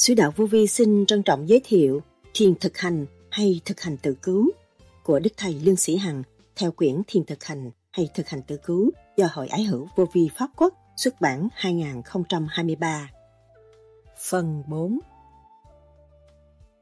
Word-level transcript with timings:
Sứ 0.00 0.14
đạo 0.14 0.32
Vô 0.36 0.46
Vi 0.46 0.66
xin 0.66 1.06
trân 1.06 1.22
trọng 1.22 1.48
giới 1.48 1.60
thiệu 1.64 2.02
Thiền 2.34 2.54
thực 2.54 2.78
hành 2.78 3.06
hay 3.30 3.60
thực 3.64 3.80
hành 3.80 3.96
tự 3.96 4.14
cứu 4.22 4.50
của 5.02 5.18
Đức 5.18 5.30
Thầy 5.36 5.54
Lương 5.54 5.76
Sĩ 5.76 5.96
Hằng 5.96 6.22
theo 6.56 6.72
quyển 6.72 7.02
Thiền 7.06 7.24
thực 7.24 7.44
hành 7.44 7.70
hay 7.90 8.08
thực 8.14 8.28
hành 8.28 8.42
tự 8.42 8.56
cứu 8.56 8.90
do 9.16 9.28
Hội 9.32 9.48
Ái 9.48 9.62
Hữu 9.62 9.88
Vô 9.96 10.04
Vi 10.12 10.28
Pháp 10.38 10.46
Quốc 10.56 10.74
xuất 10.96 11.20
bản 11.20 11.48
2023. 11.52 13.10
Phần 14.18 14.62
4 14.68 14.98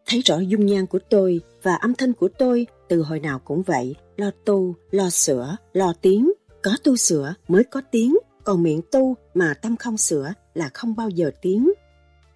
Thấy 0.07 0.21
rõ 0.21 0.39
dung 0.39 0.67
nhan 0.67 0.87
của 0.87 0.98
tôi 1.11 1.41
và 1.62 1.75
âm 1.75 1.95
thanh 1.95 2.12
của 2.12 2.29
tôi 2.39 2.67
từ 2.89 3.03
hồi 3.03 3.21
nào 3.21 3.39
cũng 3.39 3.62
vậy, 3.62 3.95
lo 4.17 4.31
tu, 4.45 4.75
lo 4.91 5.11
sửa, 5.11 5.57
lo 5.73 5.93
tiếng, 6.01 6.33
có 6.62 6.70
tu 6.85 6.97
sửa 6.97 7.35
mới 7.48 7.64
có 7.64 7.83
tiếng, 7.91 8.17
còn 8.45 8.62
miệng 8.62 8.81
tu 8.92 9.17
mà 9.35 9.55
tâm 9.55 9.77
không 9.77 9.97
sửa 9.97 10.33
là 10.55 10.70
không 10.75 10.97
bao 10.97 11.09
giờ 11.09 11.31
tiếng. 11.42 11.70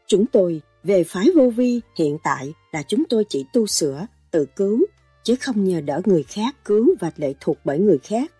Chúng 0.07 0.27
tôi 0.27 0.63
về 0.85 1.05
phái 1.05 1.27
vô 1.37 1.51
vi 1.51 1.81
hiện 1.97 2.19
tại 2.23 2.53
là 2.73 2.83
chúng 2.83 3.05
tôi 3.05 3.25
chỉ 3.29 3.45
tu 3.53 3.67
sửa, 3.67 4.07
tự 4.31 4.47
cứu, 4.57 4.87
chứ 5.25 5.37
không 5.41 5.65
nhờ 5.65 5.81
đỡ 5.81 6.01
người 6.05 6.23
khác 6.23 6.57
cứu 6.65 6.95
và 7.01 7.11
lệ 7.17 7.35
thuộc 7.41 7.59
bởi 7.65 7.79
người 7.79 7.99
khác. 7.99 8.33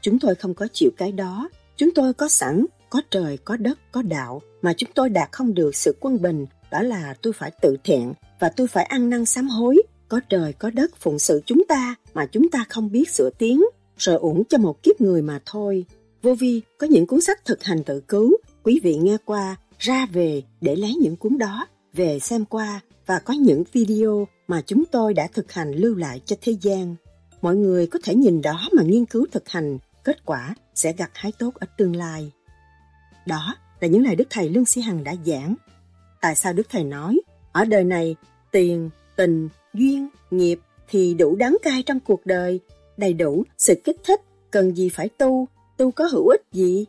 Chúng 0.00 0.18
tôi 0.18 0.34
không 0.34 0.54
có 0.54 0.68
chịu 0.72 0.90
cái 0.96 1.12
đó, 1.12 1.48
chúng 1.76 1.90
tôi 1.94 2.14
có 2.14 2.28
sẵn, 2.28 2.66
có 2.90 3.02
trời, 3.10 3.38
có 3.44 3.56
đất, 3.56 3.78
có 3.92 4.02
đạo, 4.02 4.42
mà 4.62 4.72
chúng 4.76 4.90
tôi 4.94 5.08
đạt 5.08 5.32
không 5.32 5.54
được 5.54 5.76
sự 5.76 5.96
quân 6.00 6.22
bình, 6.22 6.46
đó 6.70 6.82
là 6.82 7.14
tôi 7.22 7.32
phải 7.32 7.50
tự 7.62 7.76
thiện 7.84 8.12
và 8.40 8.48
tôi 8.48 8.66
phải 8.66 8.84
ăn 8.84 9.10
năn 9.10 9.24
sám 9.24 9.48
hối, 9.48 9.82
có 10.08 10.20
trời, 10.28 10.52
có 10.52 10.70
đất 10.70 10.96
phụng 10.96 11.18
sự 11.18 11.42
chúng 11.46 11.64
ta 11.68 11.94
mà 12.14 12.26
chúng 12.26 12.50
ta 12.50 12.64
không 12.68 12.92
biết 12.92 13.10
sửa 13.10 13.30
tiếng, 13.38 13.64
rồi 13.98 14.16
uổng 14.16 14.44
cho 14.44 14.58
một 14.58 14.82
kiếp 14.82 15.00
người 15.00 15.22
mà 15.22 15.40
thôi. 15.46 15.84
Vô 16.22 16.34
vi 16.34 16.62
có 16.78 16.86
những 16.86 17.06
cuốn 17.06 17.20
sách 17.20 17.44
thực 17.44 17.64
hành 17.64 17.84
tự 17.84 18.00
cứu, 18.00 18.36
quý 18.62 18.80
vị 18.82 18.96
nghe 18.96 19.16
qua, 19.24 19.56
ra 19.78 20.06
về 20.12 20.42
để 20.60 20.76
lấy 20.76 20.94
những 20.94 21.16
cuốn 21.16 21.38
đó 21.38 21.66
về 21.94 22.18
xem 22.18 22.44
qua 22.44 22.80
và 23.06 23.18
có 23.18 23.34
những 23.34 23.64
video 23.72 24.28
mà 24.48 24.62
chúng 24.66 24.84
tôi 24.84 25.14
đã 25.14 25.28
thực 25.32 25.52
hành 25.52 25.72
lưu 25.72 25.94
lại 25.94 26.20
cho 26.26 26.36
thế 26.40 26.56
gian. 26.60 26.96
Mọi 27.42 27.56
người 27.56 27.86
có 27.86 27.98
thể 28.04 28.14
nhìn 28.14 28.42
đó 28.42 28.68
mà 28.72 28.82
nghiên 28.82 29.04
cứu 29.04 29.26
thực 29.32 29.48
hành, 29.48 29.78
kết 30.04 30.24
quả 30.24 30.54
sẽ 30.74 30.92
gặt 30.92 31.10
hái 31.14 31.32
tốt 31.38 31.54
ở 31.54 31.66
tương 31.76 31.96
lai. 31.96 32.32
Đó 33.26 33.56
là 33.80 33.88
những 33.88 34.02
lời 34.02 34.16
Đức 34.16 34.24
Thầy 34.30 34.48
Lương 34.48 34.64
Sĩ 34.64 34.80
Hằng 34.80 35.04
đã 35.04 35.14
giảng. 35.26 35.54
Tại 36.20 36.34
sao 36.34 36.52
Đức 36.52 36.66
Thầy 36.70 36.84
nói, 36.84 37.20
ở 37.52 37.64
đời 37.64 37.84
này, 37.84 38.16
tiền, 38.50 38.90
tình, 39.16 39.48
duyên, 39.74 40.08
nghiệp 40.30 40.60
thì 40.88 41.14
đủ 41.14 41.36
đắng 41.36 41.56
cay 41.62 41.82
trong 41.82 42.00
cuộc 42.00 42.26
đời, 42.26 42.60
đầy 42.96 43.14
đủ 43.14 43.44
sự 43.58 43.74
kích 43.84 43.96
thích, 44.04 44.20
cần 44.50 44.76
gì 44.76 44.88
phải 44.88 45.08
tu, 45.08 45.48
tu 45.76 45.90
có 45.90 46.04
hữu 46.04 46.28
ích 46.28 46.42
gì? 46.52 46.86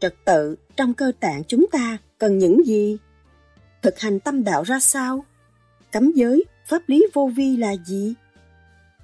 Trật 0.00 0.14
tự 0.24 0.56
trong 0.76 0.94
cơ 0.94 1.12
tạng 1.20 1.42
chúng 1.44 1.66
ta 1.72 1.98
cần 2.18 2.38
những 2.38 2.66
gì? 2.66 2.98
Thực 3.82 3.98
hành 3.98 4.20
tâm 4.20 4.44
đạo 4.44 4.62
ra 4.62 4.80
sao? 4.80 5.24
Cấm 5.92 6.12
giới, 6.14 6.44
pháp 6.66 6.82
lý 6.86 7.06
vô 7.12 7.30
vi 7.36 7.56
là 7.56 7.76
gì? 7.86 8.14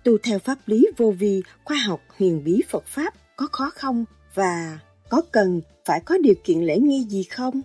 Tu 0.04 0.19
theo 0.19 0.38
pháp 0.38 0.59
lý 0.66 0.87
vô 0.97 1.10
vi, 1.10 1.42
khoa 1.64 1.76
học 1.76 2.00
huyền 2.19 2.44
bí 2.44 2.62
Phật 2.69 2.87
Pháp 2.87 3.14
có 3.37 3.48
khó 3.53 3.70
không? 3.75 4.04
Và 4.34 4.78
có 5.09 5.22
cần 5.32 5.60
phải 5.84 6.00
có 6.00 6.19
điều 6.19 6.34
kiện 6.44 6.60
lễ 6.60 6.78
nghi 6.78 7.06
gì 7.09 7.22
không? 7.22 7.60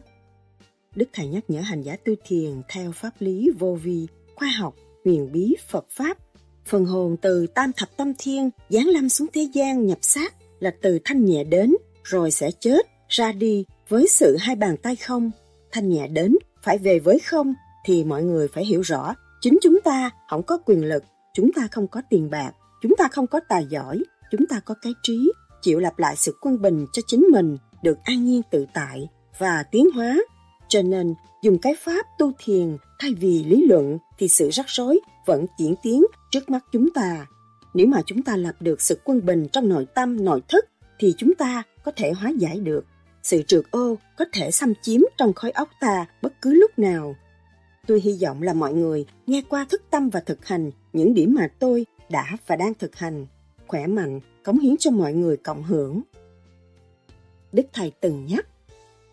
Đức 0.96 1.10
Thầy 1.14 1.28
nhắc 1.28 1.44
nhở 1.48 1.62
hành 1.62 1.82
giả 1.82 1.96
tu 2.06 2.14
thiền 2.26 2.62
theo 2.70 2.92
pháp 2.92 3.12
lý 3.20 3.50
vô 3.60 3.78
vi, 3.84 4.08
khoa 4.36 4.48
học, 4.48 4.76
huyền 5.06 5.32
bí 5.32 5.56
Phật 5.68 5.86
Pháp. 5.90 6.18
Phần 6.66 6.86
hồn 6.86 7.18
từ 7.22 7.48
tam 7.48 7.74
thập 7.74 7.98
tâm 7.98 8.14
thiên 8.18 8.50
giáng 8.70 8.88
lâm 8.88 9.10
xuống 9.10 9.28
thế 9.34 9.48
gian 9.54 9.86
nhập 9.86 10.00
xác 10.02 10.34
là 10.60 10.72
từ 10.82 11.00
thanh 11.06 11.26
nhẹ 11.26 11.44
đến 11.44 11.76
rồi 12.04 12.32
sẽ 12.32 12.52
chết 12.60 12.88
ra 13.10 13.32
đi 13.32 13.66
với 13.90 14.08
sự 14.08 14.38
hai 14.40 14.56
bàn 14.56 14.78
tay 14.78 14.96
không. 14.96 15.32
Thanh 15.72 15.90
nhẹ 15.90 16.08
đến 16.08 16.36
phải 16.64 16.78
về 16.78 17.00
với 17.00 17.20
không 17.20 17.54
thì 17.86 18.04
mọi 18.04 18.24
người 18.24 18.48
phải 18.48 18.66
hiểu 18.66 18.82
rõ 18.82 19.16
chính 19.42 19.58
chúng 19.62 19.82
ta 19.82 20.10
không 20.30 20.44
có 20.44 20.58
quyền 20.66 20.86
lực, 20.86 21.04
chúng 21.34 21.54
ta 21.54 21.68
không 21.72 21.88
có 21.88 22.02
tiền 22.10 22.30
bạc, 22.30 22.52
chúng 22.82 22.96
ta 22.98 23.08
không 23.12 23.28
có 23.28 23.40
tài 23.50 23.66
giỏi, 23.66 24.04
chúng 24.32 24.48
ta 24.48 24.60
có 24.60 24.76
cái 24.82 24.94
trí, 25.04 25.32
chịu 25.62 25.80
lặp 25.80 26.00
lại 26.00 26.16
sự 26.16 26.38
quân 26.42 26.62
bình 26.62 26.86
cho 26.94 27.02
chính 27.08 27.26
mình 27.32 27.58
được 27.84 27.98
an 28.04 28.26
nhiên 28.26 28.42
tự 28.52 28.66
tại 28.74 29.08
và 29.40 29.64
tiến 29.72 29.92
hóa. 29.96 30.18
Cho 30.68 30.82
nên, 30.82 31.14
dùng 31.44 31.58
cái 31.62 31.76
pháp 31.80 32.06
tu 32.18 32.32
thiền 32.40 32.78
thay 33.00 33.14
vì 33.14 33.44
lý 33.44 33.66
luận 33.70 33.98
thì 34.18 34.28
sự 34.28 34.50
rắc 34.50 34.66
rối 34.70 35.00
vẫn 35.26 35.46
diễn 35.60 35.76
tiến 35.84 36.04
trước 36.32 36.50
mắt 36.50 36.66
chúng 36.72 36.94
ta. 36.94 37.26
Nếu 37.74 37.88
mà 37.88 38.02
chúng 38.06 38.24
ta 38.24 38.36
lập 38.36 38.56
được 38.60 38.82
sự 38.82 39.00
quân 39.04 39.26
bình 39.26 39.48
trong 39.52 39.70
nội 39.70 39.88
tâm, 39.96 40.26
nội 40.26 40.42
thức 40.50 40.66
thì 41.00 41.14
chúng 41.18 41.34
ta 41.36 41.64
có 41.84 41.92
thể 41.96 42.12
hóa 42.12 42.30
giải 42.30 42.60
được. 42.60 42.86
Sự 43.24 43.42
trượt 43.48 43.64
ô 43.72 43.96
có 44.18 44.26
thể 44.34 44.52
xâm 44.52 44.74
chiếm 44.82 45.02
trong 45.18 45.34
khối 45.34 45.52
óc 45.52 45.70
ta 45.80 46.06
bất 46.22 46.34
cứ 46.42 46.54
lúc 46.54 46.80
nào. 46.80 47.16
Tôi 47.88 48.02
hy 48.02 48.18
vọng 48.22 48.42
là 48.42 48.54
mọi 48.54 48.74
người 48.74 49.06
nghe 49.28 49.42
qua 49.50 49.66
thức 49.70 49.82
tâm 49.90 50.10
và 50.10 50.20
thực 50.20 50.46
hành 50.46 50.72
những 50.94 51.14
điểm 51.14 51.36
mà 51.40 51.48
tôi 51.60 51.86
đã 52.10 52.38
và 52.48 52.56
đang 52.56 52.74
thực 52.74 52.96
hành, 52.96 53.26
khỏe 53.68 53.88
mạnh, 53.88 54.20
cống 54.44 54.60
hiến 54.60 54.78
cho 54.78 54.92
mọi 54.92 55.14
người 55.14 55.38
cộng 55.38 55.64
hưởng. 55.64 56.02
Đức 57.52 57.66
Thầy 57.74 57.92
từng 58.00 58.26
nhắc, 58.26 58.48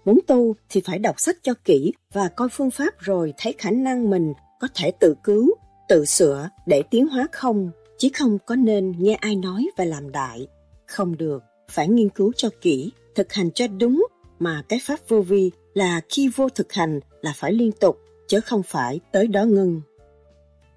muốn 0.04 0.18
tu 0.26 0.54
thì 0.68 0.80
phải 0.84 0.98
đọc 0.98 1.20
sách 1.20 1.36
cho 1.42 1.54
kỹ 1.64 1.92
và 2.12 2.28
coi 2.28 2.48
phương 2.48 2.70
pháp 2.70 2.98
rồi 2.98 3.34
thấy 3.38 3.54
khả 3.58 3.70
năng 3.70 4.10
mình 4.10 4.32
có 4.60 4.68
thể 4.74 4.90
tự 5.00 5.14
cứu, 5.24 5.54
tự 5.88 6.04
sửa 6.04 6.48
để 6.66 6.82
tiến 6.90 7.08
hóa 7.08 7.26
không, 7.32 7.70
chứ 7.98 8.08
không 8.14 8.38
có 8.46 8.56
nên 8.56 8.94
nghe 8.98 9.14
ai 9.14 9.36
nói 9.36 9.66
và 9.76 9.84
làm 9.84 10.12
đại. 10.12 10.46
Không 10.86 11.16
được, 11.16 11.42
phải 11.70 11.88
nghiên 11.88 12.08
cứu 12.08 12.32
cho 12.36 12.48
kỹ, 12.60 12.92
thực 13.18 13.32
hành 13.32 13.50
cho 13.50 13.66
đúng 13.66 14.06
mà 14.38 14.62
cái 14.68 14.80
pháp 14.82 15.08
vô 15.08 15.20
vi 15.20 15.50
là 15.74 16.00
khi 16.08 16.30
vô 16.36 16.48
thực 16.48 16.72
hành 16.72 17.00
là 17.22 17.32
phải 17.36 17.52
liên 17.52 17.72
tục 17.72 17.98
chứ 18.28 18.40
không 18.40 18.62
phải 18.62 19.00
tới 19.12 19.26
đó 19.26 19.44
ngưng. 19.44 19.80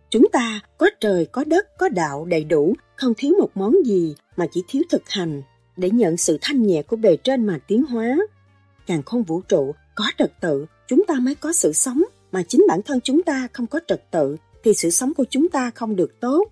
Chúng 0.09 0.29
ta 0.31 0.59
có 0.77 0.89
trời, 0.99 1.25
có 1.25 1.43
đất, 1.43 1.77
có 1.77 1.89
đạo 1.89 2.25
đầy 2.25 2.43
đủ, 2.43 2.73
không 2.95 3.13
thiếu 3.17 3.33
một 3.39 3.49
món 3.55 3.75
gì 3.85 4.15
mà 4.37 4.47
chỉ 4.51 4.63
thiếu 4.67 4.83
thực 4.89 5.09
hành 5.09 5.41
để 5.77 5.89
nhận 5.89 6.17
sự 6.17 6.37
thanh 6.41 6.63
nhẹ 6.63 6.81
của 6.83 6.95
bề 6.95 7.17
trên 7.17 7.45
mà 7.45 7.59
tiến 7.67 7.83
hóa. 7.83 8.17
Càng 8.87 9.03
không 9.03 9.23
vũ 9.23 9.41
trụ 9.41 9.73
có 9.95 10.05
trật 10.17 10.31
tự, 10.41 10.65
chúng 10.87 11.05
ta 11.07 11.15
mới 11.21 11.35
có 11.35 11.53
sự 11.53 11.73
sống, 11.73 12.03
mà 12.31 12.43
chính 12.43 12.65
bản 12.67 12.81
thân 12.81 12.99
chúng 13.01 13.23
ta 13.23 13.47
không 13.53 13.67
có 13.67 13.79
trật 13.87 14.11
tự 14.11 14.37
thì 14.63 14.73
sự 14.73 14.89
sống 14.89 15.13
của 15.13 15.25
chúng 15.29 15.49
ta 15.49 15.71
không 15.75 15.95
được 15.95 16.19
tốt. 16.19 16.43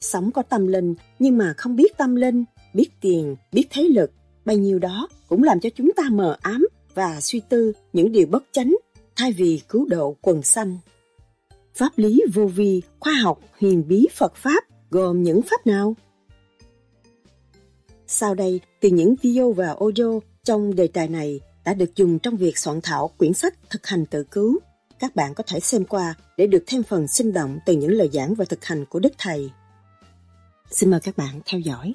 Sống 0.00 0.30
có 0.30 0.42
tâm 0.42 0.66
linh 0.66 0.94
nhưng 1.18 1.38
mà 1.38 1.54
không 1.56 1.76
biết 1.76 1.96
tâm 1.96 2.14
linh, 2.14 2.44
biết 2.74 2.88
tiền, 3.00 3.36
biết 3.52 3.66
thế 3.70 3.82
lực, 3.82 4.10
bao 4.44 4.56
nhiêu 4.56 4.78
đó 4.78 5.08
cũng 5.28 5.42
làm 5.42 5.60
cho 5.60 5.70
chúng 5.76 5.92
ta 5.96 6.02
mờ 6.10 6.36
ám 6.42 6.66
và 6.94 7.20
suy 7.20 7.40
tư 7.48 7.72
những 7.92 8.12
điều 8.12 8.26
bất 8.26 8.44
chánh 8.52 8.76
thay 9.16 9.32
vì 9.32 9.60
cứu 9.68 9.86
độ 9.86 10.16
quần 10.22 10.42
xanh. 10.42 10.78
Pháp 11.74 11.90
lý 11.96 12.22
vô 12.34 12.46
vi, 12.46 12.82
khoa 13.00 13.12
học, 13.12 13.40
huyền 13.60 13.88
bí 13.88 14.06
Phật 14.14 14.34
Pháp 14.34 14.64
gồm 14.90 15.22
những 15.22 15.40
pháp 15.42 15.66
nào? 15.66 15.96
Sau 18.06 18.34
đây, 18.34 18.60
từ 18.80 18.88
những 18.88 19.14
video 19.22 19.52
và 19.52 19.76
audio 19.80 20.20
trong 20.44 20.74
đề 20.74 20.86
tài 20.86 21.08
này 21.08 21.40
đã 21.64 21.74
được 21.74 21.96
dùng 21.96 22.18
trong 22.18 22.36
việc 22.36 22.58
soạn 22.58 22.80
thảo 22.82 23.10
quyển 23.18 23.32
sách 23.34 23.54
thực 23.70 23.86
hành 23.86 24.06
tự 24.06 24.24
cứu. 24.24 24.58
Các 24.98 25.16
bạn 25.16 25.34
có 25.34 25.44
thể 25.46 25.60
xem 25.60 25.84
qua 25.84 26.14
để 26.36 26.46
được 26.46 26.64
thêm 26.66 26.82
phần 26.82 27.08
sinh 27.08 27.32
động 27.32 27.58
từ 27.66 27.76
những 27.76 27.90
lời 27.90 28.10
giảng 28.12 28.34
và 28.34 28.44
thực 28.44 28.64
hành 28.64 28.84
của 28.84 28.98
Đức 28.98 29.12
Thầy. 29.18 29.50
Xin 30.70 30.90
mời 30.90 31.00
các 31.00 31.16
bạn 31.16 31.40
theo 31.46 31.60
dõi. 31.60 31.94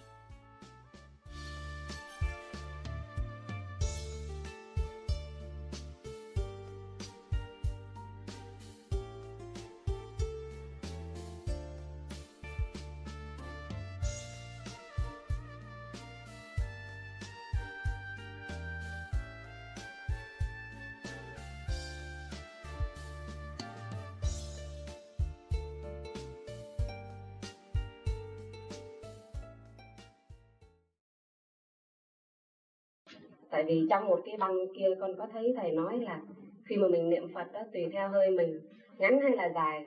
Vì 33.70 33.88
trong 33.90 34.08
một 34.08 34.20
cái 34.26 34.38
băng 34.38 34.58
kia 34.76 34.88
con 35.00 35.16
có 35.18 35.28
thấy 35.34 35.54
thầy 35.58 35.72
nói 35.72 36.00
là 36.00 36.22
khi 36.66 36.78
mà 36.78 36.88
mình 36.88 37.10
niệm 37.10 37.34
phật 37.34 37.52
đó 37.54 37.60
tùy 37.74 37.90
theo 37.94 38.10
hơi 38.10 38.30
mình 38.30 38.60
ngắn 38.98 39.20
hay 39.22 39.36
là 39.36 39.52
dài 39.56 39.86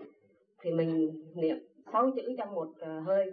thì 0.61 0.71
mình 0.71 1.11
niệm 1.35 1.57
sáu 1.93 2.11
chữ 2.17 2.35
trong 2.39 2.55
một 2.55 2.69
uh, 2.69 3.07
hơi. 3.07 3.31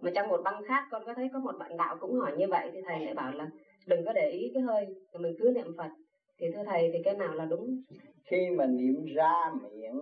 Mà 0.00 0.10
trong 0.14 0.28
một 0.28 0.40
băng 0.44 0.62
khác 0.64 0.84
con 0.90 1.02
có 1.06 1.14
thấy 1.14 1.28
có 1.32 1.38
một 1.38 1.54
bạn 1.58 1.76
đạo 1.76 1.96
cũng 2.00 2.14
hỏi 2.14 2.36
như 2.36 2.46
vậy 2.48 2.70
thì 2.72 2.80
thầy 2.86 3.04
lại 3.04 3.14
bảo 3.14 3.32
là 3.32 3.48
đừng 3.86 4.04
có 4.04 4.12
để 4.12 4.30
ý 4.30 4.50
cái 4.54 4.62
hơi 4.62 4.86
thì 5.12 5.18
mình 5.18 5.36
cứ 5.38 5.52
niệm 5.54 5.76
phật. 5.78 5.90
Thì 6.38 6.46
thưa 6.54 6.62
thầy 6.66 6.90
thì 6.92 6.98
cái 7.04 7.14
nào 7.14 7.34
là 7.34 7.44
đúng? 7.44 7.82
Khi 8.24 8.50
mà 8.50 8.66
niệm 8.66 9.04
ra 9.14 9.52
miệng 9.62 10.00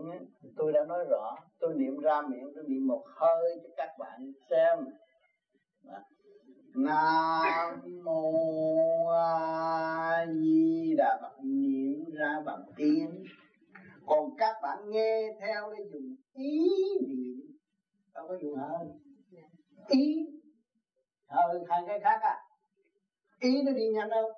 tôi 0.56 0.72
đã 0.72 0.84
nói 0.84 1.04
rõ 1.10 1.36
tôi 1.60 1.74
niệm 1.74 1.98
ra 1.98 2.22
miệng 2.22 2.52
tôi 2.54 2.64
niệm 2.68 2.86
một 2.86 3.02
hơi 3.06 3.60
cho 3.62 3.68
các 3.76 3.90
bạn 3.98 4.32
xem 4.50 4.78
nam 6.74 7.80
mô 8.04 8.32
a 9.08 10.26
di 10.26 10.94
đà 10.98 11.18
phật. 11.22 11.32
Niệm 11.44 12.04
ra 12.12 12.40
bằng 12.46 12.62
tiếng. 12.76 13.24
Còn 14.06 14.36
các 14.38 14.56
bạn 14.62 14.90
nghe 14.90 15.28
theo 15.40 15.72
để 15.78 15.84
dùng 15.92 16.16
ý 16.32 16.68
niệm. 17.08 17.56
Đâu 18.14 18.28
có 18.28 18.36
dùng 18.42 18.54
hơi. 18.54 18.86
Ý. 19.88 20.26
Hơi, 21.28 21.60
hai 21.68 21.82
cái 21.86 22.00
khác 22.00 22.18
à? 22.22 22.36
Ý 23.40 23.62
nó 23.62 23.72
đi 23.72 23.88
nhanh 23.94 24.08
đâu? 24.08 24.32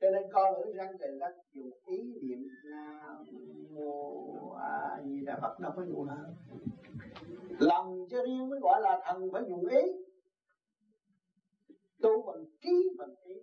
Cho 0.00 0.10
nên 0.10 0.22
con 0.32 0.54
ở 0.54 0.62
răng 0.74 0.92
trời 1.00 1.18
đất 1.20 1.34
dùng 1.52 1.70
ý 1.86 1.96
niệm. 2.22 2.48
Nam 2.64 3.24
mô 3.70 4.50
a 4.50 5.02
di 5.04 5.24
đà 5.26 5.38
phật. 5.42 5.60
Đâu 5.60 5.72
có 5.76 5.84
dùng 5.84 6.06
hơi. 6.06 6.34
Lòng 7.58 8.06
cho 8.10 8.22
riêng 8.26 8.48
mới 8.50 8.60
gọi 8.60 8.80
là 8.82 9.00
thần 9.04 9.28
phải 9.32 9.42
dùng 9.48 9.66
ý 9.66 9.82
tu 12.02 12.22
bằng 12.26 12.44
trí 12.62 12.90
bằng 12.98 13.14
ý 13.24 13.34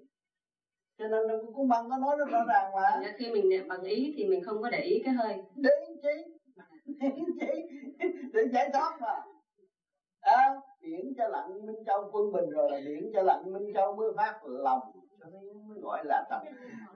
cho 1.01 1.07
nên 1.07 1.21
cũng 1.53 1.67
bằng 1.67 1.89
có 1.89 1.97
nói 1.97 2.15
rất 2.17 2.25
rõ 2.31 2.45
ràng 2.47 2.71
mà. 2.75 3.13
Khi 3.17 3.31
mình 3.31 3.49
niệm 3.49 3.67
bằng 3.67 3.83
ý 3.83 4.13
thì 4.17 4.25
mình 4.25 4.43
không 4.43 4.61
có 4.61 4.69
để 4.69 4.79
ý 4.79 5.01
cái 5.05 5.13
hơi. 5.13 5.37
Đến 5.55 5.73
trí 6.03 6.33
để 8.33 8.41
giải 8.53 8.69
thoát 8.73 8.97
mà. 9.01 9.21
À, 10.19 10.61
điển 10.81 11.13
cho 11.17 11.27
lặng 11.27 11.65
minh 11.65 11.83
châu 11.85 12.09
quân 12.11 12.31
bình 12.31 12.49
rồi 12.49 12.71
là 12.71 12.79
điển 12.79 13.11
cho 13.13 13.21
lặng 13.21 13.53
minh 13.53 13.73
châu 13.73 13.95
mới 13.95 14.11
phát 14.17 14.39
lòng. 14.43 14.79
Cho 15.19 15.25
nên 15.29 15.67
mới 15.67 15.79
gọi 15.81 16.05
là 16.05 16.27
tập. 16.29 16.41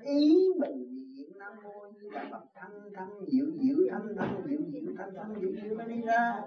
Ý 0.02 0.50
mình 0.60 1.14
niệm 1.16 1.40
nam 1.40 1.54
mô 1.64 1.88
như 1.88 2.10
là 2.10 2.28
phật. 2.32 2.42
Thanh 2.56 2.90
thanh 2.96 3.10
diệu 3.28 3.46
diệu 3.62 3.78
thanh 3.92 4.16
thanh 4.18 4.42
diệu 4.50 4.60
diệu 4.72 4.94
thanh 4.98 5.14
thanh 5.16 5.36
diệu 5.42 5.52
diệu 5.64 5.78
nó 5.78 5.84
đi 5.86 6.02
ra. 6.02 6.42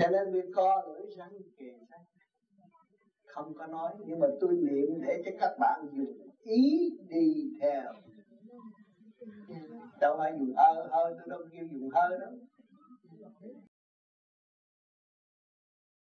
Cho 0.00 0.10
nên 0.10 0.32
việc 0.32 0.50
co 0.54 0.82
lưỡi 0.86 1.16
răng 1.16 1.32
kề 1.58 1.81
không 3.34 3.54
có 3.58 3.66
nói, 3.66 3.92
nhưng 4.06 4.20
mà 4.20 4.26
tôi 4.40 4.52
niệm 4.52 4.88
để 5.02 5.22
cho 5.24 5.30
các 5.40 5.52
bạn 5.60 5.80
dùng 5.96 6.30
ý 6.42 6.90
đi 7.08 7.50
theo. 7.60 7.92
Đâu 10.00 10.16
phải 10.18 10.32
dùng 10.38 10.54
hơi 10.56 10.74
hơi 10.90 11.14
tôi 11.18 11.26
đâu 11.28 11.40
kêu 11.52 11.64
dùng 11.72 11.88
hơi 11.94 12.18
đó 12.20 12.26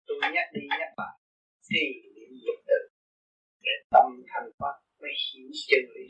tôi 0.07 0.17
nhắc 0.33 0.47
đi 0.53 0.61
nhắc 0.69 0.93
lại 0.97 1.17
thì 1.69 1.81
niệm 2.15 2.29
dục 2.45 2.59
được 2.67 2.87
để 3.61 3.71
tâm 3.91 4.23
thành 4.33 4.49
Phật 4.59 4.75
mới 5.01 5.11
hiểu 5.33 5.49
chân 5.67 5.83
lý 5.95 6.07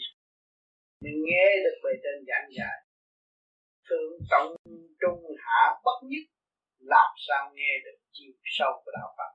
mình 1.06 1.24
nghe 1.26 1.48
được 1.64 1.78
bài 1.84 1.94
trên 2.04 2.26
giảng 2.28 2.50
dạy, 2.58 2.78
thượng 3.88 4.14
trọng 4.30 4.56
trung 5.02 5.24
hạ 5.46 5.62
bất 5.86 6.00
nhất, 6.04 6.26
làm 6.80 7.12
sao 7.28 7.52
nghe 7.56 7.72
được 7.86 7.98
chiều 8.12 8.34
sâu 8.44 8.72
của 8.86 8.92
đạo 8.98 9.10
Phật? 9.18 9.32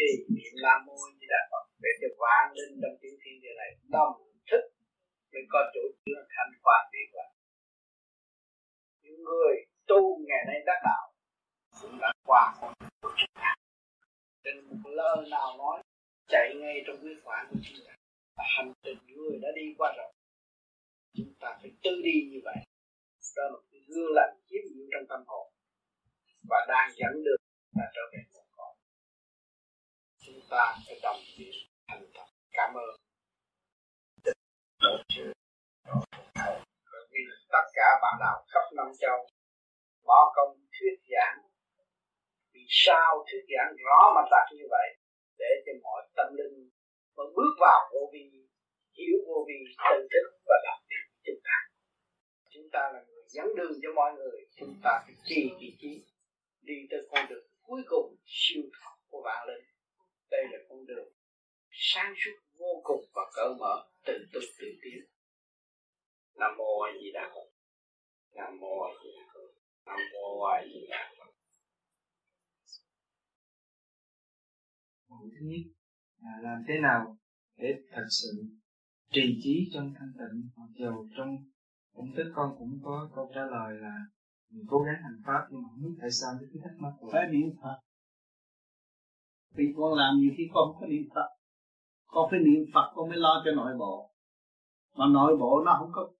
Trì 0.00 0.10
niệm 0.36 0.54
nam 0.64 0.78
mô 0.86 0.96
như 1.16 1.26
đà 1.32 1.42
Phật 1.50 1.64
để 1.82 1.90
cho 2.00 2.08
vạn 2.22 2.44
linh 2.58 2.74
trong 2.82 2.96
tiếng 3.00 3.16
thiên 3.22 3.36
địa 3.42 3.54
này. 3.62 3.70
Đồng 3.94 4.14
thức 4.50 4.64
mới 5.32 5.42
có 5.52 5.60
chỗ 5.74 5.82
chứa 6.04 6.20
thanh 6.34 6.52
quan 6.64 6.82
đi 6.92 7.02
qua 7.12 7.26
những 9.02 9.24
người 9.24 9.54
tu 9.86 10.02
ngày 10.28 10.42
nay 10.48 10.58
đắc 10.66 10.80
đạo 10.84 11.04
cũng 11.80 11.98
đã 12.00 12.12
qua 12.24 12.54
con 12.60 12.72
đường 12.80 13.12
chúng 13.16 13.42
nên 14.44 14.56
một 14.64 14.90
lơ 14.90 15.24
nào 15.30 15.56
nói 15.58 15.82
chạy 16.28 16.54
ngay 16.60 16.82
trong 16.86 17.00
huyết 17.00 17.16
quản 17.24 17.46
của 17.50 17.58
chúng 17.64 17.86
ta 17.86 17.94
và 18.36 18.44
hành 18.56 18.72
trình 18.82 18.98
người 19.06 19.38
đã 19.42 19.48
đi 19.56 19.74
qua 19.78 19.94
rồi. 19.96 20.12
Chúng 21.16 21.34
ta 21.40 21.58
phải 21.60 21.70
tư 21.82 21.90
đi 22.04 22.28
như 22.30 22.40
vậy. 22.44 22.56
Đó 23.36 23.42
là 23.42 23.50
một 23.50 23.62
cái 23.70 23.80
gương 23.88 24.12
lành 24.14 24.34
chiếm 24.48 24.62
giữ 24.74 24.82
trong 24.92 25.06
tâm 25.08 25.20
hồn. 25.26 25.52
Và 26.50 26.66
đang 26.68 26.90
dẫn 26.96 27.24
đường 27.24 27.40
ta 27.76 27.84
trở 27.94 28.02
về 28.12 28.39
ta 30.50 30.74
phải 30.86 30.98
đồng 31.02 31.20
tiền 31.38 31.54
thành 31.88 32.04
thật 32.14 32.28
cảm 32.50 32.74
ơn 32.74 32.90
vì 37.12 37.22
tất 37.52 37.66
cả 37.74 37.88
bạn 38.02 38.14
đạo 38.20 38.44
khắp 38.48 38.64
năm 38.76 38.86
châu 39.00 39.26
bỏ 40.06 40.32
công 40.36 40.56
thuyết 40.74 40.96
giảng 41.12 41.38
vì 42.52 42.60
sao 42.68 43.24
thuyết 43.26 43.44
giảng 43.56 43.76
rõ 43.84 44.12
mà 44.14 44.22
đặt 44.30 44.46
như 44.56 44.64
vậy 44.70 44.88
để 45.38 45.50
cho 45.66 45.72
mọi 45.82 46.02
tâm 46.16 46.26
linh 46.34 46.70
mà 47.16 47.24
bước 47.36 47.54
vào 47.60 47.90
vô 47.92 48.10
vi 48.12 48.30
hiểu 48.98 49.18
vô 49.26 49.44
vi 49.48 49.58
tự 49.90 50.08
thức 50.12 50.38
và 50.46 50.56
làm 50.64 50.78
việc 50.88 51.06
chúng 51.24 51.40
ta 51.44 51.56
chúng 52.50 52.68
ta 52.72 52.80
là 52.92 53.00
người 53.08 53.24
dẫn 53.28 53.46
đường 53.56 53.72
cho 53.82 53.88
mọi 53.94 54.12
người 54.12 54.46
chúng 54.56 54.74
ta 54.84 55.02
phải 55.04 55.14
trì 55.24 55.50
ý 55.58 55.76
chí 55.78 56.04
đi 56.62 56.74
tới 56.90 57.00
con 57.10 57.26
đường 57.30 57.46
cuối 57.62 57.82
cùng 57.86 58.16
siêu 58.26 58.62
thoát 58.72 58.96
của 59.08 59.22
vạn 59.24 59.48
linh 59.48 59.64
đây 60.30 60.44
là 60.52 60.58
con 60.68 60.86
đường 60.86 61.08
sáng 61.70 62.14
suốt 62.16 62.36
vô 62.58 62.80
cùng 62.84 63.04
và 63.14 63.22
cởi 63.34 63.54
mở 63.60 63.90
từ 64.06 64.12
từ 64.32 64.40
từ 64.58 64.66
tiến. 64.82 65.00
Nam 66.34 66.50
mô 66.58 66.80
a 66.80 66.90
di 67.00 67.12
đà 67.14 67.30
phật. 67.34 67.48
Nam 68.34 68.60
mô 68.60 68.80
a 68.80 68.90
di 69.02 69.10
đà 69.16 69.24
phật. 69.34 69.50
Nam 69.86 69.98
mô 70.12 70.42
a 70.44 70.62
di 70.64 70.86
đà 70.90 71.12
phật. 71.18 71.30
Thứ 75.08 75.46
nhất 75.50 75.64
là 76.22 76.32
làm 76.42 76.64
thế 76.68 76.74
nào 76.80 77.16
để 77.56 77.74
thật 77.92 78.06
sự 78.10 78.30
trì 79.12 79.40
trí 79.42 79.70
trong 79.72 79.94
thanh 79.98 80.12
tịnh 80.18 80.48
mặc 80.56 80.70
dù 80.78 81.08
trong 81.16 81.36
công 81.94 82.14
thức 82.16 82.32
con 82.34 82.56
cũng 82.58 82.80
có 82.84 83.10
câu 83.14 83.30
trả 83.34 83.40
lời 83.40 83.74
là 83.80 83.94
mình 84.50 84.64
cố 84.68 84.78
gắng 84.82 85.02
hành 85.02 85.22
pháp 85.26 85.46
nhưng 85.50 85.62
mà 85.62 85.68
không 85.70 85.82
biết 85.82 85.96
tại 86.00 86.10
sao 86.10 86.30
cái 86.40 86.60
thắc 86.64 86.74
mắc 86.78 86.92
của 87.00 87.08
phải 87.12 87.26
niệm 87.30 87.50
phật 87.62 87.78
vì 89.54 89.64
con 89.76 89.94
làm 89.94 90.14
nhiều 90.20 90.32
khi 90.36 90.44
con 90.54 90.72
không 90.72 90.80
có 90.80 90.86
niệm 90.86 91.08
phật. 91.14 91.28
Con 92.06 92.28
phải 92.30 92.40
niệm 92.40 92.64
phật, 92.74 92.92
con 92.94 93.08
mới 93.08 93.18
lo 93.18 93.42
cho 93.44 93.50
nội 93.52 93.72
bộ. 93.78 94.10
Mà 94.96 95.06
nội 95.12 95.36
bộ 95.36 95.62
nó 95.66 95.76
không 95.78 95.90
có 95.92 96.10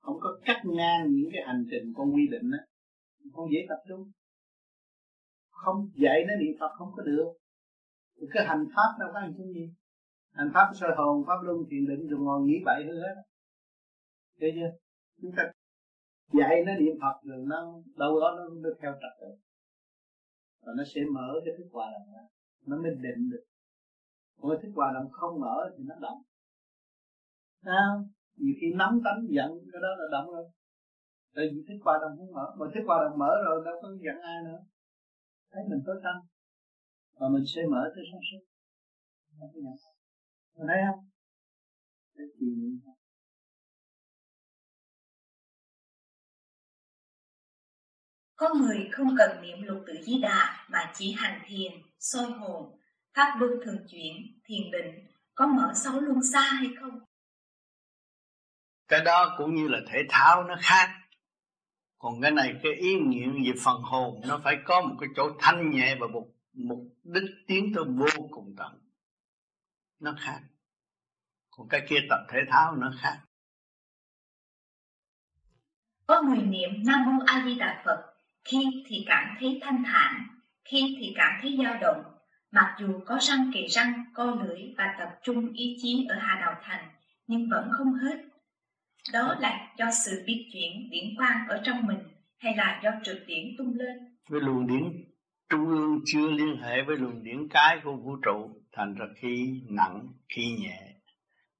không 0.00 0.18
có 0.20 0.38
cắt 0.44 0.62
ngang 0.64 1.06
những 1.10 1.30
cái 1.32 1.42
hành 1.46 1.64
trình 1.70 1.92
con 1.96 2.14
quy 2.14 2.28
định 2.30 2.50
á. 2.52 2.58
Con 3.32 3.50
dễ 3.52 3.58
tập 3.68 3.78
trung. 3.88 4.10
Không 5.50 5.88
dạy 5.94 6.24
nó 6.28 6.34
niệm 6.40 6.56
phật 6.60 6.72
không 6.78 6.92
có 6.96 7.02
được. 7.02 7.32
Thì 8.16 8.26
cái 8.32 8.46
hành 8.46 8.66
pháp 8.76 8.90
đâu 9.00 9.10
có 9.14 9.20
hành 9.20 9.34
cái 9.38 9.46
gì. 9.54 9.70
Hành 10.32 10.50
pháp 10.54 10.70
soi 10.74 10.90
hồn, 10.96 11.24
pháp 11.26 11.42
luân, 11.42 11.56
thiền 11.70 11.86
định, 11.86 12.08
rồi 12.08 12.20
ngồi 12.20 12.40
nghĩ 12.42 12.54
bậy 12.64 12.84
hơn 12.86 12.96
hết. 12.96 13.22
Thấy 14.40 14.52
chưa? 14.54 14.70
Chúng 15.22 15.32
ta 15.36 15.52
dạy 16.32 16.64
nó 16.66 16.72
niệm 16.74 16.94
phật 17.00 17.20
rồi 17.22 17.44
nó, 17.46 17.74
đâu 17.96 18.20
đó 18.20 18.34
nó 18.36 18.44
nó 18.62 18.70
theo 18.80 18.92
trật 18.92 19.12
tự. 19.20 19.26
Và 20.62 20.72
nó 20.76 20.84
sẽ 20.94 21.00
mở 21.14 21.40
cái 21.44 21.54
thức 21.58 21.68
hòa 21.72 21.86
làm 21.90 22.02
ra 22.14 22.33
nó 22.66 22.76
mới 22.82 22.90
định 22.90 23.30
được. 23.30 23.44
Còn 24.40 24.50
cái 24.50 24.58
thức 24.62 24.72
hòa 24.76 24.92
đồng 24.94 25.10
không 25.12 25.40
mở 25.40 25.70
thì 25.76 25.84
nó 25.86 25.94
động 26.00 26.22
sao 27.64 28.08
nhiều 28.36 28.54
khi 28.60 28.66
nắm 28.74 29.00
tánh 29.04 29.20
giận 29.34 29.50
cái 29.72 29.80
đó 29.82 29.88
là 29.98 30.06
động 30.12 30.34
rồi. 30.34 30.44
Tại 31.34 31.44
vì 31.52 31.64
thức 31.68 31.78
hòa 31.84 31.98
đồng 32.02 32.18
không 32.18 32.32
mở. 32.36 32.46
Mà 32.58 32.66
thức 32.74 32.84
hòa 32.86 32.98
đồng 33.04 33.18
mở 33.18 33.30
rồi 33.44 33.62
đâu 33.64 33.74
có 33.82 33.88
giận 34.04 34.18
ai 34.22 34.38
nữa. 34.44 34.60
Thấy 35.52 35.62
mình 35.70 35.82
tối 35.86 35.96
tâm. 36.04 36.16
Và 37.18 37.26
mình 37.28 37.44
sẽ 37.54 37.62
mở 37.70 37.82
tới 37.94 38.04
sáng 38.10 38.20
suốt. 38.28 38.42
Mình 40.56 40.66
thấy 40.68 40.78
không? 40.86 41.04
Cái 42.16 42.26
gì 42.40 42.80
Có 48.36 48.54
người 48.54 48.88
không 48.92 49.08
cần 49.18 49.42
niệm 49.42 49.62
lục 49.62 49.78
tự 49.86 49.92
di 50.02 50.20
đà 50.22 50.66
mà 50.70 50.92
chỉ 50.94 51.14
hành 51.16 51.40
thiền, 51.46 51.72
soi 52.04 52.30
hồn, 52.30 52.78
pháp 53.14 53.36
luân 53.40 53.52
thường 53.64 53.86
chuyển, 53.90 54.12
thiền 54.44 54.70
định, 54.70 55.06
có 55.34 55.46
mở 55.46 55.72
sáu 55.74 56.00
luân 56.00 56.18
xa 56.32 56.40
hay 56.40 56.68
không? 56.80 57.00
Cái 58.88 59.00
đó 59.04 59.34
cũng 59.38 59.54
như 59.54 59.68
là 59.68 59.78
thể 59.92 59.98
thao 60.08 60.44
nó 60.44 60.56
khác. 60.60 61.00
Còn 61.98 62.20
cái 62.22 62.30
này 62.30 62.54
cái 62.62 62.72
ý 62.72 63.00
niệm 63.00 63.32
về 63.44 63.52
phần 63.64 63.82
hồn 63.82 64.20
nó 64.28 64.40
phải 64.44 64.56
có 64.64 64.80
một 64.80 64.96
cái 65.00 65.08
chỗ 65.16 65.30
thanh 65.38 65.70
nhẹ 65.70 65.96
và 66.00 66.06
một 66.06 66.26
mục 66.52 66.78
đích 67.02 67.30
tiến 67.46 67.72
tới 67.74 67.84
vô 67.88 68.28
cùng 68.30 68.54
tận. 68.58 68.80
Nó 70.00 70.14
khác. 70.20 70.40
Còn 71.50 71.68
cái 71.68 71.86
kia 71.88 71.98
tập 72.10 72.18
thể 72.28 72.38
thao 72.50 72.76
nó 72.76 72.92
khác. 73.00 73.20
Có 76.06 76.22
người 76.22 76.42
niệm 76.42 76.70
Nam 76.86 77.04
Mô 77.06 77.24
A 77.26 77.44
Di 77.44 77.54
Đà 77.54 77.82
Phật 77.86 78.14
khi 78.44 78.84
thì 78.86 79.04
cảm 79.08 79.36
thấy 79.40 79.58
thanh 79.62 79.82
thản, 79.86 80.34
khi 80.64 80.96
thì 81.00 81.12
cảm 81.16 81.32
thấy 81.42 81.56
dao 81.62 81.78
động, 81.80 82.02
mặc 82.52 82.76
dù 82.80 83.00
có 83.06 83.18
răng 83.20 83.50
kề 83.54 83.66
răng, 83.68 84.04
co 84.14 84.24
lưỡi 84.24 84.74
và 84.78 84.94
tập 84.98 85.08
trung 85.22 85.52
ý 85.52 85.76
chí 85.82 86.06
ở 86.08 86.16
Hà 86.20 86.40
Đào 86.40 86.54
thành, 86.62 86.84
nhưng 87.26 87.48
vẫn 87.50 87.70
không 87.72 87.94
hết. 87.94 88.16
Đó 89.12 89.34
là 89.40 89.74
do 89.78 89.86
sự 90.04 90.22
biết 90.26 90.50
chuyển 90.52 90.90
điển 90.90 91.04
quang 91.16 91.48
ở 91.48 91.60
trong 91.64 91.86
mình 91.86 91.98
hay 92.38 92.56
là 92.56 92.80
do 92.84 92.90
trực 93.02 93.26
điển 93.26 93.54
tung 93.58 93.74
lên? 93.74 93.96
Với 94.28 94.40
luồng 94.40 94.66
điển 94.66 95.04
trung 95.50 95.66
ương 95.66 96.00
chưa 96.06 96.30
liên 96.30 96.56
hệ 96.62 96.82
với 96.82 96.96
luồng 96.96 97.22
điển 97.22 97.48
cái 97.48 97.80
của 97.84 97.96
vũ 97.96 98.16
trụ, 98.22 98.50
thành 98.72 98.94
ra 98.94 99.06
khi 99.16 99.62
nặng, 99.68 100.08
khi 100.28 100.56
nhẹ. 100.60 100.80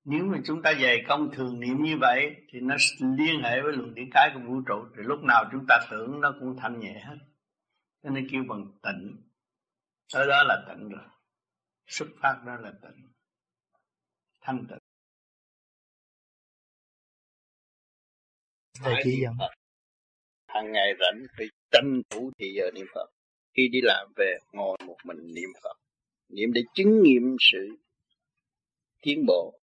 Nếu 0.05 0.25
mà 0.25 0.39
chúng 0.45 0.63
ta 0.63 0.75
dày 0.83 1.05
công 1.09 1.31
thường 1.33 1.61
niệm 1.61 1.83
như 1.83 1.97
vậy 2.01 2.37
thì 2.53 2.61
nó 2.61 2.77
liên 3.17 3.43
hệ 3.43 3.61
với 3.61 3.73
luồng 3.73 3.95
điển 3.95 4.11
cái 4.13 4.31
của 4.35 4.41
vũ 4.47 4.61
trụ 4.67 4.85
thì 4.97 5.03
lúc 5.03 5.23
nào 5.23 5.45
chúng 5.53 5.65
ta 5.69 5.79
tưởng 5.91 6.21
nó 6.21 6.35
cũng 6.41 6.57
thanh 6.63 6.81
nhẹ 6.81 7.03
hết. 7.09 7.17
Cho 8.05 8.11
nên 8.11 8.29
kêu 8.31 8.45
bằng 8.49 8.73
tịnh. 8.83 9.17
Ở 10.13 10.27
đó 10.27 10.43
là 10.43 10.65
tịnh 10.69 10.89
rồi. 10.89 11.05
Xuất 11.87 12.07
phát 12.23 12.43
đó 12.47 12.57
là 12.57 12.73
tịnh. 12.83 13.09
Thanh 14.41 14.67
tịnh. 14.69 14.79
thầy 18.83 18.95
chỉ 19.05 19.21
dẫn 19.23 19.35
hàng 20.47 20.73
ngày 20.73 20.93
rảnh 21.01 21.27
phải 21.37 21.47
tranh 21.71 22.03
thủ 22.11 22.31
thì 22.39 22.53
giờ 22.57 22.71
niệm 22.75 22.87
phật 22.95 23.11
khi 23.55 23.69
đi 23.69 23.81
làm 23.83 24.13
về 24.17 24.39
ngồi 24.53 24.77
một 24.87 24.97
mình 25.05 25.35
niệm 25.35 25.49
phật 25.63 25.77
niệm 26.29 26.53
để 26.53 26.63
chứng 26.75 27.03
nghiệm 27.03 27.37
sự 27.41 27.77
tiến 29.03 29.27
bộ 29.27 29.61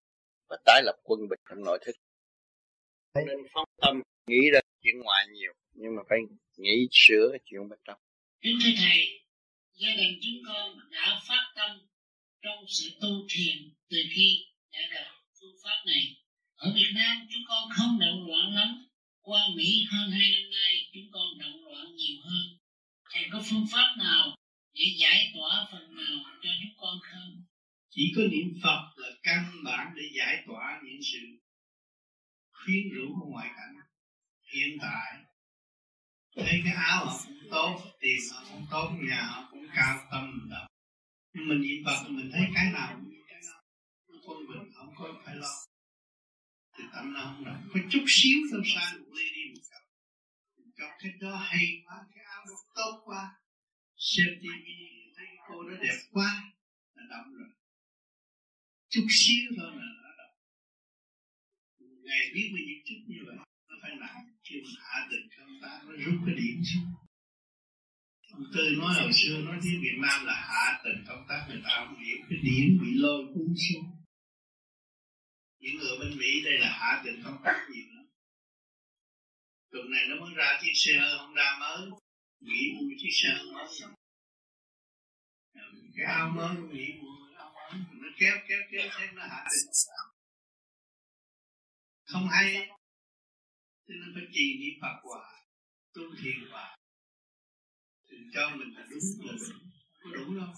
và 0.48 0.56
tái 0.64 0.82
lập 0.84 0.96
quân 1.02 1.28
bình 1.28 1.40
trong 1.50 1.64
nội 1.64 1.78
thức 1.86 1.96
nên 3.14 3.38
phóng 3.52 3.68
tâm 3.82 4.02
nghĩ 4.26 4.50
ra 4.52 4.60
chuyện 4.80 5.00
ngoài 5.00 5.26
nhiều 5.32 5.52
nhưng 5.72 5.96
mà 5.96 6.02
phải 6.08 6.18
nghĩ 6.56 6.88
sửa 6.90 7.36
chuyện 7.44 7.68
bên 7.68 7.78
trong 7.84 7.98
kính 8.46 8.58
thưa 8.62 8.70
thầy, 8.76 9.20
gia 9.74 9.94
đình 9.94 10.18
chúng 10.22 10.42
con 10.46 10.78
đã 10.90 11.20
phát 11.28 11.52
tâm 11.56 11.70
trong 12.42 12.64
sự 12.68 12.90
tu 13.00 13.26
thiền 13.30 13.56
từ 13.90 13.96
khi 14.14 14.44
đã 14.72 14.80
gặp 14.94 15.10
phương 15.40 15.56
pháp 15.64 15.78
này. 15.86 16.16
Ở 16.54 16.72
Việt 16.76 16.90
Nam, 16.94 17.26
chúng 17.32 17.42
con 17.48 17.68
không 17.70 17.98
động 17.98 18.26
loạn 18.26 18.54
lắm. 18.54 18.86
Qua 19.20 19.40
Mỹ, 19.56 19.86
hơn 19.90 20.10
hai 20.10 20.30
năm 20.30 20.50
nay, 20.50 20.90
chúng 20.94 21.10
con 21.12 21.38
động 21.38 21.64
loạn 21.64 21.96
nhiều 21.96 22.16
hơn. 22.24 22.58
Thầy 23.10 23.24
có 23.32 23.42
phương 23.50 23.66
pháp 23.72 23.94
nào 23.98 24.36
để 24.74 24.84
giải 24.98 25.32
tỏa 25.34 25.66
phần 25.72 25.96
nào 25.96 26.16
cho 26.42 26.50
chúng 26.62 26.74
con 26.76 26.98
không? 27.02 27.42
Chỉ 27.90 28.12
có 28.16 28.22
niệm 28.22 28.60
Phật 28.62 28.92
là 28.96 29.08
căn 29.22 29.64
bản 29.64 29.86
để 29.96 30.02
giải 30.16 30.44
tỏa 30.46 30.80
những 30.84 31.00
sự 31.02 31.18
khuyến 32.50 32.88
rũ 32.94 33.14
của 33.20 33.26
ngoại 33.30 33.48
cảnh. 33.56 33.76
Hiện 34.54 34.78
tại 34.80 35.26
thấy 36.36 36.60
cái 36.64 36.74
áo 36.74 37.04
họ 37.06 37.20
cũng 37.26 37.50
tốt 37.50 37.80
tiền 38.00 38.18
họ 38.32 38.44
cũng 38.50 38.66
tốt, 38.70 38.90
nhà 39.08 39.22
họ 39.22 39.48
cũng 39.50 39.66
cao 39.74 40.06
tâm 40.10 40.48
động 40.50 40.66
nhưng 41.36 41.48
mình 41.48 41.60
niệm 41.60 41.84
Phật 41.86 42.10
mình 42.10 42.30
thấy 42.32 42.42
cái 42.54 42.72
nào 42.72 42.88
cũng 42.94 43.14
cái 43.28 43.40
nào. 43.46 43.62
Nó 44.08 44.16
quân 44.26 44.38
bình 44.48 44.72
không 44.74 44.94
có 44.96 45.22
phải 45.24 45.36
lo. 45.36 45.54
Thì 46.78 46.84
tâm 46.92 47.12
nó 47.12 47.20
không 47.20 47.44
đọc 47.44 47.56
có 47.74 47.80
chút 47.90 48.04
xíu 48.08 48.38
thôi 48.50 48.62
sang 48.74 49.00
một 49.00 49.10
ly 49.16 49.24
đi 49.34 49.42
một 49.54 49.62
cặp. 49.70 49.82
Cặp 50.76 50.90
cái 50.98 51.12
đó 51.20 51.36
hay 51.36 51.64
quá, 51.84 51.96
cái 52.14 52.24
áo 52.24 52.44
đó 52.48 52.54
tốt 52.74 53.02
quá. 53.04 53.22
Xem 53.96 54.28
tivi 54.42 55.12
thấy 55.16 55.26
cô 55.48 55.62
đó 55.68 55.76
đẹp 55.82 55.98
quá, 56.12 56.52
là 56.94 57.02
động 57.10 57.34
rồi. 57.34 57.48
Chút 58.88 59.06
xíu 59.10 59.44
thôi 59.56 59.70
là 59.76 59.86
nó 60.02 60.10
động. 60.18 60.36
Ngày 61.78 62.30
biết 62.34 62.48
bao 62.52 62.62
nhiêu 62.66 62.78
chút 62.86 63.00
như 63.06 63.18
vậy, 63.26 63.36
nó 63.68 63.76
phải 63.82 63.90
làm 63.96 64.35
khi 64.48 64.56
hạ 64.78 65.08
từ 65.10 65.16
công 65.36 65.60
ta, 65.62 65.80
nó 65.84 65.92
rút 66.04 66.14
cái 66.26 66.34
điểm 66.34 66.62
xuống. 66.64 66.94
Ông 68.32 68.44
tư 68.54 68.62
nói 68.78 68.94
hồi 68.94 69.12
xưa, 69.12 69.36
nói 69.38 69.58
tiếng 69.62 69.80
việt 69.82 69.98
nam 70.02 70.24
là 70.24 70.34
hạ 70.34 70.80
tình 70.84 71.04
công 71.08 71.26
tác 71.28 71.46
người 71.48 71.60
ta 71.64 71.70
không 71.76 72.04
hiểu 72.04 72.18
cái 72.30 72.38
điểm 72.42 72.78
bị 72.82 72.90
lôi 72.94 73.24
cuốn 73.34 73.54
xuống. 73.64 73.86
Những 75.60 75.76
người 75.78 75.98
bên 76.00 76.18
mỹ 76.18 76.44
đây 76.44 76.58
là 76.58 76.68
hạ 76.80 77.02
tình 77.04 77.22
công 77.24 77.38
tác 77.44 77.66
nhiều 77.70 77.84
lắm. 77.94 78.06
Tuần 79.70 79.90
này 79.90 80.02
nó 80.08 80.16
mới 80.20 80.34
ra 80.34 80.60
chiếc 80.62 80.72
xe 80.74 80.92
honda 81.18 81.58
mới. 81.60 81.90
Nghĩ 82.40 82.72
mua 82.74 82.90
chiếc 82.98 83.12
xe 83.12 83.28
mới 83.52 83.66
cái 85.96 86.06
ao 86.06 86.30
mới, 86.30 86.56
nghĩ 86.56 86.92
mua 87.00 87.36
ao 87.36 87.52
mới. 87.54 87.80
Nó 87.92 88.08
kéo 88.18 88.36
kéo 88.48 88.58
kéo 88.70 88.90
thêm 88.98 89.14
nó 89.14 89.22
hạ 89.22 89.44
tình 89.50 89.70
không 92.06 92.28
hay 92.28 92.68
cho 93.86 93.94
nên 94.00 94.14
phải 94.14 94.26
trì 94.32 94.58
niệm 94.60 94.74
phật 94.82 94.96
hòa 95.02 95.26
tu 95.94 96.02
thiền 96.22 96.50
hòa. 96.50 96.76
Thì 98.10 98.16
cho 98.34 98.50
mình 98.56 98.74
là 98.74 98.86
đúng 98.90 99.26
là 99.26 99.32
đúng 99.40 99.70
có 100.02 100.10
đủ 100.14 100.34
đâu. 100.34 100.52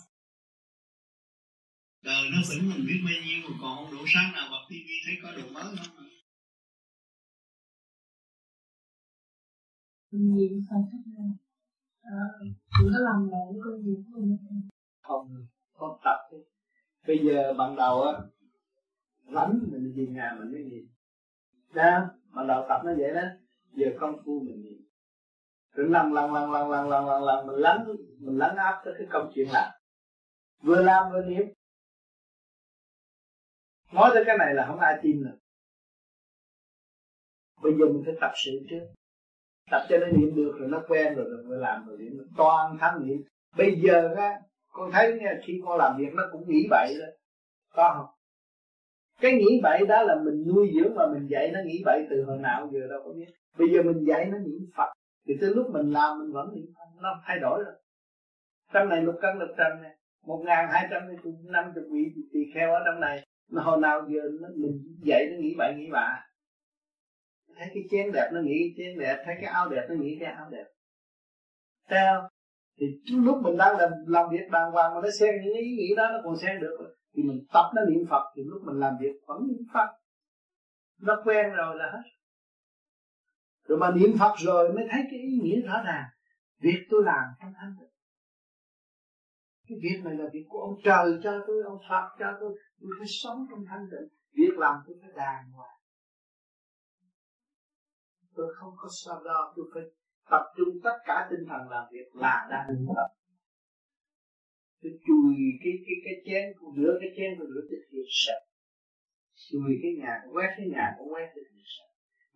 Đời 2.03 2.31
nó 2.33 2.39
vẫn 2.49 2.69
mình 2.69 2.87
biết 2.87 3.01
bao 3.05 3.15
nhiêu 3.27 3.51
mà 3.51 3.57
còn 3.61 3.77
không 3.77 3.93
đủ 3.93 4.05
sáng 4.15 4.33
nào 4.33 4.49
bật 4.51 4.67
tivi 4.69 4.95
thấy 5.07 5.15
có 5.23 5.33
đồ 5.33 5.53
mới 5.53 5.77
không 5.77 5.97
à? 5.97 6.05
niệm 10.11 10.65
không 10.71 10.85
thích 10.93 11.13
à, 12.03 12.19
đừng 12.81 12.93
có 12.93 12.99
làm 12.99 13.29
lộn 13.31 13.65
công 13.65 13.83
việc 13.83 14.03
của 14.13 14.21
mình 14.21 14.69
không 15.03 15.47
có 15.73 15.99
tập 16.05 16.19
đi. 16.33 16.39
Bây 17.07 17.19
giờ 17.27 17.55
ban 17.59 17.77
đầu 17.77 18.03
á 18.03 18.13
rảnh 19.35 19.59
mình 19.71 19.93
về 19.97 20.07
nhà 20.07 20.37
mình 20.39 20.53
mới 20.53 20.65
niệm 20.65 20.89
ra 21.73 22.09
mà 22.39 22.45
đạo 22.49 22.67
tập 22.69 22.81
nó 22.85 22.93
vậy 22.99 23.15
đó, 23.15 23.23
giờ 23.73 23.87
công 24.01 24.17
phu 24.25 24.41
mình 24.47 24.63
niệm. 24.63 24.79
Cứ 25.75 25.83
lần 25.83 26.13
lần 26.13 26.35
lần 26.35 26.51
lần 26.51 26.71
lần 26.71 26.89
lần 26.89 27.07
lần 27.07 27.23
lần 27.25 27.47
mình 27.47 27.57
lắng 27.57 27.87
mình 28.21 28.39
lắng 28.39 28.57
áp 28.57 28.83
tới 28.85 28.95
cái 28.99 29.07
công 29.11 29.31
chuyện 29.35 29.49
làm 29.53 29.71
vừa 30.63 30.83
làm 30.83 31.13
vừa 31.13 31.23
niệm. 31.23 31.47
Nói 33.93 34.11
tới 34.15 34.23
cái 34.27 34.39
này 34.39 34.55
là 34.55 34.67
không 34.67 34.79
ai 34.79 34.99
tin 35.03 35.25
được. 35.25 35.39
Bây 37.63 37.73
giờ 37.73 37.85
mình 37.87 38.03
phải 38.05 38.15
tập 38.21 38.33
sự 38.45 38.51
trước. 38.71 38.87
Tập 39.71 39.87
cho 39.89 39.99
nó 39.99 40.07
niệm 40.07 40.35
được 40.37 40.53
rồi 40.59 40.69
nó 40.69 40.83
quen 40.89 41.15
rồi 41.15 41.27
rồi 41.31 41.45
mới 41.45 41.59
làm 41.59 41.87
rồi 41.87 41.99
niệm. 41.99 42.13
Toàn 42.37 42.79
thắng 42.81 43.07
niệm. 43.07 43.19
Bây 43.57 43.81
giờ 43.85 44.15
á, 44.17 44.41
con 44.73 44.91
thấy 44.93 45.19
nha, 45.21 45.41
khi 45.45 45.61
con 45.67 45.79
làm 45.79 45.97
việc 45.99 46.15
nó 46.15 46.23
cũng 46.33 46.49
nghĩ 46.49 46.67
vậy 46.71 46.95
đó. 47.01 47.07
Có 47.75 47.95
không? 47.97 48.18
Cái 49.21 49.33
nghĩ 49.33 49.61
bậy 49.63 49.87
đó 49.87 50.03
là 50.03 50.15
mình 50.25 50.45
nuôi 50.49 50.71
dưỡng 50.75 50.95
mà 50.95 51.07
mình 51.13 51.27
dạy 51.31 51.51
nó 51.55 51.61
nghĩ 51.65 51.83
bậy 51.85 52.07
từ 52.11 52.25
hồi 52.25 52.39
nào 52.39 52.71
giờ 52.73 52.81
đâu 52.91 53.01
có 53.05 53.13
biết. 53.13 53.27
Bây 53.59 53.69
giờ 53.73 53.83
mình 53.83 54.05
dạy 54.07 54.25
nó 54.25 54.39
niệm 54.39 54.61
phật 54.77 54.93
thì 55.29 55.35
tới 55.41 55.51
lúc 55.55 55.67
mình 55.71 55.91
làm 55.91 56.19
mình 56.19 56.33
vẫn 56.33 56.55
niệm 56.55 56.67
phật 56.75 57.03
nó 57.03 57.21
thay 57.27 57.39
đổi 57.39 57.65
rồi. 57.65 57.75
Trong 58.73 58.89
này 58.89 59.03
lục 59.03 59.15
căn 59.23 59.39
lục 59.39 59.49
trần 59.59 59.83
này 59.83 59.97
một 60.27 60.43
ngàn 60.47 60.69
hai 60.71 60.87
trăm 60.91 61.03
năm 61.45 61.73
chục 61.75 61.85
vị 61.93 62.05
tỳ 62.33 62.41
kheo 62.55 62.73
ở 62.73 62.81
trong 62.87 63.01
này 63.01 63.27
mà 63.51 63.63
hồi 63.63 63.81
nào 63.81 64.07
giờ 64.09 64.21
nó, 64.41 64.49
mình 64.57 64.97
dạy 65.03 65.27
nó 65.31 65.37
nghĩ 65.41 65.55
bậy 65.59 65.75
nghĩ 65.77 65.91
bạ. 65.93 66.25
Thấy 67.59 67.69
cái 67.75 67.83
chén 67.91 68.13
đẹp 68.13 68.31
nó 68.33 68.41
nghĩ 68.41 68.75
chén 68.77 68.99
đẹp 68.99 69.23
thấy 69.27 69.35
cái 69.41 69.51
áo 69.51 69.69
đẹp 69.69 69.87
nó 69.89 69.95
nghĩ 69.95 70.17
cái 70.21 70.33
áo 70.33 70.49
đẹp. 70.51 70.65
Theo 71.89 72.29
thì 72.81 72.87
lúc 73.25 73.37
mình 73.43 73.57
đang 73.57 73.79
làm 73.79 73.91
làm 74.07 74.31
việc 74.31 74.51
đàng 74.53 74.71
hoàng 74.71 74.95
mà 74.95 75.01
nó 75.03 75.11
xen 75.21 75.35
những 75.45 75.55
ý 75.55 75.77
nghĩ 75.77 75.95
đó 75.97 76.09
nó 76.13 76.21
còn 76.25 76.37
xen 76.37 76.61
được 76.61 76.95
thì 77.15 77.23
mình 77.23 77.47
tập 77.53 77.71
nó 77.75 77.83
niệm 77.91 78.07
phật, 78.11 78.33
thì 78.37 78.43
lúc 78.45 78.63
mình 78.65 78.77
làm 78.81 78.95
việc 79.01 79.21
vẫn 79.27 79.39
niệm 79.49 79.63
phật. 79.75 79.89
Nó 81.01 81.23
quen 81.25 81.51
rồi 81.57 81.77
là 81.77 81.91
hết. 81.93 82.09
Rồi 83.69 83.79
mà 83.79 83.91
niệm 83.91 84.11
phật 84.19 84.35
rồi 84.39 84.73
mới 84.73 84.85
thấy 84.91 85.03
cái 85.11 85.21
ý 85.21 85.39
nghĩa 85.43 85.61
rõ 85.61 85.83
ràng. 85.85 86.05
Việc 86.59 86.87
tôi 86.91 87.03
làm 87.05 87.25
không 87.41 87.53
thanh 87.57 87.75
tịnh 87.81 87.89
cái 89.69 89.79
việc 89.83 90.05
này 90.05 90.15
là 90.15 90.25
việc 90.33 90.47
của 90.49 90.61
ông 90.61 90.75
trời, 90.85 91.19
cho 91.23 91.45
tôi 91.47 91.63
ông 91.65 91.79
phật, 91.89 92.09
cho 92.19 92.27
tôi 92.41 92.59
tôi 92.81 92.91
phải 92.99 93.07
sống 93.23 93.47
trong 93.51 93.65
thanh 93.69 93.87
tịnh. 93.91 94.09
Việc 94.33 94.59
làm 94.59 94.75
tôi 94.87 94.97
phải 95.01 95.11
đàng 95.17 95.51
hoàng. 95.53 95.79
Tôi 98.35 98.55
không 98.55 98.75
có 98.77 98.89
sao 99.05 99.23
đó 99.25 99.53
tôi 99.57 99.67
phải 99.75 99.83
tập 100.31 100.43
trung 100.57 100.69
tất 100.85 100.97
cả 101.05 101.27
tinh 101.31 101.49
thần 101.49 101.69
làm 101.69 101.85
việc 101.93 102.09
là 102.15 102.49
đang 102.51 102.67
niệm 102.69 102.87
phật 102.97 103.18
tôi 104.89 104.99
chùi, 105.07 105.35
cái 105.63 105.75
cái 105.87 105.97
cái 106.05 106.17
chén 106.27 106.45
rửa 106.77 106.93
cái 107.01 107.11
chén 107.17 107.31
con 107.39 107.47
rửa 107.53 107.63
tôi 107.69 107.81
thiệt 107.91 108.09
sạch. 108.25 108.43
Chùi 109.49 109.73
cái 109.83 109.93
nhà 110.01 110.13
cũng 110.23 110.35
quét 110.37 110.51
cái 110.57 110.67
nhà 110.75 110.87
cũng 110.99 111.09
quét 111.13 111.27
tôi 111.35 111.45
thiệt 111.51 111.67
sạch. 111.75 111.93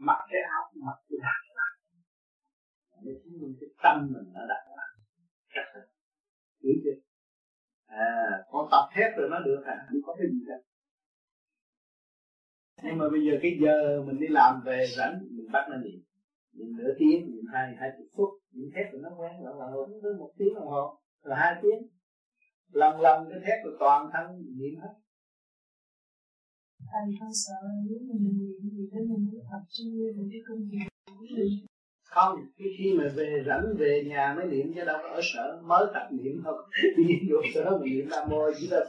Mặc 0.07 0.21
cái 0.31 0.43
áo, 0.57 0.63
mặc 0.87 0.99
cái 1.09 1.19
đặt 1.27 1.41
lại. 1.59 1.75
Để 3.05 3.13
chứng 3.23 3.37
minh 3.41 3.55
cái 3.61 3.69
tâm 3.83 3.97
mình 4.15 4.29
nó 4.37 4.43
đặt 4.53 4.63
lại 4.77 4.93
chắc 5.55 5.67
là 5.75 5.83
hiểu 6.63 6.75
chưa 6.85 6.97
à 7.87 8.07
con 8.51 8.69
tập 8.71 8.85
hết 8.97 9.11
rồi 9.17 9.29
nó 9.31 9.39
được 9.41 9.63
à 9.65 9.77
không 9.89 10.03
có 10.07 10.15
cái 10.19 10.27
gì 10.33 10.41
đâu 10.49 10.61
nhưng 12.85 12.99
mà 12.99 13.09
bây 13.09 13.21
giờ 13.27 13.33
cái 13.43 13.59
giờ 13.63 14.03
mình 14.07 14.21
đi 14.21 14.27
làm 14.31 14.61
về 14.65 14.87
rảnh, 14.97 15.15
mình 15.31 15.47
bắt 15.53 15.67
nó 15.71 15.77
niệm. 15.77 16.01
Niệm 16.53 16.77
nửa 16.77 16.95
tiếng, 16.99 17.21
niệm 17.31 17.45
hai 17.53 17.75
hai 17.81 17.91
chục 17.99 18.07
phút. 18.17 18.31
Niệm 18.53 18.71
hết 18.77 18.83
rồi 18.93 19.01
nó 19.03 19.11
quen 19.19 19.33
rồi 19.45 19.55
là 19.59 19.67
đến 20.03 20.19
một 20.19 20.31
tiếng 20.39 20.55
đồng 20.55 20.67
hồ. 20.67 20.99
Rồi 21.25 21.37
hai 21.39 21.55
tiếng 21.63 21.81
lần 22.73 23.01
lần 23.01 23.29
cái 23.31 23.41
thét 23.45 23.59
của 23.63 23.77
toàn 23.81 24.11
thân 24.13 24.27
niệm 24.59 24.81
hết. 24.81 24.95
Thầy 26.79 27.15
con 27.21 27.31
sợ 27.47 27.69
nếu 27.89 27.99
mình 28.09 28.39
niệm 28.39 28.71
gì 28.73 28.89
đó 28.93 28.99
mình 29.09 29.29
cứ 29.33 29.39
tập 29.51 29.63
trung 29.71 29.89
vào 30.17 30.27
cái 30.33 30.41
công 30.49 30.69
việc 30.71 31.67
không 32.05 32.37
cái 32.59 32.69
khi 32.79 32.95
mà 32.99 33.05
về 33.15 33.45
rảnh 33.47 33.65
về 33.79 34.05
nhà 34.07 34.35
mới 34.37 34.47
niệm 34.47 34.73
chứ 34.75 34.85
đâu 34.85 34.99
có 35.03 35.09
ở 35.09 35.21
sở 35.23 35.61
mới 35.63 35.87
tập 35.95 36.09
niệm 36.11 36.41
thôi. 36.45 36.67
Đi 36.97 37.21
vô 37.31 37.39
sở 37.55 37.79
mình 37.79 37.93
niệm 37.95 38.09
nam 38.11 38.29
mô 38.31 38.51
chỉ 38.59 38.69
là 38.71 38.85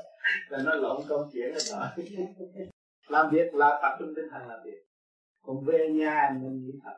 là 0.49 0.63
nó 0.65 0.75
lộn 0.75 1.01
công 1.09 1.29
chuyện 1.33 1.53
rồi. 1.55 1.85
Làm 3.07 3.29
việc 3.31 3.53
là 3.53 3.79
tập 3.81 3.95
trung 3.99 4.13
tinh 4.15 4.25
thần 4.31 4.47
làm 4.47 4.59
việc. 4.65 4.83
Còn 5.41 5.65
về 5.65 5.89
nhà 5.93 6.37
mình 6.41 6.65
niệm 6.65 6.79
thật 6.83 6.97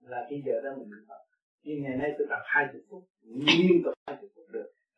là 0.00 0.26
cái 0.30 0.42
giờ 0.46 0.60
đó 0.64 0.70
mình 0.78 0.90
niệm 0.90 1.04
thật 1.08 1.26
nhưng 1.66 1.82
ngày 1.82 1.96
nay 1.96 2.14
tôi 2.18 2.26
tập 2.30 2.42
hai 2.44 2.66
chục 2.72 2.82
phút 2.90 3.04
liên 3.22 3.82
tục 3.84 3.94
hai 4.06 4.16
chục 4.20 4.30
được 4.35 4.35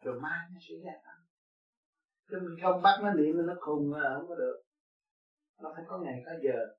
rồi 0.00 0.21
mai 0.21 0.49
nó 0.52 0.59
sẽ 0.61 0.75
ra 0.85 0.93
tâm 1.05 1.19
chứ 2.31 2.38
mình 2.43 2.59
không 2.62 2.83
bắt 2.83 3.00
nó 3.02 3.12
niệm, 3.12 3.47
nó 3.47 3.55
khùng 3.61 3.93
là 3.93 4.14
không 4.17 4.28
có 4.28 4.35
được. 4.35 4.62
Nó 5.61 5.73
phải 5.76 5.85
có 5.88 5.99
ngày, 5.99 6.23
có 6.26 6.33
giờ. 6.43 6.76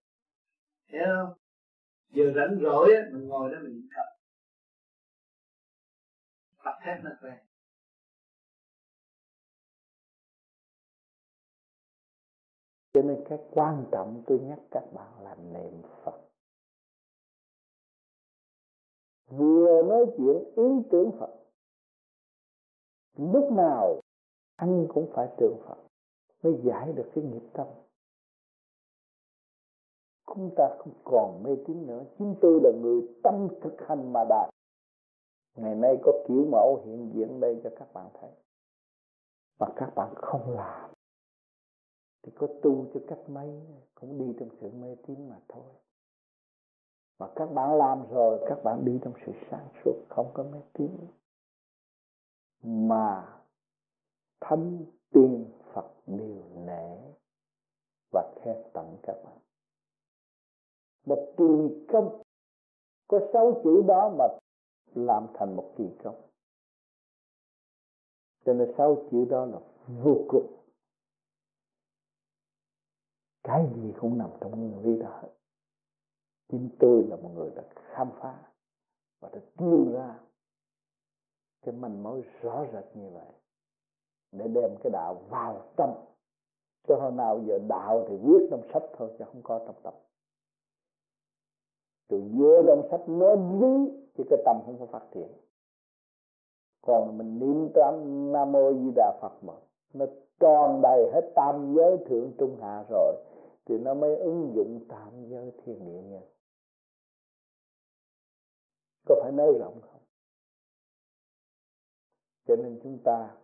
Hiểu 0.88 1.06
không? 1.16 1.38
Giờ 2.10 2.24
rảnh 2.36 2.60
rỗi 2.64 2.94
á, 2.96 3.02
mình 3.14 3.28
ngồi 3.28 3.52
đó 3.52 3.58
mình 3.64 3.74
niệm 3.74 3.90
phật. 3.96 4.10
Tập 6.64 6.80
thép 6.86 7.04
nó 7.04 7.12
quen 7.22 7.38
cho 12.94 13.02
nên 13.02 13.24
cái 13.30 13.40
quan 13.52 13.86
trọng 13.92 14.24
tôi 14.28 14.40
nhắc 14.40 14.60
các 14.72 14.84
bạn 14.94 15.24
là 15.24 15.36
niệm 15.36 15.82
phật. 16.04 16.22
Vừa 19.28 19.84
nói 19.84 20.06
chuyện 20.18 20.44
ý 20.56 20.90
tưởng 20.92 21.12
Phật 21.20 21.49
lúc 23.20 23.52
nào 23.52 24.02
anh 24.56 24.88
cũng 24.94 25.08
phải 25.14 25.28
tượng 25.38 25.58
Phật 25.66 25.78
mới 26.44 26.62
giải 26.64 26.94
được 26.94 27.12
cái 27.16 27.24
nghiệp 27.24 27.50
tâm. 27.54 27.68
Chúng 30.36 30.54
ta 30.58 30.76
không 30.80 30.94
còn 31.04 31.44
mê 31.44 31.56
tín 31.68 31.88
nữa. 31.88 32.04
Chính 32.18 32.36
tôi 32.42 32.60
là 32.64 32.72
người 32.82 33.02
tâm 33.24 33.48
thực 33.62 33.76
hành 33.88 34.14
mà 34.14 34.24
đạt. 34.30 34.50
Ngày 35.56 35.76
nay 35.76 35.98
có 36.04 36.12
kiểu 36.28 36.46
mẫu 36.52 36.82
hiện 36.86 37.12
diện 37.14 37.40
đây 37.40 37.62
cho 37.64 37.70
các 37.80 37.94
bạn 37.94 38.10
thấy. 38.14 38.30
Mà 39.60 39.68
các 39.76 39.96
bạn 39.96 40.14
không 40.16 40.50
làm 40.50 40.92
thì 42.22 42.32
có 42.36 42.48
tu 42.62 42.86
cho 42.94 43.00
cách 43.08 43.30
mấy, 43.30 43.62
cũng 43.96 44.18
đi 44.18 44.36
trong 44.40 44.50
sự 44.62 44.70
mê 44.70 44.96
tín 45.08 45.30
mà 45.30 45.40
thôi. 45.48 45.72
Mà 47.20 47.28
các 47.36 47.52
bạn 47.52 47.76
làm 47.78 48.08
rồi, 48.10 48.46
các 48.50 48.64
bạn 48.64 48.86
đi 48.86 49.00
trong 49.04 49.14
sự 49.26 49.32
sáng 49.52 49.68
suốt, 49.84 49.94
không 50.10 50.32
có 50.34 50.44
mê 50.44 50.60
tín 50.74 50.92
mà 52.63 53.39
thánh 54.42 54.86
tiên 55.10 55.51
Phật 55.74 55.92
điều 56.06 56.44
nể 56.56 56.98
và 58.12 58.34
khen 58.42 58.58
tặng 58.74 58.98
các 59.04 59.16
bạn. 59.24 59.38
Một 61.06 61.34
kỳ 61.38 61.86
công, 61.88 62.22
có 63.08 63.20
sáu 63.34 63.62
chữ 63.63 63.84
đó 63.88 64.16
mà 64.18 64.25
làm 64.96 65.28
thành 65.34 65.56
một 65.56 65.74
kỳ 65.78 65.89
công. 66.04 66.22
Cho 68.46 68.54
nên 68.54 68.74
sáu 68.78 69.08
chữ 69.12 69.25
đó 69.30 69.46
là 69.46 69.60
vô 69.88 70.25
cùng. 70.30 70.56
Cái 73.44 73.70
gì 73.75 73.94
cũng 74.00 74.18
nằm 74.18 74.30
trong 74.42 74.51
nguyên 74.51 74.80
lý 74.84 75.01
đó 75.01 75.24
chính 76.50 76.70
tôi 76.80 77.04
là 77.04 77.16
một 77.16 77.30
người 77.34 77.51
đã 77.56 77.63
khám 77.75 78.10
phá 78.22 78.51
và 79.20 79.30
đã 79.30 79.39
tìm 79.58 79.92
ra 79.94 80.20
cái 81.62 81.75
manh 81.75 82.04
mối 82.04 82.24
rõ 82.42 82.66
rệt 82.74 82.86
như 82.94 83.10
vậy. 83.10 83.32
Để 84.32 84.48
đem 84.48 84.75
cái 84.84 84.92
đạo 84.92 85.22
vào 85.30 85.62
tâm. 85.75 85.89
Cho 86.88 86.96
hồi 86.96 87.12
nào 87.12 87.39
giờ 87.48 87.60
đạo 87.70 88.06
thì 88.10 88.18
viết 88.18 88.48
trong 88.51 88.62
sách 88.74 88.84
thôi, 88.98 89.16
chứ 89.20 89.25
không 89.25 89.42
có 89.44 89.60
trong 89.66 89.75
tâm. 89.84 89.94
Rồi 92.10 92.22
vừa 92.38 92.63
trong 92.68 92.88
sách 92.92 93.10
nói 93.10 93.38
lý 93.38 93.92
thì 94.13 94.24
cái 94.30 94.39
tâm 94.46 94.58
không 94.66 94.80
có 94.80 94.86
phát 94.86 95.08
triển. 95.13 95.28
Còn 96.82 97.18
mình 97.18 97.39
niệm 97.39 97.70
tâm 97.74 97.94
nam 98.32 98.51
mô 98.51 98.74
di 98.74 98.92
đà 98.96 99.18
phật 99.22 99.44
mà, 99.44 99.53
nó 99.94 100.05
tròn 100.40 100.79
đầy 100.83 101.12
hết 101.14 101.31
tam 101.36 101.74
giới 101.75 101.98
thượng 102.05 102.31
trung 102.38 102.57
hạ 102.62 102.86
rồi, 102.90 103.16
thì 103.66 103.77
nó 103.77 103.94
mới 103.94 104.18
ứng 104.18 104.51
dụng 104.55 104.86
tam 104.90 105.29
giới 105.29 105.51
thiên 105.64 105.86
địa 105.86 106.01
nhân. 106.01 106.24
Có 109.07 109.16
phải 109.22 109.31
nói 109.31 109.53
rộng 109.60 109.81
không? 109.81 109.89
Cho 112.50 112.55
nên 112.55 112.79
chúng 112.83 112.98
ta 113.03 113.38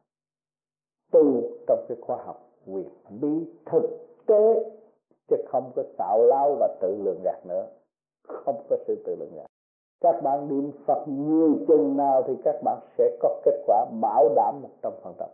tu 1.12 1.42
trong 1.68 1.86
cái 1.88 1.98
khoa 2.02 2.24
học 2.24 2.52
quyền 2.66 2.90
bí 3.22 3.54
thực 3.66 3.84
tế, 4.26 4.72
chứ 5.28 5.36
không 5.48 5.72
có 5.76 5.84
tạo 5.98 6.24
lao 6.24 6.56
và 6.60 6.78
tự 6.82 7.02
lượng 7.04 7.22
gạt 7.24 7.46
nữa. 7.46 7.68
Không 8.24 8.66
có 8.70 8.78
sự 8.88 9.04
tự 9.06 9.16
lượng 9.20 9.36
gạt 9.36 9.46
các 10.06 10.22
bạn 10.24 10.48
niệm 10.48 10.72
Phật 10.88 11.06
nhiều 11.08 11.66
chừng 11.68 11.98
nào 11.98 12.24
thì 12.28 12.34
các 12.44 12.56
bạn 12.64 12.80
sẽ 12.98 13.18
có 13.20 13.42
kết 13.46 13.64
quả 13.68 13.86
bảo 14.02 14.34
đảm 14.36 14.60
một 14.62 14.70
trăm 14.82 14.94
phần 15.04 15.16
trăm. 15.20 15.30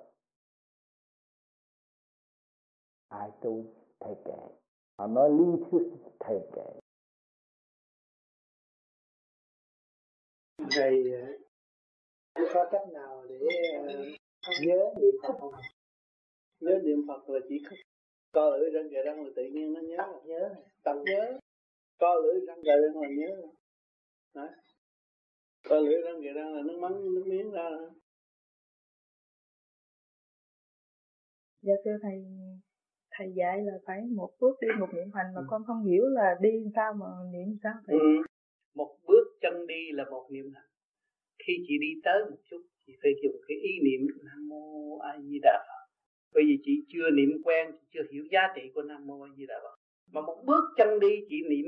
Ai 3.07 3.31
tu, 3.41 3.63
thầy 3.99 4.15
kệ 4.25 4.33
họ 4.97 5.07
nói 5.07 5.29
lý 5.29 5.63
thuyết, 5.71 5.91
thầy 6.19 6.39
kệ 6.51 6.79
thầy 10.71 11.03
có 12.35 12.69
cách 12.71 12.87
nào 12.93 13.25
để 13.29 13.35
ờ, 13.73 13.93
nhớ 14.61 14.93
niệm 15.01 15.15
Phật 15.23 15.33
không? 15.39 15.53
Nhớ 16.59 16.79
niệm 16.83 16.97
Phật 17.07 17.29
là 17.29 17.39
chỉ 17.49 17.55
co 18.31 18.57
lưỡi 18.57 18.69
răng 18.73 18.87
gà 18.87 18.99
răng 19.05 19.23
là 19.23 19.29
tự 19.35 19.43
nhiên 19.43 19.73
nó 19.73 19.81
nhớ. 19.81 19.97
Nhớ 20.25 20.55
tập 20.83 20.95
nhớ. 21.05 21.39
Co 21.99 22.15
lưỡi 22.23 22.45
răng 22.47 22.61
gà 22.61 22.73
răng 22.73 23.01
là 23.01 23.07
nhớ. 23.17 23.47
Đấy. 24.35 24.49
co 25.69 25.79
lưỡi 25.79 26.01
răng 26.01 26.21
gà 26.21 26.31
răng 26.35 26.53
là 26.53 26.61
nước 26.65 26.77
mắm 26.81 27.15
nước 27.15 27.23
miếng 27.27 27.51
ra. 27.51 27.69
Dạ 31.61 31.73
thưa 31.85 31.97
thầy 32.01 32.25
thầy 33.11 33.33
dạy 33.35 33.57
là 33.61 33.73
phải 33.85 34.01
một 34.15 34.29
bước 34.39 34.57
đi 34.61 34.67
một 34.79 34.87
niệm 34.93 35.11
hành 35.13 35.33
mà 35.35 35.41
ừ. 35.41 35.45
con 35.49 35.61
không 35.67 35.83
hiểu 35.83 36.03
là 36.05 36.35
đi 36.41 36.49
sao 36.75 36.93
mà 36.93 37.05
niệm 37.33 37.57
sao 37.63 37.73
thầy? 37.87 37.97
Ừ. 37.99 38.23
một 38.75 38.97
bước 39.07 39.23
chân 39.41 39.67
đi 39.67 39.91
là 39.91 40.05
một 40.11 40.27
niệm 40.31 40.51
hành 40.53 40.70
khi 41.43 41.53
chị 41.67 41.73
đi 41.81 42.01
tới 42.03 42.19
một 42.29 42.37
chút, 42.49 42.61
chị 42.85 42.93
phải 43.01 43.11
dùng 43.23 43.35
cái 43.47 43.57
ý 43.57 43.71
niệm 43.83 44.07
nam 44.23 44.49
mô 44.49 44.97
a 44.97 45.19
di 45.19 45.39
đà 45.41 45.65
phật. 45.67 45.81
Bởi 46.33 46.43
vì 46.47 46.57
chị 46.63 46.71
chưa 46.87 47.09
niệm 47.09 47.41
quen, 47.43 47.71
chị 47.71 47.87
chưa 47.91 48.03
hiểu 48.11 48.23
giá 48.31 48.41
trị 48.55 48.61
của 48.73 48.81
nam 48.81 49.07
mô 49.07 49.21
a 49.21 49.29
di 49.37 49.45
đà 49.45 49.59
phật. 49.63 49.75
Mà 50.11 50.21
một 50.21 50.43
bước 50.45 50.63
chân 50.77 50.99
đi, 50.99 51.25
chị 51.29 51.37
niệm 51.49 51.65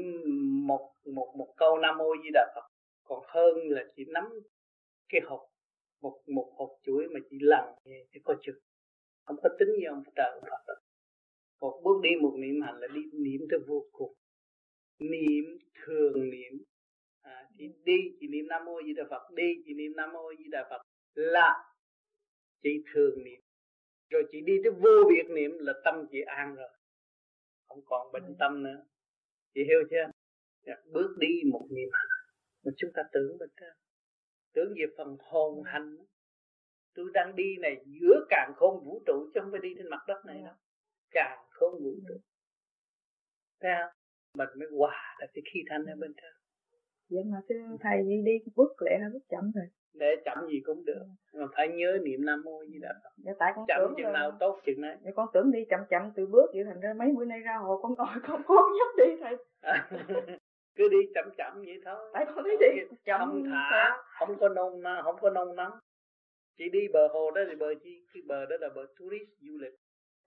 một 0.67 0.93
một 1.15 1.33
một 1.37 1.53
câu 1.57 1.77
nam 1.77 1.97
mô 1.97 2.11
a 2.11 2.17
di 2.23 2.29
đà 2.33 2.51
phật. 2.55 2.67
Còn 3.03 3.23
hơn 3.27 3.55
là 3.69 3.83
chị 3.95 4.03
nắm 4.07 4.23
cái 5.09 5.21
hộp, 5.23 5.41
một 6.01 6.21
một 6.27 6.53
hộp 6.57 6.69
chuối 6.83 7.07
mà 7.13 7.19
chị 7.29 7.37
lần 7.39 7.65
nghe 7.85 8.05
thì 8.11 8.19
có 8.23 8.35
chừng. 8.41 8.59
Không 9.25 9.37
có 9.43 9.49
tính 9.59 9.69
như 9.79 9.87
ông 9.87 10.03
trời 10.15 10.31
ông 10.31 10.43
Phật 10.67 10.83
một 11.63 11.81
bước 11.83 12.01
đi, 12.03 12.09
một 12.21 12.33
niệm 12.37 12.61
hành 12.61 12.79
là 12.79 12.87
đi 12.95 13.01
niệm 13.13 13.41
tới 13.49 13.59
vô 13.67 13.85
cùng. 13.91 14.13
Niệm, 14.99 15.45
thường 15.85 16.29
niệm 16.29 16.63
à, 17.23 17.47
chị 17.57 17.69
đi 17.83 17.97
chị 18.19 18.27
niệm 18.27 18.47
nam 18.47 18.65
mô 18.65 18.81
di 18.85 18.93
đà 18.93 19.03
phật 19.09 19.31
đi 19.35 19.53
chị 19.65 19.73
niệm 19.73 19.91
nam 19.95 20.13
mô 20.13 20.33
di 20.37 20.43
đà 20.51 20.67
phật 20.69 20.81
là 21.13 21.63
chị 22.63 22.83
thường 22.93 23.23
niệm. 23.23 23.41
Rồi 24.09 24.23
chị 24.31 24.41
đi 24.41 24.53
tới 24.63 24.71
vô 24.71 25.09
biệt 25.09 25.29
niệm 25.29 25.51
là 25.59 25.73
tâm 25.83 26.05
chị 26.11 26.21
an 26.21 26.55
rồi 26.55 26.69
không 27.67 27.81
còn 27.85 28.11
bệnh 28.11 28.25
ừ. 28.25 28.33
tâm 28.39 28.63
nữa. 28.63 28.85
Chị 29.53 29.63
hiểu 29.63 29.79
chưa? 29.89 30.11
Dạ, 30.65 30.73
bước 30.85 31.15
đi 31.19 31.41
một 31.51 31.67
niệm 31.71 31.89
mà 32.65 32.71
chúng 32.77 32.91
ta 32.93 33.03
tưởng 33.13 33.37
bên 33.37 33.49
trên 33.61 33.73
tưởng 34.53 34.73
về 34.77 34.85
phần 34.97 35.17
hồn 35.19 35.55
ừ. 35.55 35.61
hành. 35.65 35.97
Tôi 36.95 37.09
đang 37.13 37.35
đi 37.35 37.57
này 37.61 37.85
giữa 37.85 38.25
càng 38.29 38.53
khôn 38.55 38.83
vũ 38.85 39.03
trụ 39.05 39.31
chứ 39.33 39.39
không 39.41 39.51
phải 39.51 39.59
đi 39.63 39.73
trên 39.77 39.89
mặt 39.89 40.03
đất 40.07 40.25
này 40.25 40.41
đâu. 40.45 40.55
Càng 41.11 41.45
khôn 41.49 41.83
vũ 41.83 41.95
trụ. 42.07 42.19
Thấy 43.59 43.71
không? 43.81 43.93
Mình 44.37 44.49
mới 44.59 44.67
hòa 44.77 45.15
là 45.19 45.27
cái 45.33 45.41
khí 45.53 45.59
thanh 45.69 45.85
ở 45.85 45.95
bên 45.95 46.13
trên 46.21 46.42
vậy 47.09 47.23
mà 47.31 47.37
thưa 47.49 47.77
thầy 47.81 47.97
đi 48.01 48.21
đi 48.25 48.51
bước 48.55 48.81
lẹ 48.81 48.97
hay 49.01 49.09
bước 49.13 49.25
chậm 49.29 49.51
rồi. 49.55 49.65
Để 49.93 50.15
chậm 50.25 50.47
gì 50.47 50.61
cũng 50.65 50.85
được. 50.85 51.03
Mà 51.33 51.45
phải 51.55 51.67
nhớ 51.67 51.97
niệm 52.03 52.25
nam 52.25 52.41
mô 52.45 52.63
gì 52.63 52.79
đó 52.79 52.89
dạ, 53.17 53.31
tại 53.39 53.51
con 53.55 53.65
chậm 53.67 53.77
tưởng 53.79 53.93
chừng 53.97 54.05
là... 54.05 54.11
nào 54.11 54.31
tốt 54.39 54.59
chừng 54.65 54.81
đấy 54.81 54.95
dạ, 55.01 55.11
con 55.15 55.27
tưởng 55.33 55.51
đi 55.51 55.59
chậm 55.69 55.79
chậm 55.89 56.11
từ 56.15 56.25
bước 56.25 56.51
vậy 56.53 56.63
thành 56.63 56.79
ra 56.79 56.93
mấy 56.93 57.11
bữa 57.17 57.25
nay 57.25 57.39
ra 57.39 57.55
hồ 57.57 57.79
con 57.81 57.93
ngồi 57.97 58.15
con 58.27 58.43
không 58.43 58.65
nhấp 58.77 59.07
đi 59.07 59.15
thầy. 59.21 59.35
Cứ 60.75 60.89
đi 60.89 60.97
chậm 61.15 61.29
chậm 61.37 61.53
vậy 61.65 61.81
thôi. 61.85 62.09
Tại 62.13 62.25
con 62.25 62.43
thấy 62.43 62.57
đi. 62.59 62.81
chậm 63.05 63.19
không 63.19 63.43
thả 63.43 63.97
không 64.19 64.37
có 64.39 64.49
nôn 64.49 64.83
không 65.03 65.15
có 65.21 65.29
nôn 65.29 65.55
nóng 65.55 65.73
chỉ 66.57 66.69
đi 66.69 66.87
bờ 66.93 67.07
hồ 67.07 67.31
đó 67.31 67.41
thì 67.49 67.55
bờ 67.55 67.73
chi 67.83 68.05
cái 68.13 68.23
bờ 68.27 68.45
đó 68.45 68.55
là 68.59 68.69
bờ 68.75 68.85
tourist 68.99 69.29
du 69.39 69.57
lịch. 69.57 69.73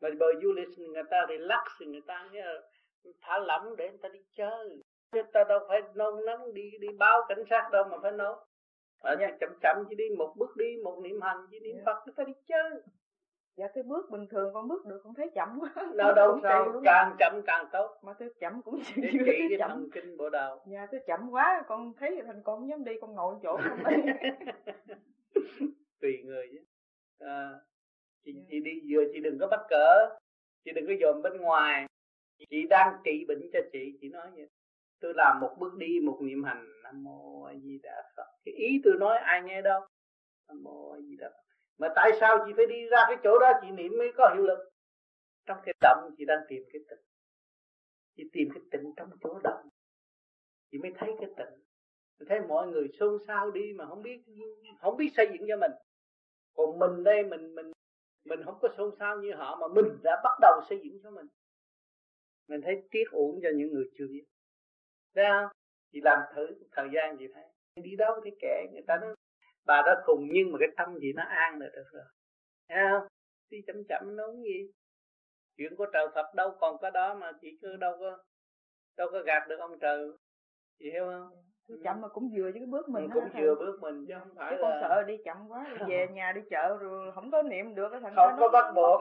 Mà 0.00 0.08
bờ 0.18 0.26
du 0.42 0.52
lịch 0.52 0.68
người 0.78 1.02
ta 1.10 1.26
thì 1.28 1.38
lắc 1.38 1.64
người 1.80 2.02
ta 2.06 2.28
nghe 2.32 2.44
thả 3.22 3.38
lỏng 3.38 3.76
để 3.76 3.88
người 3.88 3.98
ta 4.02 4.08
đi 4.08 4.20
chơi 4.36 4.82
chứ 5.12 5.22
ta 5.32 5.44
đâu 5.48 5.60
phải 5.68 5.82
nôn 5.94 6.14
nóng 6.26 6.54
đi 6.54 6.70
đi 6.80 6.88
báo 6.98 7.22
cảnh 7.28 7.44
sát 7.50 7.68
đâu 7.72 7.84
mà 7.90 7.96
phải 8.02 8.12
nôn. 8.12 8.38
Ở 9.02 9.16
nhà 9.20 9.36
chậm 9.40 9.50
chậm 9.62 9.76
chỉ 9.88 9.94
đi 9.94 10.04
một 10.18 10.34
bước 10.36 10.56
đi 10.56 10.76
một 10.84 11.00
niệm 11.02 11.20
hành 11.20 11.46
chỉ 11.50 11.60
niệm 11.60 11.74
yeah. 11.74 11.86
Phật 11.86 12.06
nó 12.06 12.12
phải 12.16 12.26
đi 12.26 12.32
chơi. 12.48 12.70
Dạ 13.56 13.68
cái 13.74 13.82
bước 13.82 14.10
bình 14.10 14.26
thường 14.30 14.54
con 14.54 14.68
bước 14.68 14.86
được 14.86 15.00
con 15.04 15.14
thấy 15.14 15.30
chậm 15.34 15.60
quá. 15.60 15.86
Đâu 15.94 16.12
đâu 16.14 16.40
sao? 16.42 16.80
càng 16.84 17.16
chậm 17.18 17.42
càng 17.46 17.66
tốt. 17.72 17.98
Mà 18.02 18.12
tôi 18.18 18.30
chậm 18.40 18.62
cũng 18.62 18.80
chỉ 18.84 19.02
để 19.02 19.08
chỉ 19.12 19.18
cái 19.26 19.58
chậm. 19.58 19.70
thần 19.70 19.88
kinh 19.92 20.16
bộ 20.16 20.30
đầu. 20.30 20.62
Dạ 20.66 20.86
tôi 20.90 21.00
chậm 21.06 21.30
quá 21.30 21.62
con 21.68 21.92
thấy 22.00 22.22
thành 22.26 22.42
con 22.44 22.60
không 22.60 22.68
dám 22.68 22.84
đi 22.84 22.92
con 23.00 23.14
ngồi 23.14 23.34
chỗ 23.42 23.56
không 23.56 23.78
tùy 26.00 26.22
người 26.24 26.48
chứ. 26.52 26.58
À, 27.18 27.50
chị. 28.24 28.32
Dạ. 28.36 28.42
chị 28.50 28.60
đi 28.60 28.80
vừa 28.90 29.04
chị 29.12 29.20
đừng 29.20 29.38
có 29.40 29.46
bắt 29.46 29.60
cỡ. 29.68 30.08
Chị 30.64 30.72
đừng 30.72 30.86
có 30.86 30.92
dòm 31.00 31.22
bên 31.22 31.36
ngoài. 31.40 31.86
Chị 32.50 32.66
đang 32.70 32.96
trị 33.04 33.24
bệnh 33.28 33.50
cho 33.52 33.60
chị 33.72 33.98
chị 34.00 34.08
nói 34.08 34.26
vậy 34.36 34.48
tôi 35.00 35.12
làm 35.16 35.40
một 35.40 35.56
bước 35.58 35.74
đi, 35.76 36.00
một 36.00 36.18
niệm 36.22 36.44
hành. 36.44 36.66
Nam 36.82 37.02
mô 37.04 37.42
a 37.42 37.54
di 37.54 37.78
đà 37.82 38.02
phật. 38.16 38.26
Cái 38.44 38.54
ý 38.54 38.80
tôi 38.84 38.94
nói 38.98 39.18
ai 39.18 39.42
nghe 39.42 39.62
đâu. 39.62 39.80
Nam 40.48 40.62
mô 40.62 40.90
a 40.90 41.00
di 41.00 41.16
đà 41.16 41.28
phật. 41.28 41.42
Mà 41.78 41.88
tại 41.96 42.10
sao 42.20 42.44
chị 42.46 42.52
phải 42.56 42.66
đi 42.66 42.86
ra 42.90 42.98
cái 43.08 43.16
chỗ 43.24 43.38
đó 43.38 43.52
chị 43.62 43.70
niệm 43.70 43.92
mới 43.98 44.12
có 44.16 44.32
hiệu 44.34 44.42
lực? 44.42 44.58
Trong 45.46 45.58
cái 45.64 45.74
động 45.80 46.14
chị 46.18 46.24
đang 46.24 46.40
tìm 46.48 46.62
cái 46.72 46.82
tịnh. 46.90 47.04
Chị 48.16 48.22
tìm 48.32 48.48
cái 48.54 48.62
tịnh 48.70 48.92
trong 48.96 49.10
chỗ 49.20 49.40
động. 49.44 49.68
Chị 50.70 50.78
mới 50.78 50.92
thấy 50.98 51.10
cái 51.20 51.28
tịnh. 51.36 51.64
Mình 52.18 52.28
thấy 52.28 52.40
mọi 52.40 52.68
người 52.68 52.88
xôn 53.00 53.18
xao 53.26 53.50
đi 53.50 53.72
mà 53.76 53.86
không 53.86 54.02
biết 54.02 54.22
không 54.80 54.96
biết 54.96 55.08
xây 55.16 55.26
dựng 55.32 55.48
cho 55.48 55.56
mình. 55.56 55.72
Còn 56.54 56.78
mình 56.78 57.04
đây, 57.04 57.24
mình 57.24 57.54
mình 57.54 57.72
mình 58.24 58.40
không 58.44 58.58
có 58.62 58.68
xôn 58.76 58.94
xao 58.98 59.18
như 59.18 59.34
họ 59.34 59.56
mà 59.60 59.68
mình 59.74 59.98
đã 60.02 60.20
bắt 60.24 60.38
đầu 60.40 60.60
xây 60.68 60.80
dựng 60.84 61.02
cho 61.02 61.10
mình. 61.10 61.26
Mình 62.48 62.60
thấy 62.64 62.82
tiếc 62.90 63.04
uổng 63.10 63.40
cho 63.42 63.48
những 63.54 63.72
người 63.72 63.90
chưa 63.98 64.06
biết 64.10 64.24
thấy 65.16 65.24
không? 65.28 65.48
Chị 65.92 66.00
làm 66.00 66.18
thử 66.34 66.46
thời 66.72 66.88
gian 66.94 67.16
chị 67.18 67.26
thấy. 67.34 67.44
Đi 67.82 67.96
đâu 67.96 68.20
thì 68.24 68.30
kệ 68.40 68.66
người 68.72 68.82
ta 68.86 68.96
nói 68.96 69.14
bà 69.66 69.82
đó 69.86 69.94
khùng 70.04 70.28
nhưng 70.32 70.52
mà 70.52 70.58
cái 70.60 70.68
tâm 70.76 70.98
gì 70.98 71.12
nó 71.12 71.22
an 71.22 71.58
là 71.58 71.66
được 71.76 71.84
rồi. 71.92 72.04
Thấy 72.68 72.78
không? 72.90 73.08
Đi 73.50 73.58
chậm 73.66 73.76
chậm 73.88 74.16
nó 74.16 74.32
gì? 74.32 74.70
Chuyện 75.56 75.76
của 75.76 75.86
trời 75.92 76.06
Phật 76.14 76.34
đâu 76.34 76.56
còn 76.60 76.78
có 76.78 76.90
đó 76.90 77.14
mà 77.14 77.32
chỉ 77.40 77.58
cứ 77.62 77.76
đâu 77.76 77.96
có 78.00 78.18
đâu 78.96 79.08
có 79.12 79.22
gạt 79.22 79.48
được 79.48 79.56
ông 79.58 79.78
trời. 79.78 80.10
Chị 80.78 80.90
hiểu 80.92 81.04
không? 81.04 81.30
Đi 81.68 81.74
chậm 81.84 82.00
mà 82.00 82.08
cũng 82.08 82.30
vừa 82.36 82.42
với 82.42 82.52
cái 82.52 82.66
bước 82.66 82.88
mình 82.88 83.04
ừ, 83.04 83.10
cũng 83.14 83.28
vừa 83.40 83.54
bước 83.54 83.78
mình 83.80 84.06
chứ 84.08 84.14
không 84.18 84.34
phải 84.36 84.52
chứ 84.56 84.62
là 84.62 84.68
con 84.70 84.78
sợ 84.82 85.02
đi 85.02 85.16
chậm 85.24 85.36
quá 85.48 85.66
đi 85.70 85.84
về 85.88 86.08
nhà 86.12 86.32
đi 86.32 86.40
chợ 86.50 86.76
rồi 86.80 87.12
không 87.12 87.30
có 87.30 87.42
niệm 87.42 87.74
được 87.74 87.88
cái 87.90 88.00
thành 88.00 88.12
không 88.16 88.36
có 88.40 88.48
bắt 88.48 88.72
buộc 88.74 89.00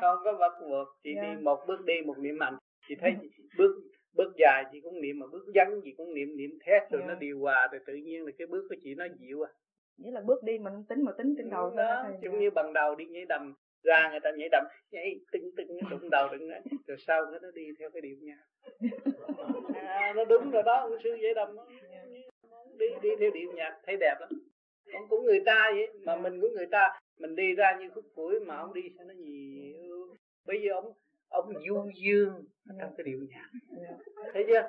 không 0.00 0.18
có 0.24 0.32
bắt 0.32 0.52
buộc. 0.60 0.88
Chỉ 1.02 1.14
dạ. 1.16 1.22
đi 1.22 1.42
một 1.42 1.64
bước 1.66 1.84
đi 1.84 1.94
một 2.06 2.18
niệm 2.18 2.38
mạnh. 2.38 2.56
Chị 2.88 2.94
thấy 3.00 3.16
bước 3.58 3.82
bước 4.14 4.32
dài 4.36 4.64
chị 4.72 4.80
cũng 4.80 5.00
niệm 5.00 5.18
mà 5.18 5.26
bước 5.32 5.44
ngắn 5.54 5.80
chị 5.84 5.94
cũng 5.96 6.14
niệm 6.14 6.36
niệm 6.36 6.58
thét 6.64 6.82
rồi 6.90 7.00
dạ. 7.00 7.06
nó 7.08 7.14
điều 7.14 7.38
hòa 7.38 7.68
rồi 7.72 7.80
tự 7.86 7.94
nhiên 7.94 8.24
là 8.24 8.32
cái 8.38 8.46
bước 8.46 8.66
của 8.68 8.76
chị 8.82 8.94
nó 8.94 9.04
dịu 9.18 9.42
à. 9.42 9.50
Nghĩa 9.96 10.10
là 10.10 10.20
bước 10.20 10.42
đi 10.42 10.58
mình 10.58 10.84
tính 10.88 11.04
mà 11.04 11.12
tính 11.18 11.34
trên 11.38 11.50
đầu 11.50 11.70
đó 11.70 12.04
giống 12.22 12.40
như 12.40 12.50
bằng 12.50 12.72
đầu 12.72 12.94
đi 12.94 13.06
nhảy 13.06 13.24
đầm 13.24 13.54
ra 13.82 14.08
người 14.10 14.20
ta 14.20 14.30
nhảy 14.36 14.48
đầm 14.52 14.64
nhảy 14.90 15.20
tưng 15.32 15.50
tưng 15.56 15.78
đụng 15.90 16.10
đầu 16.10 16.28
đụng 16.28 16.50
đấy 16.50 16.60
rồi 16.86 16.96
sau 17.06 17.26
cái 17.30 17.40
nó 17.42 17.50
đi 17.50 17.66
theo 17.78 17.90
cái 17.90 18.00
điệu 18.00 18.16
nha 18.20 18.38
à, 19.74 20.12
nó 20.16 20.24
đúng 20.24 20.50
rồi 20.50 20.62
đó 20.62 20.80
ông 20.80 20.96
sư 21.02 21.14
nhảy 21.14 21.34
đầm 21.34 21.56
nó 21.56 21.66
đi 22.78 22.86
đi 23.02 23.08
theo 23.20 23.30
điệu 23.30 23.52
nhạc 23.52 23.78
thấy 23.86 23.96
đẹp 23.96 24.14
lắm. 24.20 24.30
Ông 24.92 25.08
cũng 25.08 25.24
người 25.24 25.40
ta 25.46 25.70
vậy 25.74 25.88
mà 26.04 26.16
mình 26.16 26.40
của 26.40 26.48
người 26.54 26.66
ta 26.66 27.00
mình 27.18 27.36
đi 27.36 27.54
ra 27.54 27.76
như 27.80 27.90
khúc 27.94 28.04
củi 28.14 28.40
mà 28.40 28.56
ông 28.56 28.74
đi 28.74 28.82
sao 28.96 29.06
nó 29.06 29.14
nhiều. 29.14 30.14
Bây 30.46 30.62
giờ 30.62 30.72
ông 30.74 30.92
ông 31.28 31.52
du 31.68 31.90
dương 31.94 32.44
trong 32.66 32.94
cái 32.96 33.04
điệu 33.04 33.26
nhạc. 33.28 33.50
Thấy 34.32 34.44
chưa? 34.48 34.68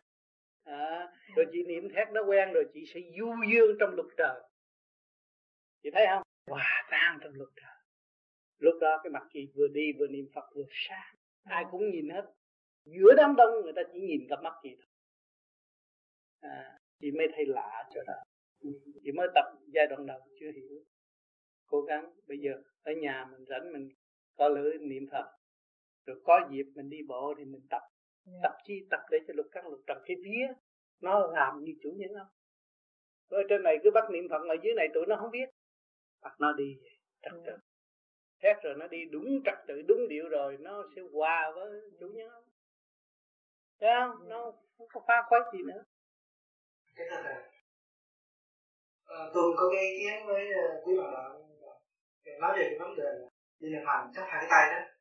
À, 0.64 1.14
rồi 1.36 1.46
chị 1.52 1.64
niệm 1.64 1.90
thét 1.96 2.08
nó 2.12 2.24
quen 2.24 2.54
rồi 2.54 2.66
chị 2.74 2.86
sẽ 2.94 3.00
du 3.20 3.34
dương 3.52 3.78
trong 3.80 3.90
lục 3.96 4.08
trời. 4.18 4.42
Chị 5.84 5.90
thấy 5.94 6.06
không? 6.10 6.24
Hòa 6.48 6.88
tan 6.92 7.20
trong 7.22 7.34
lục 7.34 7.50
trời. 7.56 7.76
Lúc 8.60 8.76
đó 8.82 9.00
cái 9.04 9.12
mặt 9.12 9.24
chị 9.34 9.52
vừa 9.56 9.68
đi 9.68 9.94
vừa 10.00 10.08
niệm 10.08 10.26
phật 10.36 10.46
vừa 10.56 10.66
sáng. 10.72 11.16
Ai 11.44 11.66
cũng 11.72 11.90
nhìn 11.92 12.10
hết. 12.10 12.34
Giữa 12.86 13.14
đám 13.18 13.36
đông 13.36 13.62
người 13.64 13.74
ta 13.76 13.82
chỉ 13.94 14.00
nhìn 14.00 14.28
cặp 14.30 14.40
mắt 14.44 14.54
chị 14.64 14.70
thôi. 14.80 14.88
À, 16.40 16.80
chị 17.00 17.12
mới 17.12 17.28
thấy 17.36 17.46
lạ 17.46 17.90
chỗ 17.94 18.02
đó. 18.08 18.14
Chị 19.04 19.12
mới 19.12 19.28
tập 19.36 19.46
giai 19.68 19.88
đoạn 19.88 20.06
đầu 20.06 20.20
chưa 20.40 20.52
hiểu. 20.52 20.84
Cố 21.66 21.82
gắng 21.82 22.14
bây 22.28 22.38
giờ 22.38 22.52
ở 22.84 22.92
nhà 22.94 23.26
mình 23.32 23.46
rảnh 23.46 23.74
mình 23.74 23.90
có 24.36 24.48
lưỡi 24.48 24.78
niệm 24.78 25.08
phật 25.12 25.38
rồi 26.06 26.22
có 26.24 26.48
dịp 26.52 26.66
mình 26.76 26.90
đi 26.90 26.98
bộ 27.08 27.34
thì 27.38 27.46
mình 27.46 27.62
tập. 27.70 27.82
Yeah. 28.28 28.40
tập 28.44 28.58
chi 28.64 28.88
tập 28.90 29.00
để 29.12 29.18
cho 29.28 29.34
lục 29.38 29.46
căn 29.52 29.68
lục 29.68 29.82
trần 29.88 29.98
cái 30.06 30.18
vía 30.24 30.48
nó 31.02 31.28
làm 31.28 31.64
như 31.64 31.74
chủ 31.84 31.90
nhân 31.96 32.10
không 32.18 32.28
ở 33.30 33.44
trên 33.50 33.64
này 33.64 33.78
cứ 33.84 33.92
bắt 33.94 34.04
niệm 34.12 34.24
phật 34.30 34.42
ở 34.50 34.56
dưới 34.64 34.74
này 34.76 34.88
tụi 34.94 35.06
nó 35.08 35.16
không 35.16 35.32
biết. 35.32 35.50
Bắt 36.22 36.36
nó 36.40 36.54
đi 36.54 36.78
trật 37.22 37.34
tự. 37.46 37.54
Thét 38.44 38.58
rồi 38.64 38.76
nó 38.78 38.88
đi 38.88 39.06
đúng 39.12 39.42
trật 39.46 39.58
tự 39.68 39.82
đúng 39.88 40.08
điệu 40.08 40.30
rồi 40.30 40.58
nó 40.60 40.84
sẽ 40.96 41.02
hòa 41.14 41.52
với 41.56 41.82
chủ 42.00 42.08
nhân 42.08 42.30
không 42.30 42.44
thấy 43.80 43.90
không? 44.00 44.30
Nó 44.30 44.52
không 44.78 44.88
có 44.94 45.02
pha 45.08 45.24
khoái 45.30 45.42
gì 45.54 45.60
nữa. 45.68 45.84
Cái 46.96 47.08
thật 47.10 47.22
là 47.24 47.50
à, 49.06 49.30
tôi 49.34 49.54
có 49.58 49.70
cái 49.76 49.84
ý 49.84 50.00
kiến 50.00 50.28
với 50.28 50.46
uh, 50.50 50.88
quý 50.88 50.98
bạn 50.98 51.14
đạo 51.14 51.46
nói 52.40 52.54
về 52.58 52.66
cái 52.70 52.80
vấn 52.80 52.96
đề 52.96 53.28
đi 53.60 53.70
niệm 53.70 53.82
hành 53.86 54.12
chấp 54.16 54.22
hai 54.28 54.42
cái 54.42 54.48
tay 54.50 54.82
đó 54.82 54.95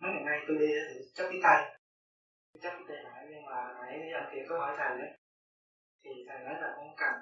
mấy 0.00 0.10
ngày 0.12 0.24
nay 0.28 0.38
tôi 0.46 0.56
đi 0.60 0.70
thì 0.88 0.94
chấp 1.14 1.26
cái 1.30 1.40
tay. 1.42 1.58
Chấp 2.62 2.72
cái 2.76 2.84
tay 2.88 2.98
lại 3.04 3.26
nhưng 3.30 3.44
mà 3.44 3.74
nãy 3.80 4.12
anh 4.14 4.28
kia 4.32 4.44
có 4.48 4.58
hỏi 4.58 4.74
thầy 4.78 4.98
đấy. 4.98 5.10
Thì 6.04 6.10
thầy 6.28 6.38
nói 6.38 6.54
là 6.60 6.72
không 6.76 6.94
cần. 6.96 7.14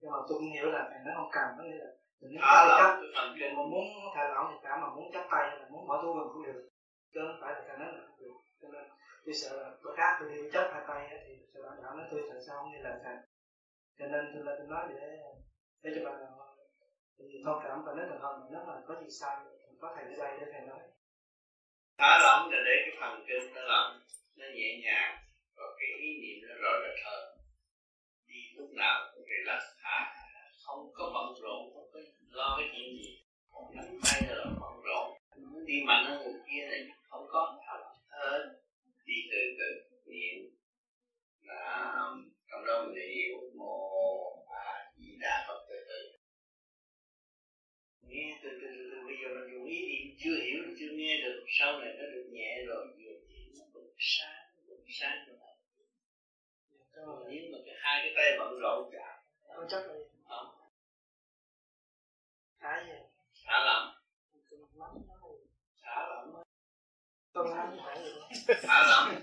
Nhưng 0.00 0.10
mà 0.12 0.18
tôi 0.28 0.38
cũng 0.38 0.52
hiểu 0.54 0.66
là 0.74 0.88
thầy 0.90 0.98
nói 1.04 1.14
không 1.16 1.30
cần 1.32 1.46
có 1.56 1.62
nghĩa 1.64 1.78
là 1.84 1.90
mình 2.20 2.32
muốn 2.32 2.42
tay 2.52 2.66
chấp 2.78 2.90
mình 3.40 3.54
mà 3.56 3.62
muốn 3.72 3.84
thầy 4.14 4.28
lỏng 4.34 4.46
thì 4.50 4.56
cả 4.62 4.76
mà 4.82 4.88
muốn 4.94 5.12
chấp 5.12 5.24
tay 5.30 5.42
hay 5.48 5.58
là 5.58 5.66
muốn 5.72 5.88
bỏ 5.88 6.02
thu 6.02 6.14
mình 6.14 6.28
cũng 6.32 6.42
được. 6.42 6.68
Chứ 7.12 7.20
không 7.26 7.38
phải 7.40 7.52
là 7.54 7.60
thầy 7.66 7.76
nói 7.78 7.88
là 7.92 8.00
không 8.06 8.20
được. 8.20 8.36
Cho 8.60 8.68
nên 8.68 8.84
tôi 9.24 9.34
sợ 9.34 9.62
là 9.62 9.70
bữa 9.82 9.94
khác 9.96 10.16
tôi 10.20 10.28
đi 10.28 10.50
chấp 10.52 10.70
hai 10.72 10.82
tay 10.88 11.08
thì 11.26 11.46
sợ 11.54 11.60
bạn 11.62 11.82
đạo 11.82 11.94
nói 11.96 12.06
tôi 12.10 12.22
sợ 12.28 12.40
sao 12.46 12.56
không 12.56 12.72
như 12.72 12.78
là 12.82 13.00
thầy 13.04 13.16
cho 13.98 14.06
nên 14.06 14.30
tôi 14.34 14.44
là 14.44 14.52
tôi 14.58 14.66
nói 14.66 14.86
để 14.88 15.18
để 15.82 15.90
cho 15.94 16.10
bạn 16.10 16.20
thì 17.18 17.42
thông 17.44 17.60
cảm 17.64 17.84
và 17.84 17.92
nếu 17.96 18.06
thường 18.06 18.20
hơn 18.20 18.48
nếu 18.50 18.60
mà 18.66 18.74
có 18.86 19.00
gì 19.00 19.10
sai 19.20 19.36
thì 19.44 19.76
có 19.80 19.92
thầy 19.96 20.04
ở 20.04 20.24
đây 20.24 20.38
để 20.40 20.46
thầy 20.52 20.60
nói 20.60 20.78
thả 21.98 22.18
lỏng 22.22 22.50
là 22.50 22.58
để 22.66 22.74
cái 22.84 22.96
thần 23.00 23.24
kinh 23.28 23.54
nó 23.54 23.62
lỏng 23.62 24.00
nó 24.36 24.46
nhẹ 24.54 24.80
nhàng 24.84 25.18
và 25.56 25.64
cái 25.78 25.88
ý 26.00 26.08
niệm 26.22 26.48
nó 26.48 26.54
rõ 26.62 26.70
rệt 26.82 27.04
hơn. 27.04 27.38
Đi 28.26 28.40
lúc 28.56 28.70
nào 28.72 29.10
cũng 29.14 29.24
relax 29.30 29.62
thả 29.82 30.14
không 30.64 30.92
có 30.94 31.10
bận 31.14 31.42
rộn, 31.42 31.74
không 31.74 31.90
có 31.92 32.00
lo 32.30 32.56
cái 32.58 32.68
chuyện 32.72 32.96
gì. 32.96 33.24
Nắm 33.74 33.84
tay 34.04 34.22
là 34.28 34.44
bận 34.44 34.80
rộn. 34.84 35.18
Muốn 35.36 35.66
đi 35.66 35.82
mạnh 35.86 36.04
hơn 36.04 36.22
người 36.22 36.40
kia 36.48 36.66
này 36.70 36.80
không 37.08 37.26
có 37.32 37.58
thả 37.66 37.72
lỏng 37.80 38.02
hơn. 38.08 38.42
Đi 39.06 39.14
từ 39.32 39.38
từ, 39.58 39.98
niệm. 40.06 40.50
Là 41.42 41.94
trong 42.50 42.66
đó 42.66 42.84
mình 42.86 43.08
hiểu 43.14 43.38
mô 43.58 43.90
a 44.50 44.92
di 44.96 45.16
đà 45.20 45.44
phật 45.48 45.63
từ 48.14 48.20
từ 48.20 48.20
nghe 48.20 48.38
từ 48.42 48.50
từ 48.60 48.66
từ 48.90 49.06
bây 49.06 49.16
giờ 49.22 49.28
mình 49.34 49.54
dùng 49.54 49.66
ý 49.66 49.78
niệm 49.86 50.16
chưa 50.18 50.36
hiểu 50.44 50.62
chưa 50.78 50.90
nghe 50.92 51.20
được. 51.24 51.44
Sau 51.48 51.80
này 51.80 51.94
nó 51.98 52.04
được 52.14 52.28
nhẹ 52.32 52.64
rồi 52.66 52.86
vừa 52.86 53.14
thì 53.28 53.52
nó 53.58 53.64
bừng 53.74 53.94
sáng 53.98 54.44
bừng 54.68 54.84
sáng 55.00 55.26
rồi 55.26 55.36
còn 57.06 57.24
nếu 57.30 57.42
mà 57.52 57.58
cái 57.66 57.74
hai 57.78 58.02
cái 58.02 58.12
tay 58.16 58.38
bận 58.38 58.60
rộn 58.60 58.90
cả 58.92 59.22
không 59.54 59.66
chắc 59.70 59.86
là 59.86 59.94
không. 60.28 60.46
Thả 62.60 62.84
gì 62.86 62.92
thả 63.44 63.64
lỏng. 63.64 63.94
Thả 65.82 66.06
lỏng 66.08 66.42
tôi 67.32 67.44
không 67.54 67.78
phải 67.84 67.98
thả 68.62 68.82
lỏng. 68.90 69.22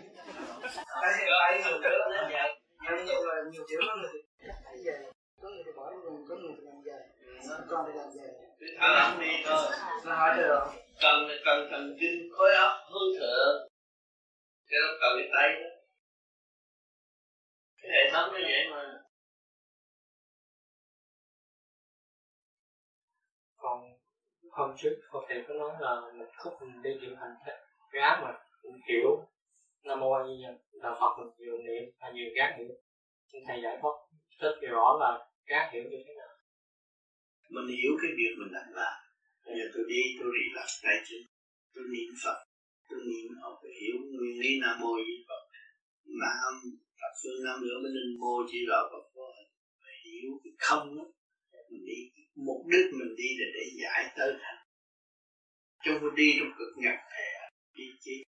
Tay 1.01 1.13
tay 1.39 1.61
người 1.63 1.79
nữa 1.79 1.97
nó 2.11 2.29
vậy 2.31 2.55
là 3.25 3.43
nhiều 3.51 3.65
kiểu 3.69 3.81
có 3.87 3.95
người 3.95 4.23
thấy 4.65 4.83
về. 4.85 5.11
Có 5.41 5.49
người 5.49 5.63
thì 5.65 5.71
bỏ 5.75 5.91
người 5.91 6.25
có 6.29 6.35
người 6.35 6.53
thì 6.57 6.63
làm 6.65 6.81
con 7.69 7.85
đi 7.85 7.91
làm 7.97 8.09
về 8.15 8.67
thả 8.79 8.87
lỏng 8.87 9.19
đi 9.19 9.43
thôi 9.45 9.65
nó 10.05 10.15
hỏi 10.15 10.37
được 10.37 10.59
cần 11.01 11.27
cần 11.45 11.67
thần 11.71 11.97
kinh 11.99 12.29
khối 12.37 12.55
óc 12.55 12.71
hướng 12.91 13.19
thượng 13.19 13.67
cho 14.69 14.77
nó 14.81 14.93
cần 15.01 15.17
cái 15.17 15.29
tay 15.33 15.61
đó 15.61 15.69
cái 17.81 17.91
hệ 17.91 18.11
thống 18.11 18.33
nó 18.33 18.39
vậy 18.43 18.67
mà 18.71 19.03
còn 23.57 23.83
hôm 24.51 24.75
trước 24.77 25.01
cô 25.11 25.23
thầy 25.27 25.43
có 25.47 25.53
nói 25.53 25.71
là 25.79 26.01
một 26.13 26.25
khúc 26.37 26.53
mình 26.61 26.81
đi 26.81 26.89
niệm 27.01 27.15
hành 27.19 27.35
gác 27.91 28.19
mà 28.23 28.33
cũng 28.61 28.79
hiểu 28.89 29.27
nam 29.83 29.99
mô 29.99 30.11
a 30.11 30.23
di 30.23 30.43
đà 30.81 30.89
phật 30.99 31.17
mình 31.17 31.33
nhiều 31.37 31.57
niệm 31.57 31.83
hay 31.99 32.13
nhiều 32.13 32.29
gác 32.35 32.55
niệm 32.59 32.71
thầy 33.47 33.61
giải 33.63 33.77
thoát, 33.81 33.93
rất 34.39 34.55
rõ 34.61 34.97
là 34.99 35.27
gác 35.45 35.71
hiểu 35.71 35.83
như 35.83 36.03
thế 36.07 36.13
nào 36.13 36.30
mình 37.53 37.67
hiểu 37.79 37.93
cái 38.01 38.11
việc 38.17 38.33
mình 38.39 38.51
đang 38.55 38.69
làm. 38.79 38.95
Bây 39.45 39.53
giờ 39.57 39.65
tôi 39.73 39.83
đi, 39.93 40.01
tôi 40.19 40.29
rì 40.35 40.45
lặt 40.55 40.69
tay 40.83 40.97
chân 41.07 41.21
tôi 41.73 41.83
niệm 41.93 42.11
phật. 42.23 42.39
Tôi 42.89 42.99
niệm 43.09 43.27
học 43.41 43.57
hiểu 43.79 43.95
nguyên 44.11 44.35
lý 44.41 44.51
nam 44.61 44.75
mô 44.81 44.91
di 45.07 45.15
phật. 45.27 45.43
Nam 46.21 46.51
thập 46.99 47.13
phương 47.21 47.39
nam 47.45 47.57
nữa 47.65 47.77
mới 47.83 47.91
nên 47.95 48.19
mô 48.21 48.33
chỉ 48.49 48.59
rõ 48.69 48.79
phật. 48.91 49.05
Phải 49.83 49.95
hiểu 50.05 50.29
cái 50.43 50.53
không 50.67 50.85
đó 50.97 51.05
mình 51.71 51.85
đi, 51.85 51.99
mục 52.35 52.61
đích 52.71 52.87
mình 52.99 53.15
đi 53.21 53.29
là 53.39 53.47
để 53.55 53.63
giải 53.81 54.13
tới 54.17 54.31
thành 54.41 54.61
chứ 55.83 55.91
không 55.99 56.15
đi 56.15 56.27
trong 56.39 56.51
cực 56.57 56.71
nhập 56.83 56.97
thể 57.11 57.27
đi 57.77 57.83
chi? 57.99 58.23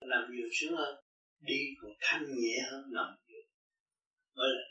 Làm 0.00 0.22
nhiều 0.32 0.48
sướng 0.52 0.76
hơn. 0.76 0.94
Đi 1.40 1.60
còn 1.80 1.92
thanh 2.00 2.24
nhẹ 2.40 2.56
hơn 2.70 2.82
nằm 2.96 3.08
nhiều. 3.26 3.42
Mới 4.36 4.48
là 4.56 4.62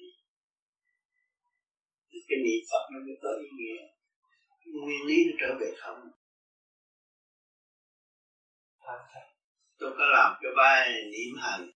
cái 2.29 2.39
niệm 2.45 2.61
phật 2.71 2.83
nó 2.91 2.99
mới 3.05 3.15
có 3.23 3.29
ý 3.45 3.49
nghĩa. 3.57 3.81
Nguyên 4.81 5.01
lý 5.07 5.17
nó 5.27 5.33
trở 5.41 5.49
về 5.59 5.69
không? 5.81 5.99
Tôi 9.79 9.91
có 9.97 10.05
làm 10.15 10.29
cái 10.41 10.51
bài 10.57 10.89
niệm 11.13 11.33
hành. 11.41 11.69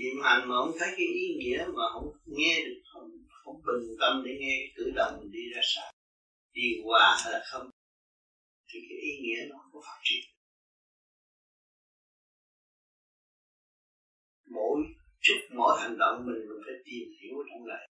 Niệm 0.00 0.16
hành 0.24 0.48
mà 0.48 0.54
không 0.60 0.76
thấy 0.78 0.88
cái 0.96 1.06
ý 1.06 1.26
nghĩa 1.38 1.64
mà 1.76 1.82
không 1.92 2.08
nghe 2.24 2.62
được 2.66 2.80
không 2.92 3.10
không 3.44 3.56
bình 3.66 3.96
tâm 4.00 4.22
để 4.24 4.30
nghe 4.40 4.54
cái 4.60 4.72
cử 4.76 4.90
động 4.96 5.30
đi 5.30 5.40
ra 5.54 5.60
sao 5.74 5.92
đi 6.52 6.68
hòa 6.84 7.16
hay 7.24 7.32
là 7.32 7.42
không? 7.50 7.70
Thì 8.68 8.78
cái 8.88 8.98
ý 8.98 9.12
nghĩa 9.22 9.40
nó 9.48 9.56
không 9.58 9.72
có 9.72 9.80
phát 9.86 10.00
triển. 10.02 10.24
Mỗi 14.54 14.78
chút 15.20 15.40
mỗi 15.56 15.80
hành 15.80 15.98
động 15.98 16.16
mình 16.26 16.48
mình 16.48 16.62
phải 16.66 16.74
tìm 16.84 17.04
hiểu 17.20 17.36
trong 17.50 17.66
này 17.66 17.88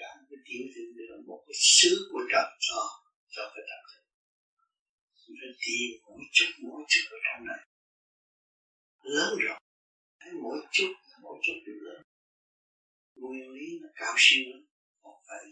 cả 0.00 0.10
cái 0.28 0.38
tiểu 0.46 0.64
trình 0.74 0.90
là 1.10 1.16
một 1.28 1.40
cái 1.46 1.56
sứ 1.76 1.92
của 2.10 2.22
trần 2.32 2.48
cho 2.66 2.80
cho 3.34 3.42
cái 3.54 3.64
tập 3.70 3.82
thể 3.88 4.00
chúng 5.30 5.36
ta 5.40 5.48
tìm 5.62 5.90
mỗi 6.06 6.22
chút 6.32 6.50
mỗi 6.66 6.82
chút 6.90 7.04
ở 7.16 7.18
trong 7.26 7.46
này. 7.46 7.60
Lớn 9.14 9.32
rộng 9.44 9.62
thấy 10.20 10.32
mỗi 10.42 10.58
chút 10.72 10.92
mỗi 11.22 11.36
chút 11.44 11.58
đều 11.66 11.76
lớn. 11.86 12.02
Nguyên 13.16 13.50
lý 13.56 13.66
nó 13.82 13.88
cao 13.94 14.14
siêu 14.18 14.44
lắm. 14.52 14.62
Một 15.02 15.18
phải 15.28 15.44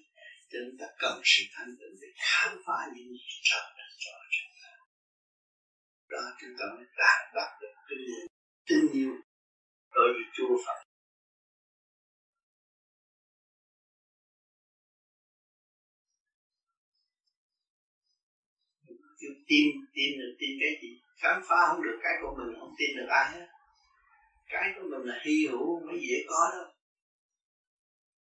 cho 0.51 0.59
nên 0.59 0.79
ta 0.81 0.87
cần 0.99 1.21
sự 1.25 1.43
thanh 1.55 1.73
tịnh 1.79 1.95
để 2.01 2.09
khám 2.17 2.53
phá 2.67 2.79
những 2.95 3.09
gì 3.13 3.35
trời 3.43 3.67
cho 4.05 4.13
chúng 4.35 4.53
ta. 4.63 4.73
Đó, 6.11 6.23
chúng 6.41 6.55
ta 6.59 6.65
mới 6.77 6.87
đạt 7.01 7.21
đạt 7.35 7.51
được 7.61 7.75
cái 7.89 7.99
niềm 8.07 8.27
tình 8.69 8.87
yêu 8.93 9.13
đối 9.95 10.09
với 10.15 10.25
Chúa 10.37 10.57
Phật. 10.67 10.88
Tin 19.49 19.67
tin 19.95 20.19
được 20.19 20.37
tin 20.39 20.51
cái 20.61 20.73
gì? 20.83 21.01
Khám 21.23 21.43
phá 21.49 21.57
không 21.69 21.83
được 21.83 21.99
cái 22.03 22.13
của 22.23 22.35
mình 22.39 22.61
không 22.61 22.75
tin 22.79 22.97
được 22.97 23.07
ai 23.09 23.31
hết. 23.33 23.47
Cái 24.49 24.73
của 24.77 24.89
mình 24.91 25.03
là 25.09 25.21
hy 25.25 25.47
hữu 25.47 25.87
mới 25.87 25.99
dễ 26.09 26.17
có 26.29 26.51
đâu. 26.53 26.67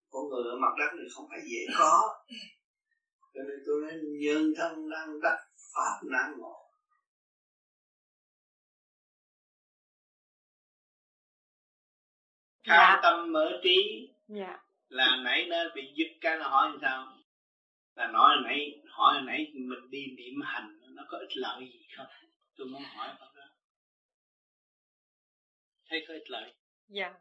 Con 0.09 0.29
người 0.29 0.43
ở 0.51 0.55
mặt 0.57 0.73
đất 0.79 0.91
này 0.97 1.05
không 1.13 1.25
phải 1.29 1.39
dễ 1.51 1.61
có. 1.77 2.23
Cho 3.33 3.41
nên 3.47 3.57
tôi 3.65 3.81
nói 3.81 3.93
nhân 4.21 4.53
thân 4.57 4.89
đang 4.89 5.21
đắc 5.21 5.37
pháp 5.73 5.99
nan 6.03 6.37
ngộ 6.37 6.65
dạ. 12.67 12.73
khai 12.75 12.99
tâm 13.03 13.31
mở 13.31 13.59
trí. 13.63 14.09
Dạ. 14.27 14.59
là 14.87 15.21
nãy 15.23 15.47
đó 15.49 15.57
bị 15.75 15.81
dứt 15.95 16.07
cái 16.21 16.37
nó 16.37 16.47
hỏi 16.49 16.69
làm 16.69 16.79
sao? 16.81 17.17
Là 17.95 18.07
nói 18.07 18.35
nãy 18.43 18.81
hỏi 18.87 19.21
nãy 19.25 19.51
mình 19.53 19.89
đi 19.89 20.05
niệm 20.17 20.41
hành 20.43 20.84
nó 20.95 21.03
có 21.09 21.17
ích 21.17 21.37
lợi 21.37 21.59
gì 21.73 21.87
không? 21.97 22.07
Tôi 22.57 22.67
muốn 22.67 22.81
hỏi 22.95 23.07
bác 23.19 23.27
đó. 23.35 23.45
Thấy 25.89 26.05
có 26.07 26.13
ích 26.13 26.29
lợi? 26.29 26.53
Dạ. 26.87 27.13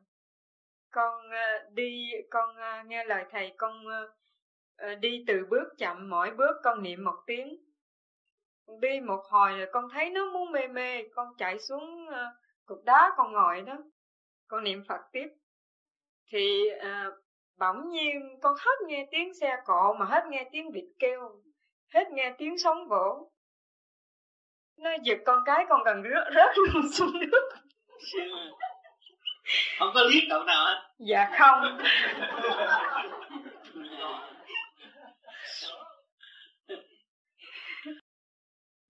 Con 0.90 1.30
ờ, 1.30 1.70
đi 1.70 2.10
con 2.30 2.56
ờ, 2.56 2.82
nghe 2.86 3.04
lời 3.04 3.24
thầy 3.30 3.54
con 3.58 3.84
ờ, 4.76 4.94
đi 4.94 5.24
từ 5.26 5.46
bước 5.50 5.68
chậm 5.78 6.10
mỗi 6.10 6.30
bước 6.30 6.56
con 6.62 6.82
niệm 6.82 7.04
một 7.04 7.22
tiếng. 7.26 7.56
Đi 8.80 9.00
một 9.00 9.24
hồi 9.30 9.58
rồi 9.58 9.68
con 9.72 9.88
thấy 9.92 10.10
nó 10.10 10.30
muốn 10.32 10.52
mê 10.52 10.68
mê 10.68 11.02
con 11.14 11.28
chạy 11.38 11.58
xuống 11.58 12.06
cục 12.64 12.84
đá 12.84 13.12
con 13.16 13.32
ngồi 13.32 13.62
đó. 13.62 13.76
Con 14.46 14.64
niệm 14.64 14.84
phật 14.88 15.00
tiếp. 15.12 15.28
Thì 16.26 16.68
à, 16.80 17.10
bỗng 17.58 17.88
nhiên 17.88 18.38
con 18.42 18.54
hết 18.58 18.86
nghe 18.86 19.08
tiếng 19.10 19.34
xe 19.34 19.56
cộ 19.64 19.94
mà 19.98 20.06
hết 20.06 20.26
nghe 20.28 20.48
tiếng 20.52 20.70
vịt 20.70 20.84
kêu 20.98 21.42
hết 21.94 22.10
nghe 22.10 22.34
tiếng 22.38 22.58
sóng 22.58 22.88
vỗ 22.88 23.30
nó 24.76 24.90
giật 25.02 25.18
con 25.26 25.38
cái 25.46 25.64
con 25.68 25.84
gần 25.84 26.02
rớt 26.02 26.34
rớt 26.34 26.58
luôn 26.74 26.92
xuống 26.92 27.12
nước. 27.20 27.48
Không 29.78 29.90
có 29.94 30.02
liếc 30.02 30.22
cậu 30.28 30.44
nào 30.44 30.66
hết. 30.66 30.88
Dạ 30.98 31.30
không. 31.38 31.78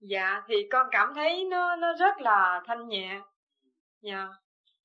Dạ 0.09 0.41
thì 0.47 0.55
con 0.71 0.87
cảm 0.91 1.13
thấy 1.15 1.43
nó 1.43 1.75
nó 1.75 1.93
rất 1.99 2.21
là 2.21 2.61
thanh 2.67 2.87
nhẹ. 2.87 3.21
Dạ. 4.01 4.27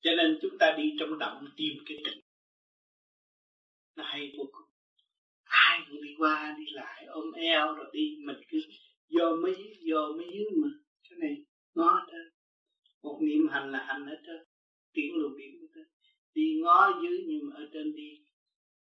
Cho 0.01 0.11
nên 0.17 0.39
chúng 0.41 0.57
ta 0.59 0.73
đi 0.77 0.95
trong 0.99 1.19
động 1.19 1.45
tìm 1.57 1.73
cái 1.85 1.97
tịnh 2.05 2.21
nó 3.95 4.03
hay 4.03 4.33
vô 4.37 4.43
cùng. 4.51 4.69
Ai 5.43 5.79
cũng 5.87 6.01
đi 6.01 6.15
qua 6.17 6.55
đi 6.57 6.65
lại 6.71 7.05
ôm 7.07 7.31
eo 7.31 7.75
rồi 7.75 7.85
đi. 7.93 8.17
Mình 8.25 8.41
cứ 8.49 8.61
vô 9.09 9.35
mấy 9.35 9.79
vô 9.89 10.13
mấy 10.17 10.27
dưới 10.31 10.45
mà 10.63 10.69
cái 11.11 11.19
này 11.19 11.45
ngó 11.75 12.05
hết 12.07 12.29
một 13.01 13.19
niệm 13.21 13.47
hành 13.51 13.71
là 13.71 13.85
hành 13.85 14.07
hết 14.07 14.21
trơn 14.25 14.43
tiếng 14.93 15.15
luồng 15.15 15.37
điển 15.37 15.51
hết 15.61 15.67
trơn 15.75 15.85
đi 16.33 16.59
ngó 16.63 16.99
dưới 17.03 17.25
nhưng 17.27 17.49
mà 17.49 17.55
ở 17.55 17.69
trên 17.73 17.95
đi. 17.95 18.09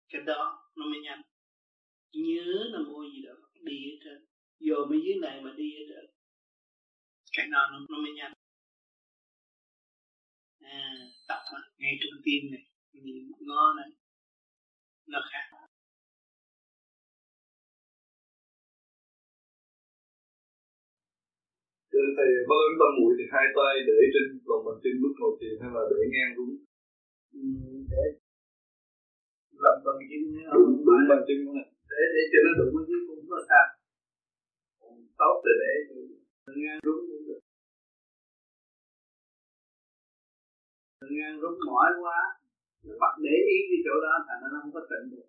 Cái 0.08 0.22
đó 0.22 0.70
nó 0.76 0.84
mới 0.86 1.00
nhanh. 1.00 1.22
Nhớ 2.12 2.70
là 2.72 2.78
mua 2.78 3.02
gì 3.02 3.22
đó 3.22 3.32
đi 3.62 3.90
hết 3.90 3.98
trơn 4.04 4.26
vô 4.60 4.86
mới 4.90 5.00
dưới 5.04 5.14
này 5.22 5.40
mà 5.42 5.52
đi 5.56 5.70
hết 5.78 5.84
trơn 5.88 6.06
cái 7.32 7.48
nào 7.48 7.68
nó, 7.72 7.78
nó 7.88 7.98
mới 7.98 8.12
nhanh. 8.12 8.32
À, 10.60 10.96
tập 11.28 11.38
ngay 11.78 11.98
trung 12.00 12.20
tim 12.24 12.42
này 12.50 12.66
nhìn 12.92 13.32
ngó 13.40 13.74
này 13.76 13.88
nó 15.06 15.20
khác. 15.30 15.67
Thưa 21.98 22.12
thầy, 22.18 22.30
bất 22.48 22.58
ấn 22.68 22.74
tâm 22.80 22.90
mũi 22.98 23.12
thì 23.18 23.24
hai 23.34 23.46
tay 23.56 23.74
để 23.88 23.96
trên 24.12 24.26
lòng 24.48 24.62
bàn 24.66 24.76
chân 24.82 24.94
lúc 25.02 25.14
ngồi 25.20 25.32
thiền 25.38 25.54
hay 25.62 25.70
là 25.76 25.82
để 25.90 26.00
ngang 26.12 26.32
đúng? 26.38 26.54
Ừ, 27.38 27.42
để 27.92 28.04
lòng 29.64 29.80
bàn 29.84 29.96
chân 30.10 30.22
đúng 30.54 30.72
đúng 30.86 31.02
bàn 31.10 31.20
chân 31.26 31.38
không 31.44 31.62
để 31.92 32.02
để 32.14 32.22
cho 32.32 32.38
nó 32.46 32.52
đụng 32.58 32.72
với 32.74 33.00
cũng 33.08 33.24
có 33.30 33.38
sao. 33.48 33.66
Tốt 35.20 35.34
thì 35.44 35.52
để 35.62 35.72
ngang 36.62 36.80
đúng 36.86 37.00
cũng 37.08 37.24
được. 37.28 37.40
Ngang 41.16 41.36
rút 41.42 41.56
mỏi 41.68 41.90
quá 42.02 42.18
nó 42.86 42.94
bắt 43.02 43.12
để 43.24 43.34
ý 43.54 43.56
cái 43.70 43.80
chỗ 43.86 43.94
đó 44.04 44.12
thành 44.26 44.40
nó 44.42 44.58
không 44.62 44.74
có 44.76 44.82
tịnh 44.90 45.06
được. 45.12 45.28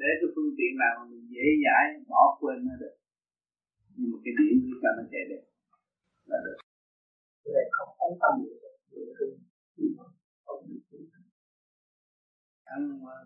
Để 0.00 0.10
cái 0.20 0.28
phương 0.34 0.52
tiện 0.58 0.72
nào 0.82 0.92
mà 0.98 1.04
mình 1.10 1.24
dễ 1.34 1.46
dãi 1.64 1.84
bỏ 2.10 2.22
quên 2.40 2.58
nó 2.66 2.74
được. 2.82 2.96
Nhưng 3.96 4.08
mà 4.12 4.18
cái 4.24 4.32
điểm 4.38 4.54
chỉ 4.64 4.72
cho 4.82 4.90
nó 4.98 5.04
chạy 5.12 5.24
đẹp 5.32 5.42
là 6.30 6.38
được 6.46 6.58
cái 7.42 7.52
này 7.56 7.66
không 7.76 7.90
phóng 7.98 8.14
tâm 8.22 8.32
được 8.44 8.58
ăn 12.74 12.82
à, 13.16 13.18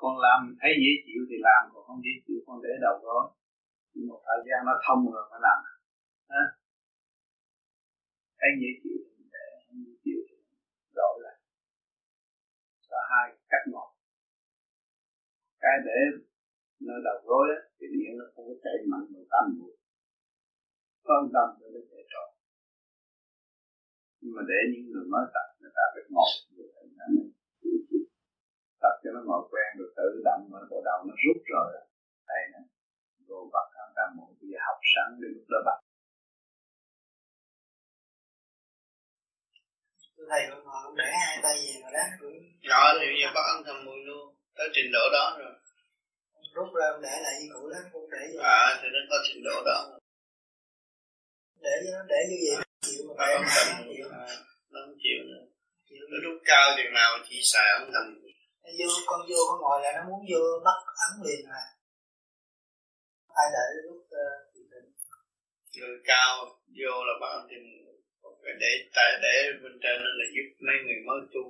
con 0.00 0.14
làm, 0.26 0.40
thấy 0.60 0.72
dễ 0.82 0.92
chịu 1.06 1.20
thì 1.28 1.36
làm, 1.48 1.62
còn 1.72 1.82
không 1.86 2.00
dễ 2.06 2.14
chịu 2.24 2.38
con 2.46 2.56
để 2.64 2.72
đầu 2.86 2.96
đó 3.08 3.20
nhưng 3.92 4.06
một 4.10 4.20
thời 4.26 4.40
gian 4.46 4.60
nó 4.68 4.74
thông 4.86 5.00
rồi, 5.12 5.24
phải 5.30 5.40
làm. 5.46 5.58
Ha 6.32 6.44
thấy 8.38 8.50
dễ 8.62 8.70
chịu 8.82 8.98
thì 9.04 9.24
để, 9.34 9.46
không 9.64 9.78
dễ 9.84 9.92
chịu 10.04 10.18
thì 10.26 10.36
đổi 10.98 11.14
lại. 11.24 11.36
Có 12.90 12.98
hai 13.10 13.24
cách 13.52 13.64
một. 13.72 13.88
Cái 15.62 15.76
để 15.86 16.00
nó 16.86 16.94
đầu 17.06 17.18
rối 17.28 17.44
á, 17.56 17.60
thì 17.78 17.86
điện 17.94 18.12
nó 18.18 18.24
không 18.32 18.44
có 18.48 18.54
chạy 18.64 18.76
mạnh 18.90 19.06
một 19.12 19.24
tâm 19.32 19.44
mũi 19.58 19.76
con 21.08 21.22
tâm 21.34 21.48
mà 24.36 24.42
để 24.50 24.60
những 24.72 24.86
người 24.92 25.06
mới 25.12 25.24
tập 25.34 25.46
người 25.60 25.72
ta 25.76 25.84
phải 25.92 26.04
ngồi 26.14 26.30
người 26.54 26.70
ta 26.76 27.04
mình 27.14 27.30
tập 28.82 28.94
cho 29.02 29.10
nó 29.14 29.20
ngồi 29.28 29.42
quen 29.50 29.68
rồi 29.78 29.88
tự 29.98 30.08
động 30.28 30.42
mà 30.52 30.58
bộ 30.70 30.78
đầu 30.88 30.98
nó 31.08 31.14
rút 31.24 31.40
rồi. 31.54 31.68
Đây 32.30 32.42
nè 32.52 32.60
rồi 33.28 33.42
bật 33.54 33.68
hàng 33.76 33.92
tam 33.96 34.08
mũi 34.16 34.30
bây 34.40 34.48
giờ 34.50 34.58
học 34.68 34.78
sẵn 34.92 35.08
để 35.20 35.28
lúc 35.34 35.46
đó 35.52 35.58
bật. 35.68 35.78
Thầy 40.30 40.42
vẫn 40.50 40.60
còn 40.66 40.96
để 40.96 41.08
hai 41.24 41.36
tay 41.44 41.54
gì 41.64 41.74
mà 41.82 41.90
đó. 41.96 42.04
Cũng 42.20 42.36
rồi 42.70 42.90
thì 43.00 43.06
giờ 43.20 43.28
bắt 43.34 43.44
ăn 43.52 43.58
thầm 43.66 43.84
mùi 43.84 44.00
luôn. 44.08 44.34
Tới 44.56 44.68
trình 44.74 44.90
độ 44.92 45.04
đó 45.16 45.36
rồi. 45.40 45.52
Rút 46.54 46.68
ra 46.78 46.86
để 47.02 47.14
lại 47.24 47.34
như 47.40 47.46
cũ 47.54 47.62
đó 47.72 47.80
cũng 47.92 48.10
để 48.10 48.22
vô. 48.34 48.40
À 48.42 48.64
thì 48.80 48.88
nó 48.94 49.00
có 49.10 49.16
trình 49.26 49.42
độ 49.44 49.56
đó. 49.70 49.98
Để 51.64 51.74
cho 51.84 51.90
nó 51.98 52.04
để 52.08 52.20
như 52.30 52.36
vậy 52.44 52.65
chịu 52.86 53.02
phải 53.18 53.28
không 53.34 53.46
tâm 53.56 53.68
chịu 53.88 54.06
à, 54.12 54.26
nó 54.72 54.78
không 54.84 54.98
chịu 55.02 55.18
nữa. 55.30 55.44
Nó 56.10 56.16
rút 56.24 56.36
cao 56.50 56.66
chừng 56.76 56.92
nào 57.00 57.10
chỉ 57.28 57.36
xài 57.52 57.68
ống 57.78 57.90
thầm. 57.94 58.06
Vô 58.78 58.88
con 59.06 59.20
vô 59.30 59.40
con 59.48 59.58
ngồi 59.60 59.78
là 59.82 59.90
nó 59.96 60.02
muốn 60.08 60.20
vô 60.30 60.42
bắt 60.66 60.78
ấn 61.06 61.12
liền 61.26 61.40
mà. 61.50 61.62
Ai 63.40 63.46
đợi 63.56 63.68
lúc 63.86 63.96
uh, 63.96 64.38
người 65.76 65.98
cao 66.04 66.32
vô 66.78 66.94
là 67.08 67.14
bắt 67.20 67.30
ấn 67.38 67.42
thì 67.50 67.56
để 68.60 68.72
tại 68.94 69.10
để 69.22 69.36
bên 69.62 69.74
trên 69.82 69.96
nó 70.04 70.10
là 70.18 70.26
giúp 70.34 70.48
mấy 70.66 70.76
người 70.84 71.00
mới 71.08 71.20
tu. 71.34 71.44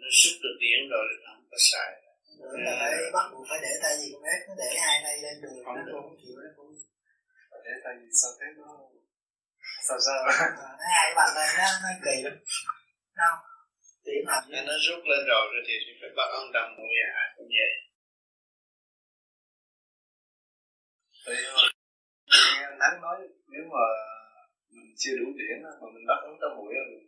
Nó 0.00 0.08
xuất 0.20 0.34
được 0.42 0.56
điển 0.60 0.80
rồi 0.92 1.04
là 1.10 1.30
không 1.34 1.46
có 1.50 1.58
xài. 1.70 1.90
Nữa 2.38 2.56
là 2.66 2.72
phải 2.80 2.92
bắt 3.12 3.26
buộc 3.32 3.46
phải 3.50 3.58
để 3.62 3.72
tay 3.82 3.94
gì 4.00 4.08
cũng 4.12 4.22
hết 4.22 4.40
nó 4.48 4.54
để 4.58 4.70
hai 4.84 4.96
tay 5.04 5.14
lên 5.22 5.34
đường 5.42 5.64
không 5.64 5.76
nó 5.86 5.92
cũng 6.02 6.16
chịu 6.22 6.34
nó 6.42 6.50
cũng 6.56 6.70
để 7.64 7.74
tay 7.84 7.94
gì 8.00 8.08
sao 8.20 8.30
thế 8.40 8.46
nó 8.56 8.68
sao 9.88 9.98
sao? 10.06 10.18
Hai 10.92 11.06
bàn 11.16 11.30
tay 11.36 11.48
nó 11.58 11.66
nó 11.82 11.90
kỳ 12.04 12.14
lắm. 12.24 12.36
Đâu? 13.20 13.34
Điểm 14.04 14.24
hành 14.32 14.66
nó 14.68 14.74
rút 14.86 15.00
lên 15.10 15.22
rồi 15.30 15.44
rồi 15.52 15.62
thì 15.66 15.74
phải 16.00 16.10
bắt 16.16 16.28
ông 16.38 16.52
đầm 16.52 16.68
mũi 16.76 16.94
à 17.14 17.24
cũng 17.36 17.50
vậy. 17.58 17.72
Thì 21.26 21.34
nghe 22.54 22.66
nắng 22.80 22.96
nói 23.02 23.18
nếu 23.52 23.64
mà 23.72 23.84
mình 24.74 24.94
chưa 25.00 25.14
đủ 25.20 25.28
điển 25.38 25.56
mà 25.64 25.70
mình 25.94 26.06
bắt 26.10 26.18
ống 26.28 26.38
tâm 26.40 26.50
mũi 26.56 26.74
mình 26.90 27.04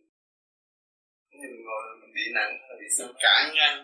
như 1.31 1.47
mình 1.53 1.65
ngồi 1.67 1.83
mình 2.01 2.13
bị 2.15 2.25
nặng 2.35 2.53
là 2.69 2.75
bị 2.81 2.87
sao? 2.99 3.09
Ngăn. 3.55 3.75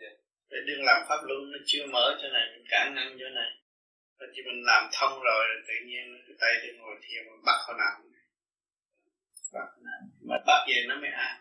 Yeah. 0.00 0.14
để 0.50 0.58
đừng 0.66 0.82
làm 0.84 1.00
pháp 1.08 1.20
luân 1.28 1.40
nó 1.52 1.58
chưa 1.66 1.86
mở 1.86 2.18
chỗ 2.22 2.28
này 2.36 2.44
mình 2.52 2.64
cản 2.70 2.94
ngăn 2.94 3.16
chỗ 3.20 3.28
này. 3.40 3.50
Rồi 4.18 4.28
khi 4.34 4.42
mình 4.48 4.60
làm 4.70 4.82
thông 4.96 5.22
rồi 5.28 5.44
tự 5.68 5.74
nhiên 5.86 6.04
cái 6.26 6.36
tay 6.40 6.52
đi 6.62 6.68
ngồi 6.78 6.96
thiền 7.02 7.22
mình 7.30 7.44
bắt 7.46 7.58
họ 7.66 7.74
nằm 7.82 8.13
bắt 9.54 9.68
mà 10.28 10.36
bắt 10.46 10.60
về 10.68 10.78
nó 10.88 10.94
mới 11.02 11.10
an. 11.10 11.34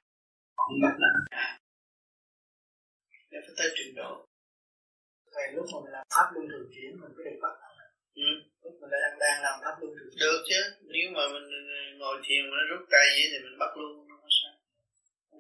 Không 0.58 0.78
bắt 0.84 0.96
là 1.02 1.10
an. 1.46 1.52
Để 3.32 3.38
phải 3.46 3.54
tới 3.58 3.68
trình 3.78 3.96
độ. 3.96 4.12
Thầy 5.34 5.46
lúc 5.56 5.66
mà 5.74 5.78
mình 5.84 5.92
làm 5.92 6.06
pháp 6.16 6.28
luân 6.34 6.46
thường 6.52 6.68
chuyển 6.74 6.92
mình 7.02 7.14
có 7.18 7.24
được 7.24 7.40
bắt 7.42 7.56
ừ. 8.16 8.30
lúc 8.64 8.74
mình 8.82 8.90
đang 8.92 9.20
đang 9.20 9.38
làm 9.46 9.56
pháp 9.64 9.76
luân 9.80 9.92
thường 9.98 10.10
chuyển. 10.12 10.20
Được 10.24 10.40
chứ. 10.50 10.62
Nếu 10.94 11.08
mà 11.16 11.24
mình 11.34 11.48
ngồi 12.00 12.16
thiền 12.26 12.42
mà 12.50 12.56
nó 12.60 12.64
rút 12.70 12.84
tay 12.92 13.08
vậy 13.16 13.28
thì 13.32 13.38
mình 13.46 13.58
bắt 13.60 13.72
luôn 13.78 14.08
nó 14.10 14.16
có 14.22 14.30
sao. 14.40 14.54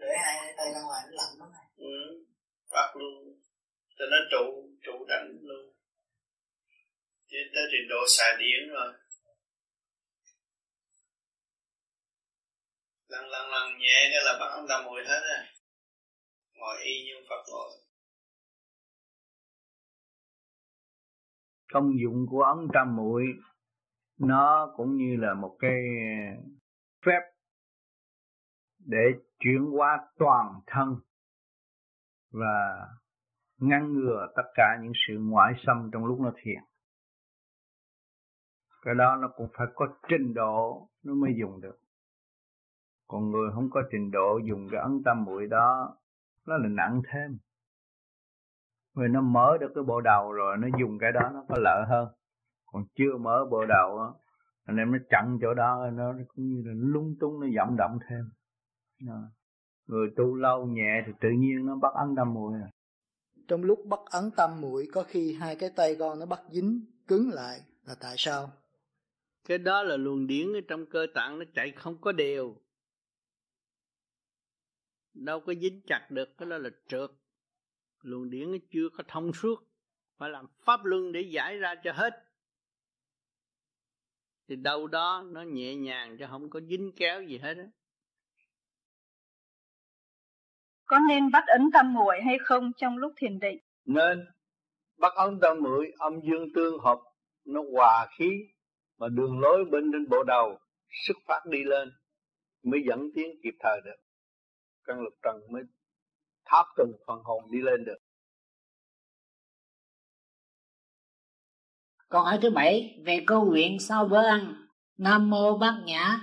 Để 0.02 0.12
hai 0.24 0.54
tay 0.58 0.68
ra 0.74 0.82
ngoài 0.88 1.02
nó 1.06 1.14
lạnh 1.20 1.34
lắm 1.40 1.50
này. 1.56 1.68
Ừ. 1.78 1.96
bắt 2.72 2.90
luôn 3.00 3.40
cho 3.98 4.06
nó 4.12 4.18
trụ 4.32 4.46
trụ 4.86 5.06
đánh 5.10 5.28
luôn 5.42 5.74
chứ 7.30 7.38
tới 7.56 7.64
trình 7.72 7.88
độ 7.90 8.02
xài 8.18 8.32
điển 8.40 8.70
rồi 8.70 8.94
lần 13.14 13.26
lần 13.34 13.46
lần 13.54 13.78
nhẹ 13.80 13.98
cái 14.12 14.22
là 14.26 14.34
bắt 14.40 14.50
ông 14.58 14.66
ta 14.70 14.82
mùi 14.86 15.02
hết 15.10 15.22
rồi 15.30 15.44
ngồi 16.60 16.76
y 16.84 16.94
như 17.06 17.16
Phật 17.30 17.44
ngồi 17.52 17.84
công 21.74 21.92
dụng 22.04 22.26
của 22.30 22.44
ấn 22.44 22.68
tam 22.74 22.96
muội, 22.96 23.24
nó 24.20 24.74
cũng 24.78 24.96
như 24.98 25.16
là 25.20 25.34
một 25.34 25.58
cái 25.60 25.82
phép 27.06 27.22
để 28.80 29.04
chuyển 29.40 29.70
qua 29.72 30.08
toàn 30.20 30.62
thân 30.68 30.96
và 32.32 32.88
ngăn 33.58 33.94
ngừa 33.94 34.28
tất 34.36 34.44
cả 34.56 34.78
những 34.82 34.92
sự 35.08 35.14
ngoại 35.20 35.54
xâm 35.66 35.90
trong 35.94 36.06
lúc 36.06 36.20
nó 36.20 36.32
thiền. 36.44 36.64
Cái 38.82 38.96
đó 38.98 39.16
nó 39.22 39.28
cũng 39.36 39.48
phải 39.58 39.68
có 39.76 39.88
trình 40.10 40.34
độ 40.34 40.90
nó 41.04 41.14
mới 41.14 41.32
dùng 41.40 41.62
được 41.62 41.83
còn 43.08 43.32
người 43.32 43.52
không 43.54 43.70
có 43.70 43.82
trình 43.92 44.12
độ 44.12 44.40
dùng 44.50 44.68
cái 44.72 44.82
ấn 44.82 45.02
tâm 45.06 45.24
muội 45.24 45.48
đó 45.48 45.98
nó 46.48 46.58
là 46.58 46.68
nặng 46.70 47.02
thêm. 47.12 47.38
Vì 48.96 49.08
nó 49.08 49.22
mở 49.22 49.58
được 49.62 49.72
cái 49.76 49.84
bộ 49.84 50.02
đầu 50.02 50.32
rồi 50.32 50.58
nó 50.58 50.68
dùng 50.80 50.98
cái 51.00 51.12
đó 51.12 51.30
nó 51.34 51.44
có 51.50 51.56
lợi 51.58 51.86
hơn. 51.88 52.08
Còn 52.66 52.86
chưa 52.96 53.18
mở 53.18 53.46
bộ 53.52 53.66
đầu 53.66 54.00
á 54.00 54.08
anh 54.66 54.78
em 54.78 54.92
nó 54.92 54.98
chặn 55.10 55.38
chỗ 55.42 55.54
đó 55.54 55.90
nó 55.94 56.14
cũng 56.28 56.48
như 56.48 56.62
là 56.66 56.74
lung 56.76 57.16
tung 57.20 57.40
nó 57.40 57.48
vọng 57.58 57.78
động 57.78 58.00
thêm. 58.10 58.30
Đó. 59.08 59.22
người 59.88 60.10
tu 60.16 60.36
lâu 60.36 60.66
nhẹ 60.66 61.04
thì 61.06 61.12
tự 61.22 61.30
nhiên 61.30 61.66
nó 61.66 61.76
bắt 61.76 61.94
ấn 61.94 62.16
tâm 62.16 62.34
muội 62.34 62.54
à. 62.62 62.70
Trong 63.48 63.64
lúc 63.64 63.80
bắt 63.86 64.00
ấn 64.12 64.32
tâm 64.38 64.62
muội 64.62 64.88
có 64.94 65.04
khi 65.04 65.34
hai 65.34 65.56
cái 65.56 65.70
tay 65.76 65.96
con 66.00 66.20
nó 66.20 66.26
bắt 66.26 66.40
dính 66.52 66.86
cứng 67.08 67.30
lại 67.34 67.60
là 67.86 67.96
tại 68.02 68.16
sao? 68.18 68.52
Cái 69.48 69.58
đó 69.58 69.84
là 69.84 69.98
luồng 69.98 70.28
điển 70.28 70.54
ở 70.54 70.60
trong 70.68 70.86
cơ 70.86 71.08
tạng 71.14 71.40
nó 71.40 71.46
chạy 71.54 71.72
không 71.72 71.98
có 72.02 72.12
đều 72.12 72.56
đâu 75.14 75.40
có 75.40 75.54
dính 75.54 75.82
chặt 75.88 76.08
được 76.10 76.38
cái 76.38 76.50
đó 76.50 76.58
là 76.58 76.70
trượt. 76.88 77.10
Luồng 78.02 78.30
điển 78.30 78.52
nó 78.52 78.58
chưa 78.70 78.90
có 78.98 79.04
thông 79.08 79.34
suốt 79.34 79.64
phải 80.18 80.30
làm 80.30 80.46
pháp 80.66 80.80
luân 80.84 81.12
để 81.12 81.22
giải 81.22 81.58
ra 81.58 81.76
cho 81.84 81.92
hết. 81.92 82.14
Thì 84.48 84.56
đâu 84.56 84.88
đó 84.88 85.24
nó 85.26 85.42
nhẹ 85.42 85.76
nhàng 85.76 86.18
chứ 86.20 86.26
không 86.30 86.50
có 86.50 86.62
dính 86.62 86.92
kéo 86.96 87.24
gì 87.24 87.38
hết 87.38 87.58
á. 87.58 87.68
Có 90.86 91.00
nên 91.10 91.32
bắt 91.32 91.44
ấn 91.48 91.70
tâm 91.74 91.94
muội 91.94 92.22
hay 92.26 92.38
không 92.44 92.72
trong 92.78 92.98
lúc 92.98 93.14
thiền 93.18 93.40
định? 93.40 93.58
Nên 93.86 94.26
bắt 94.98 95.14
ấn 95.16 95.40
tâm 95.42 95.58
muội 95.64 95.92
âm 95.98 96.14
dương 96.22 96.48
tương 96.56 96.80
hợp 96.80 97.00
nó 97.46 97.62
hòa 97.72 98.08
khí 98.18 98.30
mà 98.98 99.08
đường 99.10 99.40
lối 99.40 99.66
bên 99.72 99.92
trên 99.92 100.10
bộ 100.10 100.24
đầu 100.24 100.60
xuất 101.08 101.18
phát 101.28 101.46
đi 101.46 101.64
lên 101.64 101.92
mới 102.64 102.84
dẫn 102.88 103.10
tiến 103.16 103.40
kịp 103.44 103.54
thời 103.60 103.82
được 103.86 103.96
căn 104.84 105.00
lục 105.00 105.14
trần 105.24 105.36
mới 105.52 105.64
tháp 106.46 106.66
từng 106.78 106.92
phần 107.08 107.20
hồn 107.24 107.52
đi 107.52 107.60
lên 107.62 107.86
được. 107.86 107.98
Câu 112.10 112.22
hỏi 112.22 112.40
thứ 112.42 112.50
bảy 112.50 113.02
về 113.06 113.24
câu 113.28 113.46
nguyện 113.46 113.80
sau 113.80 114.08
bữa 114.08 114.26
ăn 114.26 114.68
Nam 114.98 115.30
mô 115.30 115.58
Bát 115.58 115.84
Nhã 115.86 116.20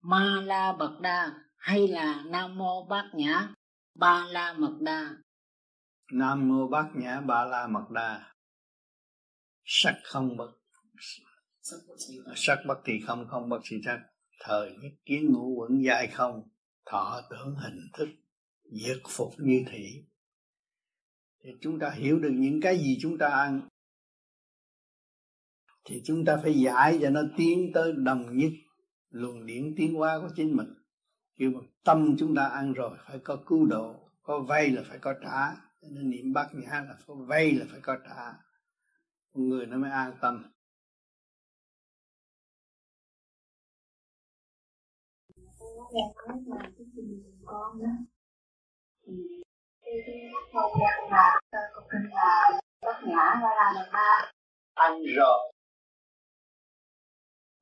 Ma 0.00 0.42
La 0.44 0.72
Bật 0.72 0.98
Đa 1.00 1.32
hay 1.56 1.88
là 1.88 2.22
Nam 2.26 2.58
mô 2.58 2.86
Bát 2.86 3.10
Nhã 3.14 3.48
Ba 3.94 4.26
La 4.30 4.52
Mật 4.52 4.76
Đa? 4.80 5.16
Nam 6.12 6.48
mô 6.48 6.68
Bát 6.68 6.86
Nhã 6.94 7.20
Ba 7.20 7.44
La 7.44 7.66
Mật 7.66 7.90
Đa. 7.90 8.32
Sắc 9.64 9.94
không 10.04 10.36
bất 10.36 10.50
sắc 12.36 12.58
bất 12.66 12.80
thì 12.84 13.00
không 13.06 13.26
không 13.28 13.48
bất 13.48 13.58
thì 13.70 13.76
sắc 13.84 13.98
thời 14.40 14.70
nhất 14.70 14.92
kiến 15.04 15.32
ngũ 15.32 15.54
quẩn 15.58 15.84
dài 15.84 16.06
không 16.06 16.42
thọ 16.86 17.20
tưởng 17.30 17.54
hình 17.54 17.88
thức 17.92 18.08
diệt 18.64 18.98
phục 19.08 19.32
như 19.38 19.64
thị. 19.70 20.04
Thì 21.44 21.50
chúng 21.60 21.78
ta 21.78 21.90
hiểu 21.90 22.18
được 22.18 22.32
những 22.32 22.60
cái 22.60 22.78
gì 22.78 22.98
chúng 23.00 23.18
ta 23.18 23.28
ăn. 23.28 23.68
Thì 25.84 26.02
chúng 26.04 26.24
ta 26.24 26.36
phải 26.42 26.60
giải 26.60 26.98
cho 27.02 27.10
nó 27.10 27.20
tiến 27.36 27.70
tới 27.74 27.92
đồng 27.92 28.36
nhất. 28.36 28.52
Luồng 29.10 29.46
điển 29.46 29.74
tiến 29.76 29.94
hóa 29.94 30.18
của 30.22 30.28
chính 30.36 30.56
mình. 30.56 30.74
Kêu 31.36 31.50
mà 31.50 31.60
tâm 31.84 32.16
chúng 32.18 32.34
ta 32.34 32.44
ăn 32.44 32.72
rồi 32.72 32.98
phải 33.06 33.18
có 33.18 33.42
cứu 33.46 33.66
độ, 33.66 34.10
có 34.22 34.40
vay 34.40 34.70
là 34.70 34.82
phải 34.88 34.98
có 34.98 35.14
trả. 35.22 35.54
Nên 35.82 36.10
niệm 36.10 36.32
bát 36.32 36.48
nhã 36.54 36.70
là 36.70 36.98
có 37.06 37.14
vay 37.14 37.52
là 37.52 37.66
phải 37.70 37.80
có 37.80 37.96
trả. 38.04 38.32
Con 39.32 39.48
người 39.48 39.66
nó 39.66 39.78
mới 39.78 39.90
an 39.90 40.14
tâm. 40.20 40.52
Nghe 45.92 46.02
nói 46.28 46.38
là 46.46 46.70
cái 46.78 46.86
chuyện 46.96 47.35
con 47.46 47.82
đó 47.82 47.88
thì 49.84 49.92
cái 50.06 50.16
không 50.52 50.72
gian 50.80 51.10
là 51.10 51.40
câu 51.74 51.84
kinh 51.90 52.10
là 52.14 52.50
bát 52.82 53.00
nhã 53.04 53.40
ra 53.42 53.50
là 53.56 53.72
lần 53.74 53.88
ba. 53.92 54.32
Ăn 54.74 54.92
rồi. 55.16 55.52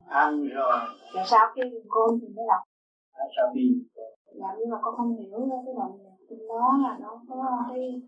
Ăn 0.09 0.49
rồi. 0.49 0.79
Rồi 1.15 1.25
sau 1.27 1.53
khi 1.55 1.63
dùng 1.73 1.87
côn 1.89 2.21
thì 2.21 2.29
mới 2.37 2.45
đọc 2.49 2.63
tại 3.17 3.27
sao 3.37 3.47
đi 3.55 3.69
dạ 4.41 4.49
nhưng 4.59 4.71
mà 4.71 4.77
con 4.83 4.95
không 4.97 5.17
hiểu 5.17 5.49
cái 5.67 5.75
đoạn 5.77 5.91
kinh 6.29 6.49
đó 6.49 6.79
là 6.83 6.97
nó 7.01 7.21
có 7.29 7.59
cái 7.69 8.03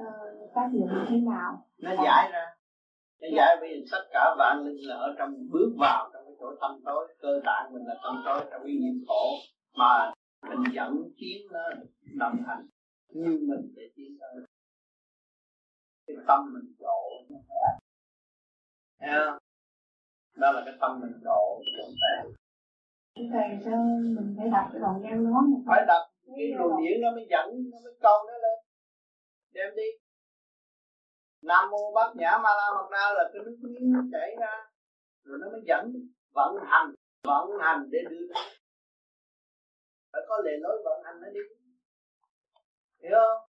uh, 0.00 0.54
tác 0.54 0.68
dụng 0.72 0.88
như 0.94 1.04
thế 1.08 1.16
nào. 1.16 1.66
Nó 1.78 1.90
giải 2.04 2.30
ra. 2.32 2.46
Nó 3.20 3.28
giải 3.36 3.56
bởi 3.60 3.68
vì 3.68 3.84
tất 3.92 4.04
cả 4.12 4.34
vạn 4.38 4.64
linh 4.64 4.88
là 4.88 4.94
ở 4.96 5.14
trong 5.18 5.34
bước 5.52 5.70
vào 5.78 6.10
trong 6.12 6.22
cái 6.24 6.34
chỗ 6.40 6.46
tâm 6.60 6.80
tối 6.84 7.14
cơ 7.22 7.40
tạng 7.44 7.72
mình 7.72 7.82
là 7.86 7.94
tâm 8.02 8.22
tối 8.24 8.40
trong 8.50 8.62
cái 8.64 8.72
nghiệp 8.80 9.04
khổ. 9.08 9.24
Mà 9.74 10.12
mình 10.48 10.74
dẫn 10.74 11.10
tiến 11.18 11.46
nó 11.52 11.60
đồng 12.18 12.36
hành 12.46 12.66
như 13.08 13.38
mình 13.48 13.72
để 13.76 13.82
tiến 13.96 14.16
tới 14.20 14.44
cái 16.06 16.16
tâm 16.28 16.52
mình 16.54 16.74
độ. 16.78 17.24
Thấy 19.00 19.10
không? 19.26 19.38
Đó 20.36 20.52
là 20.52 20.62
cái 20.64 20.74
tâm 20.80 21.00
mình 21.00 21.20
độ. 21.24 21.62
Thầy 23.14 23.48
sao 23.64 23.84
mình 24.16 24.34
phải 24.38 24.48
đọc 24.52 24.66
cái 24.72 24.80
đoạn 24.80 25.02
văn 25.02 25.24
đó 25.24 25.40
phải 25.66 25.84
đọc 25.88 26.02
cái 26.36 26.46
luồng 26.58 26.82
điển 26.82 27.00
nó 27.00 27.10
mới 27.10 27.26
dẫn 27.30 27.70
nó 27.72 27.78
mới 27.84 27.94
câu 28.00 28.18
nó 28.26 28.32
lên. 28.32 28.58
Đem 29.52 29.74
đi. 29.76 29.88
Nam 31.42 31.70
mô 31.70 31.92
bát 31.94 32.16
nhã 32.16 32.38
ma 32.42 32.50
la 32.58 32.66
mật 32.76 32.88
đa 32.90 33.12
là 33.14 33.30
cái 33.32 33.42
nước 33.44 33.56
miếng 33.60 33.92
nó 33.92 34.00
chảy 34.12 34.36
ra 34.40 34.70
rồi 35.24 35.38
nó 35.40 35.50
mới 35.50 35.60
dẫn 35.66 35.92
vận 36.34 36.54
hành 36.66 36.94
vận 37.24 37.50
hành 37.60 37.88
để 37.90 37.98
đưa 38.10 38.26
phải 40.12 40.22
có 40.28 40.34
lề 40.44 40.52
lối 40.60 40.76
vận 40.84 40.98
hành 41.04 41.20
nó 41.22 41.28
đi 41.34 41.40
hiểu 43.02 43.18
không 43.26 43.50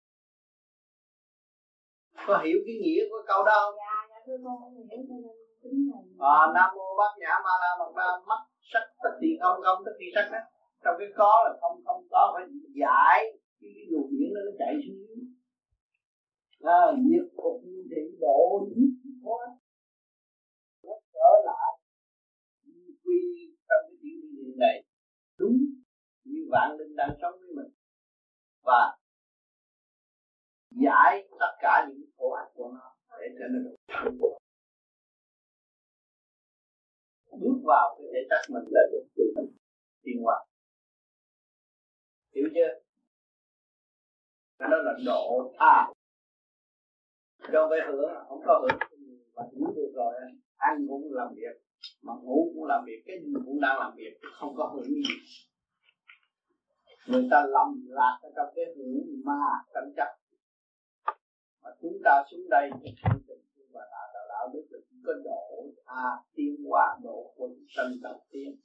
có 2.27 2.37
hiểu 2.43 2.57
cái 2.65 2.75
nghĩa 2.81 3.03
của 3.09 3.21
câu 3.27 3.43
đó 3.43 3.55
không? 3.63 3.75
Dạ, 3.81 3.95
dạ 4.09 4.19
thưa 4.25 4.37
con 4.43 4.57
hiểu. 4.75 5.43
À, 6.19 6.37
Nam 6.55 6.69
mô 6.75 6.87
Bát 6.99 7.13
Nhã 7.21 7.33
Ma 7.45 7.53
La 7.61 7.71
Mật 7.79 7.91
Đa 7.97 8.09
mắt 8.29 8.41
sắc 8.71 8.85
tất 9.03 9.13
thì 9.21 9.27
không 9.41 9.57
không 9.63 9.79
tất 9.85 9.95
thì 9.99 10.05
sắc 10.15 10.29
đó. 10.33 10.41
Trong 10.83 10.95
cái 10.99 11.07
có 11.15 11.31
là 11.45 11.51
không 11.61 11.75
không 11.85 12.01
có 12.11 12.31
phải 12.33 12.45
giải 12.81 13.17
cái, 13.59 13.71
cái 13.75 13.85
luồng 13.91 14.09
điển 14.11 14.29
nó 14.35 14.41
nó 14.47 14.51
chạy 14.59 14.73
xuống. 14.83 15.19
À, 16.77 16.81
nhiệt 17.05 17.25
phục 17.37 17.61
thì 17.89 18.17
độ 18.21 18.67
nhiệt 18.67 18.93
quá. 19.23 19.45
Nó 20.83 20.93
trở 21.13 21.29
lại 21.45 21.71
quy 23.03 23.19
trong 23.69 23.83
cái 23.87 23.97
tiểu 24.01 24.21
điện 24.35 24.55
này 24.59 24.83
đúng 25.39 25.57
như 26.33 26.41
vạn 26.51 26.77
linh 26.77 26.95
đang 26.95 27.09
sống 27.21 27.35
với 27.39 27.51
mình. 27.57 27.71
Và 28.63 28.97
giải 30.83 31.27
tất 31.39 31.53
cả 31.61 31.85
những 31.89 32.05
khổ 32.17 32.31
ách 32.31 32.51
của 32.53 32.71
nó 32.75 32.95
để 33.19 33.27
trở 33.39 33.45
nên 33.51 33.63
được 33.63 33.75
bước 37.41 37.59
vào 37.63 37.95
cái 37.97 38.07
thể 38.13 38.19
xác 38.29 38.41
mình 38.53 38.63
là 38.71 38.81
được 38.91 39.03
tự 39.15 39.23
mình 39.35 39.57
tiên 40.03 40.17
hoạt 40.23 40.47
hiểu 42.35 42.47
chưa? 42.55 42.71
Cái 44.59 44.69
đó 44.71 44.77
là 44.77 44.93
độ 45.05 45.53
tha. 45.59 45.93
Đâu 47.51 47.67
phải 47.69 47.79
hưởng 47.87 48.11
không 48.27 48.41
có 48.45 48.61
hưởng 48.61 48.79
mà 49.35 49.43
ngủ 49.53 49.73
được 49.75 49.91
rồi, 49.95 50.13
ăn 50.55 50.85
cũng 50.87 51.13
làm 51.13 51.27
việc, 51.35 51.55
mà 52.01 52.13
ngủ 52.21 52.51
cũng 52.55 52.65
làm 52.65 52.83
việc, 52.85 53.03
cái 53.05 53.17
gì 53.21 53.33
cũng 53.45 53.61
đang 53.61 53.79
làm 53.79 53.93
việc, 53.95 54.13
không 54.39 54.53
có 54.57 54.71
hưởng 54.75 54.85
gì 54.85 55.03
người 57.07 57.27
ta 57.31 57.45
lầm 57.49 57.85
lạc 57.89 58.19
ở 58.21 58.29
trong 58.35 58.53
cái 58.55 58.65
hưởng 58.75 59.21
ma 59.25 59.43
tranh 59.73 59.93
chấp. 59.97 60.07
Mà 61.63 61.69
chúng 61.81 61.97
ta 62.03 62.23
xuống 62.31 62.49
đây 62.49 62.69
tình 62.83 62.95
thương 63.03 63.67
và 63.73 63.81
đã 63.91 64.11
đạo 64.13 64.25
đạo 64.29 64.49
đức 64.53 64.67
là 64.71 64.79
chỉ 64.89 64.97
có 65.05 65.13
độ 65.23 65.65
tha 65.85 66.23
tiên 66.35 66.55
hóa, 66.69 66.97
độ 67.03 67.33
quân 67.37 67.51
sanh 67.75 67.91
đầu 68.01 68.21
tiên 68.31 68.55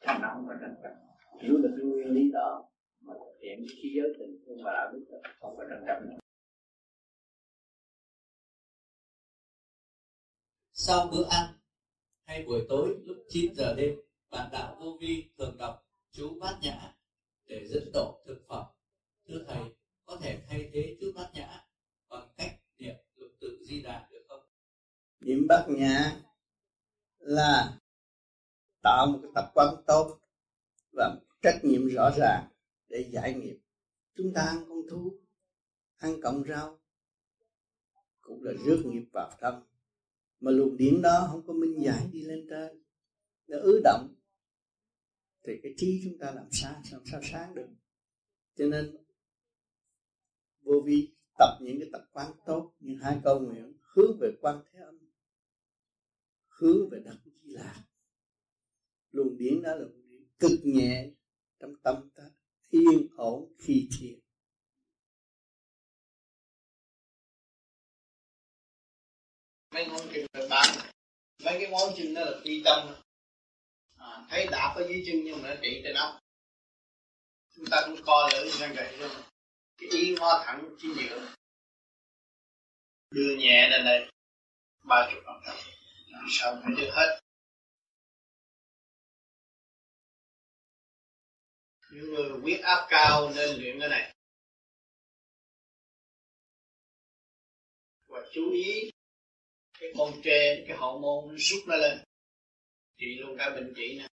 thành 0.00 0.22
nó 0.22 0.28
không 0.34 0.46
có 0.48 0.54
tranh 0.60 0.74
chấp 0.82 1.04
hiểu 1.40 1.58
được 1.58 1.74
cái 1.76 1.86
nguyên 1.86 2.08
lý 2.08 2.30
đó 2.32 2.68
mà 3.00 3.14
thực 3.14 3.38
hiện 3.42 3.66
khi 3.68 3.88
giới 3.96 4.14
tình 4.18 4.38
thương 4.46 4.58
và 4.64 4.72
đạo 4.72 4.92
đức 4.92 5.04
không 5.40 5.56
có 5.56 5.64
tranh 5.70 5.84
chấp 5.86 6.02
nữa. 6.02 6.18
Sau 10.72 11.08
bữa 11.12 11.24
ăn, 11.30 11.46
hay 12.26 12.44
buổi 12.46 12.66
tối 12.68 12.96
lúc 13.04 13.16
9 13.28 13.54
giờ 13.54 13.74
đêm, 13.76 13.94
bạn 14.30 14.48
đạo 14.52 14.76
vô 14.80 14.96
vi 15.00 15.30
thường 15.38 15.56
đọc 15.58 15.84
chú 16.12 16.38
bát 16.40 16.58
nhã 16.62 16.94
để 17.46 17.66
dẫn 17.66 17.92
độ 17.92 18.22
thực 18.26 18.44
phẩm. 18.48 18.64
Thưa 19.28 19.44
thầy, 19.46 19.62
có 20.04 20.16
thể 20.20 20.40
thay 20.48 20.70
thế 20.72 20.96
trước 21.00 21.12
bát 21.16 21.30
nhã 21.34 21.64
bằng 22.08 22.28
cách 22.36 22.58
niệm 22.78 22.94
lục 23.16 23.30
tự 23.40 23.58
di 23.64 23.82
đà 23.82 24.08
được 24.10 24.24
không? 24.28 24.42
Niệm 25.20 25.46
bát 25.48 25.64
nhã 25.68 26.20
là 27.18 27.78
tạo 28.82 29.06
một 29.06 29.18
cái 29.22 29.30
tập 29.34 29.50
quán 29.54 29.74
tốt 29.86 30.18
và 30.92 31.16
trách 31.42 31.60
nhiệm 31.62 31.86
rõ 31.86 32.10
ràng 32.16 32.48
để 32.88 33.08
giải 33.10 33.32
nghiệp. 33.32 33.56
Chúng 34.14 34.32
ta 34.32 34.42
ăn 34.42 34.64
con 34.68 34.78
thú, 34.90 35.12
ăn 35.96 36.20
cọng 36.20 36.44
rau 36.48 36.78
cũng 38.20 38.42
là 38.42 38.52
rước 38.64 38.82
nghiệp 38.84 39.04
vào 39.12 39.30
thân. 39.40 39.62
mà 40.40 40.50
luồng 40.50 40.76
điển 40.76 41.02
đó 41.02 41.28
không 41.30 41.46
có 41.46 41.52
minh 41.52 41.82
giải 41.84 42.08
đi 42.12 42.22
lên 42.22 42.46
trên, 42.50 42.82
nó 43.46 43.58
ứ 43.58 43.80
động 43.84 44.14
thì 45.44 45.52
cái 45.62 45.74
trí 45.76 46.00
chúng 46.04 46.18
ta 46.18 46.32
làm 46.32 46.46
sao 46.50 46.82
làm 46.92 47.02
sao 47.04 47.20
sáng 47.22 47.54
được. 47.54 47.68
Cho 48.56 48.66
nên, 48.66 48.96
vô 50.60 50.82
vi 50.86 51.14
tập 51.38 51.58
những 51.60 51.78
cái 51.80 51.88
tập 51.92 52.08
quán 52.12 52.32
tốt 52.46 52.74
như 52.80 52.98
hai 53.02 53.20
câu 53.24 53.40
nguyện 53.40 53.72
hướng 53.80 54.18
về 54.20 54.28
quan 54.40 54.62
thế 54.72 54.78
âm, 54.78 54.98
hướng 56.48 56.88
về 56.90 56.98
đất 57.04 57.16
di 57.24 57.40
lạc 57.44 57.84
luồng 59.10 59.36
điển 59.36 59.62
đó 59.62 59.70
là 59.70 59.76
luồng 59.76 60.08
điển 60.08 60.22
cực 60.38 60.60
nhẹ 60.64 61.10
trong 61.58 61.72
tâm 61.82 62.10
ta, 62.14 62.30
yên 62.70 63.08
ổn, 63.16 63.52
khi 63.58 63.88
thiền. 63.98 64.20
Mấy 69.74 69.86
ngón 69.86 70.00
chân 70.14 70.26
là 70.32 70.46
bạn 70.50 70.78
mấy 71.44 71.58
cái 71.60 71.70
ngón 71.70 71.94
chân 71.96 72.14
đó 72.14 72.20
là 72.24 72.40
phi 72.44 72.62
tâm 72.64 72.94
à, 74.04 74.26
thấy 74.30 74.46
đạp 74.50 74.74
ở 74.76 74.86
dưới 74.88 75.02
chân 75.06 75.16
nhưng 75.24 75.42
mà 75.42 75.48
nó 75.48 75.54
trị 75.62 75.80
trên 75.84 75.94
ốc. 75.94 76.18
Chúng 77.56 77.64
ta 77.70 77.82
cũng 77.86 77.96
coi 78.06 78.30
lại 78.32 78.44
như 78.44 78.74
vậy 78.76 78.96
luôn 78.98 79.10
cái 79.78 79.90
ý 79.90 80.14
hoa 80.20 80.44
thẳng 80.46 80.74
chỉ 80.78 80.88
giữa. 80.96 81.34
Đưa 83.10 83.36
nhẹ 83.38 83.68
lên 83.70 83.84
đây. 83.84 84.10
Ba 84.88 85.10
chục 85.12 85.22
phần 85.26 85.42
trăm. 85.46 85.56
Làm 86.08 86.26
sao 86.30 86.60
phải 86.62 86.74
được 86.76 86.90
hết. 86.92 87.20
Những 91.90 92.14
người 92.14 92.30
huyết 92.42 92.60
áp 92.60 92.86
cao 92.88 93.32
nên 93.36 93.60
luyện 93.60 93.80
cái 93.80 93.88
này. 93.88 94.14
Và 98.06 98.20
chú 98.32 98.50
ý 98.52 98.90
cái 99.78 99.92
con 99.98 100.12
trê 100.24 100.64
cái 100.68 100.76
hậu 100.76 100.98
môn 100.98 101.28
nó 101.28 101.34
rút 101.38 101.62
nó 101.66 101.76
lên 101.76 102.03
trị 102.98 103.18
luôn 103.20 103.36
cả 103.38 103.50
bệnh 103.50 103.72
trị 103.76 103.98
nè. 103.98 104.08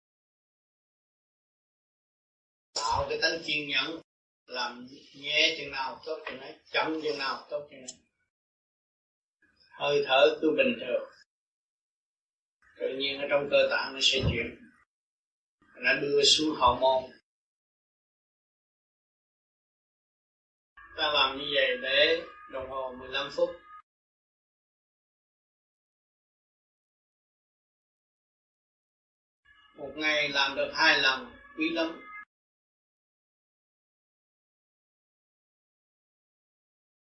Tạo 2.75 3.07
cái 3.09 3.19
tánh 3.23 3.43
kiên 3.47 3.69
nhẫn, 3.69 4.01
làm 4.47 4.87
nhẹ 5.15 5.57
chừng 5.59 5.71
nào 5.71 6.03
tốt 6.07 6.19
chừng 6.27 6.41
ấy, 6.41 6.59
chậm 6.71 7.01
chừng 7.03 7.19
nào 7.19 7.47
tốt 7.51 7.69
chừng 7.71 7.81
ấy. 7.81 7.99
Hơi 9.71 10.05
thở 10.07 10.39
cứ 10.41 10.51
bình 10.57 10.77
thường. 10.81 11.11
Tự 12.77 12.97
nhiên 12.99 13.21
ở 13.21 13.27
trong 13.31 13.49
cơ 13.51 13.69
tạng 13.71 13.95
nó 13.95 14.01
sẽ 14.03 14.19
chuyển. 14.33 14.57
Nó 15.77 15.95
đưa 16.01 16.23
xuống 16.25 16.57
hậu 16.57 16.77
môn 16.77 17.21
ta 21.01 21.13
làm 21.13 21.39
như 21.39 21.45
vậy 21.55 21.79
để 21.83 22.23
đồng 22.53 22.71
hồ 22.71 22.95
15 22.99 23.31
phút. 23.33 23.60
Một 29.81 29.93
ngày 29.97 30.29
làm 30.29 30.57
được 30.57 30.71
hai 30.81 30.95
lần, 31.05 31.19
quý 31.57 31.67
lắm. 31.79 31.89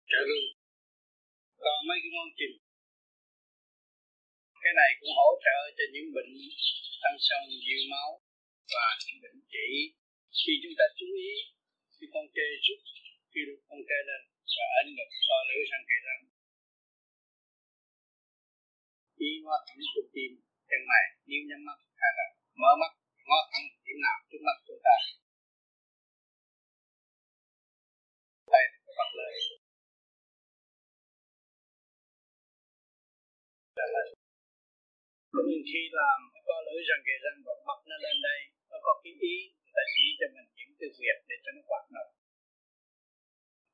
Trợ 0.09 0.21
luôn 0.29 0.45
còn 1.63 1.77
mấy 1.87 1.97
cái 2.03 2.11
môn 2.15 2.29
trình 2.39 2.55
cái 4.63 4.73
này 4.81 4.89
cũng 4.99 5.13
hỗ 5.19 5.29
trợ 5.45 5.57
cho 5.77 5.85
những 5.93 6.07
bệnh 6.15 6.31
tăng 7.03 7.17
sông 7.27 7.45
dư 7.65 7.77
máu 7.91 8.09
và 8.73 8.85
những 9.03 9.19
bệnh 9.23 9.39
chỉ. 9.53 9.67
Khi 10.39 10.53
chúng 10.63 10.75
ta 10.79 10.85
chú 10.97 11.07
ý, 11.29 11.31
khi 11.95 12.05
con 12.13 12.25
kê 12.35 12.47
rút, 12.65 12.79
khi 13.31 13.41
con 13.69 13.79
kê 13.89 13.99
lên 14.09 14.21
và 14.55 14.65
ấn 14.79 14.87
ngực 14.95 15.09
to 15.27 15.37
lưỡi 15.49 15.63
sang 15.71 15.85
kề 15.89 15.97
răng 16.07 16.21
ý 19.29 19.31
ngó 19.43 19.55
thẳng 19.67 19.83
trung 19.93 20.09
tim 20.15 20.31
chân 20.69 20.81
mày, 20.89 21.05
nếu 21.27 21.41
nhắm 21.49 21.61
mắt 21.67 21.77
hai 22.01 22.11
lần 22.17 22.42
mở 22.61 22.71
mắt, 22.81 22.91
ngó 23.27 23.39
thẳng 23.51 23.67
điểm 23.83 23.97
nào 24.05 24.17
trước 24.29 24.41
mắt 24.47 24.57
chúng 24.67 24.81
ta. 24.87 24.95
Đây 28.53 28.63
là 28.85 28.93
bắt 28.99 29.09
lời 29.19 29.33
mình 35.47 35.63
khi 35.71 35.81
làm 35.99 36.19
có 36.47 36.55
lưỡi 36.67 36.81
răng 36.89 37.03
kề 37.07 37.15
răng 37.23 37.37
và 37.45 37.53
mắt 37.67 37.79
nó 37.89 37.95
lên 38.05 38.17
đây, 38.27 38.39
nó 38.69 38.77
có 38.85 38.91
cái 39.03 39.13
ý, 39.31 39.35
người 39.61 39.73
ta 39.77 39.83
chỉ 39.93 40.05
cho 40.19 40.27
mình 40.35 40.47
những 40.57 40.73
cái 40.79 40.89
việc 40.99 41.17
để 41.29 41.35
cho 41.43 41.49
nó 41.55 41.61
hoạt 41.69 41.85
động. 41.95 42.11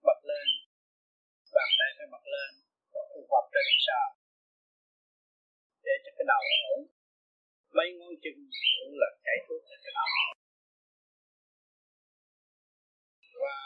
Bật 0.08 0.20
lên, 0.30 0.48
bàn 1.56 1.70
tay 1.80 1.90
phải 1.98 2.08
bật 2.14 2.26
lên, 2.34 2.52
có 2.94 3.00
phù 3.12 3.22
hợp 3.32 3.46
ra 3.54 3.62
làm 3.70 3.80
sao? 3.88 4.06
Để 5.86 5.94
cho 6.04 6.12
cái 6.18 6.26
đầu 6.32 6.42
ổn 6.74 6.99
mấy 7.78 7.88
ngón 7.98 8.14
chân 8.24 8.36
cũng 8.80 8.96
là 9.02 9.10
chạy 9.26 9.38
thuốc 9.46 9.62
cho 9.68 9.76
cái 9.84 9.94
đầu 9.98 10.10
và 13.44 13.58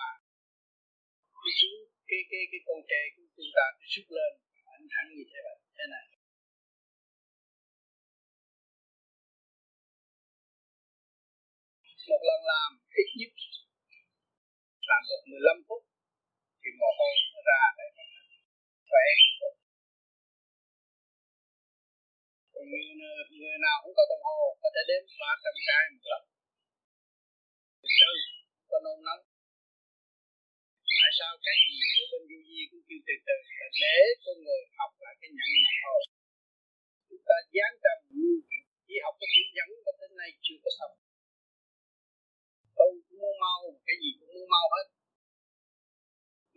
cái 1.41 1.53
xuống 1.59 1.79
cái 2.09 2.21
cái 2.29 2.43
cái 2.51 2.61
con 2.67 2.79
tre 2.89 3.01
của 3.15 3.25
chúng 3.35 3.51
ta 3.55 3.65
cứ 3.77 3.85
xuất 3.93 4.07
lên 4.17 4.31
anh 4.75 4.85
thẳng 4.93 5.09
như 5.15 5.23
thế 5.31 5.39
này 5.45 5.57
thế 5.77 5.85
này. 5.93 6.05
Một 12.11 12.21
lần 12.29 12.41
làm 12.51 12.69
ít 13.01 13.07
nhất, 13.19 13.31
làm 14.89 15.01
được 15.09 15.21
15 15.31 15.63
phút, 15.67 15.81
thì 16.61 16.69
mồ 16.79 16.89
hôi 16.99 17.13
nó 17.33 17.39
ra 17.49 17.61
để 17.77 17.87
mà 17.97 18.03
người, 22.69 22.85
người 23.41 23.57
nào 23.65 23.77
cũng 23.83 23.95
có 23.97 24.03
đồng 24.11 24.23
hồ 24.27 24.39
có 24.61 24.69
thể 24.73 24.81
đếm 24.89 25.03
ba 25.21 25.31
trăm 25.43 25.53
cái 25.67 25.83
một 25.93 26.05
lần 26.11 26.23
từ 27.81 28.11
có 28.69 28.77
nôn 28.85 28.99
nóng 29.07 29.23
tại 30.99 31.11
sao 31.19 31.31
cái 31.45 31.55
gì 31.71 31.87
của 31.95 32.05
bên 32.11 32.21
du 32.29 32.39
di 32.49 32.61
cũng 32.69 32.83
kêu 32.87 32.99
từ 33.07 33.15
từ 33.27 33.37
là 33.59 33.67
để 33.81 33.97
con 34.23 34.37
người 34.45 34.61
học 34.79 34.91
lại 35.03 35.15
cái 35.21 35.29
nhẫn 35.37 35.51
mà 35.65 35.73
thôi 35.83 36.01
chúng 37.09 37.23
ta 37.29 37.37
dán 37.55 37.71
trầm 37.83 37.97
nhiều 38.17 38.39
kiếp 38.49 38.65
chỉ 38.87 38.95
học 39.05 39.15
cái 39.19 39.29
chữ 39.33 39.43
nhẫn 39.55 39.69
mà 39.85 39.91
đến 39.99 40.11
nay 40.19 40.29
chưa 40.45 40.57
có 40.63 40.69
xong 40.77 40.95
tôi 42.77 42.91
cũng 43.05 43.19
muốn 43.21 43.35
mau 43.45 43.59
cái 43.87 43.95
gì 44.01 44.09
cũng 44.19 44.31
muốn 44.35 44.47
mau 44.55 44.65
hết 44.75 44.85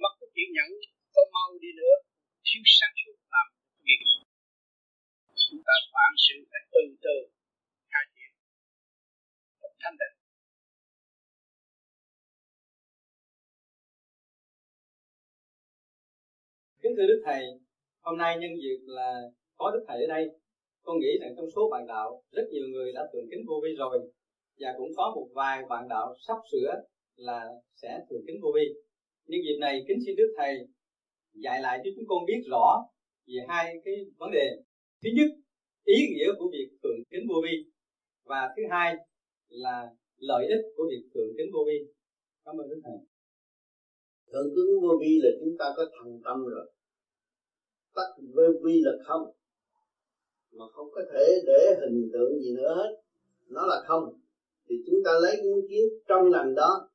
mất 0.03 0.13
cái 0.21 0.29
chữ 0.35 0.45
nhẫn 0.57 0.71
có 1.15 1.23
mau 1.37 1.49
đi 1.63 1.71
nữa 1.81 1.95
thiếu 2.47 2.63
sáng 2.79 2.95
suốt 3.01 3.17
làm 3.35 3.47
việc 3.87 4.01
gì 4.11 4.26
chúng 5.57 5.65
ta 5.71 5.77
phản 5.93 6.13
sự 6.25 6.35
phải 6.51 6.63
từ 6.73 6.81
từ 7.05 7.17
khai 7.91 8.05
triển 8.15 8.31
thanh 9.83 9.97
định. 10.01 10.17
Kính 16.83 16.93
thưa 16.97 17.07
đức 17.07 17.23
thầy, 17.27 17.43
hôm 18.01 18.19
nay 18.19 18.39
nhân 18.41 18.51
dịp 18.63 18.81
là 18.87 19.11
có 19.57 19.71
đức 19.71 19.85
thầy 19.89 20.01
ở 20.01 20.07
đây. 20.09 20.25
Con 20.83 20.99
nghĩ 20.99 21.13
rằng 21.21 21.35
trong 21.37 21.51
số 21.55 21.71
bạn 21.71 21.87
đạo, 21.87 22.23
rất 22.31 22.47
nhiều 22.53 22.67
người 22.73 22.93
đã 22.93 23.03
thường 23.13 23.27
kính 23.31 23.45
vô 23.49 23.61
vi 23.65 23.71
rồi. 23.79 23.99
Và 24.59 24.75
cũng 24.79 24.91
có 24.97 25.13
một 25.17 25.29
vài 25.35 25.63
bạn 25.69 25.89
đạo 25.89 26.15
sắp 26.27 26.37
sửa 26.53 26.71
là 27.17 27.41
sẽ 27.75 28.01
thường 28.11 28.25
kính 28.27 28.41
vô 28.43 28.49
vi 28.55 28.67
Nhưng 29.27 29.41
dịp 29.45 29.59
này, 29.61 29.85
kính 29.89 29.99
xin 30.07 30.17
đức 30.17 30.35
thầy 30.37 30.55
dạy 31.35 31.61
lại 31.61 31.81
cho 31.85 31.91
chúng 31.97 32.05
con 32.09 32.19
biết 32.27 32.43
rõ 32.51 32.83
về 33.27 33.41
hai 33.49 33.75
cái 33.85 33.95
vấn 34.19 34.31
đề. 34.31 34.49
Thứ 35.03 35.11
nhất 35.17 35.31
ý 35.87 35.99
nghĩa 36.13 36.31
của 36.39 36.49
việc 36.53 36.69
thượng 36.83 37.01
kính 37.11 37.27
vô 37.29 37.35
vi. 37.45 37.57
Và 38.25 38.41
thứ 38.57 38.63
hai 38.71 38.95
là 39.49 39.89
lợi 40.17 40.47
ích 40.47 40.65
của 40.77 40.85
việc 40.91 41.05
thượng 41.15 41.31
kính 41.37 41.51
vô 41.53 41.61
vi. 41.67 41.79
Cảm 42.45 42.57
ơn 42.61 42.69
đức 42.69 42.81
thầy. 42.85 42.99
Thượng 44.33 44.49
kính 44.55 44.81
vô 44.83 44.99
vi 45.01 45.21
là 45.23 45.31
chúng 45.41 45.57
ta 45.59 45.65
có 45.77 45.85
thành 45.93 46.21
tâm 46.25 46.47
rồi. 46.47 46.73
Tắt 47.95 48.09
vô 48.35 48.43
vi 48.65 48.81
là 48.85 48.93
không. 49.07 49.33
Mà 50.53 50.65
không 50.73 50.89
có 50.93 51.03
thể 51.13 51.25
để 51.47 51.77
hình 51.81 52.11
tượng 52.13 52.41
gì 52.41 52.55
nữa 52.57 52.75
hết. 52.77 53.03
Nó 53.49 53.67
là 53.67 53.85
không. 53.87 54.21
Thì 54.69 54.77
chúng 54.87 55.01
ta 55.05 55.11
lấy 55.23 55.37
những 55.45 55.69
kiến 55.69 55.85
trong 56.09 56.31
lành 56.31 56.55
đó. 56.55 56.91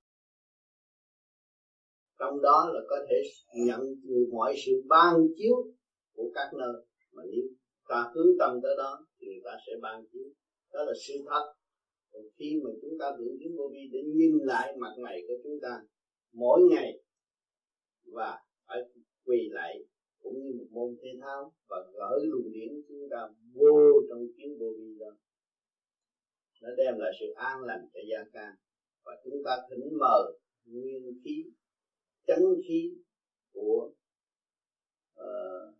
Trong 2.20 2.42
đó 2.42 2.70
là 2.74 2.80
có 2.90 3.06
thể 3.10 3.16
nhận 3.56 3.82
mọi 4.32 4.56
sự 4.66 4.84
ban 4.88 5.28
chiếu 5.38 5.56
của 6.16 6.32
các 6.36 6.54
nơi 6.54 6.74
mà 7.12 7.24
nếu 7.32 7.44
ta 7.92 8.00
hướng 8.14 8.32
tâm 8.40 8.52
tới 8.64 8.76
đó 8.78 8.92
thì 9.18 9.28
người 9.28 9.44
ta 9.46 9.54
sẽ 9.66 9.74
ban 9.82 9.98
chiếu. 10.12 10.28
Đó 10.74 10.80
là 10.88 10.94
sự 11.08 11.14
thật. 11.30 11.46
Còn 12.12 12.24
khi 12.38 12.50
mà 12.64 12.70
chúng 12.82 12.96
ta 13.00 13.08
tưởng 13.18 13.36
chứng 13.40 13.58
vô 13.58 13.66
vi 13.74 13.84
để 13.94 14.00
nhìn 14.18 14.34
lại 14.52 14.68
mặt 14.82 14.94
mày 15.04 15.18
của 15.28 15.34
chúng 15.44 15.58
ta, 15.62 15.74
mỗi 16.34 16.60
ngày 16.72 17.00
và 18.16 18.40
phải 18.68 18.78
quỳ 19.26 19.40
lại 19.52 19.74
cũng 20.22 20.34
như 20.44 20.52
một 20.58 20.68
môn 20.72 20.98
thể 21.02 21.10
thao 21.22 21.54
và 21.70 21.78
gỡ 21.94 22.20
luồng 22.24 22.52
điển 22.52 22.70
chúng 22.88 23.08
ta 23.12 23.18
vô 23.54 23.78
trong 24.10 24.28
kiến 24.38 24.58
vô 24.60 24.70
vi 24.80 24.98
đó. 25.00 25.12
Nó 26.62 26.70
đem 26.78 26.94
lại 26.98 27.12
sự 27.20 27.26
an 27.36 27.64
lành 27.64 27.90
cho 27.94 28.00
gia 28.12 28.24
can 28.34 28.56
và 29.06 29.12
chúng 29.24 29.42
ta 29.46 29.58
thỉnh 29.70 29.98
mờ 30.00 30.32
nguyên 30.66 31.04
khí, 31.24 31.44
chánh 32.28 32.46
khí 32.68 32.98
của 33.54 33.92
uh, 35.20 35.76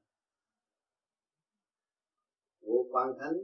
của 2.62 2.90
quan 3.02 3.14
thánh, 3.20 3.38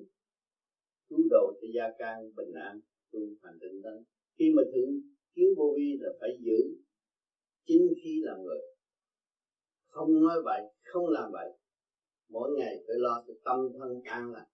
cứu 1.10 1.20
độ 1.30 1.54
cho 1.62 1.68
gia 1.76 1.88
can 2.00 2.18
bình 2.36 2.54
an, 2.54 2.80
tu 3.12 3.20
hành 3.42 3.58
tinh 3.62 3.82
tấn. 3.84 4.04
Khi 4.38 4.46
mà 4.56 4.64
thượng 4.74 4.92
kiến 5.36 5.48
vô 5.58 5.74
vi 5.78 5.98
là 6.00 6.10
phải 6.20 6.30
giữ 6.40 6.60
chính 7.66 7.88
khí 8.04 8.22
làm 8.24 8.44
người. 8.44 8.62
Không 9.88 10.22
nói 10.22 10.38
vậy 10.46 10.62
không 10.84 11.10
làm 11.10 11.32
vậy 11.32 11.50
mỗi 12.30 12.50
ngày 12.58 12.76
phải 12.88 12.96
lo 13.00 13.24
cho 13.28 13.34
tâm 13.46 13.60
thân 13.80 14.02
an 14.04 14.32
lành. 14.32 14.48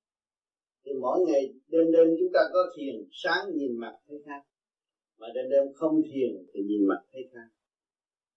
Thì 0.86 0.92
mỗi 1.02 1.20
ngày 1.28 1.54
đêm 1.68 1.92
đêm 1.92 2.08
chúng 2.20 2.30
ta 2.34 2.40
có 2.54 2.72
thiền, 2.76 2.96
sáng 3.12 3.46
nhìn 3.56 3.78
mặt 3.80 3.96
thấy 4.08 4.18
khác. 4.26 4.42
Mà 5.18 5.28
đêm 5.36 5.46
đêm 5.50 5.74
không 5.74 6.02
thiền 6.12 6.32
thì 6.54 6.64
nhìn 6.64 6.88
mặt 6.88 7.02
thấy 7.12 7.22
khác. 7.34 7.48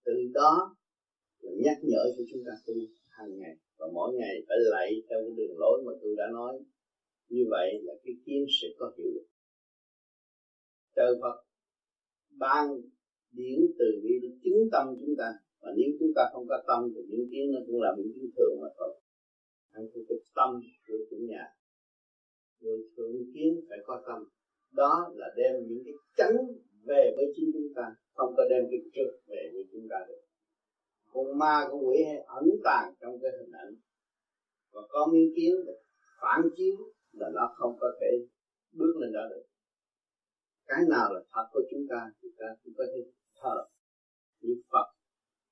Từ 0.05 0.13
đó 0.33 0.75
là 1.39 1.51
nhắc 1.63 1.77
nhở 1.83 2.03
cho 2.17 2.23
chúng 2.31 2.43
ta 2.45 2.51
tu 2.65 2.73
hàng 3.17 3.33
ngày. 3.39 3.55
Và 3.77 3.87
mỗi 3.93 4.09
ngày 4.19 4.35
phải 4.47 4.57
lạy 4.73 4.89
theo 5.09 5.19
cái 5.25 5.33
đường 5.37 5.57
lối 5.61 5.83
mà 5.85 5.91
tôi 6.01 6.13
đã 6.17 6.27
nói. 6.33 6.53
Như 7.29 7.43
vậy 7.49 7.69
là 7.83 7.93
cái 8.03 8.13
kiến 8.25 8.45
sẽ 8.61 8.67
có 8.79 8.85
hiệu 8.97 9.09
lực. 9.15 9.27
Trời 10.95 11.11
Phật 11.21 11.37
ban 12.43 12.65
điển 13.31 13.59
từ 13.79 13.85
bi 14.03 14.13
để 14.21 14.29
chứng 14.43 14.69
tâm 14.71 14.85
chúng 15.01 15.15
ta. 15.17 15.29
Và 15.61 15.69
nếu 15.77 15.89
chúng 15.99 16.11
ta 16.15 16.23
không 16.33 16.45
có 16.47 16.63
tâm 16.67 16.81
thì 16.95 17.01
những 17.09 17.27
kiến 17.31 17.45
nó 17.53 17.59
cũng 17.67 17.81
là 17.81 17.91
những 17.97 18.11
kiến 18.15 18.29
thường 18.37 18.55
mà 18.61 18.69
thôi. 18.77 18.91
Ăn 19.71 19.83
thuộc 19.93 20.05
cái 20.09 20.17
tâm 20.35 20.49
của 20.87 20.97
chủ 21.09 21.17
nhà. 21.31 21.43
Người 22.59 22.77
thượng 22.95 23.17
kiến 23.33 23.51
phải 23.69 23.79
có 23.87 24.03
tâm. 24.07 24.19
Đó 24.71 24.93
là 25.15 25.27
đem 25.37 25.53
những 25.67 25.81
cái 25.85 25.93
chánh 26.17 26.37
về 26.89 27.13
với 27.15 27.25
chính 27.35 27.49
chúng 27.53 27.73
ta. 27.75 27.95
Không 28.13 28.33
có 28.37 28.43
đem 28.49 28.63
cái 28.71 28.79
trực 28.95 29.11
về 29.27 29.43
với 29.53 29.63
chúng 29.71 29.87
ta 29.89 30.05
được 30.07 30.21
con 31.17 31.37
ma, 31.37 31.55
con 31.69 31.87
quỷ 31.87 31.97
hay 32.07 32.19
ẩn 32.39 32.45
tàng 32.63 32.93
trong 33.01 33.19
cái 33.21 33.31
hình 33.39 33.51
ảnh. 33.63 33.73
Và 34.73 34.81
có 34.89 35.07
miếng 35.13 35.33
kiến 35.35 35.53
phản 36.21 36.41
chiếu 36.55 36.75
là 37.11 37.27
nó 37.33 37.53
không 37.57 37.77
có 37.79 37.87
thể 38.01 38.11
bước 38.71 38.93
lên 38.99 39.11
đó 39.13 39.21
được. 39.29 39.45
Cái 40.67 40.81
nào 40.89 41.13
là 41.13 41.21
thật 41.31 41.45
của 41.53 41.63
chúng 41.71 41.85
ta 41.89 42.11
thì 42.21 42.29
ta 42.39 42.45
cũng 42.63 42.73
có 42.77 42.83
thể 42.93 43.01
thờ 43.41 43.57
như 44.41 44.53
Phật, 44.71 44.87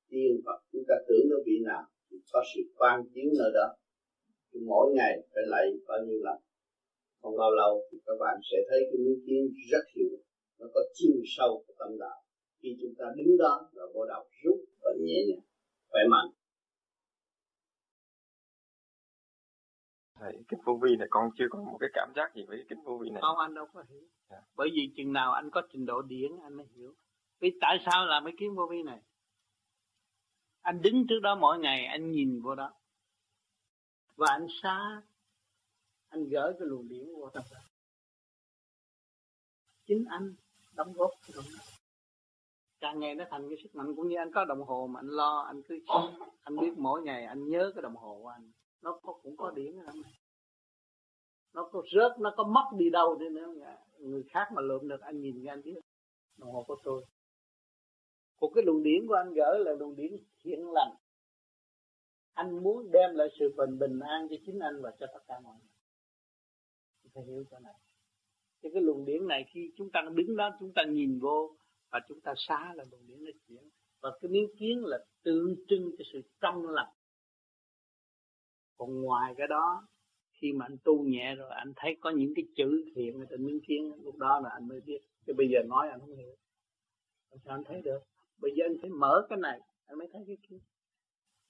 tiên 0.10 0.42
Phật. 0.46 0.60
Chúng 0.72 0.84
ta 0.88 0.96
tưởng 1.08 1.26
nó 1.30 1.38
vị 1.46 1.58
nào 1.66 1.84
thì 2.10 2.18
có 2.34 2.44
sự 2.56 2.62
quan 2.78 3.04
chiếu 3.14 3.30
nơi 3.40 3.52
đó. 3.54 3.68
Thì 4.54 4.60
mỗi 4.68 4.94
ngày 4.96 5.14
phải 5.34 5.44
lạy 5.48 5.66
bao 5.88 5.98
nhiêu 6.06 6.20
lần. 6.24 6.38
Không 7.22 7.38
bao 7.38 7.52
lâu 7.52 7.72
thì 7.92 7.98
các 8.06 8.18
bạn 8.20 8.36
sẽ 8.52 8.58
thấy 8.70 8.80
cái 8.90 8.98
miếng 9.06 9.22
kiến 9.26 9.42
rất 9.72 9.86
hiệu. 9.96 10.10
Nó 10.60 10.66
có 10.74 10.82
chiều 10.94 11.18
sâu 11.38 11.64
của 11.68 11.74
tâm 11.80 11.98
đạo. 12.00 12.20
Khi 12.62 12.70
chúng 12.82 12.94
ta 12.98 13.06
đứng 13.18 13.38
đó 13.38 13.70
là 13.74 13.86
bộ 13.94 14.06
đầu 14.06 14.24
rút 14.44 14.60
và 14.82 14.92
nhẹ 15.02 15.20
nhàng 15.28 15.46
khỏe 15.96 16.04
mạnh. 16.10 16.28
Thầy 20.20 20.34
kính 20.48 20.60
vô 20.66 20.80
vi 20.82 20.96
này 20.96 21.08
con 21.12 21.30
chưa 21.38 21.46
có 21.50 21.60
một 21.60 21.78
cái 21.80 21.90
cảm 21.94 22.14
giác 22.16 22.36
gì 22.36 22.44
với 22.48 22.58
cái 22.58 22.66
kính 22.70 22.84
vô 22.84 22.98
vi 22.98 23.10
này. 23.10 23.22
Không 23.22 23.38
anh 23.38 23.54
đâu 23.54 23.68
có 23.74 23.84
hiểu. 23.90 24.00
Yeah. 24.00 24.10
Dạ. 24.30 24.38
bởi 24.56 24.70
vì 24.74 24.94
chừng 24.98 25.14
nào 25.14 25.32
anh 25.32 25.50
có 25.52 25.62
trình 25.72 25.86
độ 25.86 26.02
điển 26.02 26.32
anh 26.44 26.54
mới 26.54 26.66
hiểu. 26.76 26.94
Vì 27.40 27.58
tại 27.62 27.78
sao 27.86 28.06
làm 28.06 28.24
cái 28.24 28.34
kiến 28.40 28.56
vô 28.56 28.68
vi 28.72 28.84
này? 28.84 29.02
Anh 30.62 30.82
đứng 30.82 31.08
trước 31.10 31.20
đó 31.24 31.36
mỗi 31.36 31.60
ngày 31.60 31.86
anh 31.86 32.12
nhìn 32.12 32.42
vô 32.42 32.56
đó. 32.56 32.74
Và 34.16 34.28
anh 34.30 34.48
xa 34.62 35.02
anh 36.10 36.30
gỡ 36.30 36.56
cái 36.60 36.68
luồng 36.68 36.88
điển 36.88 37.06
vô 37.16 37.32
đó. 37.34 37.42
Chính 39.86 40.06
anh 40.10 40.36
đóng 40.74 40.94
góp 40.94 41.12
trong 41.34 41.46
đó 41.58 41.75
càng 42.86 43.00
ngày 43.00 43.16
nó 43.16 43.26
thành 43.30 43.50
cái 43.50 43.58
sức 43.64 43.76
mạnh 43.76 43.96
cũng 43.96 44.08
như 44.08 44.16
anh. 44.18 44.32
Có 44.32 44.46
đồng 44.46 44.62
hồ 44.62 44.88
mà 44.88 45.00
anh 45.00 45.08
lo 45.08 45.44
anh 45.48 45.62
cứ 45.68 45.80
anh 46.42 46.58
biết 46.58 46.74
mỗi 46.78 47.02
ngày 47.02 47.26
anh 47.26 47.50
nhớ 47.50 47.72
cái 47.76 47.82
đồng 47.82 47.96
hồ 47.96 48.20
của 48.22 48.28
anh. 48.28 48.52
Nó 48.82 49.00
có, 49.04 49.14
cũng 49.24 49.38
có 49.38 49.46
ở 49.46 49.52
này 49.56 50.04
nó 51.54 51.70
có 51.72 51.84
rớt 51.94 52.20
nó 52.20 52.34
có 52.38 52.44
mất 52.44 52.66
đi 52.78 52.90
đâu 52.90 53.16
đi 53.16 53.30
nữa 53.30 53.54
người 54.00 54.24
khác 54.30 54.48
mà 54.56 54.62
lượm 54.62 54.88
được 54.88 55.02
anh 55.02 55.22
nhìn 55.22 55.36
cái 55.44 55.54
anh 55.54 55.62
biết. 55.64 55.80
Đồng 56.38 56.52
hồ 56.52 56.64
của 56.68 56.78
tôi. 56.84 57.06
Một 58.42 58.52
cái 58.56 58.64
luồng 58.64 58.84
điển 58.84 59.08
của 59.08 59.14
anh 59.14 59.34
gỡ 59.34 59.58
là 59.58 59.72
luồng 59.80 59.96
điển 59.96 60.12
thiện 60.44 60.72
lành. 60.72 60.96
Anh 62.34 62.64
muốn 62.64 62.92
đem 62.92 63.16
lại 63.16 63.28
sự 63.40 63.54
bình 63.58 63.80
bình 63.80 64.00
an 64.00 64.28
cho 64.30 64.36
chính 64.46 64.60
anh 64.60 64.82
và 64.82 64.92
cho 65.00 65.06
tất 65.14 65.20
cả 65.28 65.40
mọi 65.40 65.56
người. 65.60 65.70
Phải 67.14 67.24
hiểu 67.24 67.44
cho 67.52 67.60
này. 67.60 67.74
Thì 68.64 68.70
cái 68.74 68.82
luồng 68.82 69.06
điển 69.06 69.28
này 69.28 69.46
khi 69.54 69.72
chúng 69.78 69.92
ta 69.94 70.02
đứng 70.14 70.36
đó 70.36 70.50
chúng 70.60 70.74
ta 70.76 70.84
nhìn 70.84 71.20
vô 71.20 71.56
và 71.96 72.02
chúng 72.08 72.22
ta 72.22 72.34
xá 72.38 72.74
là 72.76 72.84
luồng 72.92 73.08
điển 73.08 73.24
nó 73.24 73.32
chuyển 73.48 73.70
và 74.02 74.18
cái 74.22 74.32
miếng 74.32 74.50
kiến 74.60 74.86
là 74.86 74.98
tượng 75.24 75.56
trưng 75.68 75.92
cho 75.98 76.04
sự 76.14 76.22
trong 76.42 76.70
lành. 76.70 76.94
Còn 78.78 79.02
ngoài 79.02 79.34
cái 79.38 79.48
đó, 79.48 79.88
khi 80.34 80.54
mà 80.54 80.66
anh 80.66 80.78
tu 80.84 81.04
nhẹ 81.04 81.36
rồi, 81.36 81.52
anh 81.52 81.74
thấy 81.76 81.98
có 82.02 82.10
những 82.10 82.34
cái 82.36 82.46
chữ 82.56 82.92
thiện 82.96 83.20
ở 83.20 83.26
trên 83.30 83.46
miếng 83.46 83.60
kiến, 83.68 83.92
lúc 84.04 84.18
đó 84.18 84.40
là 84.44 84.50
anh 84.50 84.68
mới 84.68 84.82
biết. 84.82 85.00
Chứ 85.26 85.34
bây 85.38 85.48
giờ 85.50 85.60
nói 85.68 85.90
anh 85.90 86.00
không 86.00 86.16
hiểu. 86.16 86.36
Làm 87.32 87.40
sao 87.46 87.56
anh 87.56 87.64
thấy 87.64 87.82
được? 87.82 88.00
Bây 88.42 88.52
giờ 88.56 88.66
anh 88.66 88.78
phải 88.82 88.90
mở 88.90 89.26
cái 89.30 89.38
này, 89.38 89.60
anh 89.86 89.98
mới 89.98 90.08
thấy 90.14 90.24
cái 90.28 90.38
kia 90.50 90.58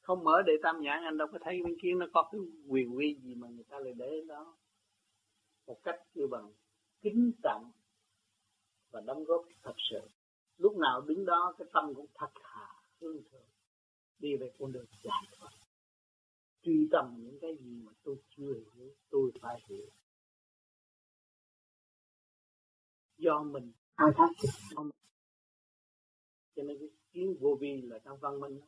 không 0.01 0.23
mở 0.23 0.41
để 0.45 0.53
tam 0.63 0.81
nhãn, 0.81 1.03
anh 1.03 1.17
đâu 1.17 1.27
có 1.31 1.39
thấy 1.41 1.63
miếng 1.63 1.77
kiến 1.81 1.99
nó 1.99 2.07
có 2.13 2.29
cái 2.31 2.41
quyền 2.67 2.95
uy 2.95 3.15
gì 3.23 3.35
mà 3.35 3.47
người 3.47 3.63
ta 3.63 3.79
lại 3.79 3.93
để 3.97 4.21
đó. 4.27 4.57
Một 5.67 5.83
cách 5.83 5.99
như 6.13 6.27
bằng 6.27 6.51
kính 7.01 7.31
trọng 7.43 7.71
và 8.91 9.01
đóng 9.01 9.23
góp 9.23 9.45
thật 9.63 9.75
sự 9.77 9.99
lúc 10.57 10.77
nào 10.77 11.01
đứng 11.01 11.25
đó, 11.25 11.53
cái 11.57 11.67
tâm 11.73 11.93
cũng 11.95 12.07
thật 12.15 12.29
thà 12.43 12.83
hương 12.99 13.23
thượng 13.31 13.49
đi 14.19 14.35
về 14.35 14.51
con 14.59 14.71
đường 14.71 14.85
giải 15.03 15.23
thoát. 15.37 15.49
Truy 16.61 16.87
tầm 16.91 17.15
những 17.17 17.39
cái 17.41 17.57
gì 17.57 17.81
mà 17.85 17.91
tôi 18.03 18.15
chưa 18.29 18.53
hiểu, 18.73 18.95
tôi 19.09 19.31
phải 19.41 19.61
hiểu. 19.67 19.85
Do 23.17 23.43
mình 23.43 23.71
khai 23.97 24.07
thác 24.17 24.29
cho 24.75 24.83
mình. 24.83 24.91
Cho 26.55 26.63
nên 26.63 26.79
cái 26.79 26.89
kiến 27.11 27.37
vô 27.39 27.57
vi 27.61 27.81
là 27.81 27.99
trong 27.99 28.19
văn 28.19 28.39
minh 28.39 28.59
đó. 28.59 28.67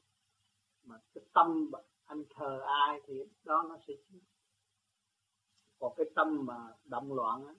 mà 0.84 1.00
cái 1.14 1.24
tâm 1.34 1.72
anh 2.06 2.24
thờ 2.30 2.60
ai 2.66 3.02
thì 3.08 3.14
đó 3.44 3.66
nó 3.70 3.78
sẽ 3.88 3.94
chính. 4.08 4.20
Còn 5.80 5.94
cái 5.98 6.06
tâm 6.16 6.46
mà 6.46 6.74
động 6.86 7.14
loạn 7.14 7.46
á, 7.48 7.54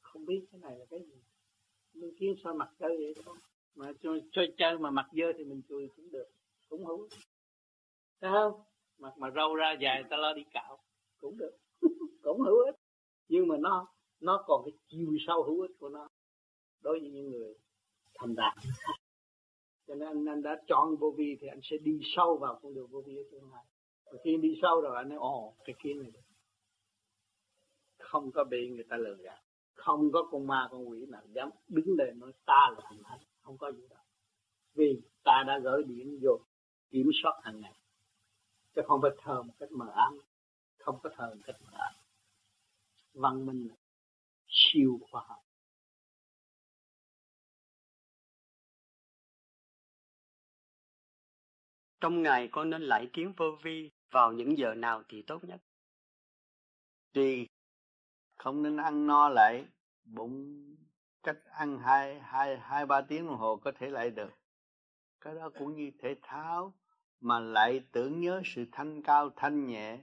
không 0.00 0.26
biết 0.26 0.46
cái 0.52 0.60
này 0.60 0.78
là 0.78 0.84
cái 0.90 1.00
gì 1.00 1.22
mình 1.94 2.14
kiếm 2.18 2.34
sao 2.44 2.54
mặt 2.54 2.68
chơi 2.78 2.96
vậy 2.96 3.14
con 3.24 3.36
mà 3.74 3.92
chơi, 4.02 4.22
chơi 4.32 4.54
chơi 4.56 4.78
mà 4.78 4.90
mặt 4.90 5.06
dơ 5.12 5.32
thì 5.38 5.44
mình 5.44 5.62
chùi 5.68 5.88
cũng 5.96 6.10
được 6.10 6.28
cũng 6.68 6.84
hú. 6.84 7.08
Thấy 8.20 8.30
không? 8.32 8.62
Mặt 8.98 9.18
mà 9.18 9.30
râu 9.30 9.54
ra 9.54 9.76
dài 9.80 10.04
ta 10.10 10.16
lo 10.16 10.32
đi 10.32 10.42
cạo 10.52 10.78
cũng 11.20 11.38
được 11.38 11.56
cũng 12.22 12.40
hữu 12.40 12.64
ích 12.64 12.74
nhưng 13.28 13.48
mà 13.48 13.56
nó 13.56 13.86
nó 14.20 14.44
còn 14.46 14.62
cái 14.64 14.72
chiều 14.86 15.16
sâu 15.26 15.42
hữu 15.42 15.60
ích 15.60 15.70
của 15.78 15.88
nó 15.88 16.08
đối 16.82 17.00
với 17.00 17.10
những 17.10 17.30
người 17.30 17.54
thành 18.14 18.34
đạt. 18.34 18.54
Cho 19.86 19.94
nên 19.94 20.08
anh, 20.08 20.28
anh 20.28 20.42
đã 20.42 20.62
chọn 20.66 20.96
vô 20.96 21.10
vi 21.16 21.36
thì 21.40 21.46
anh 21.46 21.60
sẽ 21.62 21.76
đi 21.82 22.00
sâu 22.16 22.36
vào 22.36 22.60
con 22.62 22.74
đường 22.74 22.86
vô 22.90 23.00
vi 23.00 23.16
ở 23.16 23.22
tương 23.32 23.52
lai. 23.52 23.64
Và 24.04 24.18
khi 24.24 24.36
đi 24.36 24.58
sâu 24.62 24.80
rồi 24.80 24.96
anh 24.96 25.08
nói 25.08 25.18
ồ 25.18 25.54
cái 25.64 25.74
kiến 25.82 25.98
này 26.02 26.10
không 27.98 28.32
có 28.32 28.44
bị 28.44 28.68
người 28.68 28.84
ta 28.88 28.96
lừa 28.96 29.14
gạt 29.14 29.40
không 29.80 30.12
có 30.12 30.28
con 30.30 30.46
ma, 30.46 30.68
con 30.70 30.88
quỷ 30.88 31.06
nào 31.08 31.22
dám 31.32 31.50
đứng 31.68 31.94
lên 31.98 32.18
nói 32.18 32.32
ta 32.44 32.68
là 32.74 32.80
thành 32.84 33.02
thánh 33.04 33.20
không 33.40 33.58
có 33.58 33.72
gì 33.72 33.88
đâu. 33.90 34.02
Vì 34.74 35.02
ta 35.22 35.44
đã 35.46 35.58
gửi 35.62 35.82
điện 35.82 36.18
vô 36.22 36.40
kiểm 36.90 37.10
soát 37.22 37.40
hàng 37.42 37.60
ngày 37.60 37.74
chứ 38.74 38.82
không 38.86 39.00
phải 39.02 39.10
thờ 39.22 39.42
một 39.42 39.54
cách 39.58 39.72
mờ 39.72 39.86
ám. 39.94 40.18
Không 40.78 40.98
có 41.02 41.10
thờ 41.16 41.34
một 41.34 41.42
cách 41.44 41.56
mờ 41.60 41.78
ám. 41.78 41.94
Văn 43.14 43.46
minh 43.46 43.68
siêu 44.48 44.98
khoa 45.10 45.24
học. 45.28 45.38
Trong 52.00 52.22
ngày 52.22 52.48
con 52.52 52.70
nên 52.70 52.82
lại 52.82 53.10
kiến 53.12 53.32
vô 53.36 53.44
vi, 53.62 53.90
vào 54.10 54.32
những 54.32 54.58
giờ 54.58 54.74
nào 54.74 55.02
thì 55.08 55.22
tốt 55.22 55.44
nhất. 55.44 55.60
Tùy 57.12 57.48
không 58.44 58.62
nên 58.62 58.76
ăn 58.76 59.06
no 59.06 59.28
lại. 59.28 59.66
Bụng 60.04 60.66
cách 61.22 61.38
ăn 61.44 61.78
hai 61.78 62.20
hai 62.20 62.58
hai, 62.58 62.86
ba 62.86 63.00
tiếng 63.00 63.26
đồng 63.26 63.36
hồ 63.36 63.56
có 63.56 63.72
thể 63.78 63.90
lại 63.90 64.10
được. 64.10 64.30
Cái 65.20 65.34
đó 65.34 65.50
cũng 65.58 65.76
như 65.76 65.90
thể 65.98 66.16
thao 66.22 66.74
mà 67.20 67.40
lại 67.40 67.84
tưởng 67.92 68.20
nhớ 68.20 68.42
sự 68.44 68.66
thanh 68.72 69.02
cao, 69.02 69.30
thanh 69.36 69.66
nhẹ 69.66 69.98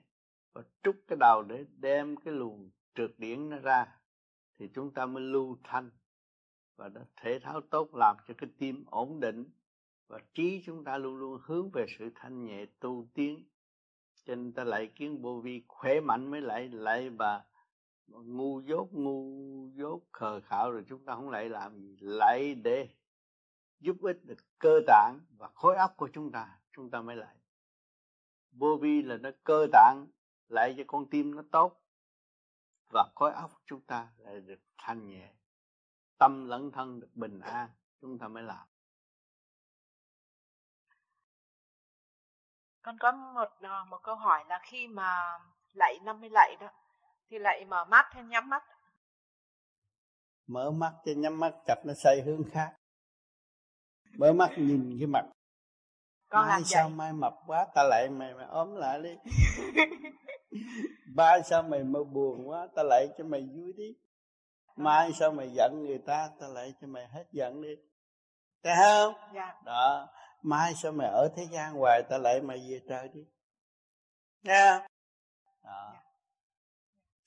và 0.54 0.64
trút 0.84 0.96
cái 1.08 1.18
đầu 1.20 1.44
để 1.44 1.66
đem 1.78 2.16
cái 2.16 2.34
luồng 2.34 2.70
trượt 2.96 3.12
điển 3.18 3.50
nó 3.50 3.58
ra, 3.58 3.88
thì 4.60 4.70
chúng 4.76 4.94
ta 4.94 5.06
mới 5.06 5.24
lưu 5.24 5.58
thanh. 5.64 5.92
Và 6.76 6.90
đó 6.90 7.02
thể 7.22 7.40
thao 7.40 7.62
tốt, 7.62 7.96
làm 7.96 8.16
cho 8.28 8.34
cái 8.38 8.50
tim 8.58 8.86
ổn 8.86 9.20
định 9.20 9.50
và 10.08 10.20
trí 10.34 10.64
chúng 10.66 10.84
ta 10.84 10.98
luôn 10.98 11.16
luôn 11.16 11.42
hướng 11.44 11.70
về 11.74 11.86
sự 12.00 12.12
thanh 12.16 12.46
nhẹ 12.46 12.66
tu 12.80 13.08
tiến. 13.14 13.50
Cho 14.26 14.36
nên 14.36 14.54
ta 14.54 14.64
lại 14.64 14.88
kiến 14.96 15.22
vô 15.22 15.42
vi, 15.44 15.64
khỏe 15.68 16.00
mạnh 16.00 16.32
mới 16.32 16.42
lại 16.42 16.70
lại 16.70 17.10
và 17.10 17.44
ngu 18.08 18.60
dốt 18.60 18.88
ngu 18.92 19.70
dốt, 19.74 20.02
khờ 20.12 20.42
khạo 20.42 20.72
rồi 20.72 20.86
chúng 20.90 21.06
ta 21.06 21.16
không 21.16 21.30
lại 21.30 21.50
làm 21.50 21.80
gì, 21.80 21.98
lại 22.00 22.56
để 22.56 22.90
giúp 23.80 23.98
ích 24.02 24.26
được 24.26 24.60
cơ 24.60 24.80
tạng 24.88 25.20
và 25.38 25.50
khối 25.56 25.76
óc 25.76 25.94
của 25.98 26.10
chúng 26.14 26.32
ta 26.32 26.60
chúng 26.72 26.90
ta 26.90 27.02
mới 27.02 27.16
lại. 27.16 27.36
Vô 28.52 28.78
vi 28.82 29.02
là 29.02 29.18
nó 29.18 29.30
cơ 29.44 29.68
tạng 29.72 30.08
lại 30.48 30.74
cho 30.78 30.84
con 30.88 31.10
tim 31.10 31.36
nó 31.36 31.44
tốt 31.52 31.82
và 32.94 33.10
khối 33.16 33.34
óc 33.34 33.52
chúng 33.66 33.82
ta 33.82 34.08
lại 34.18 34.40
được 34.40 34.60
thanh 34.78 35.08
nhẹ. 35.08 35.34
Tâm 36.18 36.46
lẫn 36.46 36.72
thân 36.72 37.00
được 37.00 37.10
bình 37.14 37.40
an, 37.40 37.70
chúng 38.02 38.20
ta 38.20 38.28
mới 38.28 38.44
làm. 38.44 38.68
Con 42.82 42.98
có 43.00 43.12
một 43.12 43.50
ờ, 43.62 43.86
một 43.86 44.04
câu 44.04 44.16
hỏi 44.16 44.44
là 44.48 44.60
khi 44.64 44.88
mà 44.88 45.40
lạy 45.74 46.00
năm 46.04 46.22
mươi 46.22 46.30
lạy 46.30 46.56
đó 46.60 46.68
thì 47.30 47.40
lại 47.40 47.66
mở 47.66 47.86
mắt 47.86 48.06
hay 48.12 48.24
nhắm 48.24 48.50
mắt. 48.50 48.64
Mở 50.48 50.72
mắt 50.72 50.94
cho 51.06 51.12
nhắm 51.18 51.40
mắt 51.40 51.54
chặt 51.68 51.76
nó 51.86 51.94
xoay 51.94 52.22
hướng 52.22 52.44
khác. 52.52 52.74
Mở 54.18 54.34
mắt 54.34 54.52
nhìn 54.58 54.96
cái 55.00 55.08
mặt. 55.08 55.26
Con 56.30 56.48
mai 56.48 56.64
sao 56.66 56.90
mai 56.90 57.14
mập 57.14 57.34
quá 57.48 57.68
ta 57.76 57.84
lại 57.84 58.10
mày 58.10 58.34
mày 58.34 58.46
ốm 58.46 58.76
lại 58.76 59.00
đi. 59.02 59.16
Ba 61.16 61.40
sao 61.42 61.64
mày 61.64 61.84
mà 61.84 62.00
buồn 62.14 62.50
quá 62.50 62.68
ta 62.76 62.84
lại 62.84 63.08
cho 63.18 63.24
mày 63.24 63.42
vui 63.42 63.74
đi. 63.78 63.96
Mai 64.76 65.14
sao 65.14 65.32
mày 65.32 65.50
giận 65.54 65.72
người 65.86 65.98
ta 65.98 66.30
ta 66.40 66.48
lại 66.48 66.74
cho 66.82 66.88
mày 66.88 67.08
hết 67.08 67.26
giận 67.32 67.62
đi. 67.62 67.76
Thấy 68.64 68.74
không? 68.84 69.14
Dạ. 69.36 69.54
đó. 69.66 70.08
Mai 70.42 70.74
sao 70.76 70.92
mày 70.92 71.08
ở 71.08 71.30
thế 71.36 71.48
gian 71.52 71.74
hoài 71.74 72.04
ta 72.10 72.18
lại 72.18 72.42
mày 72.42 72.58
về 72.70 72.82
trời 72.90 73.10
đi. 73.14 73.22
Nha 74.44 74.88
đó 75.64 76.07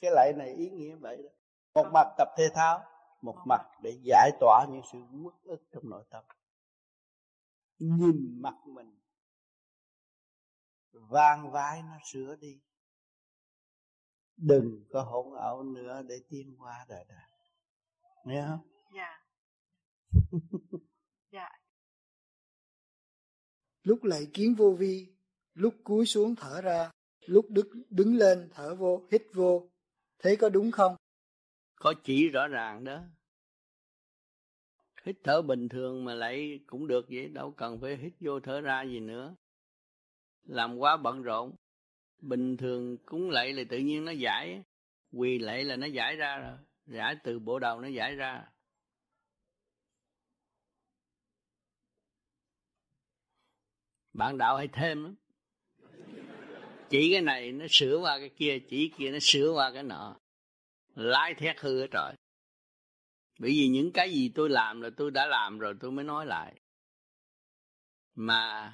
cái 0.01 0.11
lại 0.15 0.33
này 0.37 0.55
ý 0.55 0.71
nghĩa 0.71 0.97
vậy 0.97 1.23
đó. 1.23 1.31
Một 1.75 1.91
mặt 1.93 2.07
tập 2.19 2.29
thể 2.37 2.49
thao 2.55 2.85
một 3.23 3.37
mặt 3.47 3.61
để 3.83 3.99
giải 4.03 4.31
tỏa 4.41 4.67
những 4.71 4.83
sự 4.93 4.99
uất 5.25 5.35
ức 5.43 5.63
trong 5.73 5.91
nội 5.91 6.05
tâm. 6.11 6.25
Nhìn 7.79 8.41
mặt 8.43 8.55
mình 8.67 8.99
vang 10.93 11.51
vai 11.51 11.83
nó 11.83 11.99
sửa 12.13 12.37
đi. 12.37 12.61
Đừng 14.37 14.85
có 14.91 15.03
hỗn 15.03 15.37
ẩu 15.37 15.63
nữa 15.63 16.03
để 16.03 16.21
tiến 16.29 16.57
qua 16.59 16.87
đời 16.89 17.05
đời. 17.09 17.31
Nghe 18.25 18.47
không? 18.49 18.69
Dạ. 18.95 19.25
Dạ. 21.33 21.49
Lúc 23.83 24.05
lại 24.05 24.27
kiến 24.35 24.55
vô 24.59 24.75
vi 24.79 25.13
lúc 25.55 25.75
cúi 25.85 26.07
xuống 26.07 26.35
thở 26.35 26.61
ra 26.61 26.91
lúc 27.27 27.47
đứng 27.49 27.83
đứng 27.91 28.15
lên 28.15 28.51
thở 28.53 28.75
vô 28.75 29.07
hít 29.13 29.23
vô 29.35 29.71
thế 30.23 30.37
có 30.37 30.49
đúng 30.49 30.71
không? 30.71 30.97
Có 31.77 31.95
chỉ 32.05 32.29
rõ 32.29 32.49
ràng 32.49 32.85
đó. 32.85 33.03
Hít 35.05 35.17
thở 35.25 35.43
bình 35.43 35.69
thường 35.69 36.05
mà 36.05 36.15
lại 36.15 36.61
cũng 36.67 36.87
được 36.87 37.07
vậy, 37.11 37.29
đâu 37.29 37.53
cần 37.53 37.81
phải 37.81 37.97
hít 37.97 38.13
vô 38.21 38.41
thở 38.41 38.61
ra 38.61 38.83
gì 38.83 39.01
nữa. 39.01 39.35
Làm 40.43 40.77
quá 40.79 40.97
bận 40.97 41.23
rộn, 41.23 41.57
bình 42.19 42.57
thường 42.57 42.99
cúng 43.07 43.31
lạy 43.31 43.53
là 43.53 43.63
tự 43.71 43.79
nhiên 43.79 44.05
nó 44.05 44.13
giải. 44.13 44.63
Quỳ 45.13 45.39
lạy 45.39 45.65
là 45.65 45.77
nó 45.77 45.87
giải 45.87 46.17
ra 46.17 46.39
rồi 46.39 46.59
giải 46.87 47.17
từ 47.25 47.39
bộ 47.39 47.59
đầu 47.59 47.81
nó 47.81 47.89
giải 47.89 48.15
ra. 48.15 48.47
Bạn 54.13 54.39
đạo 54.39 54.57
hay 54.57 54.69
thêm 54.73 55.05
lắm 55.05 55.15
chỉ 56.91 57.11
cái 57.13 57.23
này 57.23 57.53
nó 57.53 57.67
sửa 57.71 57.99
qua 57.99 58.19
cái 58.19 58.31
kia 58.37 58.59
chỉ 58.69 58.93
kia 58.99 59.11
nó 59.11 59.19
sửa 59.21 59.53
qua 59.53 59.71
cái 59.75 59.83
nọ. 59.83 60.17
Lái 60.95 61.35
thét 61.35 61.61
hư 61.61 61.81
hết 61.81 61.87
trời 61.91 62.15
bởi 63.41 63.51
vì 63.51 63.69
những 63.69 63.91
cái 63.93 64.11
gì 64.11 64.33
tôi 64.35 64.51
làm 64.51 64.81
là 64.81 64.91
tôi 64.97 65.11
đã 65.11 65.27
làm 65.27 65.59
rồi 65.59 65.75
tôi 65.81 65.91
mới 65.91 66.05
nói 66.05 66.27
lại. 66.27 66.61
Mà 68.15 68.73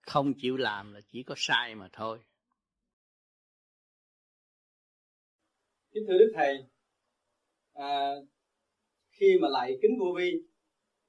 không 0.00 0.34
chịu 0.34 0.56
làm 0.56 0.92
là 0.92 1.00
chỉ 1.12 1.22
có 1.22 1.34
sai 1.36 1.74
mà 1.74 1.88
thôi. 1.92 2.18
Kính 5.90 6.04
thưa 6.08 6.18
đức 6.18 6.32
thầy 6.34 6.64
à, 7.72 8.14
khi 9.10 9.26
mà 9.40 9.48
lại 9.48 9.78
kính 9.82 9.98
vô 10.00 10.14
vi 10.16 10.32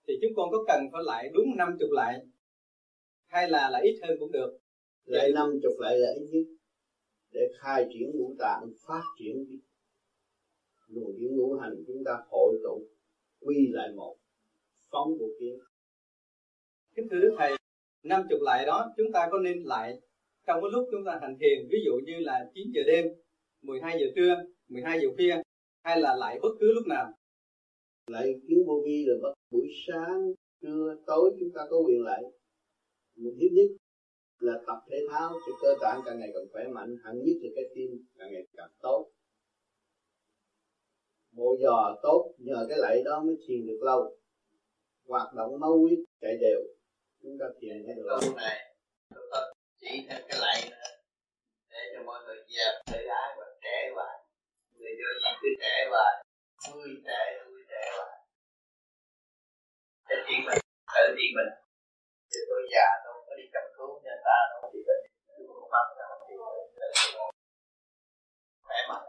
thì 0.08 0.14
chúng 0.22 0.32
con 0.36 0.50
có 0.52 0.64
cần 0.68 0.89
phải 0.91 1.02
lại 1.06 1.30
đúng 1.34 1.58
năm 1.58 1.78
chục 1.80 1.89
lại 1.91 2.20
hay 3.28 3.50
là 3.50 3.70
lại 3.70 3.82
ít 3.84 4.00
hơn 4.02 4.18
cũng 4.20 4.32
được? 4.32 4.60
Lại 5.06 5.32
năm 5.32 5.60
chục 5.64 5.74
lại 5.80 6.00
là 6.00 6.10
ít 6.20 6.28
nhất. 6.32 6.47
Để 7.32 7.41
khai 7.60 7.86
triển 7.93 8.12
ngũ 8.14 8.36
tạng 8.39 8.72
phát 8.88 9.04
triển 9.20 9.60
luồng 10.88 11.16
điển 11.18 11.36
ngũ 11.36 11.54
hành 11.54 11.84
chúng 11.88 12.04
ta 12.06 12.12
hội 12.30 12.60
tụ 12.64 12.88
quy 13.39 13.68
lại 13.72 13.89
một 13.95 14.16
phóng 14.91 15.18
vô 15.20 15.28
kiến. 15.39 15.60
Kính 16.95 17.08
thưa 17.12 17.20
đức 17.20 17.36
thầy 17.38 17.52
năm 18.04 18.22
chục 18.30 18.39
lại 18.41 18.66
đó 18.66 18.93
chúng 18.97 19.12
ta 19.12 19.28
có 19.32 19.39
nên 19.39 19.64
lại 19.64 20.00
trong 20.47 20.62
cái 20.62 20.70
lúc 20.72 20.88
chúng 20.91 21.06
ta 21.06 21.20
hành 21.22 21.38
thiền 21.39 21.68
ví 21.72 21.78
dụ 21.86 21.91
như 22.06 22.20
là 22.20 22.50
9 22.54 22.68
giờ 22.74 22.82
đêm 22.88 23.06
12 23.62 23.97
giờ 24.00 24.06
trưa 24.16 24.36
12 24.68 25.00
giờ 25.02 25.08
khuya 25.16 25.36
hay 25.84 26.02
là 26.02 26.16
lại 26.16 26.39
bất 26.41 26.50
cứ 26.60 26.74
lúc 26.74 26.88
nào? 26.88 27.14
Lại 28.08 28.34
kiến 28.47 28.64
vô 28.68 28.82
vi 28.86 29.06
là 29.08 29.16
bất 29.22 29.34
buổi 29.52 29.68
sáng 29.88 30.34
trưa 30.62 30.95
tối 31.06 31.32
chúng 31.39 31.50
ta 31.56 31.62
có 31.70 31.78
quyền 31.78 32.02
lại. 32.02 32.24
Một 33.16 33.32
thứ 33.39 33.47
nhất 33.52 33.68
là 34.40 34.54
tập 34.68 34.80
thể 34.92 34.98
thao 35.12 35.34
cho 35.46 35.52
cơ 35.62 35.76
tạng 35.82 36.02
càng 36.06 36.20
ngày 36.20 36.30
càng 36.34 36.48
khỏe 36.52 36.64
mạnh, 36.68 36.96
hẳn 37.04 37.16
nhất 37.26 37.38
là 37.42 37.50
cái 37.56 37.66
tim 37.76 37.90
càng 38.18 38.32
ngày 38.34 38.48
càng 38.58 38.72
tốt. 38.82 39.12
Bộ 41.32 41.58
giò 41.62 41.96
tốt, 42.04 42.34
nhờ 42.38 42.66
cái 42.70 42.78
lạy 42.78 43.02
đó 43.06 43.24
mới 43.26 43.36
thiền 43.48 43.68
được 43.68 43.80
lâu. 43.82 44.18
Hoạt 45.08 45.34
động 45.34 45.60
máu 45.60 45.78
huyết, 45.80 46.00
chạy 46.22 46.38
đều 46.42 46.60
chúng 47.22 47.38
ta 47.40 47.46
thiền 47.62 47.84
hay 47.86 47.96
được 47.96 48.06
lâu 48.06 48.20
này 48.36 48.76
chỉ 49.82 50.06
thêm 50.10 50.22
cái 50.30 50.40
lạy 50.42 50.58
nữa, 50.72 50.90
để 51.72 51.82
cho 51.94 52.04
mọi 52.04 52.20
người 52.26 52.38
dẹp 52.56 52.74
tự 52.92 53.00
đá 53.08 53.36
và 53.38 53.46
trẻ 53.64 53.92
lại 53.96 54.16
người 54.78 54.92
đưa 55.00 55.14
gì 55.22 55.32
cứ 55.42 55.50
trẻ 55.62 55.76
lại 55.92 56.26
vui 56.74 56.90
trẻ 57.06 57.22
vui 57.48 57.62
trẻ 57.70 57.84
lại 57.98 58.18
để 60.10 60.16
chỉ 60.28 60.36
mình 60.46 60.60
tự 60.96 61.16
đi 61.18 61.24
mình. 61.38 61.52
Thì 62.32 62.40
tôi 62.50 62.62
già 62.74 62.88
tôi 63.06 63.09
cấp 63.54 63.66
cứu 63.78 63.89
người 64.04 64.20
ta 64.28 64.36
đâu 64.50 64.72
bị 64.74 64.80
bệnh. 64.88 65.04
Tôi 65.28 65.47
không 65.47 65.70
mong 65.74 65.89
đâu 66.00 66.12
đi 66.28 66.36
khỏe 68.66 68.80
mạnh. 68.89 69.08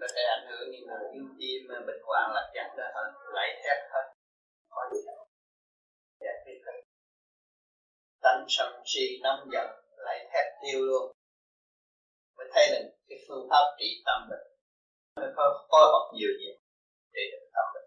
Có 0.00 0.06
thể 0.14 0.22
ảnh 0.36 0.46
hưởng 0.48 0.66
như 0.72 0.80
là 0.90 0.96
yếu 1.14 1.26
tim 1.38 1.60
bệnh 1.86 2.02
hoạn 2.06 2.24
là 2.34 2.42
chặt 2.54 2.68
là 2.78 2.86
hơn 2.94 3.08
lại 3.36 3.48
thét 3.62 3.78
hết 3.92 4.06
có 4.68 4.90
gì 4.92 5.00
giải 6.20 6.36
quyết 6.44 6.58
hết 6.66 6.78
tánh 8.22 8.44
sân 8.48 8.82
si 8.84 9.20
nóng 9.22 9.48
giận 9.52 9.68
lại 9.96 10.28
thét 10.32 10.46
tiêu 10.62 10.80
luôn. 10.86 11.12
Mới 12.36 12.46
thấy 12.54 12.66
là 12.70 12.80
cái 13.08 13.18
phương 13.28 13.48
pháp 13.50 13.64
trị 13.78 14.02
tâm 14.06 14.28
bệnh. 14.30 14.46
Mới 15.16 15.32
có 15.36 15.66
phối 15.70 15.80
hợp 15.80 16.12
nhiều 16.14 16.30
nhiều 16.40 16.56
để 17.12 17.22
được 17.32 17.50
tâm 17.54 17.64
bệnh. 17.74 17.77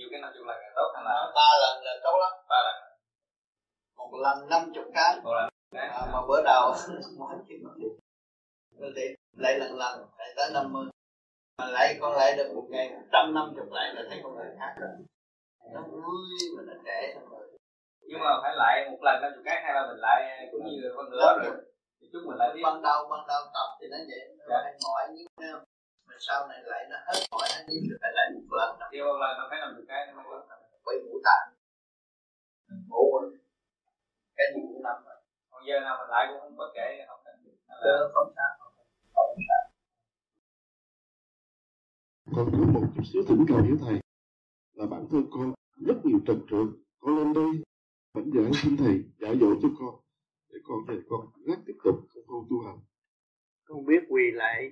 Nhiều 0.00 0.08
cái 0.10 0.20
năm 0.20 0.30
chục 0.34 0.46
lần 0.46 0.56
càng 0.62 0.72
tốt 0.76 0.88
hay 0.94 1.04
là 1.04 1.32
ba 1.34 1.48
lần 1.62 1.84
là 1.84 1.94
tốt 2.04 2.16
lắm. 2.22 2.32
Ba 2.48 2.58
lần. 2.66 2.76
Một 3.96 4.10
lần 4.24 4.48
năm 4.48 4.72
chục 4.74 4.84
cái. 4.94 5.20
Một 5.24 5.34
lần. 5.34 5.48
À, 5.76 6.06
mà 6.12 6.20
bữa 6.28 6.42
đầu 6.44 6.74
rồi 8.78 8.92
thì 8.96 9.04
lại 9.36 9.58
lần 9.58 9.72
lần 9.78 9.94
lại 10.18 10.28
tới 10.36 10.50
năm 10.54 10.72
mươi. 10.72 10.86
Mà 11.58 11.66
lại 11.66 11.98
con 12.00 12.12
lại 12.16 12.36
được 12.36 12.52
một 12.54 12.66
ngày 12.70 12.90
trăm 13.12 13.34
năm 13.34 13.52
chục 13.56 13.72
lại 13.72 13.94
là 13.94 14.02
thấy 14.08 14.20
con 14.22 14.34
người 14.34 14.50
khác 14.58 14.74
rồi. 14.80 14.90
Nó 15.74 15.80
vui 15.82 16.26
mà 16.56 16.62
nó 16.66 16.72
trẻ 16.86 17.12
xong 17.14 17.28
rồi. 17.30 17.58
Nhưng 18.00 18.20
mà 18.20 18.30
phải 18.42 18.54
lại 18.56 18.90
một 18.90 18.98
lần 19.02 19.22
năm 19.22 19.32
chục 19.34 19.42
cái 19.44 19.62
hay 19.64 19.74
là 19.74 19.86
mình 19.88 20.00
lại 20.00 20.48
cũng 20.52 20.64
như 20.64 20.92
con 20.96 21.10
ngựa 21.10 21.38
rồi? 21.42 21.52
thì 22.00 22.08
chúng 22.12 22.22
mình 22.26 22.36
lại 22.38 22.50
tiếp 22.54 22.60
ban 22.64 22.82
đầu 22.82 23.08
ban 23.10 23.26
đầu 23.28 23.42
tập 23.54 23.68
thì 23.80 23.86
nó 23.90 23.96
vậy. 24.08 24.36
Nó 24.38 24.44
dạ. 24.48 24.72
mỏi 24.84 25.02
nhưng 25.14 25.26
mà 26.10 26.16
sau 26.26 26.48
này 26.48 26.58
lại 26.72 26.82
nó 26.90 26.96
hết 27.06 27.18
mỏi 27.32 27.48
nó 27.52 27.60
đi 27.68 27.76
rồi 27.88 27.98
phải 28.02 28.12
lại 28.16 28.26
một 28.34 28.56
lần. 28.58 28.70
Kêu 28.92 29.04
một 29.10 29.18
lần 29.22 29.32
nó 29.38 29.44
phải 29.50 29.58
năm 29.60 29.70
chục 29.76 29.84
cái 29.88 30.00
nó 30.06 30.12
mới 30.16 30.24
có 30.48 30.56
quay 30.84 30.96
ngũ 31.04 31.16
tạng 31.26 31.48
ngủ 32.88 33.04
cái 34.36 34.46
gì 34.54 34.60
cũng 34.68 34.82
nằm 34.82 34.96
rồi. 35.06 35.18
Còn 35.50 35.62
giờ 35.66 35.80
nào 35.80 35.94
mình 36.00 36.10
lại 36.14 36.26
cũng 36.28 36.40
không 36.40 36.56
có 36.58 36.66
kể 36.76 36.88
không 37.08 37.20
cần 37.24 37.34
không 38.14 38.32
sao 38.36 38.50
không 38.60 38.74
sao. 39.48 39.62
Con 42.34 42.46
có 42.52 42.64
một 42.74 42.86
chút 42.94 43.02
xíu 43.12 43.22
thỉnh 43.28 43.44
cầu 43.48 43.58
với 43.68 43.78
thầy 43.84 44.00
là 44.72 44.86
bản 44.86 45.06
thân 45.10 45.24
con 45.32 45.54
rất 45.86 45.98
nhiều 46.04 46.18
trần 46.26 46.38
trượt 46.50 46.68
con 47.00 47.16
lên 47.18 47.32
đây 47.32 47.50
vẫn 48.14 48.30
giảng 48.34 48.52
xin 48.62 48.76
thầy 48.76 48.96
dạy 49.20 49.38
dỗ 49.40 49.46
cho 49.62 49.68
con 49.78 49.94
để 50.48 50.58
con 50.64 50.78
về 50.88 50.96
con 51.08 51.20
rất 51.46 51.58
tiếp 51.66 51.78
tục 51.84 51.96
công 52.14 52.24
phu 52.28 52.46
tu 52.50 52.56
hành. 52.66 52.80
Không 53.64 53.84
biết 53.86 54.02
quỳ 54.08 54.22
lại 54.32 54.70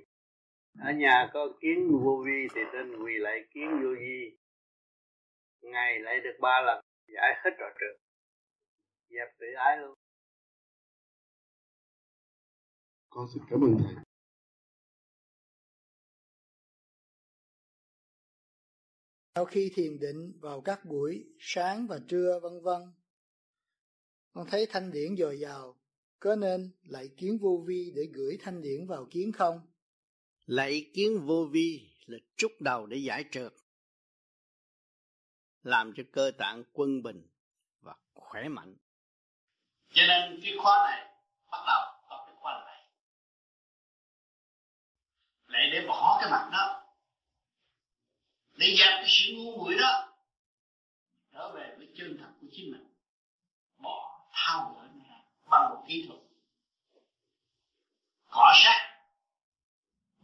ở 0.81 0.93
nhà 0.93 1.31
có 1.33 1.49
kiến 1.61 1.89
vô 2.05 2.23
vi 2.27 2.49
thì 2.55 2.61
tên 2.73 3.03
quỳ 3.05 3.13
lại 3.19 3.39
kiến 3.51 3.71
vô 3.83 3.95
vi. 4.01 4.39
Ngày 5.61 6.01
lại 6.01 6.15
được 6.25 6.39
ba 6.41 6.61
lần 6.67 6.85
giải 7.07 7.35
hết 7.45 7.51
trò 7.59 7.67
trượt 7.81 8.01
dẹp 9.11 9.29
tự 9.39 9.47
ái 9.57 9.77
luôn. 9.79 9.95
Con 13.11 13.27
xin 13.35 13.43
cảm 13.51 13.61
ơn 13.61 13.77
thầy. 13.85 13.95
Sau 19.35 19.45
khi 19.45 19.71
thiền 19.75 19.99
định 19.99 20.39
vào 20.41 20.61
các 20.61 20.85
buổi 20.85 21.25
sáng 21.39 21.87
và 21.87 21.99
trưa 22.09 22.41
vân 22.43 22.63
vân 22.63 22.83
con 24.33 24.47
thấy 24.51 24.67
thanh 24.71 24.93
điển 24.93 25.17
dồi 25.17 25.39
dào. 25.41 25.77
Có 26.21 26.37
nên 26.37 26.71
lại 26.83 27.09
kiến 27.17 27.39
vô 27.39 27.65
vi 27.67 27.93
để 27.97 28.03
gửi 28.13 28.39
thanh 28.41 28.63
điển 28.63 28.87
vào 28.87 29.07
kiến 29.11 29.33
không 29.33 29.61
lạy 30.49 30.91
kiến 30.95 31.27
vô 31.27 31.49
vi 31.53 31.91
là 32.07 32.19
trúc 32.37 32.53
đầu 32.61 32.87
để 32.87 32.97
giải 32.97 33.25
trượt, 33.31 33.53
làm 35.63 35.93
cho 35.97 36.03
cơ 36.13 36.31
tạng 36.39 36.65
quân 36.73 37.03
bình 37.03 37.29
và 37.81 37.95
khỏe 38.15 38.49
mạnh. 38.49 38.77
Cho 39.93 40.03
nên 40.09 40.41
cái 40.45 40.55
khóa 40.63 40.91
này, 40.91 41.15
bắt 41.51 41.65
đầu 41.67 42.09
có 42.09 42.25
cái 42.27 42.35
khóa 42.39 42.65
này. 42.67 42.91
Lại 45.47 45.71
để 45.73 45.87
bỏ 45.87 46.19
cái 46.21 46.31
mặt 46.31 46.49
đó, 46.53 46.95
để 48.53 48.75
dẹp 48.79 48.91
cái 48.91 49.07
sự 49.09 49.33
ngu 49.33 49.57
muội 49.57 49.75
đó, 49.81 50.19
trở 51.33 51.53
về 51.55 51.75
với 51.79 51.89
chân 51.99 52.17
thật 52.21 52.33
của 52.41 52.47
chính 52.53 52.73
mình. 52.73 52.95
Bỏ 53.77 54.29
thao 54.33 54.75
gỡ 54.75 54.89
bằng 55.51 55.71
một 55.71 55.85
kỹ 55.89 56.05
thuật. 56.09 56.21
Cọ 58.29 58.53
sát 58.55 58.88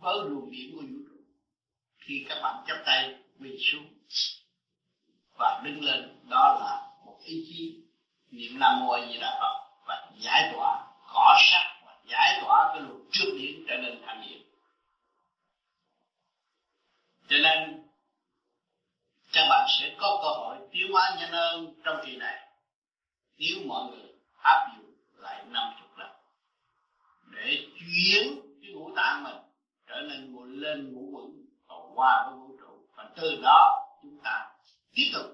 với 0.05 0.19
luồng 0.29 0.51
điện 0.51 0.71
của 0.75 0.81
vũ 0.81 0.99
trụ. 1.09 1.17
Khi 1.99 2.27
các 2.29 2.39
bạn 2.43 2.65
chấp 2.67 2.83
tay, 2.87 3.15
quỳ 3.41 3.59
xuống 3.61 3.85
và 5.39 5.61
đứng 5.65 5.85
lên, 5.85 6.21
đó 6.29 6.59
là 6.61 6.89
một 7.07 7.19
ý 7.25 7.47
chí. 7.49 7.81
Niệm 8.31 8.59
nam 8.59 8.81
mô 8.81 8.91
a 8.91 9.07
di 9.07 9.19
đà 9.19 9.39
phật 9.41 9.65
và 9.87 10.11
giải 10.19 10.51
tỏa 10.53 10.87
cỏ 11.13 11.37
sắc 11.39 11.81
và 11.87 11.97
giải 12.11 12.41
tỏa 12.43 12.71
cái 12.73 12.83
luồng 12.83 13.09
trước 13.13 13.35
điện 13.39 13.65
trở 13.69 13.77
nên 13.77 14.03
thành 14.07 14.23
điện 14.29 14.43
cho 17.29 17.37
nên, 17.39 17.83
các 19.33 19.47
bạn 19.51 19.69
sẽ 19.79 19.97
có 20.01 20.21
cơ 20.23 20.29
hội 20.29 20.57
tiến 20.73 20.93
hóa 20.93 21.17
nhanh 21.19 21.33
hơn 21.33 21.75
trong 21.85 21.97
kỳ 22.07 22.17
này 22.17 22.49
nếu 23.37 23.59
mọi 23.67 23.91
người 23.91 24.13
áp 24.43 24.69
dụng 24.77 24.95
lại 25.17 25.45
năm 25.47 25.75
chục 25.81 25.99
lần 25.99 26.11
để 27.31 27.67
chuyển 27.79 28.41
cái 28.63 28.73
ngũ 28.73 28.97
tạng 28.97 29.25
mình 29.25 29.44
trở 29.95 30.01
nên 30.01 30.33
một 30.33 30.45
lên 30.45 30.93
ngũ 30.93 31.11
vững 31.17 31.47
và 31.67 31.75
qua 31.95 32.27
với 32.27 32.39
vũ 32.39 32.57
trụ. 32.61 32.89
Và 32.97 33.11
từ 33.17 33.41
đó 33.43 33.87
chúng 34.03 34.19
ta 34.25 34.51
tiếp 34.95 35.11
tục 35.15 35.27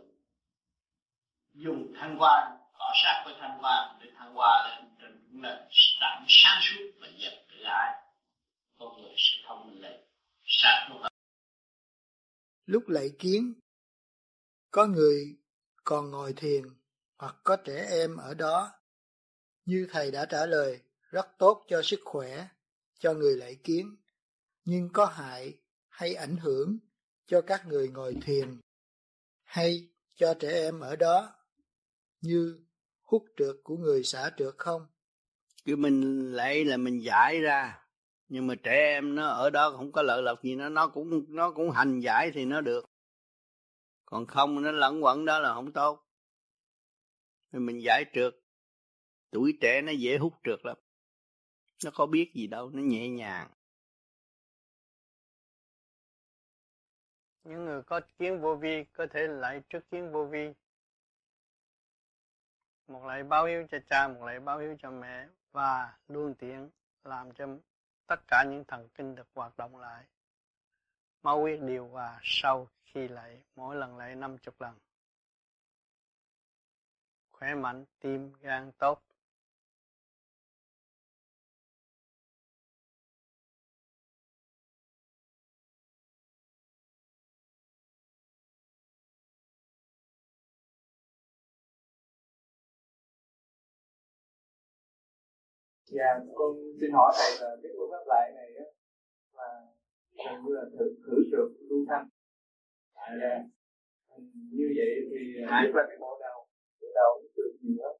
dùng 1.53 1.93
thanh 2.01 2.17
quan 2.21 2.57
cọ 2.79 2.93
sát 3.03 3.23
với 3.25 3.35
thanh 3.41 3.59
quan 3.63 3.99
để 4.01 4.11
thanh 4.19 4.39
quan 4.39 4.67
lên 4.71 4.91
trên 5.01 5.25
những 5.25 5.43
nền 5.43 5.59
tảng 6.01 6.25
sáng 6.29 6.61
suốt 6.63 6.85
và 7.01 7.09
dẹp 7.23 7.33
tự 7.49 7.65
ái 7.65 8.03
con 8.79 9.03
người 9.03 9.15
sẽ 9.17 9.37
thông 9.49 9.67
minh 9.67 9.83
lên 9.83 10.01
sát 10.45 10.87
suốt 10.89 11.09
lúc 12.67 12.89
lạy 12.89 13.11
kiến, 13.19 13.55
có 14.71 14.87
người 14.87 15.37
còn 15.85 16.11
ngồi 16.11 16.33
thiền 16.33 16.63
hoặc 17.19 17.37
có 17.45 17.57
trẻ 17.57 17.87
em 17.91 18.17
ở 18.17 18.35
đó. 18.35 18.71
Như 19.65 19.87
thầy 19.91 20.11
đã 20.11 20.27
trả 20.31 20.47
lời, 20.47 20.81
rất 21.11 21.27
tốt 21.39 21.65
cho 21.69 21.83
sức 21.83 22.01
khỏe 22.05 22.47
cho 22.99 23.13
người 23.13 23.37
lạy 23.37 23.57
kiến 23.65 23.97
nhưng 24.71 24.89
có 24.93 25.07
hại 25.07 25.59
hay 25.89 26.15
ảnh 26.15 26.37
hưởng 26.37 26.79
cho 27.27 27.43
các 27.47 27.67
người 27.67 27.89
ngồi 27.89 28.15
thiền 28.23 28.61
hay 29.43 29.89
cho 30.15 30.35
trẻ 30.41 30.49
em 30.49 30.81
ở 30.81 30.97
đó 30.97 31.33
như 32.21 32.61
hút 33.03 33.25
trượt 33.37 33.57
của 33.65 33.77
người 33.77 34.05
xả 34.05 34.31
trượt 34.37 34.55
không? 34.59 34.87
Cứ 35.65 35.77
mình 35.77 36.33
lấy 36.33 36.65
là 36.65 36.77
mình 36.77 37.03
giải 37.03 37.41
ra, 37.41 37.83
nhưng 38.29 38.47
mà 38.47 38.55
trẻ 38.55 38.73
em 38.73 39.15
nó 39.15 39.27
ở 39.27 39.51
đó 39.51 39.71
không 39.77 39.93
có 39.93 40.03
lợi 40.03 40.23
lộc 40.23 40.43
gì, 40.43 40.55
nó 40.55 40.69
nó 40.69 40.89
cũng 40.89 41.25
nó 41.29 41.51
cũng 41.51 41.71
hành 41.71 42.01
giải 42.01 42.31
thì 42.35 42.45
nó 42.45 42.61
được. 42.61 42.85
Còn 44.05 44.27
không, 44.27 44.63
nó 44.63 44.73
lẫn 44.73 45.05
quẩn 45.05 45.25
đó 45.25 45.39
là 45.39 45.55
không 45.55 45.73
tốt. 45.73 46.07
Thì 47.53 47.59
mình 47.59 47.83
giải 47.83 48.05
trượt. 48.15 48.35
Tuổi 49.31 49.59
trẻ 49.61 49.83
nó 49.83 49.93
dễ 49.93 50.19
hút 50.19 50.33
trượt 50.45 50.59
lắm. 50.65 50.77
Nó 51.85 51.91
có 51.95 52.07
biết 52.07 52.33
gì 52.35 52.47
đâu, 52.47 52.71
nó 52.71 52.83
nhẹ 52.83 53.09
nhàng. 53.09 53.51
Những 57.45 57.65
người 57.65 57.83
có 57.83 58.01
kiến 58.19 58.41
vô 58.41 58.57
vi 58.57 58.85
có 58.85 59.07
thể 59.11 59.27
lại 59.27 59.63
trước 59.69 59.91
kiến 59.91 60.13
vô 60.13 60.25
vi. 60.25 60.53
Một 62.87 63.05
lại 63.05 63.23
báo 63.23 63.47
hiếu 63.47 63.67
cho 63.71 63.79
cha, 63.91 64.09
một 64.09 64.25
lại 64.25 64.41
báo 64.41 64.59
hiếu 64.59 64.77
cho 64.79 64.91
mẹ, 64.91 65.29
và 65.53 65.99
luôn 66.09 66.35
tiện 66.35 66.71
làm 67.05 67.33
cho 67.33 67.47
tất 68.07 68.21
cả 68.29 68.45
những 68.49 68.65
thần 68.65 68.89
kinh 68.95 69.15
được 69.15 69.29
hoạt 69.35 69.59
động 69.59 69.77
lại. 69.77 70.05
Máu 71.23 71.41
huyết 71.41 71.61
điều 71.63 71.89
hòa 71.89 72.21
sau 72.23 72.69
khi 72.85 73.09
lại, 73.09 73.43
mỗi 73.57 73.77
lần 73.77 73.97
lại 73.97 74.15
năm 74.15 74.39
chục 74.39 74.61
lần. 74.61 74.79
Khỏe 77.31 77.55
mạnh, 77.55 77.85
tim 78.01 78.33
gan 78.41 78.73
tốt 78.73 79.03
Dạ, 95.99 96.11
con 96.39 96.51
xin 96.81 96.91
hỏi 96.97 97.11
thầy 97.19 97.31
là 97.43 97.51
cái 97.63 97.71
phương 97.77 97.91
pháp 97.93 98.05
lại 98.13 98.27
này 98.39 98.49
á 98.65 98.67
là 99.39 99.49
gần 100.19 100.35
như 100.45 100.53
là 100.59 100.65
thử 100.75 100.85
thử 101.05 101.17
trượt 101.31 101.49
lưu 101.69 101.81
thanh. 101.89 102.07
Dạ. 103.21 103.35
Như 104.59 104.67
vậy 104.79 104.91
thì 105.11 105.21
à, 105.47 105.57
nhất 105.63 105.73
là 105.79 105.83
cái 105.89 105.99
bộ 106.03 106.11
đầu, 106.25 106.39
bộ 106.81 106.89
đầu 107.01 107.13
trượt 107.35 107.53
nhiều 107.63 107.77
lắm. 107.85 107.95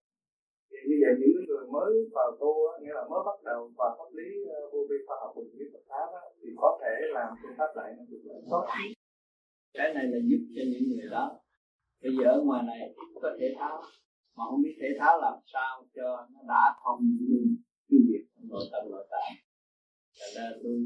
Thì 0.71 0.79
như 0.89 0.97
vậy 1.03 1.13
những 1.21 1.45
người 1.49 1.65
mới 1.77 1.91
vào 2.17 2.31
tu 2.41 2.53
á, 2.71 2.75
nghĩa 2.81 2.95
là 2.99 3.05
mới 3.11 3.23
bắt 3.29 3.39
đầu 3.49 3.61
vào 3.79 3.91
pháp 3.99 4.11
lý 4.19 4.29
uh, 4.45 4.73
vô 4.73 4.81
vi 4.89 4.97
khoa 5.07 5.17
học 5.23 5.31
và 5.37 5.43
lý 5.59 5.67
Phật 5.73 5.85
pháp 5.91 6.09
á, 6.21 6.25
thì 6.41 6.49
có 6.63 6.69
thể 6.83 6.95
làm 7.17 7.29
phương 7.41 7.57
pháp 7.59 7.71
lại 7.79 7.89
nó 7.97 8.03
được 8.11 8.23
lợi 8.29 8.41
tốt. 8.51 8.65
Cái 9.77 9.89
này 9.97 10.05
là 10.13 10.19
giúp 10.29 10.43
cho 10.55 10.63
những 10.73 10.85
người 10.91 11.09
đó. 11.17 11.25
Bây 12.03 12.13
giờ 12.17 12.27
ở 12.37 12.41
ngoài 12.47 12.63
này 12.71 12.81
có 13.23 13.31
thể 13.39 13.47
tháo 13.59 13.77
mà 14.37 14.43
không 14.49 14.63
biết 14.65 14.75
thể 14.81 14.89
tháo 15.01 15.15
làm 15.25 15.37
sao 15.53 15.73
cho 15.97 16.09
nó 16.33 16.41
đã 16.53 16.63
thông 16.85 17.01
minh 17.31 17.57
cái 17.91 18.01
việc 18.09 18.25
nội 18.51 18.65
tâm 18.73 18.91
nội 18.91 19.07
tạng 19.11 19.37
cho 20.19 20.27
nên 20.37 20.61
tôi 20.63 20.77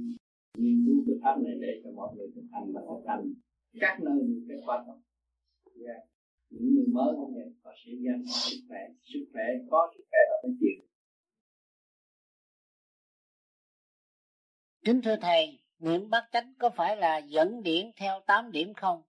nghiên 0.58 0.86
cứu 0.86 1.04
cái 1.06 1.16
pháp 1.22 1.36
này 1.44 1.54
để 1.60 1.80
cho 1.84 1.90
mọi 1.90 2.16
người 2.16 2.28
thực 2.34 2.46
hành 2.52 2.72
và 2.74 2.80
thực 2.88 3.02
hành 3.08 3.34
các 3.80 3.98
nơi 4.04 4.18
những 4.28 4.44
cái 4.48 4.58
quan 4.66 4.84
trọng 4.86 5.00
yeah. 5.86 6.02
những 6.50 6.74
người 6.74 6.86
mới 6.86 7.14
không 7.16 7.34
nhận 7.34 7.54
họ 7.62 7.70
sẽ 7.84 7.92
dân 8.04 8.22
sức 8.26 8.58
khỏe 8.68 8.80
sức 9.00 9.24
khỏe 9.32 9.44
có 9.70 9.92
sức 9.96 10.04
khỏe 10.10 10.18
là 10.30 10.36
phải 10.42 10.50
chịu. 10.60 10.78
Kính 14.84 15.00
thưa 15.04 15.16
thầy 15.20 15.58
niệm 15.78 16.10
bát 16.10 16.24
chánh 16.32 16.54
có 16.58 16.70
phải 16.76 16.96
là 16.96 17.18
dẫn 17.18 17.62
điển 17.62 17.86
theo 17.96 18.20
8 18.26 18.52
điểm 18.52 18.74
không? 18.74 19.02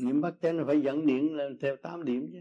Niệm 0.00 0.20
bát 0.20 0.34
chánh 0.42 0.56
là 0.56 0.64
phải 0.66 0.80
dẫn 0.84 1.06
điển 1.06 1.36
lên 1.36 1.58
theo 1.60 1.76
8 1.82 2.04
điểm 2.04 2.30
chứ 2.32 2.38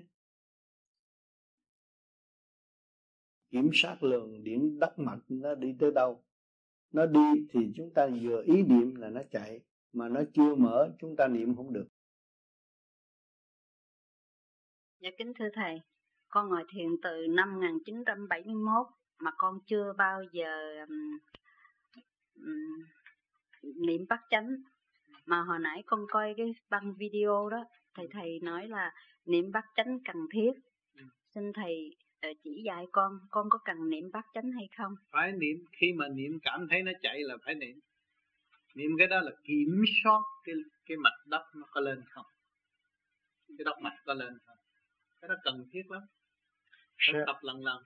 kiểm 3.56 3.70
soát 3.74 4.04
lượng 4.04 4.44
điện 4.44 4.80
đất 4.80 5.00
mạch 5.00 5.20
nó 5.28 5.56
đi 5.56 5.76
tới 5.80 5.92
đâu. 5.96 6.24
Nó 6.92 7.06
đi 7.06 7.48
thì 7.50 7.60
chúng 7.76 7.94
ta 7.96 8.08
vừa 8.22 8.44
ý 8.44 8.62
niệm 8.62 8.96
là 8.96 9.10
nó 9.10 9.22
chạy 9.32 9.62
mà 9.94 10.10
nó 10.10 10.22
chưa 10.34 10.56
mở 10.56 10.90
chúng 11.00 11.16
ta 11.16 11.28
niệm 11.28 11.56
không 11.56 11.74
được. 11.74 11.88
Dạ 15.00 15.10
kính 15.18 15.34
thưa 15.40 15.50
thầy, 15.54 15.82
con 16.28 16.50
ngồi 16.50 16.64
thiền 16.74 16.88
từ 17.04 17.28
năm 17.30 17.54
1971 17.54 18.88
mà 19.20 19.32
con 19.38 19.60
chưa 19.66 19.94
bao 19.98 20.24
giờ 20.32 20.80
um, 20.80 21.18
um, 22.36 22.86
niệm 23.88 24.06
bắt 24.10 24.20
chánh. 24.30 24.56
mà 25.26 25.42
hồi 25.42 25.60
nãy 25.60 25.84
con 25.86 26.06
coi 26.10 26.34
cái 26.38 26.56
băng 26.70 26.94
video 27.00 27.50
đó 27.50 27.66
thầy 27.94 28.08
thầy 28.12 28.40
nói 28.42 28.68
là 28.68 28.94
niệm 29.26 29.52
bắt 29.52 29.66
chánh 29.76 30.00
cần 30.06 30.18
thiết. 30.32 30.52
Xin 31.34 31.54
thầy 31.54 31.98
chỉ 32.44 32.64
dạy 32.66 32.86
con 32.92 33.20
con 33.32 33.50
có 33.50 33.60
cần 33.66 33.90
niệm 33.90 34.12
bát 34.14 34.26
chánh 34.34 34.52
hay 34.52 34.68
không? 34.78 34.96
Phải 35.12 35.32
niệm. 35.32 35.66
Khi 35.72 35.94
mà 35.94 36.08
niệm 36.08 36.40
cảm 36.44 36.68
thấy 36.70 36.84
nó 36.84 36.92
chạy 37.02 37.20
là 37.20 37.38
phải 37.46 37.56
niệm. 37.56 37.80
Niệm 38.76 38.92
cái 38.98 39.08
đó 39.08 39.22
là 39.22 39.32
kiểm 39.44 39.84
soát 40.04 40.22
cái 40.44 40.56
cái 40.86 40.98
mặt 40.98 41.14
đất 41.28 41.44
nó 41.56 41.68
có 41.72 41.82
lên 41.82 42.04
không? 42.10 42.26
Cái 43.48 43.66
đất 43.66 43.76
mặt 43.82 43.94
có 44.06 44.14
lên 44.14 44.34
không? 44.46 44.58
Cái 45.22 45.30
đó 45.30 45.36
cần 45.44 45.66
thiết 45.72 45.92
lắm. 45.92 46.02
Phải 46.98 47.22
tập 47.28 47.38
lần 47.42 47.64
lần. 47.64 47.84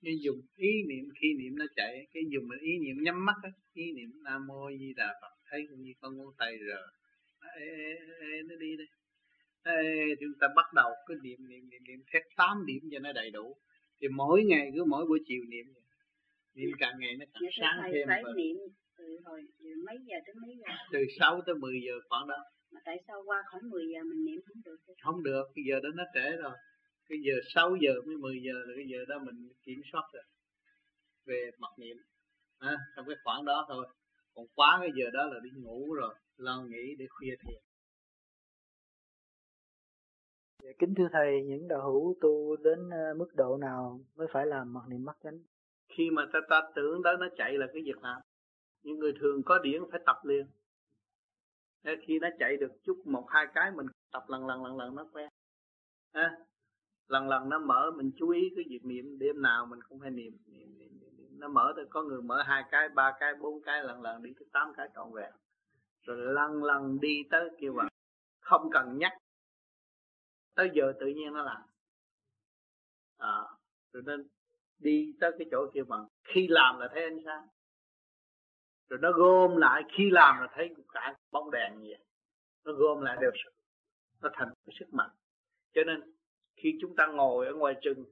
Như 0.00 0.18
dùng 0.20 0.40
ý 0.56 0.68
niệm 0.88 1.04
khi 1.20 1.34
niệm 1.38 1.58
nó 1.58 1.64
chạy 1.76 2.06
cái 2.12 2.22
dùng 2.28 2.48
ý 2.60 2.78
niệm 2.78 2.96
nhắm 3.02 3.24
mắt 3.24 3.36
á 3.42 3.50
ý 3.72 3.92
niệm 3.92 4.22
nam 4.24 4.46
mô 4.46 4.70
di 4.78 4.92
đà 4.96 5.18
phật 5.22 5.36
thấy 5.50 5.66
cũng 5.70 5.82
như 5.82 5.92
con 6.00 6.16
ngón 6.16 6.34
tay 6.38 6.56
rồi 6.58 6.78
ê, 7.56 7.66
ê, 7.66 7.94
ê, 8.20 8.42
nó 8.48 8.56
đi 8.56 8.76
đây 8.76 8.86
ê, 9.66 10.14
chúng 10.20 10.32
ta 10.40 10.46
bắt 10.56 10.72
đầu 10.74 10.90
cứ 11.06 11.14
niệm 11.22 11.38
niệm 11.48 11.68
niệm 11.70 11.82
niệm 11.88 12.00
theo 12.12 12.22
tám 12.36 12.66
điểm 12.66 12.82
cho 12.92 12.98
nó 12.98 13.12
đầy 13.12 13.30
đủ. 13.30 13.56
Thì 14.00 14.08
mỗi 14.08 14.44
ngày 14.44 14.70
cứ 14.74 14.84
mỗi 14.84 15.06
buổi 15.06 15.20
chiều 15.26 15.42
niệm 15.48 15.66
niệm 16.54 16.70
càng 16.78 16.94
ngày 16.98 17.14
nó 17.18 17.26
càng 17.32 17.50
sáng 17.60 17.78
thầy 17.82 17.92
thêm 17.92 18.08
phải 18.08 18.22
và 18.24 18.30
niệm 18.36 18.56
từ 18.98 19.04
hồi 19.24 19.40
từ 19.58 19.68
mấy 19.86 19.96
giờ 20.08 20.16
tới 20.26 20.34
mấy 20.42 20.56
giờ? 20.56 20.72
Từ 20.92 20.98
6 21.18 21.40
tới 21.46 21.54
10 21.54 21.80
giờ 21.86 21.92
khoảng 22.08 22.26
đó. 22.28 22.36
Mà 22.72 22.80
tại 22.84 22.96
sao 23.06 23.22
qua 23.26 23.42
khoảng 23.50 23.70
10 23.70 23.82
giờ 23.92 24.00
mình 24.10 24.24
niệm 24.24 24.40
không 24.46 24.62
được 24.64 24.76
không 25.02 25.22
được 25.22 25.44
cái 25.54 25.64
giờ 25.68 25.76
đó 25.82 25.88
nó 25.94 26.04
trễ 26.14 26.36
rồi. 26.36 26.56
Cái 27.08 27.18
giờ 27.26 27.34
6 27.54 27.76
giờ 27.80 27.92
mới 28.06 28.16
10 28.16 28.36
giờ 28.46 28.52
là 28.66 28.72
cái 28.76 28.86
giờ 28.92 29.04
đó 29.08 29.18
mình 29.18 29.48
kiểm 29.64 29.80
soát 29.92 30.04
rồi. 30.12 30.22
Về 31.26 31.50
mặc 31.58 31.72
niệm. 31.78 31.96
À, 32.58 32.76
trong 32.96 33.06
cái 33.08 33.16
khoảng 33.24 33.44
đó 33.44 33.66
thôi. 33.68 33.86
Còn 34.34 34.46
quá 34.54 34.78
cái 34.80 34.90
giờ 34.98 35.10
đó 35.12 35.26
là 35.32 35.40
đi 35.42 35.50
ngủ 35.54 35.94
rồi 35.94 36.14
lo 36.36 36.64
nghĩ 36.68 36.94
để 36.98 37.06
khuya 37.08 37.34
thiền 37.46 37.65
Dạ, 40.62 40.70
kính 40.78 40.94
thưa 40.94 41.08
thầy, 41.12 41.42
những 41.42 41.68
đạo 41.68 41.82
hữu 41.82 42.16
tu 42.20 42.56
đến 42.56 42.90
ờ, 42.90 43.14
mức 43.14 43.28
độ 43.34 43.56
nào 43.56 44.00
mới 44.16 44.26
phải 44.32 44.46
làm 44.46 44.72
mặc 44.72 44.82
niệm 44.88 45.04
mắt 45.04 45.16
chánh? 45.22 45.38
khi 45.96 46.10
mà 46.10 46.26
ta 46.32 46.38
ta 46.48 46.60
tưởng 46.74 47.02
đó 47.02 47.16
nó 47.20 47.26
chạy 47.36 47.58
là 47.58 47.66
cái 47.72 47.82
việc 47.82 48.02
làm 48.02 48.20
những 48.82 48.98
người 48.98 49.12
thường 49.20 49.42
có 49.42 49.58
điển 49.58 49.82
phải 49.90 50.00
tập 50.06 50.16
liền 50.24 50.46
để 51.82 51.96
khi 52.06 52.18
nó 52.18 52.28
chạy 52.38 52.56
được 52.56 52.72
chút 52.84 53.02
một 53.04 53.26
hai 53.28 53.46
cái 53.54 53.70
mình 53.70 53.86
tập 54.12 54.24
lần 54.28 54.46
lần 54.46 54.64
lần 54.64 54.76
lần 54.76 54.94
nó 54.94 55.06
quen 55.12 55.28
à, 56.12 56.36
lần 57.08 57.28
lần 57.28 57.48
nó 57.48 57.58
mở 57.58 57.90
mình 57.96 58.10
chú 58.16 58.28
ý 58.28 58.52
cái 58.56 58.64
việc 58.68 58.84
niệm 58.84 59.18
đêm 59.18 59.42
nào 59.42 59.66
mình 59.66 59.80
cũng 59.88 60.00
phải 60.00 60.10
niệm, 60.10 60.32
niệm, 60.46 60.78
niệm, 60.78 60.98
niệm, 61.00 61.16
niệm. 61.16 61.40
nó 61.40 61.48
mở 61.48 61.72
thì 61.76 61.82
có 61.90 62.02
người 62.02 62.22
mở 62.22 62.42
hai 62.42 62.64
cái 62.70 62.88
ba 62.88 63.12
cái 63.20 63.34
bốn 63.34 63.62
cái 63.62 63.84
lần 63.84 64.02
lần 64.02 64.22
đi 64.22 64.30
tới 64.38 64.48
tám 64.52 64.72
cái 64.76 64.88
trọn 64.94 65.12
vẹn 65.12 65.32
rồi 66.02 66.16
lần 66.16 66.64
lần 66.64 67.00
đi 67.00 67.22
tới 67.30 67.48
kêu 67.58 67.72
bằng 67.72 67.88
không 68.40 68.70
cần 68.72 68.98
nhắc 68.98 69.12
tới 70.56 70.70
giờ 70.74 70.92
tự 71.00 71.06
nhiên 71.06 71.32
nó 71.32 71.42
làm. 71.42 71.62
À, 73.18 73.42
rồi 73.92 74.02
nên 74.06 74.28
đi 74.78 75.14
tới 75.20 75.32
cái 75.38 75.48
chỗ 75.50 75.70
kia 75.74 75.82
bằng 75.82 76.06
khi 76.24 76.46
làm 76.48 76.78
là 76.78 76.88
thấy 76.94 77.02
ánh 77.02 77.18
sáng. 77.24 77.46
Rồi 78.88 78.98
nó 79.02 79.12
gom 79.12 79.56
lại 79.56 79.82
khi 79.96 80.10
làm 80.10 80.40
là 80.40 80.48
thấy 80.54 80.74
cả 80.92 81.16
bóng 81.30 81.50
đèn 81.50 81.78
như 81.78 81.86
vậy. 81.88 82.04
Nó 82.64 82.72
gom 82.72 83.00
lại 83.00 83.16
đều 83.20 83.30
nó 84.20 84.30
thành 84.32 84.48
cái 84.66 84.76
sức 84.78 84.94
mạnh. 84.94 85.10
Cho 85.74 85.82
nên 85.86 86.12
khi 86.56 86.78
chúng 86.80 86.96
ta 86.96 87.06
ngồi 87.06 87.46
ở 87.46 87.54
ngoài 87.54 87.74
chừng 87.82 88.04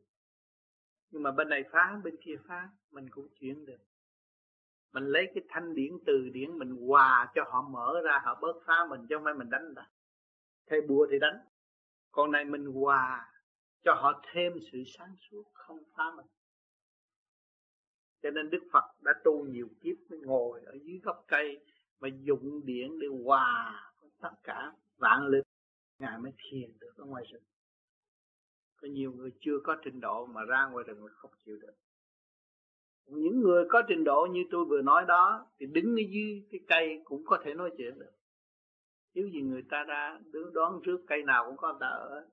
nhưng 1.10 1.22
mà 1.22 1.30
bên 1.30 1.48
này 1.48 1.64
phá 1.70 2.00
bên 2.04 2.16
kia 2.24 2.36
phá 2.48 2.68
mình 2.90 3.10
cũng 3.10 3.28
chuyển 3.40 3.64
được. 3.64 3.78
Mình 4.92 5.04
lấy 5.04 5.26
cái 5.34 5.44
thanh 5.48 5.74
điển 5.74 5.98
từ 6.06 6.28
điển 6.32 6.58
mình 6.58 6.76
hòa 6.86 7.32
cho 7.34 7.44
họ 7.48 7.62
mở 7.62 8.00
ra 8.04 8.20
họ 8.24 8.38
bớt 8.40 8.56
phá 8.66 8.86
mình 8.88 9.06
chứ 9.08 9.16
không 9.16 9.24
phải 9.24 9.34
mình 9.34 9.50
đánh 9.50 9.74
ta. 9.76 9.90
Thầy 10.66 10.80
bùa 10.80 11.06
thì 11.10 11.18
đánh 11.18 11.38
còn 12.14 12.30
này 12.30 12.44
mình 12.44 12.64
hòa 12.64 13.32
cho 13.84 13.94
họ 13.94 14.22
thêm 14.32 14.52
sự 14.72 14.78
sáng 14.86 15.14
suốt, 15.16 15.44
không 15.54 15.78
phá 15.96 16.04
mình. 16.16 16.26
Cho 18.22 18.30
nên 18.30 18.50
Đức 18.50 18.68
Phật 18.72 18.84
đã 19.02 19.12
tu 19.24 19.44
nhiều 19.46 19.68
kiếp 19.80 19.96
mới 20.10 20.18
ngồi 20.18 20.62
ở 20.66 20.72
dưới 20.82 20.98
gốc 20.98 21.24
cây 21.28 21.64
mà 22.00 22.08
dụng 22.22 22.60
điện 22.64 22.98
để 22.98 23.06
hòa 23.24 23.80
tất 24.20 24.32
cả 24.42 24.72
vạn 24.96 25.26
lực. 25.26 25.42
Ngài 25.98 26.18
mới 26.18 26.32
thiền 26.38 26.78
được 26.80 26.92
ở 26.96 27.04
ngoài 27.04 27.24
rừng. 27.32 27.42
Có 28.76 28.88
nhiều 28.88 29.12
người 29.12 29.30
chưa 29.40 29.58
có 29.64 29.76
trình 29.84 30.00
độ 30.00 30.26
mà 30.26 30.44
ra 30.44 30.66
ngoài 30.66 30.84
rừng 30.86 31.06
không 31.10 31.30
chịu 31.44 31.58
được. 31.60 31.74
Những 33.06 33.40
người 33.40 33.64
có 33.68 33.82
trình 33.88 34.04
độ 34.04 34.28
như 34.30 34.44
tôi 34.50 34.64
vừa 34.64 34.82
nói 34.82 35.04
đó 35.08 35.46
thì 35.58 35.66
đứng 35.66 35.96
ở 35.96 36.04
dưới 36.08 36.48
cái 36.50 36.60
cây 36.68 37.00
cũng 37.04 37.24
có 37.26 37.38
thể 37.44 37.54
nói 37.54 37.70
chuyện 37.76 37.98
được 37.98 38.12
nếu 39.14 39.28
gì 39.28 39.42
người 39.42 39.62
ta 39.70 39.84
ra 39.84 40.18
đứng 40.32 40.52
đoán 40.52 40.80
trước 40.84 41.00
cây 41.06 41.22
nào 41.22 41.44
cũng 41.46 41.56
có 41.56 41.72
người 41.72 41.78
ta 41.80 41.86
ở 41.86 42.26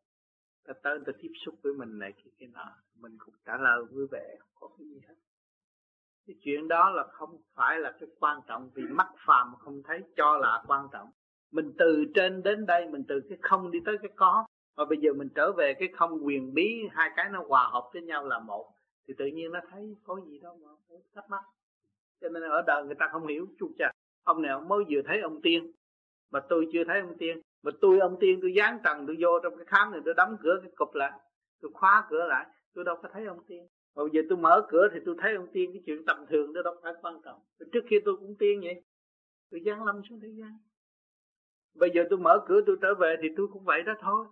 ta 0.68 0.74
tới 0.84 1.00
ta 1.06 1.12
tiếp 1.22 1.32
xúc 1.46 1.56
với 1.64 1.74
mình 1.74 2.00
này 2.00 2.14
kia 2.24 2.32
kia 2.40 2.48
nọ 2.54 2.76
mình 3.02 3.18
cũng 3.20 3.34
trả 3.46 3.58
lời 3.58 3.84
vui 3.84 4.08
vẻ, 4.12 4.38
không 4.40 4.50
có 4.60 4.76
cái 4.78 4.88
gì 4.88 5.02
hết. 5.08 5.16
Cái 6.28 6.36
chuyện 6.44 6.68
đó 6.68 6.90
là 6.90 7.08
không 7.12 7.42
phải 7.54 7.80
là 7.80 7.92
cái 8.00 8.10
quan 8.20 8.40
trọng 8.48 8.70
vì 8.74 8.84
mắt 8.84 9.08
phàm 9.26 9.56
không 9.60 9.84
thấy, 9.84 10.04
cho 10.16 10.38
là 10.38 10.64
quan 10.68 10.88
trọng. 10.92 11.10
Mình 11.52 11.74
từ 11.78 12.06
trên 12.16 12.44
đến 12.44 12.66
đây, 12.66 12.90
mình 12.90 13.04
từ 13.08 13.22
cái 13.30 13.38
không 13.42 13.72
đi 13.72 13.80
tới 13.86 13.98
cái 14.02 14.12
có. 14.16 14.46
Và 14.76 14.86
bây 14.86 14.98
giờ 14.98 15.14
mình 15.14 15.30
trở 15.36 15.52
về 15.52 15.74
cái 15.74 15.90
không 15.96 16.26
quyền 16.26 16.54
bí, 16.54 16.82
hai 16.92 17.10
cái 17.16 17.30
nó 17.30 17.44
hòa 17.48 17.70
hợp 17.72 17.90
với 17.94 18.02
nhau 18.02 18.28
là 18.28 18.40
một, 18.40 18.74
thì 19.08 19.14
tự 19.18 19.26
nhiên 19.26 19.52
nó 19.52 19.60
thấy 19.72 19.96
có 20.04 20.22
gì 20.26 20.40
đâu 20.40 20.60
mà 20.64 20.96
thắc 21.16 21.30
mắc. 21.30 21.44
Cho 22.22 22.30
nên 22.30 22.44
ở 22.44 22.62
đời 22.68 22.86
người 22.86 22.96
ta 23.00 23.10
không 23.12 23.28
hiểu 23.28 23.48
chung 23.60 23.72
chà 23.78 23.92
ông 24.24 24.42
nào 24.42 24.62
mới 24.62 24.84
vừa 24.90 25.02
thấy 25.06 25.22
ông 25.22 25.42
tiên 25.42 25.72
mà 26.32 26.40
tôi 26.50 26.68
chưa 26.74 26.84
thấy 26.84 27.00
ông 27.00 27.18
tiên. 27.18 27.42
Mà 27.64 27.72
tôi, 27.82 28.00
ông 28.00 28.18
tiên, 28.20 28.40
tôi 28.42 28.54
dán 28.54 28.80
trần, 28.84 29.08
tôi 29.08 29.16
vô 29.20 29.40
trong 29.44 29.58
cái 29.58 29.66
khám 29.66 29.92
này, 29.92 30.02
tôi 30.06 30.14
đóng 30.14 30.38
cửa 30.44 30.60
cái 30.62 30.72
cục 30.76 30.96
lại. 30.96 31.12
Tôi 31.62 31.72
khóa 31.74 32.08
cửa 32.10 32.26
lại. 32.28 32.46
Tôi 32.74 32.84
đâu 32.84 32.96
có 33.04 33.10
thấy 33.14 33.26
ông 33.26 33.44
tiên. 33.48 33.68
Mà 33.96 34.04
bây 34.04 34.12
giờ 34.14 34.22
tôi 34.30 34.38
mở 34.38 34.68
cửa 34.70 34.88
thì 34.94 35.00
tôi 35.06 35.16
thấy 35.22 35.36
ông 35.36 35.48
tiên, 35.54 35.70
cái 35.74 35.82
chuyện 35.86 36.06
tầm 36.06 36.26
thường 36.30 36.54
đó 36.54 36.62
đâu 36.62 36.76
phải 36.84 36.94
quan 37.02 37.22
trọng. 37.26 37.40
Trước 37.72 37.84
khi 37.88 38.00
tôi 38.06 38.18
cũng 38.18 38.36
tiên 38.40 38.62
vậy. 38.64 38.84
Tôi 39.52 39.62
dán 39.62 39.84
lâm 39.84 40.02
xuống 40.10 40.20
thế 40.20 40.28
gian 40.28 40.58
bây 41.74 41.92
giờ 41.94 42.04
tôi 42.10 42.20
mở 42.20 42.46
cửa, 42.48 42.62
tôi 42.66 42.78
trở 42.82 42.96
về 42.96 43.16
thì 43.22 43.28
tôi 43.38 43.48
cũng 43.54 43.64
vậy 43.64 43.84
đó 43.84 43.94
thôi. 44.00 44.26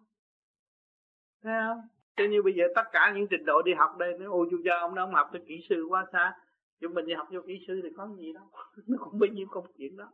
Thấy 1.43 1.53
không? 1.67 1.81
Cho 2.15 2.23
như 2.25 2.41
bây 2.41 2.53
giờ 2.53 2.63
tất 2.75 2.83
cả 2.91 3.13
những 3.15 3.27
trình 3.27 3.45
độ 3.45 3.61
đi 3.61 3.73
học 3.73 3.97
đây, 3.97 4.17
nói, 4.19 4.27
ôi, 4.27 4.47
chú 4.51 4.57
cha, 4.63 4.79
ông 4.79 4.95
đó 4.95 5.03
ông 5.03 5.13
học 5.13 5.29
tới 5.31 5.41
kỹ 5.47 5.65
sư 5.69 5.85
quá 5.89 6.05
xa. 6.11 6.33
Chúng 6.81 6.93
mình 6.93 7.05
đi 7.05 7.13
học 7.13 7.27
vô 7.31 7.41
kỹ 7.47 7.63
sư 7.67 7.79
thì 7.83 7.89
có 7.97 8.09
gì 8.17 8.33
đâu. 8.33 8.43
Nó 8.87 8.97
cũng 8.99 9.19
bấy 9.19 9.29
nhiêu 9.29 9.47
công 9.51 9.65
chuyện 9.77 9.97
đó 9.97 10.11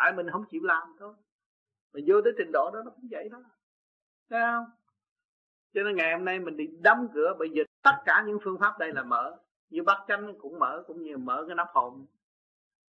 tại 0.00 0.12
mình 0.12 0.30
không 0.30 0.44
chịu 0.50 0.62
làm 0.64 0.96
thôi. 0.98 1.14
Mình 1.92 2.04
vô 2.08 2.20
tới 2.24 2.32
trình 2.38 2.50
độ 2.52 2.70
đó, 2.74 2.82
nó 2.84 2.90
cũng 2.90 3.08
vậy 3.10 3.28
đó. 3.28 3.38
Thấy 4.30 4.40
không? 4.40 4.64
Cho 5.74 5.82
nên 5.82 5.96
ngày 5.96 6.12
hôm 6.12 6.24
nay 6.24 6.38
mình 6.38 6.56
đi 6.56 6.66
đóng 6.82 7.08
cửa, 7.14 7.34
bởi 7.38 7.48
vì 7.52 7.62
tất 7.82 7.96
cả 8.04 8.24
những 8.26 8.38
phương 8.44 8.58
pháp 8.58 8.78
đây 8.78 8.92
là 8.92 9.02
mở. 9.02 9.38
Như 9.70 9.82
bắt 9.82 9.98
chánh 10.08 10.38
cũng 10.38 10.58
mở, 10.58 10.84
cũng 10.86 11.02
như 11.02 11.16
mở 11.18 11.44
cái 11.46 11.54
nắp 11.54 11.68
hồn. 11.70 12.06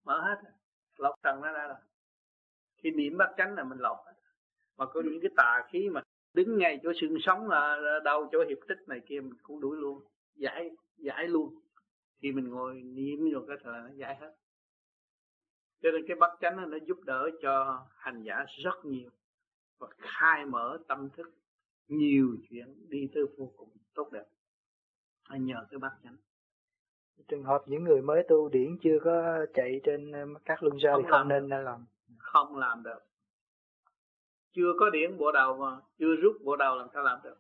Mở 0.06 0.22
hết. 0.22 0.50
Lọc 0.98 1.16
trần 1.24 1.42
nó 1.42 1.52
ra 1.52 1.68
rồi. 1.68 1.78
Khi 2.78 2.92
niệm 2.92 3.18
bắt 3.18 3.30
chánh 3.38 3.56
là 3.56 3.64
mình 3.64 3.80
lọc 3.80 3.98
hết. 4.06 4.14
Mà 4.78 4.86
có 4.86 5.02
những 5.06 5.20
cái 5.22 5.32
tà 5.38 5.68
khí 5.70 5.90
mà 5.90 6.02
đứng 6.34 6.58
ngay 6.58 6.80
chỗ 6.84 6.92
xương 7.02 7.18
sống 7.22 7.50
à, 7.50 7.76
là 7.76 8.00
đâu 8.04 8.30
chỗ 8.32 8.46
hiệp 8.50 8.58
tích 8.68 8.80
này 8.88 9.02
kia, 9.08 9.20
mình 9.20 9.34
cũng 9.44 9.62
đuổi 9.62 9.78
luôn. 9.78 10.04
Giải 10.36 10.70
giải 10.98 11.28
luôn. 11.28 11.60
Khi 12.22 12.32
mình 12.32 12.50
ngồi 12.50 12.74
niệm 12.74 13.30
vô 13.34 13.40
cái 13.48 13.58
thời 13.64 13.82
nó 13.82 13.90
giải 13.96 14.16
hết 14.16 14.36
cho 15.82 15.92
nên 15.92 16.08
cái 16.08 16.16
bắt 16.16 16.32
chánh 16.42 16.70
nó 16.72 16.78
giúp 16.88 16.98
đỡ 17.04 17.30
cho 17.42 17.86
hành 17.96 18.24
giả 18.24 18.46
rất 18.64 18.86
nhiều 18.86 19.10
và 19.80 19.88
khai 19.98 20.46
mở 20.46 20.78
tâm 20.88 21.10
thức 21.10 21.32
nhiều 21.88 22.38
chuyện 22.50 22.90
đi 22.90 23.10
tới 23.14 23.24
vô 23.38 23.52
cùng 23.58 23.70
tốt 23.94 24.10
đẹp. 24.12 24.26
Phải 25.30 25.40
nhờ 25.40 25.66
cái 25.72 25.80
bát 25.80 25.92
chánh. 26.04 26.16
Trường 27.28 27.44
hợp 27.44 27.64
những 27.66 27.84
người 27.84 28.02
mới 28.02 28.24
tu 28.30 28.50
điển 28.50 28.78
chưa 28.82 29.00
có 29.04 29.46
chạy 29.54 29.82
trên 29.84 30.12
các 30.46 30.64
luân 30.64 30.78
xa 30.84 30.94
thì 30.98 31.04
không 31.10 31.28
nên 31.28 31.50
làm 31.50 31.86
không 32.18 32.58
làm 32.58 32.84
được. 32.84 33.00
Chưa 34.52 34.74
có 34.80 34.90
điển 34.90 35.18
bộ 35.18 35.32
đầu 35.32 35.58
mà 35.58 35.82
chưa 36.00 36.16
rút 36.16 36.36
bộ 36.44 36.56
đầu 36.56 36.76
làm 36.76 36.88
sao 36.94 37.04
làm 37.04 37.20
được. 37.24 37.38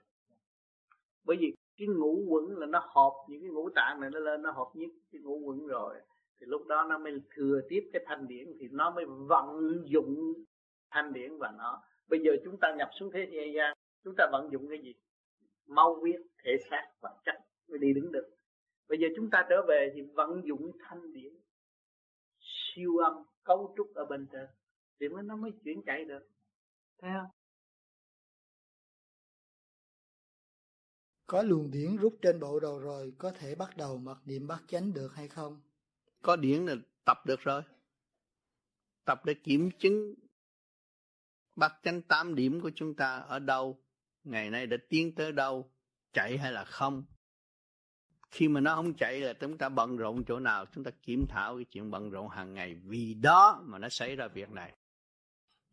Bởi 1.23 1.37
vì 1.39 1.55
cái 1.77 1.87
ngũ 1.87 2.23
quẩn 2.27 2.57
là 2.57 2.65
nó 2.65 2.79
hợp 2.79 3.13
những 3.29 3.41
cái 3.41 3.49
ngũ 3.49 3.69
tạng 3.75 4.01
này 4.01 4.09
nó 4.13 4.19
lên 4.19 4.41
nó 4.41 4.51
hợp 4.51 4.71
nhất 4.73 4.89
cái 5.11 5.21
ngũ 5.21 5.39
quẩn 5.39 5.67
rồi 5.67 5.95
thì 6.39 6.45
lúc 6.45 6.67
đó 6.67 6.85
nó 6.89 6.97
mới 6.97 7.13
thừa 7.35 7.61
tiếp 7.69 7.89
cái 7.93 8.03
thanh 8.05 8.27
điển, 8.27 8.47
thì 8.59 8.67
nó 8.71 8.91
mới 8.91 9.05
vận 9.05 9.47
dụng 9.85 10.33
thanh 10.89 11.13
điển 11.13 11.37
và 11.37 11.51
nó. 11.57 11.83
Bây 12.07 12.19
giờ 12.19 12.31
chúng 12.43 12.57
ta 12.61 12.75
nhập 12.77 12.89
xuống 12.99 13.11
thế 13.13 13.51
gian, 13.55 13.77
chúng 14.03 14.13
ta 14.17 14.25
vận 14.31 14.51
dụng 14.51 14.67
cái 14.69 14.79
gì? 14.83 14.93
Mau 15.67 15.95
huyết, 15.95 16.21
thể 16.43 16.51
xác 16.69 16.87
và 17.01 17.09
chất 17.25 17.35
mới 17.67 17.79
đi 17.79 17.93
đứng 17.93 18.11
được. 18.11 18.29
Bây 18.87 18.97
giờ 18.99 19.07
chúng 19.15 19.29
ta 19.29 19.45
trở 19.49 19.65
về 19.67 19.91
thì 19.95 20.01
vận 20.01 20.41
dụng 20.45 20.71
thanh 20.79 21.13
điển, 21.13 21.33
siêu 22.39 22.97
âm, 22.97 23.13
cấu 23.43 23.73
trúc 23.77 23.93
ở 23.95 24.05
bên 24.05 24.27
trên, 24.31 24.47
thì 24.99 25.09
mới, 25.09 25.23
nó 25.23 25.35
mới 25.35 25.51
chuyển 25.63 25.81
chạy 25.85 26.05
được. 26.05 26.27
Thấy 27.01 27.11
không? 27.13 27.29
Có 31.27 31.43
luồng 31.43 31.71
điển 31.71 31.95
rút 31.95 32.13
trên 32.21 32.39
bộ 32.39 32.59
đầu 32.59 32.79
rồi, 32.79 33.13
có 33.17 33.31
thể 33.31 33.55
bắt 33.55 33.69
đầu 33.77 33.97
mặc 33.97 34.17
niệm 34.25 34.47
bắt 34.47 34.63
chánh 34.67 34.93
được 34.93 35.09
hay 35.15 35.27
không? 35.27 35.61
Có 36.21 36.35
điển 36.35 36.65
là 36.65 36.75
tập 37.05 37.25
được 37.25 37.39
rồi. 37.39 37.61
Tập 39.05 39.25
để 39.25 39.33
kiểm 39.33 39.69
chứng 39.79 40.15
bắt 41.55 41.73
chánh 41.83 42.01
tám 42.01 42.35
điểm 42.35 42.61
của 42.61 42.71
chúng 42.75 42.95
ta 42.95 43.17
ở 43.17 43.39
đâu, 43.39 43.83
ngày 44.23 44.49
nay 44.49 44.67
đã 44.67 44.77
tiến 44.89 45.15
tới 45.15 45.31
đâu, 45.31 45.71
chạy 46.13 46.37
hay 46.37 46.51
là 46.51 46.65
không. 46.65 47.03
Khi 48.31 48.47
mà 48.47 48.61
nó 48.61 48.75
không 48.75 48.93
chạy 48.93 49.19
là 49.19 49.33
chúng 49.33 49.57
ta 49.57 49.69
bận 49.69 49.97
rộn 49.97 50.23
chỗ 50.27 50.39
nào, 50.39 50.65
chúng 50.65 50.83
ta 50.83 50.91
kiểm 51.01 51.25
thảo 51.29 51.55
cái 51.55 51.65
chuyện 51.65 51.91
bận 51.91 52.09
rộn 52.09 52.29
hàng 52.29 52.53
ngày 52.53 52.75
vì 52.75 53.13
đó 53.13 53.63
mà 53.65 53.79
nó 53.79 53.89
xảy 53.89 54.15
ra 54.15 54.27
việc 54.27 54.49
này. 54.49 54.73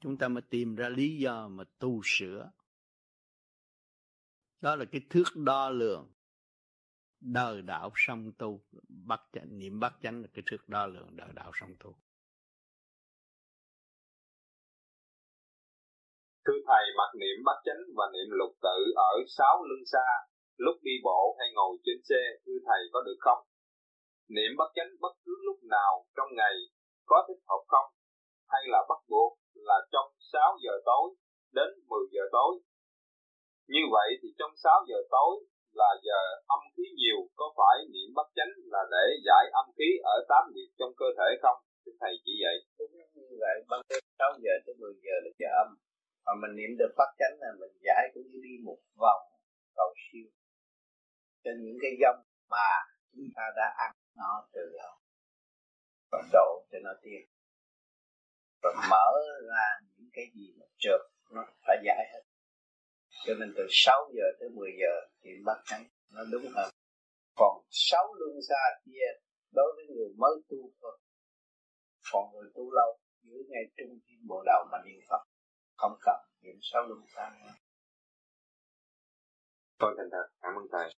Chúng 0.00 0.18
ta 0.18 0.28
mới 0.28 0.42
tìm 0.42 0.74
ra 0.74 0.88
lý 0.88 1.16
do 1.16 1.48
mà 1.48 1.64
tu 1.78 2.00
sửa. 2.04 2.50
Đó 4.60 4.76
là 4.76 4.84
cái 4.84 5.00
thước 5.10 5.36
đo 5.36 5.70
lường 5.70 6.15
đời 7.34 7.62
đạo 7.62 7.90
song 7.94 8.32
tu, 8.38 8.60
bắt 9.06 9.20
chánh, 9.32 9.58
niệm 9.58 9.80
bắt 9.80 9.94
chánh 10.02 10.22
là 10.22 10.28
cái 10.34 10.42
thước 10.50 10.62
đo 10.66 10.86
lường 10.86 11.16
đời 11.16 11.28
đạo 11.34 11.50
song 11.60 11.70
tu. 11.80 11.90
Thưa 16.46 16.60
thầy, 16.66 16.84
mặc 16.96 17.10
niệm 17.20 17.38
bắt 17.44 17.58
chánh 17.64 17.82
và 17.96 18.04
niệm 18.14 18.28
lục 18.38 18.52
tự 18.62 18.78
ở 18.96 19.12
sáu 19.38 19.64
lưng 19.68 19.86
xa, 19.92 20.06
lúc 20.56 20.76
đi 20.82 20.92
bộ 21.04 21.36
hay 21.38 21.48
ngồi 21.54 21.76
trên 21.84 21.98
xe, 22.08 22.22
thưa 22.44 22.58
thầy, 22.66 22.80
có 22.92 23.02
được 23.06 23.18
không? 23.20 23.42
Niệm 24.28 24.52
bắt 24.58 24.70
chánh 24.74 24.90
bất 25.00 25.14
cứ 25.24 25.32
lúc 25.46 25.58
nào 25.62 26.06
trong 26.16 26.28
ngày 26.36 26.54
có 27.06 27.24
thích 27.28 27.42
hợp 27.48 27.62
không? 27.66 27.88
Hay 28.48 28.62
là 28.66 28.80
bắt 28.88 29.00
buộc 29.08 29.38
là 29.54 29.78
trong 29.92 30.08
6 30.32 30.58
giờ 30.64 30.72
tối 30.84 31.06
đến 31.52 31.68
10 31.88 32.00
giờ 32.12 32.22
tối? 32.32 32.52
Như 33.68 33.82
vậy 33.92 34.08
thì 34.22 34.28
trong 34.38 34.52
6 34.56 34.84
giờ 34.88 34.96
tối 35.10 35.32
là 35.80 35.90
giờ 36.06 36.18
âm 36.54 36.62
khí 36.74 36.84
nhiều, 37.00 37.18
có 37.38 37.46
phải 37.58 37.76
niệm 37.92 38.08
bắt 38.18 38.28
chánh 38.36 38.52
là 38.74 38.82
để 38.94 39.04
giải 39.26 39.44
âm 39.60 39.66
khí 39.76 39.88
ở 40.14 40.16
tám 40.30 40.42
nghiệp 40.52 40.70
trong 40.78 40.92
cơ 41.00 41.08
thể 41.18 41.28
không? 41.42 41.58
Xin 41.84 41.94
thầy 42.00 42.12
chỉ 42.24 42.32
dạy 42.42 42.56
đúng 42.78 42.92
như 43.14 43.36
vậy, 43.44 43.56
ban 43.70 43.80
đêm 43.88 44.02
sáu 44.18 44.30
giờ 44.44 44.54
tới 44.64 44.74
10 44.78 44.94
giờ 45.04 45.14
là 45.24 45.30
giờ 45.40 45.48
âm. 45.62 45.68
Mà 46.24 46.32
mình 46.42 46.54
niệm 46.58 46.72
được 46.80 46.92
bắt 47.00 47.10
chánh 47.20 47.36
là 47.42 47.50
mình 47.60 47.74
giải 47.86 48.02
cũng 48.14 48.26
như 48.30 48.38
đi 48.46 48.54
một 48.68 48.78
vòng, 49.02 49.22
cầu 49.78 49.90
siêu. 50.04 50.28
Cho 51.44 51.50
những 51.62 51.78
cái 51.82 51.92
dông 52.02 52.20
mà 52.52 52.68
chúng 53.12 53.28
ta 53.36 53.44
đã 53.58 53.66
ăn 53.86 53.92
nó 54.20 54.32
từ 54.54 54.64
lâu 54.78 54.94
và 56.10 56.22
độ 56.32 56.50
cho 56.70 56.78
nó 56.84 56.92
tiêu. 57.02 57.22
Và 58.62 58.70
mở 58.90 59.08
ra 59.50 59.66
những 59.96 60.10
cái 60.12 60.24
gì 60.34 60.46
mà 60.58 60.66
trượt, 60.78 61.00
nó 61.34 61.42
phải 61.66 61.76
giải 61.86 62.02
hết 62.12 62.22
cho 63.26 63.34
nên 63.34 63.52
từ 63.56 63.66
6 63.70 64.10
giờ 64.16 64.24
tới 64.40 64.48
10 64.48 64.70
giờ 64.80 64.94
thì 65.22 65.30
bắt 65.44 65.58
chánh 65.64 65.84
nó 66.10 66.24
đúng 66.32 66.46
hơn. 66.54 66.70
Còn 67.34 67.64
6 67.70 68.14
luân 68.14 68.42
xa 68.48 68.62
kia 68.84 69.06
đối 69.54 69.72
với 69.76 69.84
người 69.96 70.08
mới 70.16 70.34
tu 70.48 70.56
thôi. 70.80 70.98
Còn 72.12 72.32
người 72.32 72.50
tu 72.54 72.70
lâu 72.70 72.98
dưới 73.22 73.42
ngay 73.48 73.62
trung 73.76 73.98
thiên 74.06 74.26
bộ 74.28 74.42
đầu 74.46 74.64
mà 74.72 74.78
niệm 74.84 75.00
Phật 75.08 75.22
không 75.76 75.98
cần 76.00 76.20
niệm 76.42 76.58
6 76.62 76.82
luân 76.82 77.00
xa 77.14 77.30
nữa. 77.40 77.52
Tôi 79.78 79.94
thành 79.98 80.08
thật 80.12 80.26
cảm 80.40 80.52
ơn 80.54 80.66
thầy. 80.72 80.94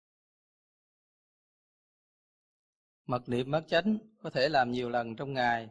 Mật 3.07 3.23
niệm 3.29 3.51
bát 3.51 3.65
chánh 3.69 3.99
có 4.23 4.31
thể 4.31 4.49
làm 4.49 4.73
nhiều 4.73 4.89
lần 4.89 5.17
trong 5.17 5.33
ngày. 5.33 5.69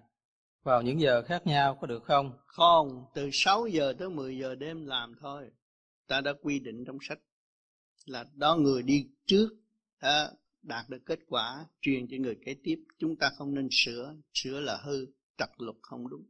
Vào 0.64 0.82
những 0.82 1.00
giờ 1.00 1.24
khác 1.24 1.48
nhau 1.48 1.78
có 1.82 1.88
được 1.88 2.04
không? 2.04 2.32
Không, 2.46 3.06
từ 3.14 3.30
6 3.34 3.68
giờ 3.68 3.94
tới 4.00 4.10
10 4.10 4.38
giờ 4.38 4.56
đêm 4.56 4.86
làm 4.86 5.16
thôi. 5.22 5.52
Ta 6.08 6.22
đã 6.22 6.34
quy 6.42 6.60
định 6.60 6.84
trong 6.88 6.98
sách 7.02 7.20
là 8.06 8.26
đó 8.34 8.56
người 8.56 8.84
đi 8.84 9.10
trước 9.26 9.50
đã 10.02 10.32
đạt 10.62 10.90
được 10.90 11.02
kết 11.06 11.20
quả 11.28 11.66
truyền 11.82 12.08
cho 12.08 12.18
người 12.20 12.38
kế 12.46 12.56
tiếp. 12.64 12.84
Chúng 12.98 13.16
ta 13.16 13.32
không 13.38 13.56
nên 13.56 13.68
sửa 13.72 14.16
sửa 14.34 14.60
là 14.60 14.78
hư 14.84 15.06
trật 15.38 15.50
luật 15.58 15.76
không 15.82 16.10
đúng. 16.10 16.26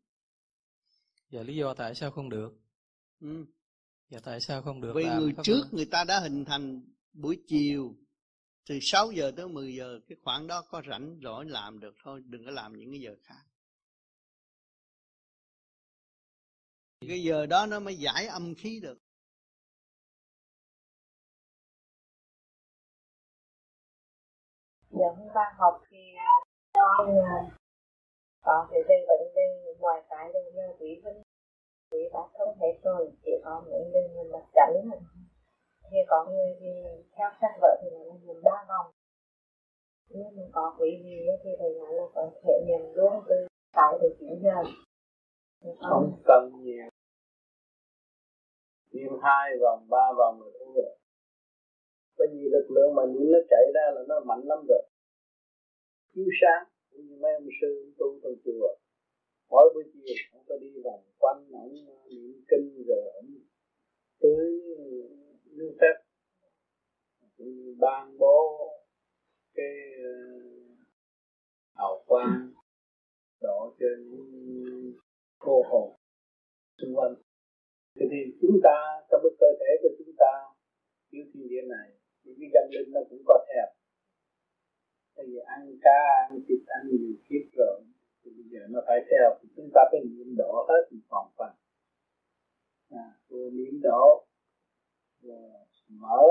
Giờ 1.29 1.43
lý 1.43 1.55
do 1.55 1.73
tại 1.73 1.95
sao 1.95 2.11
không 2.11 2.29
được? 2.29 2.51
Ừ. 3.19 3.45
giờ 4.09 4.19
tại 4.23 4.41
sao 4.41 4.61
không 4.61 4.81
được 4.81 4.93
vì 4.95 5.03
người 5.03 5.33
trước 5.43 5.63
người 5.71 5.85
ta 5.85 6.03
đã 6.03 6.19
hình 6.19 6.45
thành 6.45 6.81
buổi 7.13 7.43
chiều. 7.47 7.95
Từ 8.69 8.79
6 8.81 9.11
giờ 9.11 9.31
tới 9.35 9.47
10 9.47 9.75
giờ 9.75 9.99
cái 10.07 10.17
khoảng 10.21 10.47
đó 10.47 10.61
có 10.69 10.81
rảnh 10.89 11.19
rỗi 11.23 11.45
làm 11.45 11.79
được 11.79 11.95
thôi 12.03 12.21
đừng 12.25 12.45
có 12.45 12.51
làm 12.51 12.77
những 12.77 12.91
cái 12.91 13.01
giờ 13.01 13.15
khác. 13.23 13.43
Cái 17.07 17.23
giờ 17.23 17.45
đó 17.45 17.65
nó 17.65 17.79
mới 17.79 17.95
giải 17.95 18.27
âm 18.27 18.55
khí 18.55 18.79
được 18.79 19.06
giờ 24.99 25.07
hôm 25.17 25.27
ba 25.33 25.53
học 25.57 25.81
thì 25.89 25.97
con 26.73 27.15
có 28.45 28.67
thì 28.71 28.77
về 28.87 29.05
vấn 29.07 29.33
đề 29.35 29.73
ngoài 29.79 30.03
cái 30.09 30.31
đường 30.33 30.55
nhờ 30.55 30.73
quý 30.79 31.01
vinh. 31.05 31.21
Quý 31.91 32.09
đã 32.13 32.19
không 32.37 32.57
thể 32.59 32.67
rồi, 32.83 33.11
chỉ 33.25 33.31
có 33.43 33.63
những 33.67 33.91
đường 33.93 34.15
mình 34.15 34.31
đặt 34.31 34.45
chắn 34.53 34.69
thì 35.91 35.97
có 36.07 36.25
người 36.25 36.57
thì 36.59 36.67
theo 37.15 37.29
sách 37.41 37.55
vợ 37.61 37.77
thì 37.81 37.89
là 37.89 38.15
dùng 38.25 38.41
ba 38.43 38.65
vòng. 38.67 38.91
Nhưng 40.09 40.35
mà 40.35 40.43
có 40.53 40.75
quý 40.79 41.01
vị 41.03 41.27
thì 41.43 41.49
thầy 41.59 41.73
nói 41.73 41.93
là 41.93 42.03
có 42.15 42.29
thể 42.43 42.53
nhìn 42.67 42.93
luôn 42.93 43.23
từ 43.27 43.47
sáu 43.75 43.97
đến 44.01 44.11
chín 44.19 44.39
giờ 44.43 44.63
không 45.81 46.21
cần 46.25 46.51
nhiều. 46.63 46.85
Tiêm 48.91 49.11
hai 49.21 49.51
vòng, 49.61 49.87
ba 49.89 50.05
vòng 50.17 50.41
là 50.41 50.51
cũng 50.59 50.73
được. 50.75 50.95
Bởi 52.17 52.27
vì 52.31 52.49
lực 52.51 52.67
lượng 52.69 52.95
mà 52.95 53.03
những 53.05 53.31
nó 53.31 53.39
chạy 53.49 53.65
ra 53.75 53.91
là 53.95 54.01
nó 54.07 54.19
mạnh 54.19 54.41
lắm 54.43 54.59
rồi 54.69 54.86
chiếu 56.17 56.29
sáng 56.41 56.67
như 56.91 57.17
mấy 57.21 57.33
ông 57.33 57.49
sư 57.61 57.93
tu 57.97 58.19
trong 58.23 58.33
chùa. 58.45 58.67
Mỗi 59.49 59.71
buổi 59.73 59.83
chiều 59.93 60.15
ông 60.31 60.43
có 60.47 60.57
đi 60.61 60.67
vòng 60.83 61.03
quanh 61.17 61.51
ông 61.53 61.75
ờ, 61.87 61.95
niệm 62.09 62.41
kinh 62.49 62.83
rồi 62.87 63.11
ông 63.15 63.29
tưới 64.21 64.47
nước 65.45 65.77
phép 65.81 65.95
ban 67.79 68.17
bố 68.17 68.59
cái 69.53 69.73
ờ, 70.03 70.11
hào 71.73 72.03
quang 72.07 72.51
đổ 73.41 73.75
trên 73.79 74.21
cô 75.39 75.63
hồn 75.69 75.95
xung 76.81 76.95
quanh. 76.95 77.15
Thì, 77.95 78.05
thì 78.11 78.17
chúng 78.41 78.59
ta 78.63 78.77
trong 79.11 79.21
cái 79.23 79.31
cơ 79.39 79.47
thể 79.59 79.71
của 79.81 79.89
chúng 79.97 80.15
ta 80.17 80.31
yêu 81.09 81.25
thiên 81.33 81.47
địa 81.49 81.61
này 81.61 81.89
những 82.23 82.37
cái 82.39 82.49
tâm 82.53 82.71
linh 82.71 82.91
nó 82.93 83.01
cũng 83.09 83.21
có 83.25 83.45
theo 83.49 83.76
bây 85.17 85.27
giờ 85.31 85.41
ăn 85.45 85.61
cá 85.81 85.99
ăn 86.29 86.39
thịt 86.47 86.61
ăn 86.67 86.87
nhiều 86.87 87.13
kiếp 87.29 87.45
rồi. 87.53 87.83
Thì 88.23 88.31
bây 88.37 88.45
giờ 88.51 88.59
nó 88.69 88.79
phải 88.87 88.99
theo 89.09 89.39
thì 89.41 89.49
chúng 89.55 89.69
ta 89.73 89.81
phải 89.91 89.99
niệm 90.09 90.35
đổ 90.37 90.65
hết 90.69 90.81
thì 90.91 90.97
còn 91.09 91.31
phần. 91.37 91.51
À, 92.89 93.05
vừa 93.27 93.49
niệm 93.49 93.81
đổ 93.83 94.25
vừa 95.21 95.65
mở 95.89 96.21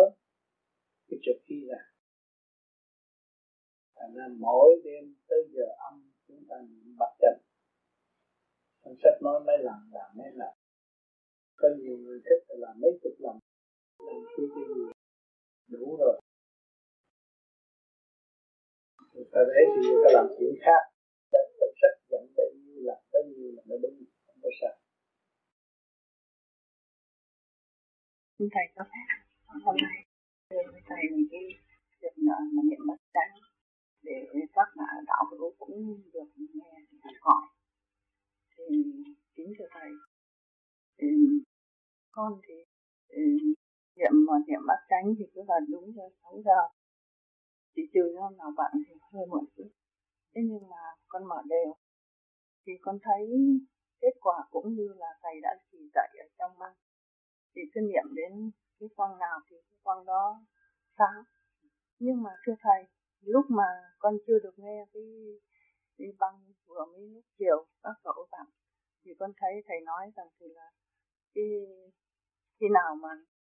cái 1.09 1.18
trực 1.22 1.37
khi 1.47 1.64
là 1.64 1.78
thành 3.97 4.14
ra 4.14 4.24
mỗi 4.39 4.80
đêm 4.84 5.14
tới 5.28 5.39
giờ 5.53 5.64
âm 5.91 6.11
chúng 6.28 6.45
ta 6.49 6.57
niệm 6.68 6.97
bắt 6.99 7.11
chân 7.20 7.47
trong 8.87 8.95
sách 9.03 9.22
nói 9.22 9.41
mấy 9.47 9.59
lần 9.59 9.78
làm 9.93 10.11
mấy 10.18 10.30
lần. 10.34 10.55
Có 11.57 11.68
nhiều 11.78 11.97
người 11.99 12.20
thích 12.24 12.45
là 12.49 12.57
làm 12.59 12.80
mấy 12.80 12.91
chục 13.03 13.12
lần. 13.18 13.39
Làm 13.99 14.24
chưa 14.37 14.47
cái 14.55 14.64
gì 14.68 14.82
đủ 15.68 15.97
rồi 15.99 16.20
ta 19.33 19.41
thấy 19.51 19.64
thì 19.72 19.81
người 19.89 20.03
ta 20.05 20.11
làm 20.16 20.27
chuyện 20.39 20.55
khác. 20.64 20.83
Trong 21.33 21.72
sách 21.81 21.97
dẫn 22.11 22.24
bấy 22.37 22.51
nhiêu 22.62 22.81
là 22.89 22.97
bấy 23.12 23.22
nhiêu 23.24 23.51
là 23.57 23.62
nó 23.68 23.77
đúng 23.83 23.95
không 24.27 24.39
có 24.43 24.51
sao 24.61 24.74
xin 28.39 28.49
thầy 28.55 28.64
cho 28.77 28.83
phép 28.93 29.07
hôm 29.64 29.77
nay 29.87 29.99
với 30.51 30.81
thầy 30.89 31.03
mình 31.12 31.27
cái 31.31 31.45
việc 32.01 32.14
mà 32.16 32.62
niệm 32.70 32.83
bất 32.89 33.01
chánh 33.14 33.35
để 34.03 34.12
các 34.55 34.68
bạn 34.77 35.05
đạo 35.07 35.24
hữu 35.31 35.55
cũng 35.59 36.03
được 36.14 36.29
nghe 36.55 36.72
thầy 37.03 37.12
hỏi. 37.20 37.43
Thì 38.57 38.64
kính 39.35 39.53
thưa 39.59 39.64
thầy 39.70 39.91
thì 40.99 41.07
con 42.11 42.41
thì, 42.49 42.55
ừ, 43.09 43.22
niệm 43.97 44.12
mà 44.27 44.35
niệm 44.47 44.61
bắt 44.68 44.81
chánh 44.89 45.14
thì 45.18 45.24
cứ 45.35 45.41
là 45.49 45.55
đúng 45.72 45.93
giờ 45.97 46.03
sáu 46.22 46.43
giờ 46.45 46.61
chỉ 47.77 47.83
trừ 47.95 48.16
hôm 48.20 48.37
nào 48.37 48.51
bạn 48.57 48.72
thì 48.89 48.95
hơi 49.12 49.27
muộn 49.27 49.45
chút. 49.57 49.70
Thế 50.35 50.41
nhưng 50.45 50.68
mà 50.70 50.83
con 51.09 51.24
mở 51.29 51.43
đều. 51.49 51.74
Thì 52.66 52.72
con 52.81 52.99
thấy 53.03 53.22
kết 54.01 54.14
quả 54.20 54.37
cũng 54.51 54.74
như 54.74 54.89
là 54.97 55.07
thầy 55.22 55.41
đã 55.43 55.51
chỉ 55.70 55.79
dạy 55.95 56.09
ở 56.18 56.27
trong 56.39 56.59
băng. 56.59 56.74
Thì 57.55 57.62
cứ 57.74 57.81
niệm 57.81 58.14
đến 58.14 58.51
cái 58.81 58.89
quang 58.97 59.18
nào 59.18 59.41
thì 59.51 59.57
cái 59.70 59.79
quang 59.83 60.05
đó 60.05 60.41
sáng. 60.99 61.22
Nhưng 61.99 62.22
mà 62.22 62.31
thưa 62.47 62.55
thầy, 62.61 62.87
lúc 63.20 63.45
mà 63.49 63.68
con 63.99 64.14
chưa 64.27 64.39
được 64.43 64.55
nghe 64.57 64.85
cái 64.93 65.03
cái 65.99 66.09
băng 66.18 66.53
vừa 66.66 66.85
mới 66.93 67.09
lúc 67.14 67.24
chiều 67.39 67.66
các 67.83 67.97
cậu 68.05 68.29
bạn 68.33 68.47
thì 69.05 69.12
con 69.18 69.31
thấy 69.37 69.53
thầy 69.66 69.81
nói 69.81 70.12
rằng 70.16 70.27
thì 70.41 70.47
là 70.55 70.70
khi 71.35 71.66
khi 72.61 72.66
nào 72.74 72.95
mà 72.95 73.09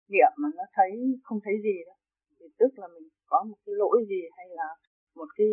niệm 0.08 0.32
mà 0.36 0.48
nó 0.56 0.64
thấy 0.72 0.90
không 1.22 1.38
thấy 1.44 1.54
gì 1.62 1.76
đó 1.86 1.94
thì 2.42 2.48
tức 2.58 2.70
là 2.76 2.88
mình 2.94 3.08
có 3.26 3.44
một 3.48 3.56
cái 3.66 3.74
lỗi 3.78 4.04
gì 4.08 4.22
hay 4.36 4.46
là 4.50 4.68
một 5.14 5.28
cái 5.36 5.46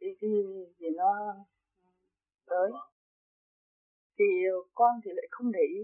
cái 0.00 0.10
cái 0.20 0.30
gì 0.78 0.86
nó 0.96 1.34
tới. 2.46 2.70
Thì 4.18 4.24
con 4.74 5.00
thì 5.04 5.10
lại 5.14 5.26
không 5.30 5.52
để 5.52 5.60
ý. 5.74 5.82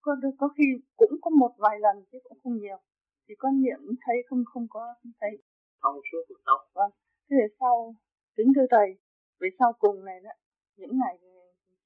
Con 0.00 0.18
có 0.38 0.48
khi 0.58 0.64
cũng 0.96 1.12
có 1.22 1.30
một 1.30 1.52
vài 1.58 1.78
lần 1.80 2.04
chứ 2.12 2.18
cũng 2.24 2.38
không 2.42 2.56
nhiều. 2.58 2.78
Thì 3.28 3.34
con 3.38 3.62
niệm 3.62 3.80
thấy 4.06 4.16
không 4.28 4.44
không 4.52 4.66
có 4.70 4.94
không 5.02 5.12
thấy. 5.20 5.30
Thông 5.82 6.00
suốt 6.12 6.18
cuộc 6.28 6.40
sống 6.46 6.60
vâng. 6.74 6.90
Thế 7.30 7.36
thì 7.40 7.54
sau 7.60 7.94
kính 8.36 8.52
thưa 8.56 8.66
thầy 8.70 8.88
về 9.40 9.48
sau 9.58 9.72
cùng 9.78 10.04
này 10.04 10.20
đó 10.20 10.30
những 10.76 10.98
ngày 10.98 11.18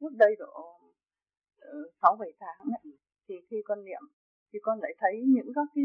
trước 0.00 0.12
đây 0.16 0.36
độ 0.38 0.78
ờ, 1.58 1.72
sáu 2.02 2.16
bảy 2.20 2.32
tháng 2.40 2.58
ấy, 2.82 2.92
thì 3.28 3.34
khi 3.50 3.56
con 3.64 3.84
niệm 3.84 4.02
thì 4.52 4.58
con 4.62 4.78
lại 4.82 4.94
thấy 4.98 5.22
những 5.26 5.52
các 5.54 5.68
cái 5.74 5.84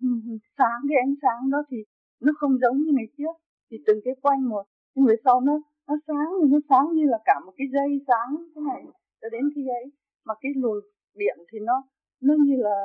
sáng 0.58 0.80
cái 0.88 0.98
ánh 1.04 1.14
sáng 1.22 1.50
đó 1.50 1.62
thì 1.70 1.76
nó 2.20 2.32
không 2.36 2.58
giống 2.58 2.76
như 2.82 2.92
ngày 2.94 3.08
trước 3.18 3.34
thì 3.70 3.76
từng 3.86 4.00
cái 4.04 4.14
quanh 4.22 4.48
một. 4.48 4.64
Nhưng 4.94 5.06
về 5.06 5.14
sau 5.24 5.40
nó 5.40 5.60
nó 5.88 5.94
sáng 6.06 6.50
nó 6.50 6.58
sáng 6.68 6.86
như 6.94 7.04
là 7.06 7.18
cả 7.24 7.40
một 7.46 7.52
cái 7.56 7.66
dây 7.72 8.04
sáng 8.06 8.36
thế 8.54 8.60
này 8.68 8.84
cho 9.20 9.28
đến 9.28 9.42
khi 9.54 9.62
ấy. 9.68 9.92
Mà 10.24 10.34
cái 10.40 10.52
luồng 10.56 10.80
điện 11.14 11.38
thì 11.52 11.58
nó 11.58 11.82
nó 12.20 12.34
như 12.38 12.56
là 12.58 12.76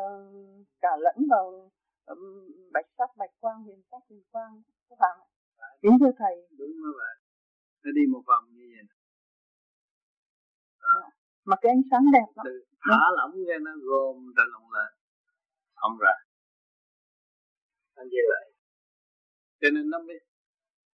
cả 0.81 0.89
lẫn 0.99 1.15
vào 1.29 1.69
um, 2.05 2.19
bạch 2.73 2.85
sắc 2.97 3.09
bạch 3.17 3.31
quang 3.39 3.63
huyền 3.63 3.81
sắc 3.91 4.01
huyền 4.09 4.23
quang 4.31 4.61
các 4.89 4.97
bạn 4.99 5.17
kính 5.81 5.97
thưa 5.99 6.11
thầy. 6.17 6.35
Đúng 6.57 6.69
như 6.69 6.91
vậy 6.97 7.15
nó 7.83 7.91
đi 7.91 8.01
một 8.13 8.21
vòng 8.27 8.43
như 8.55 8.65
vậy 8.73 8.83
à. 10.79 11.01
mà 11.45 11.55
cái 11.61 11.69
ánh 11.71 11.81
sáng 11.91 12.05
đẹp 12.13 12.29
lắm 12.35 12.45
thả 12.89 12.99
lỏng 13.17 13.31
ra 13.47 13.55
nó 13.61 13.71
gồm 13.81 14.33
ra 14.37 14.43
lỏng 14.53 14.71
lại. 14.71 14.91
Không 15.75 15.97
ra 15.97 16.11
nó 17.95 18.03
như 18.03 18.23
vậy 18.31 18.55
cho 19.65 19.71
nên 19.75 19.89
nó 19.89 19.99
mới 20.07 20.19